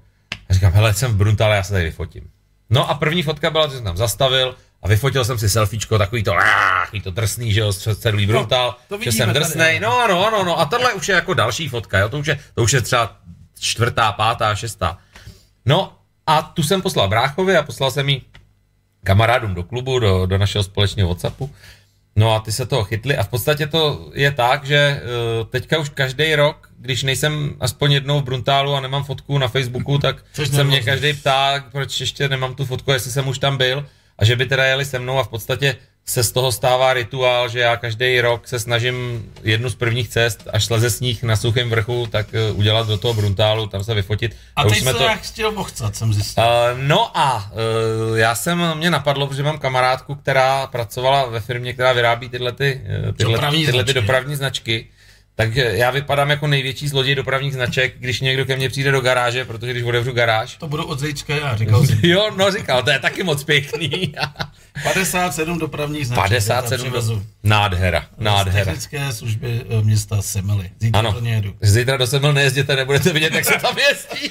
A 0.48 0.54
říkám, 0.54 0.72
hele, 0.72 0.94
jsem 0.94 1.12
v 1.12 1.16
Bruntále, 1.16 1.56
já 1.56 1.62
se 1.62 1.72
tady 1.72 1.84
vyfotím. 1.84 2.30
No 2.70 2.90
a 2.90 2.94
první 2.94 3.22
fotka 3.22 3.50
byla, 3.50 3.68
že 3.68 3.74
jsem 3.74 3.84
tam 3.84 3.96
zastavil, 3.96 4.56
a 4.82 4.88
vyfotil 4.88 5.24
jsem 5.24 5.38
si 5.38 5.48
selfiečko, 5.48 5.98
takový 5.98 6.22
to, 6.22 6.32
takový 6.84 7.00
to 7.00 7.10
drsný, 7.10 7.52
že 7.52 7.60
jo, 7.60 7.72
celý 7.72 8.26
brutal, 8.26 8.76
no, 8.90 8.98
že 9.00 9.12
jsem 9.12 9.32
drsnej, 9.32 9.80
no. 9.80 9.98
Ano, 9.98 10.26
ano, 10.26 10.44
no. 10.44 10.60
A 10.60 10.64
tohle 10.64 10.92
už 10.92 11.08
je 11.08 11.14
jako 11.14 11.34
další 11.34 11.68
fotka, 11.68 11.98
jo, 11.98 12.08
to 12.08 12.18
už 12.18 12.26
je, 12.26 12.38
to 12.54 12.62
už 12.62 12.72
je 12.72 12.80
třeba 12.80 13.16
čtvrtá, 13.60 14.12
pátá, 14.12 14.54
šestá. 14.54 14.98
No 15.66 15.92
a 16.26 16.42
tu 16.42 16.62
jsem 16.62 16.82
poslal 16.82 17.08
bráchovi 17.08 17.56
a 17.56 17.62
poslal 17.62 17.90
jsem 17.90 18.08
ji 18.08 18.22
kamarádům 19.04 19.54
do 19.54 19.62
klubu, 19.62 19.98
do, 19.98 20.26
do 20.26 20.38
našeho 20.38 20.64
společného 20.64 21.08
Whatsappu. 21.08 21.50
No 22.16 22.34
a 22.34 22.40
ty 22.40 22.52
se 22.52 22.66
toho 22.66 22.84
chytli. 22.84 23.16
A 23.16 23.22
v 23.22 23.28
podstatě 23.28 23.66
to 23.66 24.10
je 24.14 24.30
tak, 24.30 24.64
že 24.64 25.02
uh, 25.02 25.46
teďka 25.46 25.78
už 25.78 25.88
každý 25.88 26.34
rok, 26.34 26.68
když 26.78 27.02
nejsem 27.02 27.56
aspoň 27.60 27.92
jednou 27.92 28.20
v 28.20 28.24
Bruntálu 28.24 28.74
a 28.74 28.80
nemám 28.80 29.04
fotku 29.04 29.38
na 29.38 29.48
Facebooku, 29.48 29.98
tak 29.98 30.24
se 30.32 30.64
mě 30.64 30.82
každý 30.82 31.12
ptá, 31.12 31.64
proč 31.72 32.00
ještě 32.00 32.28
nemám 32.28 32.54
tu 32.54 32.64
fotku, 32.64 32.90
jestli 32.90 33.10
jsem 33.10 33.28
už 33.28 33.38
tam 33.38 33.56
byl 33.56 33.86
a 34.18 34.24
že 34.24 34.36
by 34.36 34.46
teda 34.46 34.64
jeli 34.64 34.84
se 34.84 34.98
mnou 34.98 35.18
a 35.18 35.24
v 35.24 35.28
podstatě 35.28 35.76
se 36.08 36.24
z 36.24 36.32
toho 36.32 36.52
stává 36.52 36.94
rituál, 36.94 37.48
že 37.48 37.58
já 37.58 37.76
každý 37.76 38.20
rok 38.20 38.48
se 38.48 38.60
snažím 38.60 39.26
jednu 39.42 39.68
z 39.68 39.74
prvních 39.74 40.08
cest, 40.08 40.48
až 40.52 40.64
sleze 40.64 40.90
sníh 40.90 41.22
na 41.22 41.36
suchém 41.36 41.70
vrchu, 41.70 42.06
tak 42.10 42.26
eh, 42.32 42.52
udělat 42.52 42.86
do 42.86 42.98
toho 42.98 43.14
bruntálu, 43.14 43.66
tam 43.66 43.84
se 43.84 43.94
vyfotit. 43.94 44.36
A, 44.56 44.62
a 44.62 44.68
teď 44.68 44.78
jsme 44.78 44.94
to 44.94 45.02
jak 45.02 45.20
chtěl 45.20 45.52
bochcat, 45.52 45.96
jsem 45.96 46.14
zjistil. 46.14 46.44
Uh, 46.44 46.78
no 46.82 47.18
a 47.18 47.52
uh, 47.52 48.18
já 48.18 48.34
jsem, 48.34 48.74
mě 48.74 48.90
napadlo, 48.90 49.26
protože 49.26 49.42
mám 49.42 49.58
kamarádku, 49.58 50.14
která 50.14 50.66
pracovala 50.66 51.26
ve 51.26 51.40
firmě, 51.40 51.72
která 51.72 51.92
vyrábí 51.92 52.28
tyhle, 52.28 52.52
ty, 52.52 52.80
tyhle, 53.16 53.32
dopravní, 53.32 53.66
tyhle 53.66 53.84
ty 53.84 53.94
dopravní 53.94 54.36
značky 54.36 54.88
tak 55.38 55.56
já 55.56 55.90
vypadám 55.90 56.30
jako 56.30 56.46
největší 56.46 56.88
zloděj 56.88 57.14
dopravních 57.14 57.52
značek, 57.52 57.94
když 57.98 58.20
někdo 58.20 58.44
ke 58.44 58.56
mně 58.56 58.68
přijde 58.68 58.90
do 58.90 59.00
garáže, 59.00 59.44
protože 59.44 59.72
když 59.72 59.84
otevřu 59.84 60.12
garáž. 60.12 60.56
To 60.56 60.68
budu 60.68 60.84
od 60.84 60.98
Zejčka 60.98 61.36
já, 61.36 61.56
říkal 61.56 61.86
jsem. 61.86 61.98
jo, 62.02 62.30
no 62.36 62.50
říkal, 62.50 62.82
to 62.82 62.90
je 62.90 62.98
taky 62.98 63.22
moc 63.22 63.44
pěkný. 63.44 64.14
57 64.82 65.58
dopravních 65.58 66.06
značek. 66.06 66.22
57 66.22 66.90
do... 66.90 67.22
Nádhera, 67.42 68.06
nádhera. 68.18 68.64
Z 68.64 68.66
technické 68.66 69.12
služby 69.12 69.60
eh, 69.70 69.82
města 69.84 70.22
Semily. 70.22 70.70
Zítra 70.80 70.98
ano. 70.98 71.12
do 71.20 71.26
jedu. 71.26 71.54
Zítra 71.60 71.96
do 71.96 72.06
Semily 72.06 72.34
nejezděte, 72.34 72.76
nebudete 72.76 73.12
vidět, 73.12 73.34
jak 73.34 73.44
se 73.44 73.58
tam 73.58 73.76
jezdí. 73.78 74.30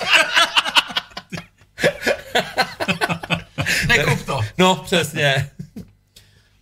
nekup 3.87 4.25
to. 4.25 4.41
No, 4.57 4.75
přesně. 4.75 5.49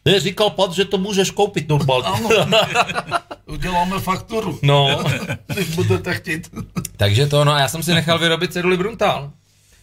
Ne, 0.05 0.19
říkal 0.19 0.49
Pat, 0.49 0.71
že 0.71 0.85
to 0.85 0.97
můžeš 0.97 1.31
koupit 1.31 1.69
normálně. 1.69 2.07
Ano, 2.07 2.29
uděláme 3.45 3.99
fakturu. 3.99 4.59
No. 4.61 5.03
Když 5.53 5.69
budete 5.69 6.13
chtít. 6.13 6.49
Takže 6.97 7.27
to, 7.27 7.45
no 7.45 7.51
a 7.51 7.59
já 7.59 7.67
jsem 7.67 7.83
si 7.83 7.93
nechal 7.93 8.19
vyrobit 8.19 8.53
ceduly 8.53 8.77
Bruntal. 8.77 9.31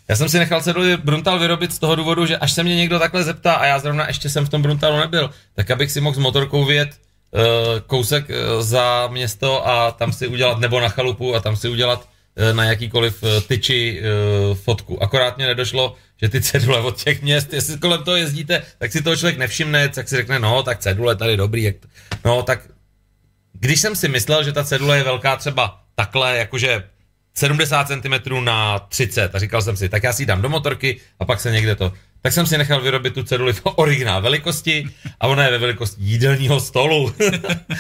Já 0.08 0.16
jsem 0.16 0.28
si 0.28 0.38
nechal 0.38 0.62
ceduly 0.62 0.96
Bruntal 0.96 1.38
vyrobit 1.38 1.72
z 1.72 1.78
toho 1.78 1.94
důvodu, 1.94 2.26
že 2.26 2.36
až 2.36 2.52
se 2.52 2.62
mě 2.62 2.76
někdo 2.76 2.98
takhle 2.98 3.24
zeptá 3.24 3.54
a 3.54 3.66
já 3.66 3.78
zrovna 3.78 4.06
ještě 4.06 4.30
jsem 4.30 4.46
v 4.46 4.48
tom 4.48 4.62
Bruntalu 4.62 4.96
nebyl, 4.96 5.30
tak 5.54 5.70
abych 5.70 5.92
si 5.92 6.00
mohl 6.00 6.14
s 6.14 6.18
motorkou 6.18 6.64
vyjet 6.64 6.88
uh, 6.90 7.40
kousek 7.86 8.28
uh, 8.28 8.62
za 8.62 9.08
město 9.12 9.68
a 9.68 9.90
tam 9.90 10.12
si 10.12 10.26
udělat, 10.26 10.58
nebo 10.58 10.80
na 10.80 10.88
chalupu 10.88 11.34
a 11.34 11.40
tam 11.40 11.56
si 11.56 11.68
udělat 11.68 11.98
uh, 12.00 12.06
na 12.52 12.64
jakýkoliv 12.64 13.22
uh, 13.22 13.28
tyči 13.48 14.00
uh, 14.00 14.56
fotku. 14.56 15.02
Akorát 15.02 15.36
mě 15.36 15.46
nedošlo, 15.46 15.96
že 16.22 16.28
ty 16.28 16.40
cedule 16.40 16.80
od 16.80 17.02
těch 17.02 17.22
měst, 17.22 17.52
jestli 17.52 17.78
kolem 17.78 18.04
toho 18.04 18.16
jezdíte, 18.16 18.62
tak 18.78 18.92
si 18.92 19.02
toho 19.02 19.16
člověk 19.16 19.38
nevšimne, 19.38 19.88
tak 19.88 20.08
si 20.08 20.16
řekne, 20.16 20.38
no, 20.38 20.62
tak 20.62 20.78
cedule 20.78 21.16
tady 21.16 21.36
dobrý. 21.36 21.62
Jak. 21.62 21.76
No, 22.24 22.42
tak 22.42 22.60
když 23.52 23.80
jsem 23.80 23.96
si 23.96 24.08
myslel, 24.08 24.44
že 24.44 24.52
ta 24.52 24.64
cedule 24.64 24.96
je 24.96 25.04
velká 25.04 25.36
třeba 25.36 25.80
takhle, 25.94 26.38
jakože 26.38 26.84
70 27.34 27.88
cm 27.88 28.44
na 28.44 28.78
30 28.78 29.34
a 29.34 29.38
říkal 29.38 29.62
jsem 29.62 29.76
si, 29.76 29.88
tak 29.88 30.02
já 30.02 30.12
si 30.12 30.22
ji 30.22 30.26
dám 30.26 30.42
do 30.42 30.48
motorky 30.48 31.00
a 31.20 31.24
pak 31.24 31.40
se 31.40 31.50
někde 31.50 31.76
to. 31.76 31.92
Tak 32.22 32.32
jsem 32.32 32.46
si 32.46 32.58
nechal 32.58 32.80
vyrobit 32.80 33.14
tu 33.14 33.22
ceduli 33.22 33.52
v 33.52 33.60
originál 33.64 34.22
velikosti 34.22 34.88
a 35.20 35.26
ona 35.26 35.44
je 35.44 35.50
ve 35.50 35.58
velikosti 35.58 36.02
jídelního 36.02 36.60
stolu. 36.60 37.14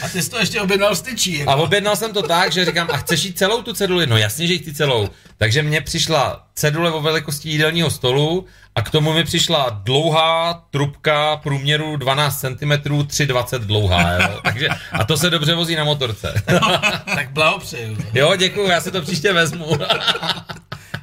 a 0.04 0.08
ty 0.08 0.22
jsi 0.22 0.30
to 0.30 0.38
ještě 0.38 0.60
objednal 0.60 0.96
styčí. 0.96 1.38
Jako? 1.38 1.50
A 1.50 1.54
objednal 1.54 1.96
jsem 1.96 2.12
to 2.12 2.22
tak, 2.22 2.52
že 2.52 2.64
říkám, 2.64 2.88
a 2.92 2.96
chceš 2.96 3.24
jít 3.24 3.38
celou 3.38 3.62
tu 3.62 3.72
ceduli? 3.72 4.06
No 4.06 4.16
jasně, 4.16 4.46
že 4.46 4.58
chci 4.58 4.74
celou. 4.74 5.08
Takže 5.38 5.62
mně 5.62 5.80
přišla 5.80 6.46
cedule 6.54 6.90
o 6.90 7.00
velikosti 7.00 7.48
jídelního 7.48 7.90
stolu 7.90 8.46
a 8.74 8.82
k 8.82 8.90
tomu 8.90 9.12
mi 9.12 9.24
přišla 9.24 9.80
dlouhá 9.84 10.64
trubka 10.70 11.36
průměru 11.36 11.96
12 11.96 12.40
cm, 12.40 12.70
3,20 12.72 13.58
dlouhá. 13.58 14.12
Jo? 14.12 14.40
Takže, 14.44 14.68
a 14.92 15.04
to 15.04 15.16
se 15.16 15.30
dobře 15.30 15.54
vozí 15.54 15.76
na 15.76 15.84
motorce. 15.84 16.42
tak 17.14 17.30
blahopřeju. 17.30 17.96
Jo, 18.14 18.36
děkuji, 18.36 18.68
já 18.70 18.80
si 18.80 18.90
to 18.90 19.02
příště 19.02 19.32
vezmu. 19.32 19.66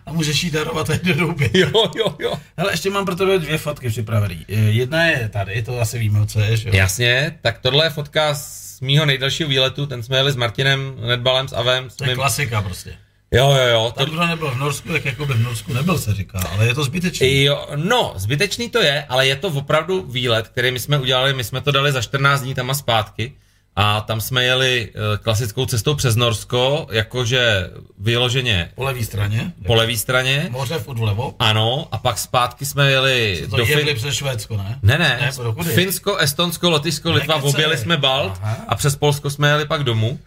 A 0.10 0.14
můžeš 0.14 0.44
jí 0.44 0.52
darovat 0.52 0.88
teď 0.88 1.04
do 1.06 1.14
douby. 1.14 1.50
Jo, 1.54 1.92
jo, 1.98 2.16
jo. 2.20 2.40
Hele, 2.58 2.74
ještě 2.74 2.90
mám 2.90 3.06
pro 3.06 3.16
tebe 3.16 3.40
dvě 3.40 3.58
fotky 3.58 3.90
připravené. 3.90 4.36
Jedna 4.48 5.06
je 5.06 5.30
tady, 5.30 5.64
to 5.64 5.80
asi 5.80 6.00
víme, 6.00 6.28
co 6.28 6.40
je, 6.40 6.52
jo? 6.52 6.72
Jasně, 6.74 7.38
tak 7.42 7.60
tohle 7.60 7.86
je 7.86 7.90
fotka 7.90 8.34
z 8.34 8.82
mýho 8.82 9.06
nejdelšího 9.06 9.50
výletu, 9.50 9.86
ten 9.86 10.04
jsme 10.04 10.18
jeli 10.18 10.32
s 10.32 10.36
Martinem 10.36 10.96
Nedbalem, 11.08 11.48
s 11.48 11.54
Avem. 11.54 11.90
S 11.90 11.96
to 11.96 12.04
je 12.04 12.08
mým... 12.08 12.18
klasika 12.18 12.62
prostě. 12.62 12.98
Jo, 13.32 13.52
jo, 13.52 13.68
jo. 13.68 13.94
To... 13.98 14.06
kdo 14.06 14.28
nebyl 14.28 14.52
v 14.52 14.58
Norsku, 14.58 14.90
tak 14.90 15.06
jako 15.06 15.26
by 15.26 15.34
v 15.34 15.44
Norsku 15.44 15.74
nebyl, 15.74 15.98
se 15.98 16.14
říká, 16.14 16.40
ale 16.40 16.68
je 16.68 16.76
to 16.76 16.84
zbytečný. 16.84 17.44
Jo, 17.44 17.68
no, 17.76 18.14
zbytečný 18.16 18.70
to 18.70 18.82
je, 18.82 19.06
ale 19.10 19.28
je 19.28 19.36
to 19.36 19.48
opravdu 19.48 20.06
výlet, 20.10 20.48
který 20.48 20.72
my 20.72 20.80
jsme 20.80 21.00
udělali, 21.00 21.34
my 21.34 21.44
jsme 21.44 21.62
to 21.62 21.72
dali 21.72 21.92
za 21.92 22.02
14 22.02 22.42
dní 22.42 22.56
tam 22.56 22.70
a 22.70 22.74
zpátky 22.74 23.34
a 23.82 24.02
tam 24.02 24.22
jsme 24.22 24.44
jeli 24.44 24.90
uh, 24.96 25.18
klasickou 25.18 25.66
cestou 25.66 25.96
přes 25.96 26.16
Norsko, 26.16 26.88
jakože 26.92 27.70
vyloženě... 28.00 28.72
Po 28.76 28.84
levé 28.84 29.04
straně. 29.04 29.54
Po 29.66 29.76
levé 29.76 29.98
straně. 29.98 30.48
Moře 30.52 30.80
furt 30.80 30.98
vlevo. 30.98 31.36
Ano, 31.40 31.88
a 31.92 31.98
pak 31.98 32.18
zpátky 32.18 32.66
jsme 32.66 32.92
jeli... 32.92 33.48
to 33.50 33.58
do 33.58 33.66
fin... 33.66 33.96
přes 33.96 34.16
Švédsko, 34.16 34.58
ne? 34.58 34.80
Ne, 34.84 34.98
ne. 34.98 35.32
ne 35.56 35.64
Finsko, 35.64 36.18
Estonsko, 36.18 36.70
Lotyšsko, 36.70 37.12
Litva, 37.12 37.36
objeli 37.36 37.78
jsme 37.78 37.98
Balt 37.98 38.40
Aha. 38.42 38.58
a 38.68 38.76
přes 38.76 38.96
Polsko 38.96 39.30
jsme 39.30 39.50
jeli 39.50 39.66
pak 39.66 39.84
domů. 39.84 40.20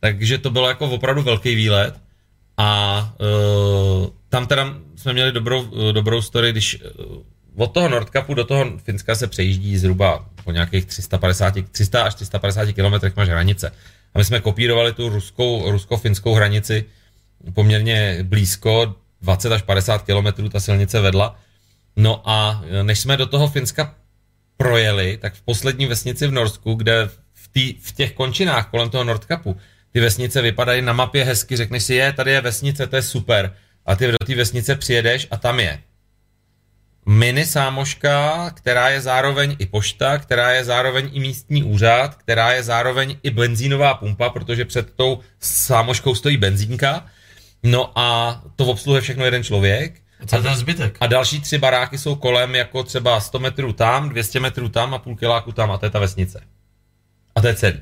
Takže 0.00 0.38
to 0.38 0.50
bylo 0.50 0.68
jako 0.68 0.86
opravdu 0.86 1.22
velký 1.22 1.54
výlet. 1.54 1.94
A 2.56 3.12
uh, 4.00 4.08
tam 4.28 4.46
teda 4.46 4.74
jsme 4.96 5.12
měli 5.12 5.32
dobrou, 5.32 5.62
uh, 5.62 5.92
dobrou 5.92 6.22
story, 6.22 6.52
když 6.52 6.78
uh, 6.98 7.16
od 7.56 7.66
toho 7.66 7.88
Nordkapu 7.88 8.34
do 8.34 8.44
toho 8.44 8.78
Finska 8.78 9.14
se 9.14 9.26
přejíždí 9.26 9.78
zhruba 9.78 10.26
po 10.44 10.52
nějakých 10.52 10.86
350, 10.86 11.54
300 11.72 12.02
až 12.02 12.14
350 12.14 12.72
kilometrech 12.72 13.16
máš 13.16 13.28
hranice. 13.28 13.72
A 14.14 14.18
my 14.18 14.24
jsme 14.24 14.40
kopírovali 14.40 14.92
tu 14.92 15.08
ruskou, 15.08 15.70
rusko-finskou 15.70 16.34
hranici 16.34 16.84
poměrně 17.54 18.18
blízko, 18.22 18.94
20 19.22 19.52
až 19.52 19.62
50 19.62 20.02
kilometrů 20.02 20.48
ta 20.48 20.60
silnice 20.60 21.00
vedla. 21.00 21.40
No 21.96 22.22
a 22.24 22.64
než 22.82 23.00
jsme 23.00 23.16
do 23.16 23.26
toho 23.26 23.48
Finska 23.48 23.94
projeli, 24.56 25.18
tak 25.20 25.34
v 25.34 25.40
poslední 25.42 25.86
vesnici 25.86 26.26
v 26.26 26.32
Norsku, 26.32 26.74
kde 26.74 27.08
v, 27.32 27.48
tý, 27.48 27.74
v 27.82 27.92
těch 27.92 28.12
končinách 28.12 28.70
kolem 28.70 28.90
toho 28.90 29.04
Nordkapu, 29.04 29.56
ty 29.92 30.00
vesnice 30.00 30.42
vypadají 30.42 30.82
na 30.82 30.92
mapě 30.92 31.24
hezky, 31.24 31.56
řekneš 31.56 31.82
si, 31.82 31.94
je, 31.94 32.12
tady 32.12 32.30
je 32.30 32.40
vesnice, 32.40 32.86
to 32.86 32.96
je 32.96 33.02
super. 33.02 33.54
A 33.86 33.96
ty 33.96 34.06
do 34.06 34.18
té 34.26 34.34
vesnice 34.34 34.76
přijedeš 34.76 35.26
a 35.30 35.36
tam 35.36 35.60
je 35.60 35.80
mini 37.06 37.46
sámoška, 37.46 38.50
která 38.50 38.88
je 38.88 39.00
zároveň 39.00 39.56
i 39.58 39.66
pošta, 39.66 40.18
která 40.18 40.50
je 40.50 40.64
zároveň 40.64 41.10
i 41.12 41.20
místní 41.20 41.62
úřad, 41.62 42.14
která 42.14 42.52
je 42.52 42.62
zároveň 42.62 43.16
i 43.22 43.30
benzínová 43.30 43.94
pumpa, 43.94 44.30
protože 44.30 44.64
před 44.64 44.94
tou 44.94 45.20
sámoškou 45.40 46.14
stojí 46.14 46.36
benzínka. 46.36 47.06
No 47.62 47.98
a 47.98 48.40
to 48.56 48.66
obsluhuje 48.66 49.00
všechno 49.00 49.24
jeden 49.24 49.44
člověk. 49.44 50.00
A, 50.22 50.26
ten 50.26 50.54
zbytek? 50.54 50.96
A 51.00 51.06
další 51.06 51.40
tři 51.40 51.58
baráky 51.58 51.98
jsou 51.98 52.14
kolem 52.14 52.54
jako 52.54 52.82
třeba 52.82 53.20
100 53.20 53.38
metrů 53.38 53.72
tam, 53.72 54.08
200 54.08 54.40
metrů 54.40 54.68
tam 54.68 54.94
a 54.94 54.98
půl 54.98 55.16
kiláku 55.16 55.52
tam 55.52 55.70
a 55.70 55.78
to 55.78 55.86
je 55.86 55.90
ta 55.90 55.98
vesnice. 55.98 56.40
A 57.34 57.40
to 57.40 57.46
je 57.46 57.54
celý. 57.54 57.80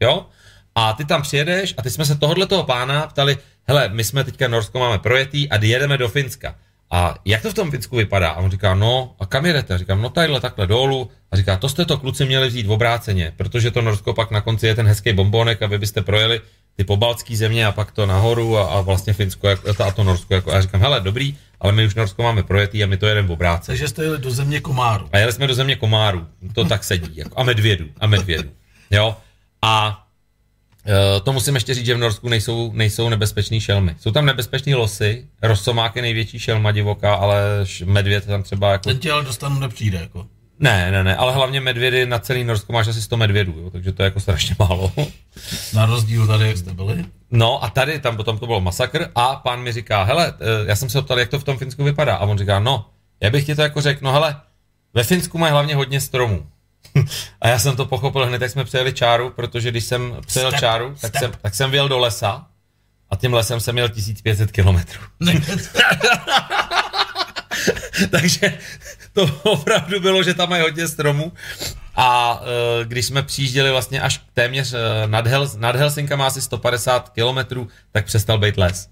Jo? 0.00 0.26
A 0.74 0.92
ty 0.92 1.04
tam 1.04 1.22
přijedeš 1.22 1.74
a 1.76 1.82
ty 1.82 1.90
jsme 1.90 2.04
se 2.04 2.14
tohohle 2.14 2.46
toho 2.46 2.64
pána 2.64 3.06
ptali, 3.06 3.38
hele, 3.68 3.88
my 3.88 4.04
jsme 4.04 4.24
teďka 4.24 4.48
Norsko 4.48 4.78
máme 4.78 4.98
projetý 4.98 5.50
a 5.50 5.64
jedeme 5.64 5.98
do 5.98 6.08
Finska. 6.08 6.54
A 6.94 7.18
jak 7.24 7.42
to 7.42 7.50
v 7.50 7.54
tom 7.54 7.70
Finsku 7.70 7.96
vypadá? 7.96 8.30
A 8.30 8.40
on 8.40 8.50
říká, 8.50 8.74
no, 8.74 9.14
a 9.20 9.26
kam 9.26 9.46
jedete? 9.46 9.74
A 9.74 9.78
říkám, 9.78 10.02
no 10.02 10.08
tadyhle 10.08 10.40
takhle 10.40 10.66
dolů. 10.66 11.10
A 11.30 11.36
říká, 11.36 11.56
to 11.56 11.68
jste 11.68 11.84
to 11.84 11.98
kluci 11.98 12.24
měli 12.24 12.48
vzít 12.48 12.66
v 12.66 12.70
obráceně, 12.70 13.32
protože 13.36 13.70
to 13.70 13.82
Norsko 13.82 14.14
pak 14.14 14.30
na 14.30 14.40
konci 14.40 14.66
je 14.66 14.74
ten 14.74 14.86
hezký 14.86 15.12
bombonek, 15.12 15.62
aby 15.62 15.78
byste 15.78 16.02
projeli 16.02 16.40
ty 16.76 16.84
pobaltské 16.84 17.36
země 17.36 17.66
a 17.66 17.72
pak 17.72 17.92
to 17.92 18.06
nahoru 18.06 18.58
a, 18.58 18.64
a 18.64 18.80
vlastně 18.80 19.12
Finsko 19.12 19.48
jako, 19.48 19.84
a 19.84 19.90
to 19.90 20.04
Norsko. 20.04 20.34
Jako, 20.34 20.50
a 20.50 20.54
já 20.54 20.60
říkám, 20.60 20.80
hele, 20.80 21.00
dobrý, 21.00 21.36
ale 21.60 21.72
my 21.72 21.86
už 21.86 21.94
Norsko 21.94 22.22
máme 22.22 22.42
projetý 22.42 22.84
a 22.84 22.86
my 22.86 22.96
to 22.96 23.06
jedeme 23.06 23.28
v 23.28 23.32
obráceně. 23.32 23.66
Takže 23.66 23.88
jste 23.88 24.02
jeli 24.02 24.18
do 24.18 24.30
země 24.30 24.60
komáru. 24.60 25.08
A 25.12 25.18
jeli 25.18 25.32
jsme 25.32 25.46
do 25.46 25.54
země 25.54 25.76
komáru, 25.76 26.26
to 26.52 26.64
tak 26.64 26.84
sedí, 26.84 27.10
jako, 27.14 27.40
a 27.40 27.42
medvědu, 27.42 27.86
a 28.00 28.06
medvědu. 28.06 28.50
Jo? 28.90 29.16
A 29.62 30.03
to 31.24 31.32
musím 31.32 31.54
ještě 31.54 31.74
říct, 31.74 31.86
že 31.86 31.94
v 31.94 31.98
Norsku 31.98 32.28
nejsou, 32.28 32.72
nejsou 32.72 33.08
nebezpečný 33.08 33.60
šelmy. 33.60 33.96
Jsou 34.00 34.10
tam 34.10 34.26
nebezpečný 34.26 34.74
losy, 34.74 35.26
rosomák 35.42 35.96
je 35.96 36.02
největší 36.02 36.38
šelma 36.38 36.72
divoká, 36.72 37.14
ale 37.14 37.40
medvěd 37.84 38.26
tam 38.26 38.42
třeba 38.42 38.72
jako... 38.72 38.88
Ten 38.88 38.98
tě 38.98 39.12
ale 39.12 39.24
dostanu 39.24 39.58
nepřijde, 39.58 39.98
jako. 39.98 40.26
Ne, 40.58 40.90
ne, 40.90 41.04
ne, 41.04 41.16
ale 41.16 41.32
hlavně 41.32 41.60
medvědy 41.60 42.06
na 42.06 42.18
celý 42.18 42.44
Norsko 42.44 42.72
máš 42.72 42.88
asi 42.88 43.02
100 43.02 43.16
medvědů, 43.16 43.54
jo, 43.58 43.70
takže 43.70 43.92
to 43.92 44.02
je 44.02 44.04
jako 44.04 44.20
strašně 44.20 44.56
málo. 44.58 44.92
Na 45.74 45.86
rozdíl 45.86 46.26
tady, 46.26 46.46
jak 46.46 46.56
jste 46.56 46.74
byli? 46.74 47.04
No 47.30 47.64
a 47.64 47.70
tady, 47.70 47.98
tam 47.98 48.16
potom 48.16 48.38
to 48.38 48.46
bylo 48.46 48.60
masakr 48.60 49.10
a 49.14 49.36
pán 49.36 49.62
mi 49.62 49.72
říká, 49.72 50.02
hele, 50.02 50.34
eh, 50.40 50.68
já 50.68 50.76
jsem 50.76 50.90
se 50.90 51.02
ptal, 51.02 51.18
jak 51.18 51.28
to 51.28 51.38
v 51.38 51.44
tom 51.44 51.58
Finsku 51.58 51.84
vypadá. 51.84 52.16
A 52.16 52.26
on 52.26 52.38
říká, 52.38 52.58
no, 52.58 52.86
já 53.20 53.30
bych 53.30 53.46
ti 53.46 53.54
to 53.54 53.62
jako 53.62 53.80
řekl, 53.80 54.04
no 54.04 54.12
hele, 54.12 54.36
ve 54.94 55.04
Finsku 55.04 55.38
mají 55.38 55.52
hlavně 55.52 55.74
hodně 55.74 56.00
stromů. 56.00 56.46
A 57.40 57.48
já 57.48 57.58
jsem 57.58 57.76
to 57.76 57.86
pochopil 57.86 58.26
hned, 58.26 58.42
jak 58.42 58.50
jsme 58.50 58.64
přejeli 58.64 58.92
čáru, 58.92 59.30
protože 59.30 59.70
když 59.70 59.84
jsem 59.84 60.16
přejel 60.26 60.50
step, 60.50 60.60
čáru, 60.60 60.94
tak 61.00 61.18
jsem, 61.18 61.32
tak 61.42 61.54
jsem 61.54 61.70
vyjel 61.70 61.88
do 61.88 61.98
lesa 61.98 62.46
a 63.10 63.16
tím 63.16 63.34
lesem 63.34 63.60
jsem 63.60 63.74
měl 63.74 63.88
1500 63.88 64.52
kilometrů. 64.52 65.00
Takže 68.10 68.58
to 69.12 69.40
opravdu 69.42 70.00
bylo, 70.00 70.22
že 70.22 70.34
tam 70.34 70.48
mají 70.48 70.62
hodně 70.62 70.88
stromů. 70.88 71.32
A 71.96 72.40
e, 72.42 72.84
když 72.84 73.06
jsme 73.06 73.22
přijížděli 73.22 73.70
vlastně 73.70 74.00
až 74.00 74.20
téměř 74.32 74.72
e, 74.72 74.78
nad, 75.06 75.26
Hel, 75.26 75.50
nad 75.56 75.76
Helsinka 75.76 76.26
asi 76.26 76.42
150 76.42 77.08
kilometrů, 77.08 77.68
tak 77.92 78.06
přestal 78.06 78.38
být 78.38 78.56
les. 78.56 78.88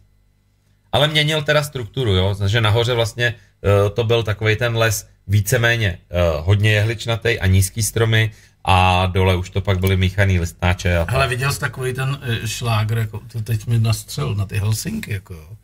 Ale 0.93 1.09
měnil 1.09 1.43
teda 1.43 1.63
strukturu, 1.63 2.15
jo, 2.15 2.37
že 2.47 2.61
nahoře 2.61 2.95
vlastně 2.95 3.27
e, 3.27 3.91
to 3.91 4.05
byl 4.05 4.23
takový 4.23 4.57
ten 4.57 4.77
les 4.77 5.09
víceméně 5.27 5.99
uh, 6.11 6.47
hodně 6.47 6.73
jehličnatý 6.73 7.41
a 7.41 7.47
nízký 7.47 7.83
stromy 7.83 8.31
a 8.65 9.07
dole 9.07 9.37
už 9.37 9.51
to 9.51 9.61
pak 9.61 9.81
byly 9.81 9.97
míchaný 9.97 10.41
listnáče. 10.41 10.99
A 10.99 11.07
Ale 11.09 11.29
viděl 11.29 11.53
jsi 11.53 11.61
takový 11.61 11.93
ten 11.93 12.09
uh, 12.09 12.47
šlágr, 12.47 12.99
jako 12.99 13.21
to 13.33 13.43
teď 13.43 13.67
mi 13.67 13.79
nastřel 13.79 14.35
na 14.35 14.47
ty 14.47 14.59
Helsinky, 14.59 15.13
jako 15.13 15.57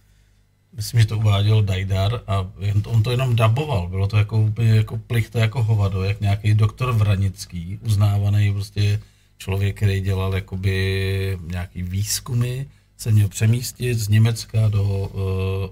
Myslím, 0.78 1.00
že 1.00 1.06
to 1.06 1.18
uváděl 1.18 1.62
Dajdar 1.62 2.20
a 2.26 2.46
on 2.84 3.02
to 3.02 3.10
jenom 3.10 3.36
daboval. 3.36 3.88
Bylo 3.88 4.06
to 4.06 4.16
jako 4.16 4.38
úplně 4.38 4.70
jako 4.70 4.96
plichta 4.96 5.38
jako 5.38 5.62
hovado, 5.62 6.04
jak 6.04 6.20
nějaký 6.20 6.54
doktor 6.54 6.92
Vranický, 6.92 7.78
uznávaný 7.82 8.52
prostě 8.52 9.00
člověk, 9.38 9.76
který 9.76 10.00
dělal 10.00 10.34
jakoby 10.34 11.38
nějaký 11.46 11.82
výzkumy, 11.82 12.64
se 12.96 13.10
měl 13.10 13.28
přemístit 13.28 13.98
z 13.98 14.08
Německa 14.08 14.68
do 14.68 14.82
uh, 14.82 15.20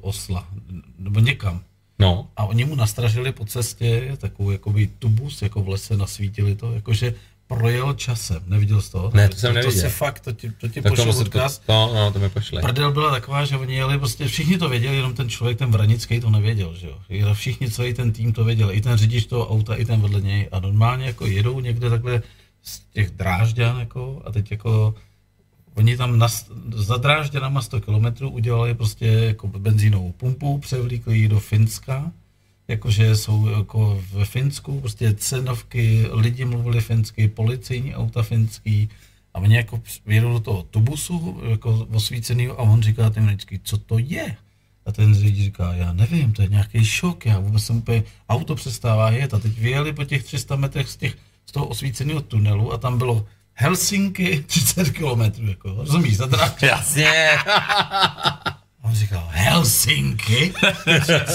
Osla, 0.01 0.49
nebo 0.99 1.21
někam. 1.21 1.61
No. 1.99 2.29
A 2.37 2.45
oni 2.45 2.65
mu 2.65 2.75
nastražili 2.75 3.33
po 3.33 3.45
cestě 3.45 4.17
takovou 4.19 4.51
jakoby 4.51 4.87
tubus, 4.99 5.43
jako 5.43 5.63
v 5.63 5.69
lese 5.69 5.97
nasvítili 5.97 6.55
to, 6.55 6.73
jakože 6.73 7.15
projel 7.47 7.93
časem. 7.93 8.43
Neviděl 8.47 8.81
jsi 8.81 8.93
to? 8.93 9.11
Ne, 9.15 9.29
to 9.29 9.37
jsem 9.37 9.55
neviděl. 9.55 9.83
To 9.83 9.89
si 9.89 9.95
fakt, 9.95 10.21
to 10.21 10.33
ti, 10.33 10.51
to 10.51 10.69
ti 10.69 10.83
Tak 10.83 10.97
to, 10.97 11.19
odkaz. 11.19 11.59
to, 11.59 11.91
no, 11.95 12.13
to 12.13 12.19
mi 12.19 12.29
pošle. 12.29 12.63
Prdel 12.63 12.93
byla 12.93 13.11
taková, 13.11 13.45
že 13.45 13.57
oni 13.57 13.75
jeli, 13.75 13.99
prostě 13.99 14.29
všichni 14.29 14.59
to 14.59 14.69
věděli, 14.69 14.97
jenom 14.97 15.15
ten 15.15 15.29
člověk, 15.29 15.59
ten 15.59 15.71
Vranický 15.71 16.21
to 16.21 16.31
nevěděl, 16.31 16.75
že 16.75 16.87
jo. 16.87 17.35
Všichni, 17.35 17.71
celý 17.71 17.95
ten 17.95 18.13
tým 18.13 18.33
to 18.33 18.45
věděl, 18.45 18.71
i 18.73 18.81
ten 18.81 18.99
řidič 18.99 19.27
toho 19.27 19.49
auta, 19.49 19.75
i 19.75 19.85
ten 19.85 20.01
vedle 20.01 20.21
něj. 20.21 20.49
A 20.53 20.61
normálně 20.61 21.07
jako 21.07 21.27
jedou 21.27 21.61
někde 21.61 21.91
takhle 21.91 22.23
z 22.63 22.81
těch 22.93 23.11
drážďan, 23.11 23.81
jako, 23.81 24.23
a 24.25 24.33
teď 24.33 24.51
jako 24.51 24.95
Oni 25.77 25.97
tam 25.97 26.19
na, 26.19 26.29
za 26.75 26.97
Drážďanama 26.97 27.63
100 27.63 27.81
km 27.81 28.07
udělali 28.27 28.75
prostě 28.75 29.07
jako 29.07 29.49
benzínovou 29.49 30.13
pumpu, 30.13 30.59
převlíkli 30.59 31.19
ji 31.19 31.29
do 31.29 31.41
Finska, 31.41 32.13
jakože 32.69 33.17
jsou 33.17 33.49
jako 33.49 34.03
ve 34.13 34.25
Finsku, 34.25 34.81
prostě 34.81 35.15
cenovky, 35.15 36.07
lidi 36.11 36.45
mluvili 36.45 36.81
finsky, 36.81 37.29
policejní 37.29 37.95
auta 37.95 38.23
finský, 38.23 38.89
a 39.35 39.39
oni 39.39 39.57
jako 39.57 39.81
vědou 40.07 40.33
do 40.33 40.41
toho 40.41 40.63
tubusu, 40.63 41.41
jako 41.49 41.87
osvícený, 41.93 42.49
a 42.49 42.57
on 42.57 42.83
říká 42.83 43.11
ten 43.11 43.27
vždycky, 43.27 43.61
co 43.65 43.79
to 43.79 43.99
je? 43.99 44.37
A 44.87 44.93
ten 44.93 45.15
řidič 45.15 45.45
říká, 45.45 45.75
já 45.75 45.93
nevím, 45.93 46.33
to 46.33 46.43
je 46.43 46.49
nějaký 46.49 46.85
šok, 46.85 47.27
já 47.27 47.39
vůbec 47.39 47.65
jsem 47.65 47.77
úplně, 47.77 48.03
auto 48.29 48.55
přestává 48.55 49.11
jet 49.11 49.35
a 49.35 49.39
teď 49.39 49.59
vyjeli 49.59 49.93
po 49.93 50.05
těch 50.05 50.25
300 50.25 50.57
metrech 50.57 50.89
z, 50.89 50.97
těch, 50.97 51.17
z 51.47 51.53
toho 51.53 51.67
osvíceného 51.67 52.21
tunelu 52.21 52.73
a 52.73 52.79
tam 52.79 52.99
bylo 52.99 53.27
Helsinki 53.59 54.43
30 54.47 54.91
kilometrů, 54.91 55.49
jako, 55.49 55.75
rozumíš, 55.75 56.17
za 56.17 56.29
Jasně. 56.63 57.13
On 58.83 58.95
říkal, 58.95 59.29
Helsinki? 59.31 60.53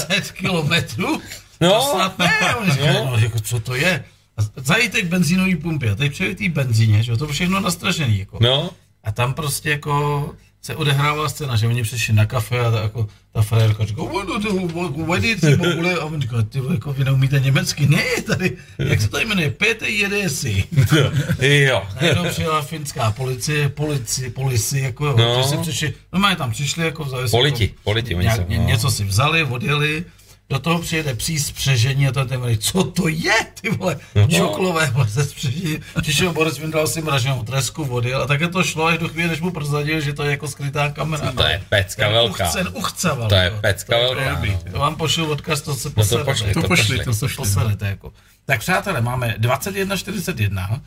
30 0.08 0.32
kilometrů? 0.32 1.22
No. 1.60 1.70
To 1.70 1.90
snad 1.94 2.18
ne. 2.18 2.54
On 2.54 2.70
říkal, 2.70 3.06
no. 3.06 3.18
jako, 3.18 3.40
co 3.40 3.60
to 3.60 3.74
je? 3.74 4.04
A 4.36 4.42
zajďte 4.56 5.02
k 5.02 5.06
benzínové 5.06 5.56
pumpě 5.56 5.90
a 5.90 5.94
teď 5.94 6.12
přijeli 6.12 6.34
té 6.34 6.48
benzíně, 6.48 7.02
že 7.02 7.12
jo, 7.12 7.16
to 7.16 7.26
všechno 7.26 7.60
nastražený, 7.60 8.18
jako. 8.18 8.38
No. 8.40 8.70
A 9.04 9.12
tam 9.12 9.34
prostě 9.34 9.70
jako 9.70 10.34
se 10.62 10.76
odehrávala 10.76 11.28
scéna, 11.28 11.56
že 11.56 11.66
oni 11.66 11.82
přišli 11.82 12.14
na 12.14 12.26
kafe 12.26 12.60
a 12.60 12.70
ta, 12.70 12.82
jako, 12.82 13.08
ta 13.32 13.42
frérka 13.42 13.84
říká, 13.84 14.02
vody 14.02 15.36
ty 15.36 15.56
mogule, 15.56 15.94
a 15.94 16.04
on 16.04 16.20
říká, 16.22 16.42
ty 16.42 16.60
vole, 16.60 16.74
jako 16.74 16.92
vy 16.92 17.04
neumíte 17.04 17.40
německy, 17.40 17.86
ne, 17.86 18.02
tady, 18.26 18.56
jak 18.78 19.00
se 19.00 19.08
to 19.08 19.18
jmenuje, 19.20 19.50
pěte 19.50 19.88
jede 19.88 20.28
si. 20.28 20.64
jo. 21.40 21.82
Najednou 22.00 22.28
přijela 22.28 22.62
finská 22.62 23.10
policie, 23.10 23.68
policie, 23.68 24.30
policie, 24.30 24.82
jako 24.82 25.06
jo, 25.06 25.16
No. 25.16 25.48
si 25.48 25.56
přišli, 25.56 25.94
no 26.12 26.36
tam 26.36 26.50
přišli, 26.50 26.84
jako 26.84 27.04
vzali 27.04 27.28
Politi, 27.30 27.64
jako, 27.64 27.74
politi, 27.84 28.14
nějak, 28.14 28.48
no. 28.48 28.64
něco 28.64 28.90
si 28.90 29.04
vzali, 29.04 29.44
odjeli, 29.44 30.04
do 30.52 30.58
toho 30.58 30.78
přijede 30.78 31.14
pří 31.14 31.38
spřežení 31.40 32.08
a 32.08 32.12
to 32.12 32.24
ten 32.24 32.40
vole, 32.40 32.56
co 32.56 32.84
to 32.84 33.08
je, 33.08 33.32
ty 33.60 33.70
vole, 33.70 33.96
No. 34.14 34.28
čoklové 34.28 34.90
vole, 34.90 35.06
ze 35.08 35.24
spřežení. 35.24 35.78
Přišel 36.02 36.32
Boris, 36.32 36.58
vyndal 36.58 36.86
si 36.86 37.02
mraženou 37.02 37.42
tresku, 37.42 37.82
odjel 37.84 38.22
a 38.22 38.26
také 38.26 38.48
to 38.48 38.64
šlo 38.64 38.84
až 38.86 38.98
do 38.98 39.08
chvíle, 39.08 39.28
než 39.28 39.40
mu 39.40 39.50
prozradil, 39.50 40.00
že 40.00 40.12
to 40.12 40.22
je 40.24 40.30
jako 40.30 40.48
skrytá 40.48 40.88
kamera. 40.90 41.32
To 41.32 41.42
je 41.42 41.62
pecka 41.68 42.02
Ten 42.04 42.12
velká. 42.12 42.44
Uchcen, 42.46 42.68
uchcaval. 42.74 43.28
To 43.28 43.34
je 43.34 43.42
jako. 43.44 43.56
pecka 43.60 43.96
To 43.96 44.02
je 44.02 44.14
velká, 44.14 44.34
dobrý. 44.34 44.50
no. 44.66 44.72
To 44.72 44.78
vám 44.78 44.94
pošlu 44.96 45.30
odkaz, 45.30 45.60
to 45.60 45.74
se 45.74 45.88
No 45.96 46.04
to 46.04 46.24
pošli, 46.24 46.54
To 46.54 46.62
to 46.62 46.68
pošli, 46.68 46.96
pošli. 46.96 47.04
to 47.04 47.10
pošli. 47.20 47.36
Poserete, 47.36 47.86
jako. 47.86 48.12
Tak 48.46 48.60
přátelé, 48.60 49.00
máme 49.00 49.34
21.41, 49.38 50.80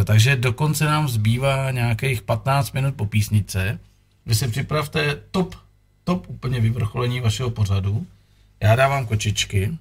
eh, 0.00 0.04
takže 0.04 0.36
dokonce 0.36 0.84
nám 0.84 1.08
zbývá 1.08 1.70
nějakých 1.70 2.22
15 2.22 2.72
minut 2.72 2.94
po 2.94 3.06
písnice. 3.06 3.78
Vy 4.26 4.34
si 4.34 4.48
připravte 4.48 5.18
top, 5.30 5.54
top 6.04 6.24
úplně 6.28 6.60
vyvrcholení 6.60 7.20
vašeho 7.20 7.50
pořadu. 7.50 8.06
Já 8.60 8.76
dávám 8.76 9.06
kočičky. 9.06 9.78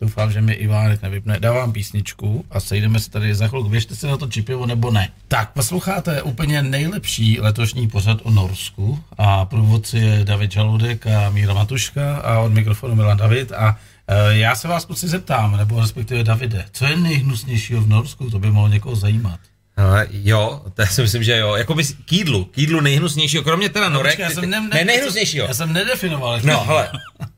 Doufám, 0.00 0.32
že 0.32 0.40
mi 0.40 0.52
Ivánek 0.52 1.02
nevypne. 1.02 1.40
Dávám 1.40 1.72
písničku 1.72 2.44
a 2.50 2.60
sejdeme 2.60 3.00
se 3.00 3.10
tady 3.10 3.34
za 3.34 3.48
chvilku. 3.48 3.68
Běžte 3.68 3.96
si 3.96 4.06
na 4.06 4.16
to 4.16 4.26
čipivo 4.26 4.66
nebo 4.66 4.90
ne. 4.90 5.08
Tak, 5.28 5.52
posloucháte 5.52 6.22
úplně 6.22 6.62
nejlepší 6.62 7.40
letošní 7.40 7.88
pořad 7.88 8.18
o 8.22 8.30
Norsku 8.30 9.04
a 9.18 9.44
průvodci 9.44 9.98
je 9.98 10.24
David 10.24 10.52
Žaludek 10.52 11.06
a 11.06 11.30
Míra 11.30 11.54
Matuška 11.54 12.16
a 12.16 12.38
od 12.38 12.52
mikrofonu 12.52 12.94
Milan 12.94 13.16
David 13.16 13.52
a 13.52 13.76
e, 14.08 14.38
já 14.38 14.56
se 14.56 14.68
vás 14.68 14.84
kluci 14.84 15.08
zeptám, 15.08 15.56
nebo 15.56 15.80
respektive 15.80 16.24
Davide, 16.24 16.64
co 16.72 16.86
je 16.86 16.96
nejhnusnějšího 16.96 17.80
v 17.80 17.88
Norsku? 17.88 18.30
To 18.30 18.38
by 18.38 18.50
mohlo 18.50 18.68
někoho 18.68 18.96
zajímat. 18.96 19.40
Ale 19.76 20.06
jo, 20.10 20.62
to 20.74 20.82
já 20.82 20.88
si 20.88 21.02
myslím, 21.02 21.22
že 21.22 21.36
jo. 21.38 21.54
Jako 21.54 21.74
bys, 21.74 21.94
k 22.04 22.12
jídlu, 22.12 22.44
k 22.44 22.58
jídlu 22.58 22.80
nejhnusnějšího, 22.80 23.42
kromě 23.42 23.68
teda 23.68 23.88
norek. 23.88 24.12
Počkej, 24.12 24.22
já 24.22 24.28
ty- 24.28 24.34
jsem 24.34 24.50
ne, 24.50 24.60
ne, 24.74 24.84
nejhnusnějšího. 24.84 25.46
Já 25.46 25.54
jsem 25.54 25.72
nedefinoval. 25.72 26.40
No, 26.44 26.64
hele, 26.64 26.90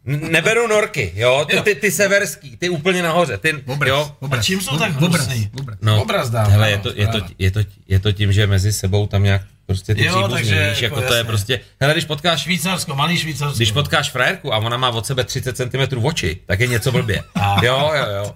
neberu 0.05 0.67
norky, 0.67 1.13
jo, 1.17 1.47
ty, 1.51 1.61
ty, 1.61 1.75
ty 1.75 1.91
severský, 1.91 2.57
ty 2.57 2.69
úplně 2.69 3.03
nahoře, 3.03 3.39
ty, 3.39 3.53
Obraz, 3.67 3.89
jo. 3.89 4.17
A 4.31 4.43
čím 4.43 4.61
jsou 4.61 4.79
tak 4.79 5.03
obraz, 5.03 5.27
hnusný? 5.27 5.51
obraz. 5.61 5.79
No, 5.83 6.03
Obraz 6.03 6.31
dám, 6.31 6.51
hele, 6.51 6.71
je 6.71 6.79
to, 6.79 6.93
je, 6.95 7.07
to, 7.07 7.21
je, 7.39 7.51
to, 7.51 7.61
je 7.89 7.99
to 8.01 8.13
tím, 8.13 8.33
že 8.33 8.47
mezi 8.47 8.73
sebou 8.73 9.07
tam 9.07 9.23
nějak 9.23 9.43
prostě 9.67 9.95
ty 9.95 10.05
Jo, 10.05 10.29
takže 10.29 10.71
víš, 10.71 10.83
jako 10.83 10.97
jako 10.97 11.09
to 11.09 11.15
je 11.15 11.25
prostě, 11.25 11.61
hele, 11.81 11.93
když 11.95 12.05
potkáš, 12.05 12.43
Švýcarsko, 12.43 12.95
malý 12.95 13.19
Švýcarsko. 13.19 13.57
když 13.57 13.73
potkáš 13.73 14.11
frajerku 14.11 14.55
a 14.55 14.59
ona 14.59 14.77
má 14.77 14.89
od 14.91 15.07
sebe 15.07 15.25
30 15.25 15.57
cm 15.57 16.05
oči, 16.07 16.39
tak 16.47 16.61
je 16.61 16.67
něco 16.67 16.93
blbě. 16.93 17.23
Jo, 17.63 17.93
jo, 17.97 18.05
jo. 18.17 18.35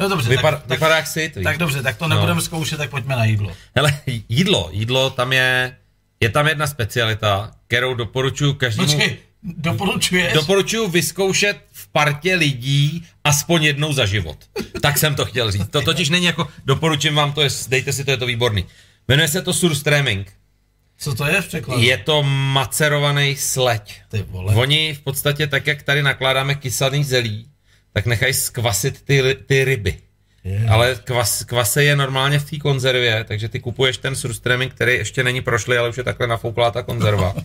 No 0.00 0.08
dobře, 0.08 0.28
Vypadá, 0.30 0.56
tak, 0.56 0.66
tak, 0.66 0.78
vypadá 0.78 0.96
jak 0.96 1.06
sit, 1.06 1.36
víš. 1.36 1.44
tak 1.44 1.58
dobře, 1.58 1.82
tak 1.82 1.96
to 1.96 2.08
No. 2.08 2.14
nebudeme 2.14 2.40
zkoušet, 2.40 2.76
tak 2.78 2.90
pojďme 2.90 3.16
na 3.16 3.24
jídlo. 3.24 3.52
Hele, 3.76 4.00
jídlo, 4.28 4.68
jídlo, 4.72 5.10
tam 5.10 5.32
je, 5.32 5.76
je 6.20 6.28
tam 6.28 6.46
jedna 6.46 6.66
specialita, 6.66 7.50
kterou 7.66 7.94
doporučuji 7.94 8.54
každému, 8.54 8.88
Počkej, 8.88 9.16
doporučuješ? 9.42 10.32
doporučuji 10.32 10.88
vyzkoušet 10.88 11.56
v 11.72 11.88
partě 11.88 12.34
lidí 12.34 13.04
aspoň 13.24 13.64
jednou 13.64 13.92
za 13.92 14.06
život. 14.06 14.36
Tak 14.82 14.98
jsem 14.98 15.14
to 15.14 15.24
chtěl 15.24 15.50
říct. 15.52 15.68
To 15.70 15.82
totiž 15.82 16.08
není 16.08 16.24
jako, 16.26 16.48
doporučím 16.64 17.14
vám 17.14 17.32
to, 17.32 17.40
je, 17.42 17.48
dejte 17.68 17.92
si 17.92 18.04
to, 18.04 18.10
je 18.10 18.16
to 18.16 18.26
výborný. 18.26 18.64
Jmenuje 19.08 19.28
se 19.28 19.42
to 19.42 19.52
surströmming. 19.52 20.24
Co 21.00 21.14
to 21.14 21.26
je 21.26 21.40
v 21.40 21.48
překladu? 21.48 21.82
Je 21.82 21.96
to 21.96 22.22
macerovaný 22.22 23.36
sleď. 23.36 24.02
Ty 24.08 24.22
vole. 24.22 24.54
Oni 24.54 24.94
v 24.94 25.00
podstatě 25.00 25.46
tak, 25.46 25.66
jak 25.66 25.82
tady 25.82 26.02
nakládáme 26.02 26.54
kysaný 26.54 27.04
zelí, 27.04 27.46
tak 27.92 28.06
nechají 28.06 28.34
skvasit 28.34 29.02
ty, 29.02 29.36
ty 29.46 29.64
ryby. 29.64 29.98
Je. 30.44 30.66
Ale 30.68 30.98
kvas, 31.04 31.44
kvase 31.44 31.84
je 31.84 31.96
normálně 31.96 32.38
v 32.38 32.50
té 32.50 32.56
konzervě, 32.56 33.24
takže 33.24 33.48
ty 33.48 33.60
kupuješ 33.60 33.96
ten 33.96 34.14
surströmming, 34.14 34.70
který 34.70 34.92
ještě 34.92 35.24
není 35.24 35.40
prošlý, 35.40 35.76
ale 35.76 35.88
už 35.88 35.96
je 35.96 36.04
takhle 36.04 36.26
nafouklá 36.26 36.70
ta 36.70 36.82
konzerva. 36.82 37.34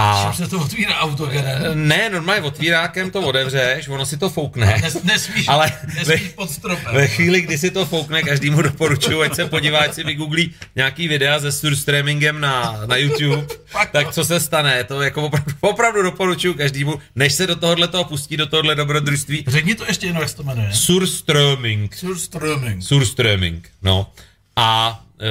A 0.00 0.32
Čím 0.36 0.44
se 0.44 0.50
to 0.50 0.58
otvírá 0.60 0.98
autogenem? 0.98 1.88
ne, 1.88 2.10
normálně 2.10 2.42
otvírákem 2.42 3.10
to 3.10 3.20
otevřeš, 3.22 3.88
ono 3.88 4.06
si 4.06 4.16
to 4.16 4.30
foukne. 4.30 4.66
Nes, 4.82 5.02
nesmíš, 5.02 5.48
Ale 5.48 5.72
nesmíš 5.86 6.06
ve- 6.06 6.28
pod 6.28 6.50
stropem. 6.50 6.94
Ve 6.94 7.08
chvíli, 7.08 7.40
kdy 7.40 7.58
si 7.58 7.70
to 7.70 7.86
foukne, 7.86 8.22
každému 8.22 8.62
doporučuji, 8.62 9.22
ať 9.22 9.34
se 9.34 9.44
podívá, 9.44 9.78
ať 9.78 9.94
si 9.94 10.04
vygooglí 10.04 10.54
nějaký 10.76 11.08
videa 11.08 11.40
se 11.40 11.52
surströmmingem 11.52 12.40
na, 12.40 12.80
na 12.86 12.96
YouTube, 12.96 13.46
tak 13.92 14.06
no. 14.06 14.12
co 14.12 14.24
se 14.24 14.40
stane, 14.40 14.84
to 14.84 15.02
jako 15.02 15.22
opravdu, 15.26 15.52
opravdu 15.60 16.02
doporučuji 16.02 16.54
každému, 16.54 17.00
než 17.16 17.32
se 17.32 17.46
do 17.46 17.56
tohohle 17.56 17.88
toho 17.88 18.04
pustí, 18.04 18.36
do 18.36 18.46
tohohle 18.46 18.74
dobrodružství. 18.74 19.44
Řekni 19.48 19.74
to 19.74 19.84
ještě 19.86 20.06
jednou, 20.06 20.20
jak 20.20 20.30
se 20.30 20.36
to 20.36 20.42
jmenuje. 20.42 20.70
Surströmming. 20.72 21.94
Surströmming. 21.94 22.82
Surströmming, 22.82 23.60
no. 23.82 24.12
A 24.56 25.00
e, 25.20 25.26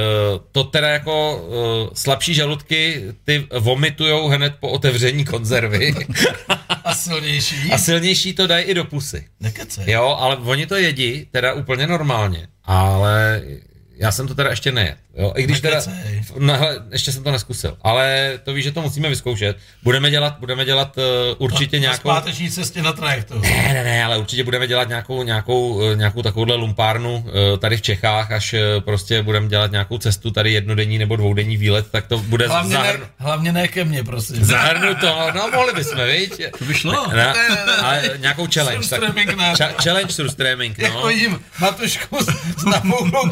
to 0.51 0.63
teda 0.63 0.89
jako 0.89 1.41
e, 1.91 1.95
slabší 1.95 2.33
žaludky, 2.33 3.03
ty 3.23 3.47
vomitujou 3.59 4.27
hned 4.27 4.53
po 4.59 4.69
otevření 4.69 5.25
konzervy. 5.25 5.93
A 6.83 6.95
silnější? 6.95 7.71
A 7.71 7.77
silnější 7.77 8.33
to 8.33 8.47
dají 8.47 8.65
i 8.65 8.73
do 8.73 8.85
pusy. 8.85 9.27
Nekecej. 9.39 9.91
Jo, 9.91 10.17
ale 10.19 10.37
oni 10.37 10.67
to 10.67 10.75
jedí 10.75 11.27
teda 11.31 11.53
úplně 11.53 11.87
normálně, 11.87 12.47
ale 12.63 13.41
já 13.99 14.11
jsem 14.11 14.27
to 14.27 14.35
teda 14.35 14.49
ještě 14.49 14.71
nejet. 14.71 14.97
Jo, 15.17 15.33
i 15.35 15.43
když 15.43 15.61
teda, 15.61 15.81
no, 16.37 16.59
ještě 16.91 17.11
jsem 17.11 17.23
to 17.23 17.31
neskusil, 17.31 17.77
ale 17.81 18.33
to 18.43 18.53
víš, 18.53 18.63
že 18.63 18.71
to 18.71 18.81
musíme 18.81 19.09
vyzkoušet. 19.09 19.57
Budeme 19.83 20.11
dělat, 20.11 20.35
budeme 20.39 20.65
dělat 20.65 20.97
uh, 20.97 21.03
určitě 21.37 21.77
Na 21.77 21.81
nějakou... 21.81 22.09
zpáteční 22.09 22.51
cestě 22.51 22.81
na 22.81 22.93
trajektu. 22.93 23.39
Ne, 23.39 23.69
ne, 23.73 23.83
ne, 23.83 24.03
ale 24.05 24.17
určitě 24.17 24.43
budeme 24.43 24.67
dělat 24.67 24.87
nějakou, 24.87 25.23
nějakou, 25.23 25.81
eh, 25.81 25.95
nějakou 25.95 26.21
takovouhle 26.21 26.55
lumpárnu 26.55 27.25
eh, 27.27 27.57
tady 27.57 27.77
v 27.77 27.81
Čechách, 27.81 28.31
až 28.31 28.53
eh, 28.53 28.81
prostě 28.81 29.23
budeme 29.23 29.47
dělat 29.47 29.71
nějakou 29.71 29.97
cestu 29.97 30.31
tady 30.31 30.51
jednodenní 30.51 30.97
nebo 30.97 31.15
dvoudenní 31.15 31.57
výlet, 31.57 31.91
tak 31.91 32.07
to 32.07 32.17
bude 32.17 32.47
Hlavně 32.47 32.71
zahrnu, 32.71 33.03
ne, 33.03 33.09
hlavně 33.17 33.51
ne 33.51 33.67
ke 33.67 33.85
mně, 33.85 34.03
prosím. 34.03 34.45
zahrnuto, 34.45 35.31
no 35.35 35.49
mohli 35.53 35.73
bychom, 35.73 36.05
viď? 36.05 36.41
To 36.59 36.65
by 36.65 36.73
šlo. 36.73 37.07
Ne, 37.13 37.33
ale 37.81 38.03
nějakou 38.17 38.47
challenge. 38.53 38.89
Tak, 38.89 39.15
ne. 39.37 39.53
challenge 39.83 40.13
surströmming, 40.13 40.79
Jak 40.79 40.93
no. 40.93 41.07
vidím 41.07 41.39
Matušku 41.59 42.23
s, 42.23 42.27
s 42.57 42.65
namouklou 42.65 43.29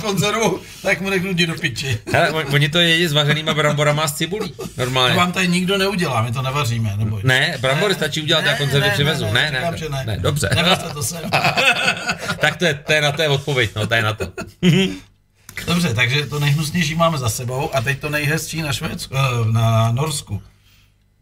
tak 0.82 1.02
mu 1.02 1.10
nechnu 1.10 1.30
jdi 1.32 1.48
do 1.48 1.56
piči. 1.56 1.98
Hele, 2.14 2.30
on- 2.32 2.46
oni 2.54 2.70
to 2.70 2.80
jedí 2.80 3.08
s 3.08 3.14
vařenýma 3.14 3.54
bramborama 3.54 4.04
a 4.04 4.08
s 4.08 4.14
cibulí, 4.14 4.50
To 4.50 4.64
normálně. 4.78 5.16
vám 5.16 5.32
tady 5.32 5.48
nikdo 5.48 5.78
neudělá, 5.78 6.22
my 6.22 6.32
to 6.32 6.42
nevaříme, 6.42 6.94
neboj. 6.98 7.22
Ne, 7.24 7.58
brambory 7.62 7.94
stačí 7.94 8.22
udělat, 8.22 8.46
já 8.46 8.58
konzervy 8.58 8.90
přivezu. 8.92 9.26
Ne, 9.26 9.32
ne, 9.52 9.72
říkám, 9.76 9.92
ne, 9.92 9.98
ne, 9.98 10.04
ne, 10.06 10.18
dobře. 10.20 10.50
To 10.94 11.04
sem. 11.04 11.30
tak 12.40 12.56
to 12.58 12.66
je, 12.66 12.74
to 12.74 12.94
je 12.94 13.02
na 13.02 13.12
to 13.12 13.22
je 13.22 13.30
odpověď, 13.30 13.72
no, 13.76 13.88
to 13.88 13.94
je 13.94 14.02
na 14.02 14.14
to. 14.14 14.28
Dobře, 15.68 15.94
takže 15.94 16.26
to 16.26 16.40
nejhnusnější 16.40 16.96
máme 16.96 17.18
za 17.18 17.30
sebou 17.30 17.76
a 17.76 17.82
teď 17.82 18.00
to 18.00 18.10
nejhezčí 18.10 18.62
na 18.62 18.74
Švédsku, 18.74 19.16
eh, 19.18 19.52
na 19.52 19.92
Norsku. 19.92 20.42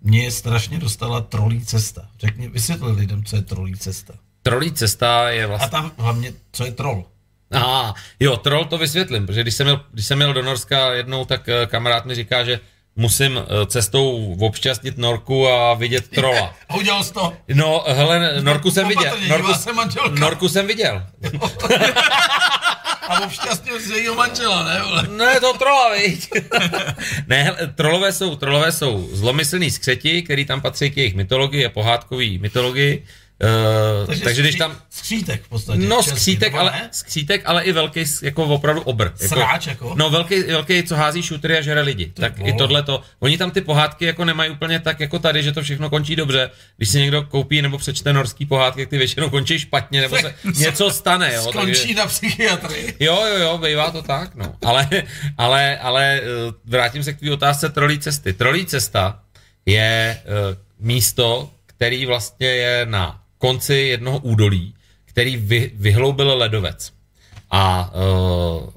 Mě 0.02 0.32
strašně 0.32 0.80
dostala 0.80 1.22
trolí 1.22 1.66
cesta. 1.66 2.06
Řekni, 2.20 2.48
vysvětli 2.48 2.92
lidem, 2.92 3.24
co 3.24 3.36
je 3.36 3.42
trolí 3.42 3.76
cesta. 3.76 4.14
Trolí 4.44 4.72
cesta 4.72 5.30
je 5.30 5.44
A 5.44 5.48
vlastně... 5.48 5.70
tam 5.70 5.92
hlavně, 5.98 6.34
co 6.52 6.66
je 6.66 6.72
troll. 6.72 7.06
Aha, 7.52 7.94
jo, 8.20 8.38
troll 8.38 8.66
to 8.66 8.78
vysvětlím, 8.78 9.26
protože 9.26 9.42
když 9.42 9.56
jsem, 9.56 9.66
měl, 9.66 9.82
když 9.92 10.06
jsem 10.06 10.18
měl 10.18 10.34
do 10.34 10.42
Norska 10.42 10.94
jednou, 10.94 11.26
tak 11.26 11.50
eh, 11.50 11.66
kamarád 11.66 12.06
mi 12.06 12.16
říká, 12.16 12.44
že 12.44 12.60
musím 12.96 13.38
eh, 13.38 13.66
cestou 13.66 14.36
obšťastnit 14.40 14.98
Norku 14.98 15.48
a 15.48 15.74
vidět 15.74 16.08
trola. 16.08 16.56
A 16.70 16.76
udělal 16.76 17.04
jsi 17.04 17.14
to? 17.14 17.34
No, 17.54 17.84
hele, 17.88 18.42
Norku 18.42 18.72
jsem 18.72 18.88
viděl. 18.88 19.18
Norku, 19.28 19.52
manželka. 19.74 20.20
Norku 20.20 20.50
jsem 20.50 20.68
viděl. 20.68 21.04
A 23.08 23.24
obšťastnil 23.26 23.80
z 23.80 23.90
jejího 23.90 24.16
manžela, 24.16 24.64
ne? 24.64 24.82
Vole? 24.82 25.08
No 25.18 25.26
je 25.26 25.40
to 25.40 25.54
trola, 25.54 25.94
viď? 25.94 26.30
ne, 27.28 27.44
hele, 27.44 27.58
trolové 27.76 28.14
jsou, 28.14 28.36
trolové 28.36 28.72
jsou 28.72 29.10
zlomyslný 29.12 29.72
skřeti, 29.72 30.22
který 30.22 30.46
tam 30.46 30.62
patří 30.62 30.92
k 30.92 30.98
jejich 30.98 31.16
mytologii 31.16 31.66
a 31.66 31.70
pohádkový 31.70 32.40
mytologii. 32.40 33.06
Uh, 33.44 34.08
takže, 34.08 34.24
takže 34.24 34.42
když 34.42 34.56
tam... 34.56 34.78
Skřítek 34.90 35.44
v 35.44 35.50
podstatě. 35.50 35.80
No 35.80 35.96
česky, 36.04 36.20
skřítek, 36.20 36.54
ale, 36.56 36.72
ne? 36.72 36.90
skřítek, 36.92 37.42
ale 37.46 37.64
i 37.64 37.72
velký, 37.72 38.04
jako 38.22 38.44
opravdu 38.44 38.82
obr. 38.82 39.06
Jako, 39.06 39.36
Sráč, 39.36 39.68
jako? 39.68 39.94
No 39.98 40.10
velký, 40.10 40.44
velký, 40.44 40.84
co 40.84 40.96
hází 40.96 41.24
šutry 41.24 41.58
a 41.58 41.62
žere 41.62 41.82
lidi. 41.82 42.12
tak 42.16 42.38
vole. 42.38 42.50
i 42.50 42.54
tohle 42.54 42.84
to. 42.84 43.02
Oni 43.20 43.38
tam 43.38 43.52
ty 43.52 43.62
pohádky 43.62 44.06
jako 44.06 44.26
nemají 44.26 44.52
úplně 44.52 44.80
tak 44.80 45.00
jako 45.00 45.20
tady, 45.20 45.44
že 45.44 45.52
to 45.52 45.62
všechno 45.62 45.90
končí 45.90 46.16
dobře. 46.16 46.50
Když 46.78 46.90
si 46.90 47.00
někdo 47.00 47.24
koupí 47.24 47.62
nebo 47.62 47.78
přečte 47.78 48.14
norský 48.14 48.46
pohádky, 48.46 48.82
tak 48.82 48.90
ty 48.90 48.98
většinou 48.98 49.30
končí 49.30 49.60
špatně, 49.60 50.02
nebo 50.02 50.18
se 50.18 50.36
něco 50.58 50.92
stane. 50.92 51.34
Jo, 51.34 51.42
Skončí 51.42 51.82
takže, 51.82 51.94
na 51.94 52.06
psychiatrii. 52.08 52.94
jo, 53.00 53.24
jo, 53.30 53.38
jo, 53.38 53.58
bývá 53.58 53.92
to 53.92 54.02
tak, 54.02 54.36
no. 54.36 54.56
Ale, 54.66 54.90
ale, 55.38 55.78
ale 55.78 56.22
eh, 56.24 56.24
vrátím 56.66 57.04
se 57.04 57.14
k 57.14 57.20
té 57.20 57.32
otázce 57.32 57.70
trolí 57.70 58.00
cesty. 58.00 58.34
Trolí 58.34 58.66
cesta 58.66 59.20
je 59.66 60.18
eh, 60.20 60.24
místo, 60.80 61.50
který 61.66 62.06
vlastně 62.06 62.48
je 62.48 62.86
na 62.86 63.22
konci 63.38 63.76
jednoho 63.76 64.20
údolí, 64.20 64.74
který 65.06 65.38
vy, 65.38 65.72
vyhloubil 65.76 66.38
ledovec. 66.38 66.94
A 67.52 67.92
uh, 67.94 68.70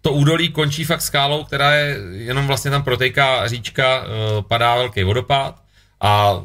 to 0.00 0.12
údolí 0.12 0.48
končí 0.48 0.84
fakt 0.84 1.02
skálou, 1.02 1.44
která 1.44 1.72
je, 1.72 1.98
jenom 2.12 2.46
vlastně 2.46 2.70
tam 2.70 2.82
protejká 2.82 3.48
říčka, 3.48 4.00
uh, 4.00 4.06
padá 4.42 4.74
velký 4.74 5.02
vodopád 5.02 5.62
a 6.00 6.42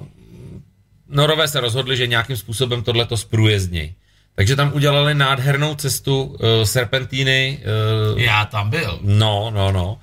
Norové 1.08 1.48
se 1.48 1.62
rozhodli, 1.62 1.98
že 1.98 2.08
nějakým 2.08 2.38
způsobem 2.38 2.84
tohleto 2.84 3.18
zprůjezdněj. 3.18 3.94
Takže 4.36 4.56
tam 4.56 4.74
udělali 4.74 5.14
nádhernou 5.14 5.76
cestu 5.76 6.24
uh, 6.24 6.38
serpentíny. 6.64 7.60
Uh, 8.14 8.22
Já 8.22 8.46
tam 8.46 8.70
byl. 8.70 9.00
No, 9.02 9.52
no, 9.54 9.72
no. 9.72 10.00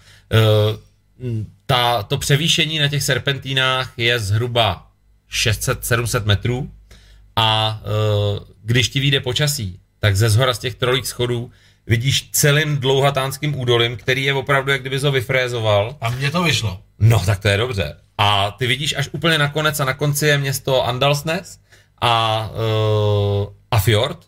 Uh, 1.21 1.45
ta, 1.67 2.03
to 2.03 2.19
převýšení 2.19 2.79
na 2.79 2.89
těch 2.89 3.03
serpentínách 3.03 3.93
je 3.97 4.19
zhruba 4.19 4.87
600-700 5.33 6.25
metrů 6.25 6.71
a 7.37 7.81
uh, 7.83 8.39
když 8.63 8.89
ti 8.89 9.01
vyjde 9.01 9.21
počasí, 9.21 9.81
tak 9.99 10.17
ze 10.17 10.31
zhora 10.31 10.55
z 10.55 10.59
těch 10.59 10.75
trolích 10.75 11.07
schodů 11.07 11.51
vidíš 11.87 12.31
celým 12.33 12.79
dlouhatánským 12.79 13.59
údolím, 13.59 13.97
který 13.97 14.25
je 14.25 14.35
opravdu, 14.35 14.73
jak 14.73 14.81
kdyby 14.81 14.99
ho 14.99 15.13
vyfrézoval. 15.13 15.97
A 16.01 16.11
mně 16.11 16.31
to 16.31 16.43
vyšlo. 16.43 16.81
No, 16.99 17.23
tak 17.27 17.39
to 17.39 17.49
je 17.49 17.57
dobře. 17.57 17.97
A 18.19 18.51
ty 18.51 18.67
vidíš 18.67 18.95
až 18.97 19.09
úplně 19.13 19.39
nakonec 19.39 19.81
a 19.81 19.85
na 19.85 19.95
konci 19.95 20.27
je 20.27 20.39
město 20.39 20.87
Andalsnes 20.87 21.59
a, 22.01 22.51
uh, 22.51 23.49
a 23.71 23.79
fjord 23.79 24.19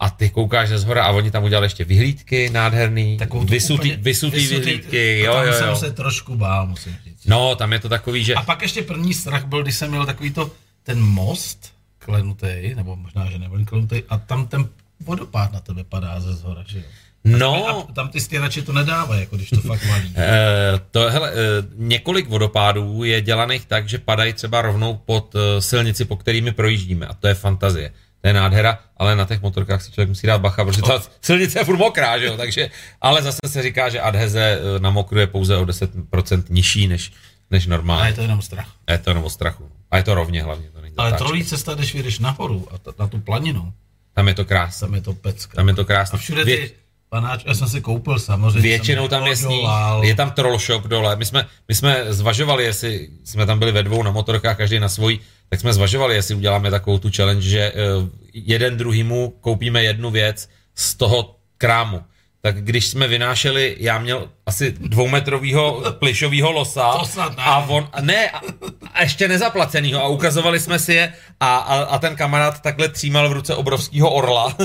a 0.00 0.10
ty 0.10 0.30
koukáš 0.30 0.68
ze 0.68 0.78
zhora 0.78 1.04
a 1.04 1.10
oni 1.10 1.30
tam 1.30 1.44
udělali 1.44 1.64
ještě 1.64 1.84
vyhlídky 1.84 2.50
nádherný, 2.50 3.18
vysutý, 3.44 3.88
úplně- 3.88 3.96
vysutý 3.96 4.46
vyhlídky, 4.46 5.28
a 5.28 5.30
jo, 5.30 5.34
tam 5.34 5.46
jo, 5.46 5.52
jsem 5.52 5.68
jo. 5.68 5.76
se 5.76 5.92
trošku 5.92 6.36
bál, 6.36 6.66
musím 6.66 6.96
říct. 7.04 7.26
No, 7.26 7.54
tam 7.54 7.72
je 7.72 7.78
to 7.78 7.88
takový, 7.88 8.24
že... 8.24 8.34
A 8.34 8.42
pak 8.42 8.62
ještě 8.62 8.82
první 8.82 9.14
strach 9.14 9.44
byl, 9.44 9.62
když 9.62 9.76
jsem 9.76 9.90
měl 9.90 10.06
takový 10.06 10.30
to, 10.30 10.50
ten 10.82 11.00
most 11.00 11.72
klenutý, 12.04 12.74
nebo 12.74 12.96
možná, 12.96 13.30
že 13.30 13.38
nebyl 13.38 13.64
klenutý, 13.64 14.02
a 14.08 14.18
tam 14.18 14.46
ten 14.46 14.68
vodopád 15.00 15.52
na 15.52 15.60
tebe 15.60 15.84
padá 15.84 16.20
ze 16.20 16.32
zhora, 16.32 16.64
že 16.66 16.78
jo? 16.78 16.84
No, 17.24 17.68
A 17.68 17.92
tam 17.92 18.08
ty 18.08 18.20
stěrači 18.20 18.62
to 18.62 18.72
nedávají, 18.72 19.20
jako 19.20 19.36
když 19.36 19.50
to 19.50 19.60
fakt 19.60 19.84
valí. 19.86 20.12
Eh, 20.16 20.80
to, 20.90 21.10
hele, 21.10 21.30
eh, 21.32 21.36
několik 21.76 22.28
vodopádů 22.28 23.04
je 23.04 23.20
dělaných 23.20 23.66
tak, 23.66 23.88
že 23.88 23.98
padají 23.98 24.32
třeba 24.32 24.62
rovnou 24.62 24.94
pod 25.04 25.34
eh, 25.34 25.62
silnici, 25.62 26.04
po 26.04 26.16
kterými 26.16 26.52
projíždíme. 26.52 27.06
A 27.06 27.14
to 27.14 27.28
je 27.28 27.34
fantazie. 27.34 27.92
To 28.20 28.28
je 28.28 28.32
nádhera, 28.34 28.78
ale 28.96 29.16
na 29.16 29.24
těch 29.24 29.42
motorkách 29.42 29.82
si 29.82 29.92
člověk 29.92 30.08
musí 30.08 30.26
dát 30.26 30.40
bacha, 30.40 30.64
protože 30.64 30.82
ta 30.82 31.02
silnice 31.20 31.58
je 31.58 31.64
furt 31.64 31.76
mokrá, 31.76 32.18
že 32.18 32.26
jo? 32.26 32.36
Takže, 32.36 32.70
ale 33.00 33.22
zase 33.22 33.38
se 33.46 33.62
říká, 33.62 33.88
že 33.88 34.00
adheze 34.00 34.58
na 34.78 34.90
mokru 34.90 35.18
je 35.18 35.26
pouze 35.26 35.56
o 35.56 35.64
10% 35.64 36.44
nižší 36.48 36.88
než, 36.88 37.12
než 37.50 37.62
A 37.62 37.66
je 37.66 37.70
normálně. 37.70 38.12
to 38.12 38.22
jenom 38.22 38.42
strach. 38.42 38.68
A 38.86 38.92
je 38.92 38.98
to 38.98 39.10
jenom 39.10 39.24
o 39.24 39.30
strachu. 39.30 39.70
A 39.90 39.96
je 39.96 40.02
to 40.02 40.14
rovně 40.14 40.42
hlavně. 40.42 40.68
To 40.70 40.79
není 40.79 40.79
Ale 40.96 41.10
zatáčka. 41.10 41.24
trolí 41.24 41.44
cesta, 41.44 41.74
když 41.74 41.94
vyjdeš 41.94 42.18
nahoru 42.18 42.68
a 42.74 42.78
ta, 42.78 42.92
na 42.98 43.06
tu 43.06 43.18
planinu, 43.20 43.72
Tam 44.14 44.28
je 44.28 44.34
to 44.34 44.44
krásné. 44.44 44.86
tam 44.86 44.94
je 44.94 45.00
to 45.00 45.12
pecka. 45.12 45.54
Tam 45.56 45.68
je 45.68 45.74
to 45.74 45.84
krásné. 45.84 46.16
A 46.16 46.20
všude 46.20 46.42
Vě- 46.44 46.56
ty 46.56 46.70
panáč, 47.08 47.42
já 47.46 47.54
jsem 47.54 47.68
si 47.68 47.80
koupil 47.80 48.18
samozřejmě. 48.18 48.60
Většinou 48.60 49.08
tam 49.08 49.26
je 49.26 49.36
sníh, 49.36 49.68
je 50.02 50.14
tam 50.14 50.30
troll 50.30 50.58
shop 50.58 50.84
dole. 50.86 51.16
My 51.16 51.24
jsme, 51.26 51.46
my 51.68 51.74
jsme 51.74 52.04
zvažovali, 52.08 52.64
jestli 52.64 53.08
jsme 53.24 53.46
tam 53.46 53.58
byli 53.58 53.72
ve 53.72 53.82
dvou 53.82 54.02
na 54.02 54.10
motorkách, 54.10 54.56
každý 54.56 54.78
na 54.78 54.88
svojí, 54.88 55.20
tak 55.48 55.60
jsme 55.60 55.72
zvažovali, 55.72 56.14
jestli 56.14 56.34
uděláme 56.34 56.70
takovou 56.70 56.98
tu 56.98 57.10
challenge, 57.16 57.48
že 57.48 57.60
eh, 57.60 57.72
jeden 58.34 58.76
druhýmu 58.76 59.34
koupíme 59.40 59.82
jednu 59.82 60.10
věc 60.10 60.48
z 60.74 60.94
toho 60.94 61.36
krámu. 61.58 62.02
Tak 62.42 62.64
když 62.64 62.86
jsme 62.86 63.08
vynášeli, 63.08 63.76
já 63.80 63.98
měl 63.98 64.28
asi 64.46 64.72
dvoumetrovýho 64.72 65.82
plišovýho 65.98 66.52
losa 66.52 66.92
To 66.98 67.04
snad 67.06 67.36
ne. 67.36 67.42
a 67.44 67.58
on, 67.58 67.88
ne, 68.00 68.30
a, 68.30 68.40
a 68.92 69.02
ještě 69.02 69.28
nezaplacenýho 69.28 70.04
a 70.04 70.08
ukazovali 70.08 70.60
jsme 70.60 70.78
si 70.78 70.94
je 70.94 71.12
a, 71.40 71.56
a, 71.56 71.82
a 71.82 71.98
ten 71.98 72.16
kamarád 72.16 72.62
takhle 72.62 72.88
třímal 72.88 73.28
v 73.28 73.32
ruce 73.32 73.54
obrovského 73.54 74.10
orla. 74.10 74.56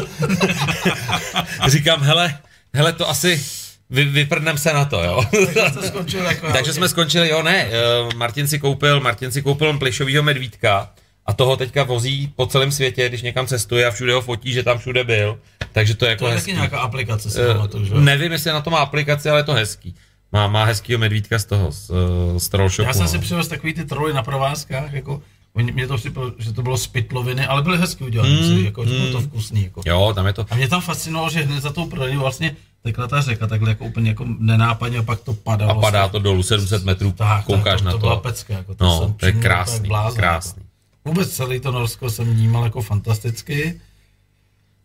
Říkám, 1.67 2.01
hele, 2.01 2.37
hele, 2.73 2.93
to 2.93 3.09
asi 3.09 3.43
vy, 3.89 4.05
vyprdnem 4.05 4.57
se 4.57 4.73
na 4.73 4.85
to, 4.85 5.03
jo. 5.03 5.23
Takže 5.93 6.17
jako 6.17 6.47
Takže 6.53 6.73
jsme 6.73 6.89
skončili, 6.89 7.29
jo, 7.29 7.43
ne, 7.43 7.67
eh, 7.67 7.71
Martin 8.15 8.47
si 8.47 8.59
koupil, 8.59 8.99
Martin 8.99 9.31
si 9.31 9.41
koupil 9.41 9.77
plišovýho 9.77 10.23
medvídka 10.23 10.89
a 11.25 11.33
toho 11.33 11.57
teďka 11.57 11.83
vozí 11.83 12.33
po 12.35 12.45
celém 12.45 12.71
světě, 12.71 13.09
když 13.09 13.21
někam 13.21 13.47
cestuje 13.47 13.85
a 13.85 13.91
všude 13.91 14.13
ho 14.13 14.21
fotí, 14.21 14.53
že 14.53 14.63
tam 14.63 14.77
všude 14.77 15.03
byl. 15.03 15.39
Takže 15.71 15.95
to 15.95 16.05
je 16.05 16.09
jako 16.09 16.23
To 16.25 16.29
je 16.29 16.35
hezký. 16.35 16.51
taky 16.51 16.57
nějaká 16.57 16.79
aplikace, 16.79 17.29
si 17.31 17.41
Eh, 17.41 17.53
pamatuju, 17.53 17.85
že? 17.85 17.93
jo? 17.93 17.99
Nevím, 17.99 18.31
jestli 18.31 18.51
na 18.51 18.61
to 18.61 18.69
má 18.69 18.79
aplikaci, 18.79 19.29
ale 19.29 19.39
je 19.39 19.43
to 19.43 19.53
hezký. 19.53 19.95
Má, 20.31 20.47
má 20.47 20.63
hezkýho 20.65 20.99
medvídka 20.99 21.39
z 21.39 21.45
toho, 21.45 21.71
z, 21.71 21.91
eh, 22.35 22.39
z 22.39 22.49
Troll 22.49 22.69
Shopu, 22.69 22.87
Já 22.87 22.93
jsem 22.93 23.01
no. 23.01 23.07
si 23.07 23.19
přivez 23.19 23.47
takový 23.47 23.73
ty 23.73 23.85
troly 23.85 24.13
na 24.13 24.23
provázkách, 24.23 24.93
jako 24.93 25.21
oni- 25.53 25.71
mě 25.71 25.87
to 25.87 25.97
připadalo, 25.97 26.31
že 26.37 26.53
to 26.53 26.61
bylo 26.61 26.77
z 26.77 26.87
pytloviny, 26.87 27.45
ale 27.45 27.61
byly 27.61 27.77
hezky 27.77 28.03
udělané, 28.03 28.29
mm, 28.35 28.65
jako, 28.65 28.85
že 28.85 28.91
bylo 28.99 29.11
to 29.11 29.21
vkusný. 29.21 29.63
Jako. 29.63 29.81
Jo, 29.85 30.11
tam 30.15 30.27
je 30.27 30.33
to. 30.33 30.45
A 30.49 30.55
mě 30.55 30.67
tam 30.67 30.81
fascinovalo, 30.81 31.29
že 31.29 31.41
hned 31.41 31.61
za 31.61 31.71
tou 31.71 31.85
prodejnou 31.85 32.21
vlastně 32.21 32.55
tekla 32.83 33.07
ta 33.07 33.21
řeka 33.21 33.47
takhle 33.47 33.69
jako 33.69 33.85
úplně 33.85 34.09
jako 34.09 34.25
nenápadně 34.39 34.97
a 34.97 35.03
pak 35.03 35.19
to 35.19 35.33
padalo. 35.33 35.71
A 35.71 35.81
padá 35.81 36.07
to 36.07 36.19
dolů 36.19 36.43
700 36.43 36.83
metrů, 36.85 37.11
tak, 37.11 37.45
koukáš 37.45 37.63
tak, 37.63 37.79
to, 37.81 37.85
na 37.85 37.91
to. 37.91 37.97
to. 37.97 38.05
byla 38.05 38.17
pecka. 38.17 38.53
Jako, 38.53 38.75
to 38.75 38.83
No, 38.85 38.99
jsem 38.99 39.13
to 39.13 39.25
je 39.25 39.31
přímo 39.31 39.41
krásný, 39.43 39.79
tak 39.79 39.87
blázen, 39.87 40.17
krásný. 40.17 40.63
Vůbec 41.05 41.35
celý 41.35 41.59
to 41.59 41.71
Norsko 41.71 42.09
jsem 42.09 42.25
vnímal 42.33 42.63
jako 42.63 42.81
fantasticky. 42.81 43.81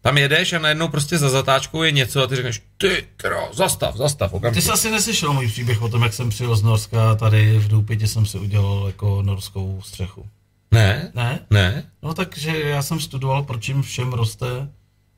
Tam 0.02 0.18
jedeš 0.18 0.52
a 0.52 0.58
najednou 0.58 0.88
prostě 0.88 1.18
za 1.18 1.28
zatáčkou 1.28 1.82
je 1.82 1.92
něco 1.92 2.22
a 2.22 2.26
ty 2.26 2.36
řekneš, 2.36 2.62
ty 2.78 3.04
kro, 3.16 3.48
zastav, 3.52 3.96
zastav, 3.96 4.30
Ty 4.30 4.36
okamžitě. 4.36 4.66
jsi 4.66 4.70
asi 4.72 4.90
neslyšel 4.90 5.32
můj 5.32 5.48
příběh 5.48 5.82
o 5.82 5.88
tom, 5.88 6.02
jak 6.02 6.12
jsem 6.12 6.28
přijel 6.28 6.56
z 6.56 6.62
Norska 6.62 7.14
tady 7.14 7.58
v 7.58 7.68
Doupitě 7.68 8.06
jsem 8.06 8.26
si 8.26 8.38
udělal 8.38 8.84
jako 8.86 9.22
norskou 9.22 9.80
střechu. 9.84 10.26
Ne, 10.70 11.12
Ne? 11.14 11.38
ne, 11.50 11.84
No 12.02 12.14
takže 12.14 12.58
já 12.60 12.82
jsem 12.82 13.00
studoval, 13.00 13.42
proč 13.42 13.68
jim 13.68 13.82
všem 13.82 14.12
roste 14.12 14.46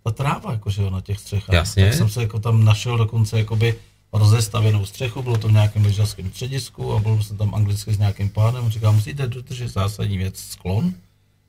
ta 0.05 0.11
tráva, 0.11 0.53
jakože 0.53 0.91
na 0.91 1.01
těch 1.01 1.19
střechách. 1.19 1.55
Jasně. 1.55 1.85
Tak 1.85 1.95
jsem 1.95 2.09
se 2.09 2.23
jako 2.23 2.39
tam 2.39 2.65
našel 2.65 2.97
dokonce 2.99 3.39
jakoby 3.39 3.74
rozestavěnou 4.12 4.86
střechu, 4.86 5.22
bylo 5.22 5.39
to 5.39 5.48
v 5.48 5.52
nějakém 5.52 5.84
lyžařském 5.84 6.30
středisku 6.30 6.93
a 6.93 6.98
byl 7.01 7.22
jsem 7.22 7.36
tam 7.36 7.55
anglicky 7.55 7.94
s 7.94 7.98
nějakým 7.98 8.28
pánem. 8.30 8.70
Říkal, 8.70 8.93
musíte 8.93 9.26
dodržet 9.26 9.68
zásadní 9.68 10.18
věc, 10.18 10.39
sklon, 10.39 10.94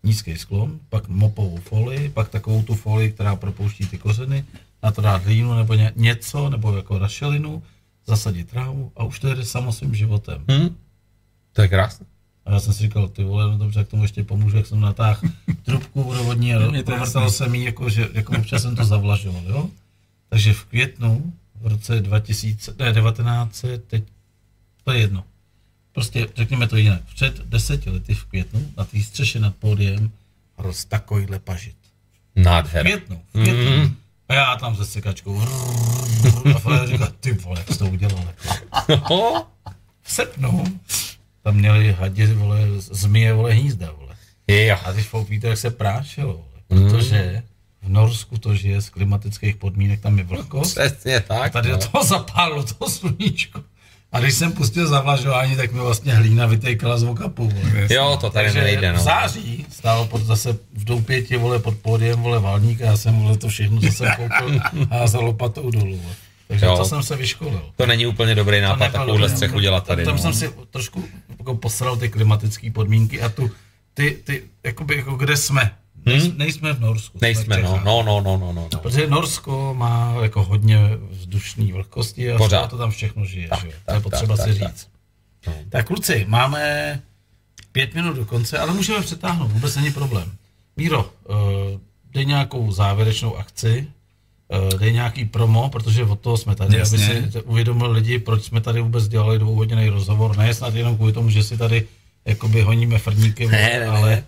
nízký 0.03 0.37
sklon, 0.37 0.79
pak 0.89 1.07
mopovou 1.07 1.57
folii, 1.57 2.09
pak 2.09 2.29
takovou 2.29 2.63
tu 2.63 2.75
folii, 2.75 3.11
která 3.11 3.35
propouští 3.35 3.85
ty 3.87 3.97
kořeny, 3.97 4.45
na 4.83 4.91
to 4.91 5.01
dát 5.01 5.23
hlínu 5.23 5.53
nebo 5.53 5.73
ně, 5.73 5.91
něco, 5.95 6.49
nebo 6.49 6.75
jako 6.75 6.97
rašelinu, 6.99 7.63
zasadit 8.07 8.49
trávu 8.49 8.91
a 8.95 9.03
už 9.03 9.19
to 9.19 9.27
jede 9.27 9.45
samo 9.45 9.73
svým 9.73 9.95
životem. 9.95 10.43
hm? 10.51 10.75
to 11.53 11.61
je 11.61 11.67
krásné. 11.67 12.05
A 12.45 12.51
já 12.53 12.59
jsem 12.59 12.73
si 12.73 12.79
říkal, 12.83 13.07
ty 13.07 13.23
vole, 13.23 13.51
no 13.51 13.57
dobře, 13.57 13.79
jak 13.79 13.87
tomu 13.87 14.03
ještě 14.03 14.23
pomůžu, 14.23 14.57
jak 14.57 14.67
jsem 14.67 14.79
natáhl 14.79 15.21
trubku 15.63 16.03
vodovodní 16.03 16.53
a 16.55 16.59
Je 16.75 16.83
to 16.83 16.91
povrtal 16.91 17.23
jasný. 17.23 17.37
jsem 17.37 17.55
jí, 17.55 17.63
jako, 17.63 17.89
že 17.89 18.09
jako 18.13 18.37
občas 18.37 18.61
jsem 18.61 18.75
to 18.75 18.85
zavlažoval, 18.85 19.43
jo. 19.47 19.69
Takže 20.29 20.53
v 20.53 20.63
květnu, 20.65 21.33
v 21.63 21.67
roce 21.67 22.01
2000, 22.01 22.75
ne, 22.79 22.93
19, 22.93 23.65
teď, 23.87 24.03
to 24.83 24.91
je 24.91 24.99
jedno. 24.99 25.23
Prostě 25.91 26.27
řekněme 26.35 26.67
to 26.67 26.77
jinak. 26.77 27.01
Před 27.15 27.39
deseti 27.45 27.89
lety 27.89 28.13
v 28.13 28.25
květnu 28.25 28.71
na 28.77 28.83
té 28.85 29.01
střeše 29.03 29.39
nad 29.39 29.55
pódiem 29.55 30.11
rost 30.57 30.89
takovýhle 30.89 31.39
pažit. 31.39 31.75
V 32.35 32.39
Nádhera. 32.41 32.83
květnu, 32.83 33.21
v 33.29 33.31
květnu. 33.31 33.77
Mm. 33.77 33.95
A 34.29 34.33
já 34.33 34.55
tam 34.55 34.75
se 34.75 34.85
sekačkou. 34.85 35.41
A 36.55 36.59
Fred 36.59 36.89
říká, 36.89 37.07
ty 37.19 37.31
vole, 37.33 37.59
jak 37.59 37.67
jsi 37.71 37.79
to 37.79 37.85
udělal. 37.85 38.33
No, 39.09 39.47
V 40.01 40.11
srpnu 40.13 40.79
tam 41.43 41.55
měli 41.55 41.91
hadě, 41.93 42.33
vole, 42.33 42.59
zmije, 42.79 43.33
vole, 43.33 43.53
hnízda, 43.53 43.91
vole. 43.91 44.15
jo. 44.47 44.77
A 44.85 44.91
když 44.91 45.05
foupíte, 45.07 45.47
jak 45.47 45.57
se 45.57 45.71
prášilo, 45.71 46.33
vole. 46.33 46.89
Protože 46.89 47.43
v 47.83 47.89
Norsku 47.89 48.37
to 48.37 48.55
žije 48.55 48.81
z 48.81 48.89
klimatických 48.89 49.55
podmínek, 49.55 50.01
tam 50.01 50.17
je 50.17 50.23
vlhkost. 50.23 50.71
Přesně 50.79 51.19
tak. 51.19 51.41
A 51.41 51.49
tady 51.49 51.69
no. 51.69 51.77
do 51.77 51.87
toho 51.87 52.03
zapálilo 52.03 52.63
to 52.63 52.89
sluníčko. 52.89 53.63
A 54.11 54.19
když 54.19 54.33
jsem 54.33 54.51
pustil 54.51 54.87
zavlažování, 54.87 55.55
tak 55.55 55.71
mi 55.71 55.79
vlastně 55.79 56.13
hlína 56.13 56.45
vytejkala 56.45 56.97
z 56.97 57.03
vokapu. 57.03 57.53
Jo, 57.89 58.17
to 58.21 58.29
tady 58.29 58.45
Takže 58.45 58.61
nejde. 58.61 58.93
No. 58.93 58.99
v 58.99 59.01
září 59.01 59.65
stál 59.69 60.05
pod, 60.05 60.21
zase 60.21 60.53
v 60.73 60.83
doupěti, 60.83 61.37
vole, 61.37 61.59
pod 61.59 61.77
pódiem, 61.77 62.21
vole, 62.21 62.39
valník 62.39 62.81
a 62.81 62.85
já 62.85 62.97
jsem, 62.97 63.19
vole, 63.19 63.37
to 63.37 63.47
všechno 63.47 63.81
zase 63.81 64.15
koupil 64.17 64.59
a 64.89 65.07
za 65.07 65.19
lopatou 65.19 65.71
dolů. 65.71 66.01
Takže 66.47 66.65
jo. 66.65 66.77
to 66.77 66.85
jsem 66.85 67.03
se 67.03 67.15
vyškolil. 67.15 67.61
To 67.75 67.85
není 67.85 68.05
úplně 68.05 68.35
dobrý 68.35 68.61
nápad 68.61 68.91
takovouhle 68.91 69.29
střechu 69.29 69.59
dělat 69.59 69.87
tady. 69.87 70.05
Tam 70.05 70.15
no. 70.15 70.21
jsem 70.21 70.33
si 70.33 70.49
trošku 70.69 71.03
jako 71.39 71.55
posral 71.55 71.95
ty 71.95 72.09
klimatické 72.09 72.71
podmínky 72.71 73.21
a 73.21 73.29
tu, 73.29 73.51
ty, 73.93 74.17
ty, 74.23 74.43
jakoby, 74.63 74.95
jako 74.95 75.15
kde 75.15 75.37
jsme. 75.37 75.71
Hmm? 76.05 76.37
Nejsme 76.37 76.73
v 76.73 76.79
Norsku. 76.79 77.17
Nejsme, 77.21 77.61
no, 77.61 77.81
no, 77.85 78.03
no, 78.03 78.21
no, 78.21 78.37
no, 78.37 78.53
no. 78.53 78.69
Protože 78.81 79.07
Norsko 79.07 79.73
má 79.77 80.15
jako 80.21 80.43
hodně 80.43 80.79
vzdušní 81.09 81.71
vlhkosti 81.71 82.31
a 82.31 82.37
Pořád. 82.37 82.69
to 82.69 82.77
tam 82.77 82.91
všechno 82.91 83.25
žije. 83.25 83.47
Tak, 83.47 83.61
že? 83.61 83.67
Tak, 83.67 83.77
to 83.85 83.93
je 83.93 83.99
potřeba 83.99 84.37
tak, 84.37 84.45
si 84.45 84.59
tak, 84.59 84.69
říct. 84.69 84.87
Tak. 85.43 85.55
No. 85.55 85.63
tak 85.69 85.87
kluci, 85.87 86.25
máme 86.27 87.01
pět 87.71 87.93
minut 87.93 88.15
do 88.15 88.25
konce, 88.25 88.57
ale 88.57 88.73
můžeme 88.73 89.01
přetáhnout, 89.01 89.51
vůbec 89.51 89.75
není 89.75 89.91
problém. 89.91 90.31
Míro, 90.77 90.99
uh, 91.03 91.35
dej 92.13 92.25
nějakou 92.25 92.71
závěrečnou 92.71 93.37
akci, 93.37 93.87
uh, 94.73 94.79
dej 94.79 94.93
nějaký 94.93 95.25
promo, 95.25 95.69
protože 95.69 96.03
od 96.03 96.19
toho 96.19 96.37
jsme 96.37 96.55
tady, 96.55 96.77
Jasně. 96.77 97.07
aby 97.07 97.31
si 97.31 97.41
uvědomili 97.41 97.91
lidi, 97.91 98.19
proč 98.19 98.43
jsme 98.43 98.61
tady 98.61 98.81
vůbec 98.81 99.07
dělali 99.07 99.39
dvouhodinový 99.39 99.89
rozhovor. 99.89 100.37
Ne 100.37 100.53
snad 100.53 100.75
jenom 100.75 100.95
kvůli 100.95 101.13
tomu, 101.13 101.29
že 101.29 101.43
si 101.43 101.57
tady 101.57 101.87
jakoby 102.25 102.61
honíme 102.61 102.99
frníky, 102.99 103.47
ne, 103.47 103.79
ne, 103.79 103.87
ale 103.87 104.09
ne 104.09 104.23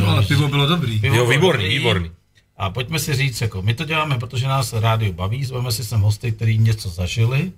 No, 0.00 0.08
ale 0.08 0.22
pivo 0.22 0.48
bylo 0.48 0.66
dobrý. 0.66 1.00
Pivo 1.00 1.16
jo, 1.16 1.26
výborný, 1.26 1.64
dobrý. 1.64 1.78
výborný. 1.78 2.10
A 2.56 2.70
pojďme 2.70 2.98
si 2.98 3.14
říct, 3.14 3.40
jako 3.40 3.62
my 3.62 3.74
to 3.74 3.84
děláme, 3.84 4.18
protože 4.18 4.48
nás 4.48 4.72
rádio 4.72 5.12
baví, 5.12 5.44
zveme 5.44 5.72
si 5.72 5.84
sem 5.84 6.00
hosty, 6.00 6.32
kteří 6.32 6.58
něco 6.58 6.88
zažili, 6.88 7.52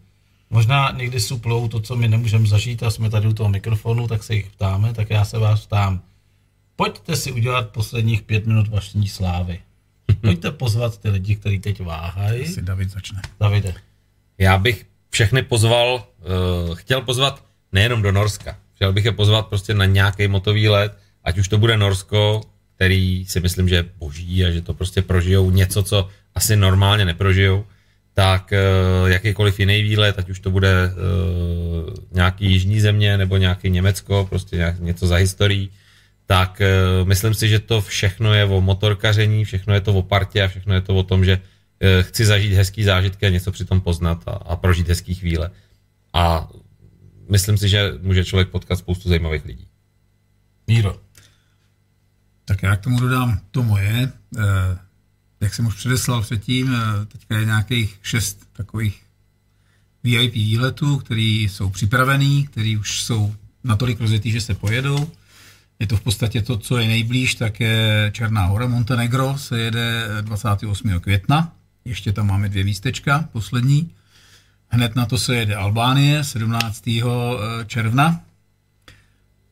možná 0.51 0.91
někdy 0.91 1.21
suplou 1.21 1.69
to, 1.69 1.81
co 1.81 1.97
my 1.97 2.09
nemůžeme 2.09 2.47
zažít 2.47 2.83
a 2.83 2.91
jsme 2.91 3.11
tady 3.11 3.29
u 3.29 3.33
toho 3.33 3.49
mikrofonu, 3.49 4.09
tak 4.09 4.23
se 4.23 4.35
jich 4.35 4.51
ptáme, 4.51 4.95
tak 4.95 5.11
já 5.11 5.25
se 5.25 5.39
vás 5.39 5.67
ptám. 5.67 6.01
Pojďte 6.77 7.17
si 7.17 7.33
udělat 7.33 7.71
posledních 7.71 8.23
pět 8.23 8.47
minut 8.47 8.69
vlastní 8.69 9.09
slávy. 9.09 9.61
Pojďte 10.21 10.51
pozvat 10.51 10.99
ty 10.99 11.11
lidi, 11.11 11.37
kteří 11.37 11.59
teď 11.59 11.81
váhají. 11.81 12.43
Asi 12.43 12.63
David 12.63 12.91
začne. 12.91 13.23
Davide. 13.41 13.75
Já 14.39 14.59
bych 14.59 14.87
všechny 15.11 15.43
pozval, 15.43 16.05
uh, 16.69 16.75
chtěl 16.75 17.01
pozvat 17.01 17.45
nejenom 17.73 18.03
do 18.03 18.13
Norska. 18.13 18.57
Chtěl 18.75 18.93
bych 18.93 19.05
je 19.05 19.13
pozvat 19.13 19.47
prostě 19.47 19.75
na 19.75 19.85
nějaký 19.85 20.29
motový 20.29 20.69
let, 20.69 20.99
ať 21.25 21.39
už 21.39 21.49
to 21.49 21.59
bude 21.59 21.77
Norsko, 21.77 22.41
který 22.75 23.25
si 23.29 23.41
myslím, 23.41 23.69
že 23.69 23.75
je 23.75 23.85
boží 23.99 24.45
a 24.45 24.51
že 24.51 24.63
to 24.63 24.75
prostě 24.75 25.03
prožijou 25.03 25.51
něco, 25.51 25.83
co 25.83 26.09
asi 26.35 26.57
normálně 26.57 27.05
neprožijou, 27.05 27.65
tak 28.15 28.53
uh, 28.53 29.11
jakýkoliv 29.11 29.61
jiný 29.61 29.83
výlet, 29.83 30.19
ať 30.19 30.31
už 30.31 30.41
to 30.41 30.51
bude 30.51 30.73
uh, 30.89 31.95
nějaký 32.13 32.53
jižní 32.53 32.81
země 32.81 33.19
nebo 33.19 33.37
nějaký 33.37 33.71
Německo, 33.71 34.27
prostě 34.31 34.77
něco 34.79 35.07
za 35.07 35.17
historií, 35.17 35.71
tak 36.27 36.63
uh, 36.63 37.09
myslím 37.09 37.35
si, 37.35 37.49
že 37.49 37.59
to 37.59 37.81
všechno 37.81 38.35
je 38.35 38.45
o 38.45 38.61
motorkaření, 38.61 39.45
všechno 39.45 39.75
je 39.75 39.81
to 39.81 39.93
o 39.95 40.03
partě 40.03 40.43
a 40.43 40.49
všechno 40.49 40.75
je 40.75 40.81
to 40.81 40.95
o 40.95 41.03
tom, 41.03 41.25
že 41.25 41.41
chci 42.01 42.25
zažít 42.27 42.53
hezký 42.53 42.85
zážitky 42.85 43.27
a 43.27 43.29
něco 43.29 43.53
při 43.53 43.65
tom 43.65 43.81
poznat 43.81 44.23
a, 44.27 44.31
a 44.31 44.57
prožít 44.57 44.89
hezký 44.89 45.15
chvíle. 45.15 45.51
A 46.13 46.49
myslím 47.29 47.59
si, 47.59 47.69
že 47.69 47.93
může 48.03 48.25
člověk 48.25 48.49
potkat 48.49 48.77
spoustu 48.77 49.09
zajímavých 49.09 49.45
lidí. 49.45 49.67
Míro. 50.67 51.01
Tak 52.51 52.63
já 52.63 52.77
k 52.77 52.81
tomu 52.81 53.01
dodám 53.01 53.41
to 53.51 53.63
moje. 53.63 54.13
Eh, 54.39 54.43
jak 55.41 55.55
jsem 55.55 55.67
už 55.67 55.75
předeslal 55.75 56.23
předtím, 56.23 56.75
eh, 56.75 57.07
teďka 57.07 57.39
je 57.39 57.45
nějakých 57.45 57.99
šest 58.03 58.49
takových 58.53 59.03
VIP 60.03 60.35
výletů, 60.35 60.97
které 60.97 61.47
jsou 61.47 61.71
připravený, 61.71 62.47
které 62.47 62.77
už 62.81 63.03
jsou 63.03 63.35
natolik 63.65 64.01
rozjetý, 64.01 64.31
že 64.31 64.41
se 64.41 64.55
pojedou. 64.55 65.11
Je 65.79 65.87
to 65.87 65.97
v 65.97 66.01
podstatě 66.01 66.43
to, 66.43 66.57
co 66.57 66.79
je 66.79 66.89
nejblíž, 66.89 67.35
tak 67.35 67.61
je 67.61 68.11
Černá 68.15 68.45
hora 68.45 68.67
Montenegro, 68.67 69.39
se 69.39 69.61
jede 69.61 70.09
28. 70.21 71.01
května. 71.01 71.53
Ještě 71.85 72.13
tam 72.13 72.27
máme 72.27 72.49
dvě 72.49 72.65
místečka, 72.65 73.29
poslední. 73.33 73.91
Hned 74.69 74.97
na 74.97 75.07
to 75.07 75.19
se 75.19 75.37
jede 75.37 75.55
Albánie 75.55 76.25
17. 76.25 77.03
Eh, 77.03 77.65
června. 77.67 78.21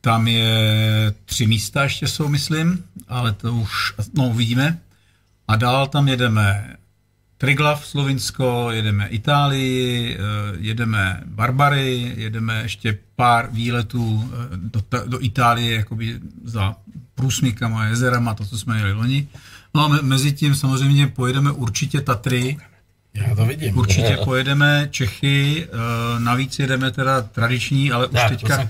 Tam 0.01 0.27
je 0.27 1.13
tři 1.25 1.47
místa 1.47 1.83
ještě 1.83 2.07
jsou, 2.07 2.27
myslím, 2.27 2.83
ale 3.07 3.33
to 3.33 3.53
už, 3.53 3.93
no 4.17 4.29
uvidíme. 4.29 4.79
A 5.47 5.55
dál 5.55 5.87
tam 5.87 6.07
jedeme 6.07 6.75
Triglav, 7.37 7.85
Slovinsko, 7.85 8.67
jedeme 8.71 9.07
Itálii, 9.07 10.15
eh, 10.15 10.19
jedeme 10.59 11.23
Barbary, 11.25 12.13
jedeme 12.17 12.61
ještě 12.61 12.97
pár 13.15 13.49
výletů 13.51 14.31
eh, 14.33 14.57
do, 14.57 14.81
do 15.05 15.23
Itálie 15.23 15.75
jakoby 15.75 16.19
za 16.43 16.75
průsmykama, 17.15 17.85
jezerama, 17.85 18.33
to, 18.33 18.45
co 18.45 18.57
jsme 18.57 18.77
jeli 18.77 18.93
loni. 18.93 19.27
No 19.73 19.85
a 19.85 19.99
mezi 20.01 20.31
tím 20.31 20.55
samozřejmě 20.55 21.07
pojedeme 21.07 21.51
určitě 21.51 22.01
Tatry, 22.01 22.57
já 23.13 23.35
to 23.35 23.45
vidím. 23.45 23.77
Určitě 23.77 24.17
pojedeme 24.23 24.87
Čechy, 24.91 25.67
eh, 25.67 26.19
navíc 26.19 26.59
jedeme 26.59 26.91
teda 26.91 27.21
tradiční, 27.21 27.91
ale 27.91 28.07
už 28.07 28.19
teďka 28.29 28.67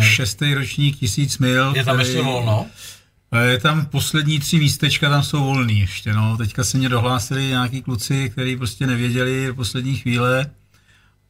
šestý 0.00 0.54
ročník, 0.54 0.96
tisíc 0.96 1.38
mil. 1.38 1.72
Je 1.76 1.84
tam 1.84 1.96
který, 1.96 2.08
ještě 2.08 2.22
volno? 2.22 2.66
Eh, 3.32 3.46
je 3.46 3.58
tam 3.58 3.86
poslední 3.86 4.38
tři 4.38 4.58
místečka, 4.58 5.10
tam 5.10 5.22
jsou 5.22 5.44
volný 5.44 5.80
ještě, 5.80 6.12
no. 6.12 6.36
Teďka 6.36 6.64
se 6.64 6.78
mě 6.78 6.88
dohlásili 6.88 7.46
nějaký 7.46 7.82
kluci, 7.82 8.30
kteří 8.30 8.56
prostě 8.56 8.86
nevěděli 8.86 9.50
v 9.50 9.54
poslední 9.54 9.96
chvíle 9.96 10.50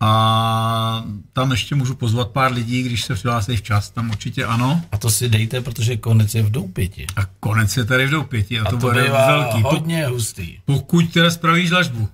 a 0.00 1.04
tam 1.32 1.50
ještě 1.50 1.74
můžu 1.74 1.94
pozvat 1.94 2.28
pár 2.28 2.52
lidí, 2.52 2.82
když 2.82 3.04
se 3.04 3.14
přihlásí 3.14 3.56
včas, 3.56 3.90
tam 3.90 4.10
určitě 4.10 4.44
ano. 4.44 4.82
A 4.92 4.98
to 4.98 5.10
si 5.10 5.28
dejte, 5.28 5.60
protože 5.60 5.96
konec 5.96 6.34
je 6.34 6.42
v 6.42 6.50
Doupěti. 6.50 7.06
A 7.16 7.20
konec 7.40 7.76
je 7.76 7.84
tady 7.84 8.06
v 8.06 8.10
Doupěti 8.10 8.60
a, 8.60 8.62
a 8.62 8.64
to, 8.64 8.70
to 8.70 8.76
bude 8.76 9.02
velký. 9.02 9.62
hodně 9.62 10.06
hustý. 10.06 10.58
Pokud 10.64 11.12
teda 11.12 11.30
spravíš 11.30 11.70
dlažbu. 11.70 12.08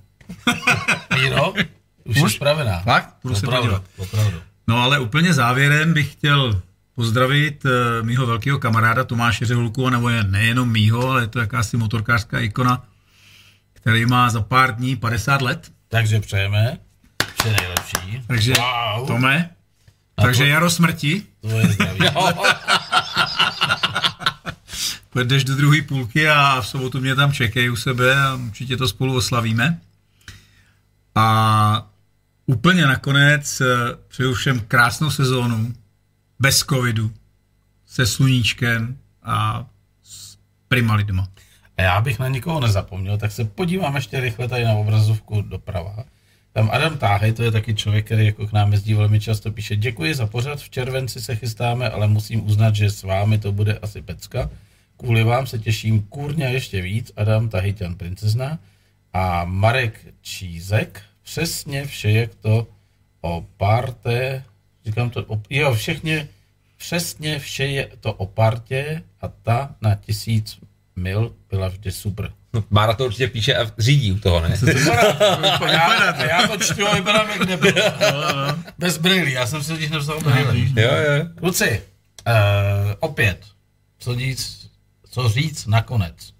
Míro, 1.20 1.51
už, 1.51 1.65
už 2.05 2.16
je 2.16 2.31
spravená. 2.31 2.81
Fakt? 2.81 3.16
Budu 3.23 3.35
se 3.35 3.47
podívat. 3.47 3.82
No 4.69 4.82
ale 4.82 4.98
úplně 4.98 5.35
závěrem 5.35 5.93
bych 5.94 6.12
chtěl 6.12 6.61
pozdravit 6.94 7.65
uh, 7.65 7.70
mýho 8.06 8.27
velkého 8.27 8.59
kamaráda 8.59 9.05
Tomáše 9.05 9.47
Řehulku, 9.47 9.90
nebo 9.90 10.09
je 10.09 10.24
nejenom 10.24 10.73
mýho, 10.73 11.11
ale 11.11 11.23
je 11.23 11.27
to 11.27 11.40
jakási 11.40 11.77
motorkářská 11.77 12.40
ikona, 12.40 12.85
který 13.73 14.06
má 14.06 14.31
za 14.31 14.40
pár 14.40 14.77
dní 14.77 14.97
50 14.97 15.43
let. 15.43 15.73
Takže 15.89 16.20
přejeme 16.20 16.78
vše 17.39 17.56
nejlepší. 17.61 18.23
Takže 18.27 18.52
wow. 18.97 19.06
Tome, 19.06 19.51
A 20.16 20.23
takže 20.23 20.44
to, 20.44 20.48
Jaro 20.51 20.70
smrti. 20.70 21.23
To 21.40 21.48
je 21.48 21.69
zdraví. 21.69 22.01
Půjdeš 25.11 25.44
do 25.44 25.56
druhé 25.56 25.82
půlky 25.82 26.28
a 26.28 26.61
v 26.61 26.66
sobotu 26.66 27.01
mě 27.01 27.15
tam 27.15 27.32
čekají 27.32 27.70
u 27.70 27.77
sebe 27.77 28.16
a 28.16 28.35
určitě 28.35 28.77
to 28.77 28.89
spolu 28.89 29.16
oslavíme. 29.16 29.81
A 31.14 31.90
úplně 32.46 32.86
nakonec 32.86 33.60
eh, 33.60 33.66
přeju 34.08 34.34
všem 34.34 34.60
krásnou 34.60 35.10
sezónu, 35.10 35.72
bez 36.40 36.58
covidu, 36.58 37.10
se 37.86 38.06
sluníčkem 38.06 38.98
a 39.22 39.66
s 40.02 40.38
prima 40.68 40.94
lidma. 40.94 41.28
A 41.76 41.82
já 41.82 42.00
bych 42.00 42.18
na 42.18 42.28
nikoho 42.28 42.60
nezapomněl, 42.60 43.18
tak 43.18 43.32
se 43.32 43.44
podívám 43.44 43.94
ještě 43.94 44.20
rychle 44.20 44.48
tady 44.48 44.64
na 44.64 44.72
obrazovku 44.72 45.42
doprava. 45.42 46.04
Tam 46.52 46.70
Adam 46.72 46.98
Táhej, 46.98 47.32
to 47.32 47.42
je 47.42 47.50
taky 47.50 47.74
člověk, 47.74 48.04
který 48.04 48.26
jako 48.26 48.46
k 48.46 48.52
nám 48.52 48.72
jezdí 48.72 48.94
velmi 48.94 49.20
často, 49.20 49.52
píše 49.52 49.76
Děkuji 49.76 50.14
za 50.14 50.26
pořad, 50.26 50.58
v 50.58 50.70
červenci 50.70 51.20
se 51.20 51.36
chystáme, 51.36 51.90
ale 51.90 52.08
musím 52.08 52.46
uznat, 52.46 52.74
že 52.74 52.90
s 52.90 53.02
vámi 53.02 53.38
to 53.38 53.52
bude 53.52 53.78
asi 53.78 54.02
pecka. 54.02 54.50
Kvůli 54.96 55.24
vám 55.24 55.46
se 55.46 55.58
těším 55.58 56.02
kůrně 56.02 56.44
ještě 56.44 56.82
víc, 56.82 57.12
Adam 57.16 57.48
Tahyťan 57.48 57.94
Princezna 57.94 58.58
a 59.14 59.44
Marek 59.44 60.00
Čízek, 60.22 61.02
přesně 61.22 61.86
vše, 61.86 62.10
jak 62.10 62.34
to 62.34 62.66
o 63.20 63.46
parte, 63.56 64.44
říkám 64.86 65.10
to, 65.10 65.24
o, 65.26 65.40
jo, 65.50 65.74
všechně, 65.74 66.28
přesně 66.76 67.38
vše 67.38 67.64
je 67.64 67.88
to 68.00 68.12
o 68.12 68.26
partě 68.26 69.02
a 69.20 69.28
ta 69.28 69.74
na 69.80 69.94
tisíc 69.94 70.58
mil 70.96 71.34
byla 71.50 71.68
vždy 71.68 71.92
super. 71.92 72.32
No, 72.52 72.64
Mára 72.70 72.94
to 72.94 73.04
určitě 73.04 73.28
píše 73.28 73.56
a 73.56 73.70
řídí 73.78 74.12
u 74.12 74.18
toho, 74.18 74.40
ne? 74.40 74.58
já, 75.72 76.24
já 76.24 76.48
to 76.48 76.56
čtu 76.56 76.86
a 76.86 76.94
vypadám 76.94 77.30
jak 77.30 77.48
nebyl. 77.48 77.74
Bez 78.78 78.98
brýlí, 78.98 79.32
já 79.32 79.46
jsem 79.46 79.62
si 79.62 79.72
totiž 79.72 79.90
nevzal 79.90 80.20
brýlí. 80.20 80.74
Jo, 80.76 80.90
jo. 80.90 81.26
Kluci, 81.38 81.82
uh, 82.26 82.92
opět, 83.00 83.44
co 83.98 84.14
říct, 84.14 84.70
co 85.10 85.28
říct 85.28 85.66
nakonec. 85.66 86.34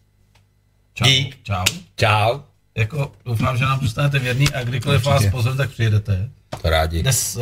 Čau. 0.95 1.05
Dík. 1.05 1.43
Čau. 1.43 1.65
Čau. 1.97 2.41
Jako, 2.79 3.13
doufám, 3.25 3.57
že 3.57 3.65
nám 3.65 3.81
zůstanete 3.81 4.19
věrný 4.19 4.49
a 4.49 4.65
kdykoliv 4.65 5.07
Určitě. 5.07 5.25
vás 5.25 5.33
pozor, 5.33 5.57
tak 5.57 5.71
přijedete. 5.71 6.31
To 6.63 6.71
rádi. 6.71 7.03
Dnes 7.03 7.39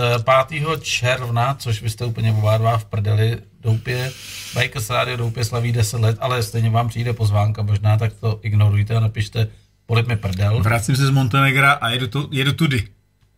5. 0.49 0.65
Eh, 0.73 0.81
června, 0.81 1.55
což 1.55 1.83
vy 1.83 1.91
jste 1.91 2.05
úplně 2.05 2.33
oba 2.33 2.59
dva 2.59 2.79
v 2.79 2.85
prdeli, 2.85 3.39
Doupě. 3.61 4.13
Bikers 4.59 4.91
Radio 4.91 5.17
Doupě 5.17 5.45
slaví 5.45 5.73
10 5.73 6.01
let, 6.01 6.17
ale 6.21 6.43
stejně 6.43 6.71
vám 6.71 6.89
přijde 6.89 7.13
pozvánka, 7.13 7.63
možná 7.63 7.97
tak 7.97 8.13
to 8.13 8.39
ignorujte 8.43 8.97
a 8.97 9.01
napište 9.01 9.49
polip 9.87 10.07
mi 10.07 10.17
prdel. 10.17 10.63
Vracím 10.63 10.97
se 10.97 11.07
z 11.07 11.11
Montenegra 11.11 11.73
a 11.73 11.89
jedu, 11.89 12.07
tu, 12.07 12.29
jedu 12.31 12.53
tudy. 12.53 12.89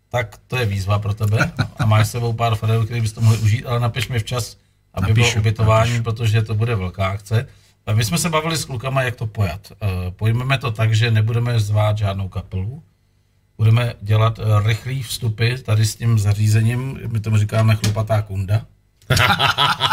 Tak 0.09 0.39
to 0.47 0.57
je 0.57 0.67
výzva 0.67 0.99
pro 0.99 1.15
tebe 1.15 1.53
a 1.79 1.87
máš 1.87 2.09
sebou 2.09 2.33
pár 2.33 2.55
frajerů, 2.55 2.85
který 2.85 3.01
byste 3.01 3.21
mohli 3.21 3.39
užít, 3.39 3.67
ale 3.67 3.81
napiš 3.81 4.09
mi 4.09 4.19
včas, 4.19 4.57
aby 4.95 5.09
napíšu, 5.09 5.31
bylo 5.31 5.41
ubytování, 5.41 5.91
napíšu. 5.91 6.03
protože 6.03 6.43
to 6.43 6.55
bude 6.55 6.75
velká 6.75 7.07
akce. 7.07 7.47
My 7.93 8.05
jsme 8.05 8.19
se 8.19 8.31
bavili 8.31 8.57
s 8.57 8.65
klukama, 8.65 9.03
jak 9.03 9.17
to 9.17 9.27
pojat. 9.27 9.73
Eh, 9.73 10.11
pojmeme 10.11 10.59
to 10.59 10.71
tak, 10.71 10.95
že 10.95 11.11
nebudeme 11.11 11.61
zvát 11.61 11.99
žádnou 11.99 12.29
kapelu, 12.29 12.83
budeme 13.57 13.95
dělat 14.01 14.39
eh, 14.39 14.69
rychlý 14.69 15.03
vstupy 15.03 15.55
tady 15.55 15.85
s 15.85 15.97
tím 15.97 16.19
zařízením, 16.19 17.01
my 17.07 17.21
tomu 17.21 17.37
říkáme 17.37 17.77
chlupatá 17.77 18.23
kunda. 18.23 18.67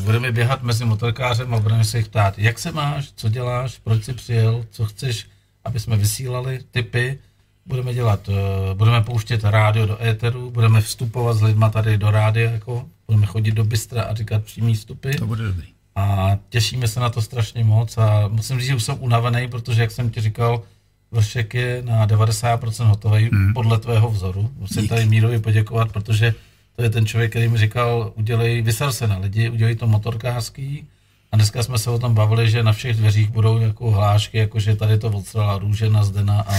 budeme 0.00 0.32
běhat 0.32 0.62
mezi 0.62 0.84
motorkářem 0.84 1.54
a 1.54 1.60
budeme 1.60 1.84
se 1.84 1.98
jich 1.98 2.08
ptát, 2.08 2.38
jak 2.38 2.58
se 2.58 2.72
máš, 2.72 3.12
co 3.16 3.28
děláš, 3.28 3.78
proč 3.78 4.04
jsi 4.04 4.12
přijel, 4.12 4.64
co 4.70 4.84
chceš, 4.84 5.26
aby 5.64 5.80
jsme 5.80 5.96
vysílali 5.96 6.60
typy, 6.70 7.18
budeme 7.66 7.94
dělat, 7.94 8.28
eh, 8.28 8.74
budeme 8.74 9.02
pouštět 9.02 9.44
rádio 9.44 9.86
do 9.86 10.02
éteru, 10.02 10.50
budeme 10.50 10.80
vstupovat 10.80 11.34
s 11.34 11.42
lidma 11.42 11.70
tady 11.70 11.98
do 11.98 12.10
rádia, 12.10 12.50
jako 12.50 12.88
budeme 13.06 13.26
chodit 13.26 13.52
do 13.52 13.64
bystra 13.64 14.02
a 14.02 14.14
říkat 14.14 14.44
přímý 14.44 14.74
vstupy. 14.74 15.10
To 15.10 15.26
bude 15.26 15.42
dobrý. 15.42 15.77
A 15.98 16.38
těšíme 16.48 16.88
se 16.88 17.00
na 17.00 17.10
to 17.10 17.22
strašně 17.22 17.64
moc 17.64 17.98
a 17.98 18.28
musím 18.28 18.58
říct, 18.60 18.68
že 18.68 18.74
už 18.74 18.84
jsem 18.84 18.96
unavený, 19.00 19.48
protože 19.48 19.80
jak 19.82 19.90
jsem 19.90 20.10
ti 20.10 20.20
říkal, 20.20 20.62
Vršek 21.10 21.54
je 21.54 21.82
na 21.82 22.06
90% 22.06 22.84
hotový 22.84 23.28
hmm. 23.32 23.54
podle 23.54 23.78
tvého 23.78 24.10
vzoru. 24.10 24.50
Musím 24.58 24.82
Dík. 24.82 24.90
tady 24.90 25.06
Mírovi 25.06 25.38
poděkovat, 25.38 25.92
protože 25.92 26.34
to 26.76 26.82
je 26.82 26.90
ten 26.90 27.06
člověk, 27.06 27.30
který 27.30 27.48
mi 27.48 27.58
říkal, 27.58 28.12
udělej, 28.14 28.62
vysel 28.62 28.92
se 28.92 29.06
na 29.06 29.18
lidi, 29.18 29.50
udělej 29.50 29.76
to 29.76 29.86
motorkářský. 29.86 30.86
A 31.32 31.36
dneska 31.36 31.62
jsme 31.62 31.78
se 31.78 31.90
o 31.90 31.98
tom 31.98 32.14
bavili, 32.14 32.50
že 32.50 32.62
na 32.62 32.72
všech 32.72 32.96
dveřích 32.96 33.30
budou 33.30 33.58
jako 33.58 33.90
hlášky, 33.90 34.38
jako 34.38 34.60
že 34.60 34.76
tady 34.76 34.98
to 34.98 35.08
odstrala 35.08 35.58
Růžena, 35.58 36.04
Zdena 36.04 36.44
a 36.46 36.54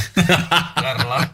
Karla, 0.82 1.30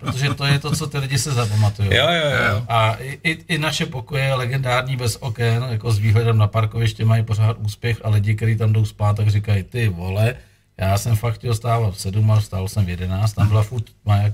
protože 0.00 0.34
to 0.34 0.44
je 0.44 0.58
to, 0.58 0.76
co 0.76 0.86
ty 0.86 0.98
lidi 0.98 1.18
se 1.18 1.32
zapamatují. 1.32 1.88
Jo, 1.94 2.06
jo, 2.10 2.30
jo. 2.30 2.64
A 2.68 2.94
i, 3.00 3.38
i, 3.48 3.58
naše 3.58 3.86
pokoje 3.86 4.34
legendární 4.34 4.96
bez 4.96 5.16
oken, 5.20 5.66
jako 5.70 5.92
s 5.92 5.98
výhledem 5.98 6.38
na 6.38 6.46
parkoviště 6.46 7.04
mají 7.04 7.22
pořád 7.22 7.56
úspěch 7.58 8.00
a 8.04 8.08
lidi, 8.08 8.34
kteří 8.34 8.56
tam 8.56 8.72
jdou 8.72 8.84
spát, 8.84 9.16
tak 9.16 9.28
říkají, 9.28 9.62
ty 9.62 9.88
vole, 9.88 10.34
já 10.78 10.98
jsem 10.98 11.16
fakt 11.16 11.34
chtěl 11.34 11.54
stávat 11.54 11.94
v 11.94 12.00
7 12.00 12.30
a 12.30 12.40
stál 12.40 12.68
jsem 12.68 12.84
v 12.84 12.88
11, 12.88 13.32
tam 13.32 13.48
byla 13.48 13.62
furt 13.62 13.84
má 14.04 14.16
jak, 14.16 14.32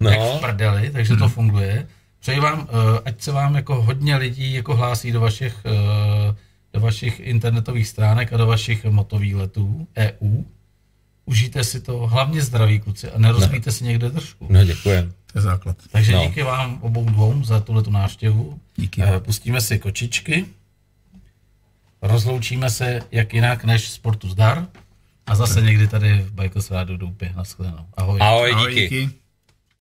no. 0.00 0.10
jak 0.10 0.20
v 0.20 0.40
prdeli, 0.40 0.90
takže 0.90 1.16
to 1.16 1.28
funguje. 1.28 1.86
Přeji 2.20 2.40
vám, 2.40 2.68
eh, 2.68 3.00
ať 3.04 3.22
se 3.22 3.32
vám 3.32 3.54
jako 3.54 3.82
hodně 3.82 4.16
lidí 4.16 4.54
jako 4.54 4.76
hlásí 4.76 5.12
do 5.12 5.20
vašich, 5.20 5.54
eh, 5.64 6.34
do 6.72 6.80
vašich 6.80 7.20
internetových 7.20 7.88
stránek 7.88 8.32
a 8.32 8.36
do 8.36 8.46
vašich 8.46 8.84
motovýletů 8.84 9.88
EU. 9.96 10.42
Užijte 11.24 11.64
si 11.64 11.80
to, 11.80 12.06
hlavně 12.06 12.42
zdraví 12.42 12.80
kluci 12.80 13.10
a 13.10 13.18
nerozbíte 13.18 13.70
no. 13.70 13.72
si 13.72 13.84
někde 13.84 14.10
držku. 14.10 14.46
No 14.50 14.64
děkujem. 14.64 15.12
To 15.32 15.38
je 15.38 15.42
základ. 15.42 15.76
Takže 15.90 16.12
no. 16.12 16.26
díky 16.26 16.42
vám 16.42 16.78
obou 16.82 17.04
dvou 17.04 17.44
za 17.44 17.60
tuhle 17.60 17.82
návštěvu. 17.88 18.60
Díky. 18.76 19.02
Eh, 19.02 19.20
pustíme 19.20 19.60
si 19.60 19.78
kočičky. 19.78 20.46
Rozloučíme 22.02 22.70
se 22.70 23.00
jak 23.12 23.34
jinak 23.34 23.64
než 23.64 23.90
sportu 23.90 24.28
zdar. 24.28 24.66
A 25.26 25.34
zase 25.34 25.62
někdy 25.62 25.88
tady 25.88 26.18
v 26.18 26.32
Bajkos 26.32 26.70
Rádu 26.70 26.96
Doupě. 26.96 27.32
Naschledanou. 27.36 27.86
Ahoj. 27.94 28.18
Ahoj, 28.22 28.48
díky. 28.48 28.60
Ahoj, 28.60 28.74
díky. 28.74 29.19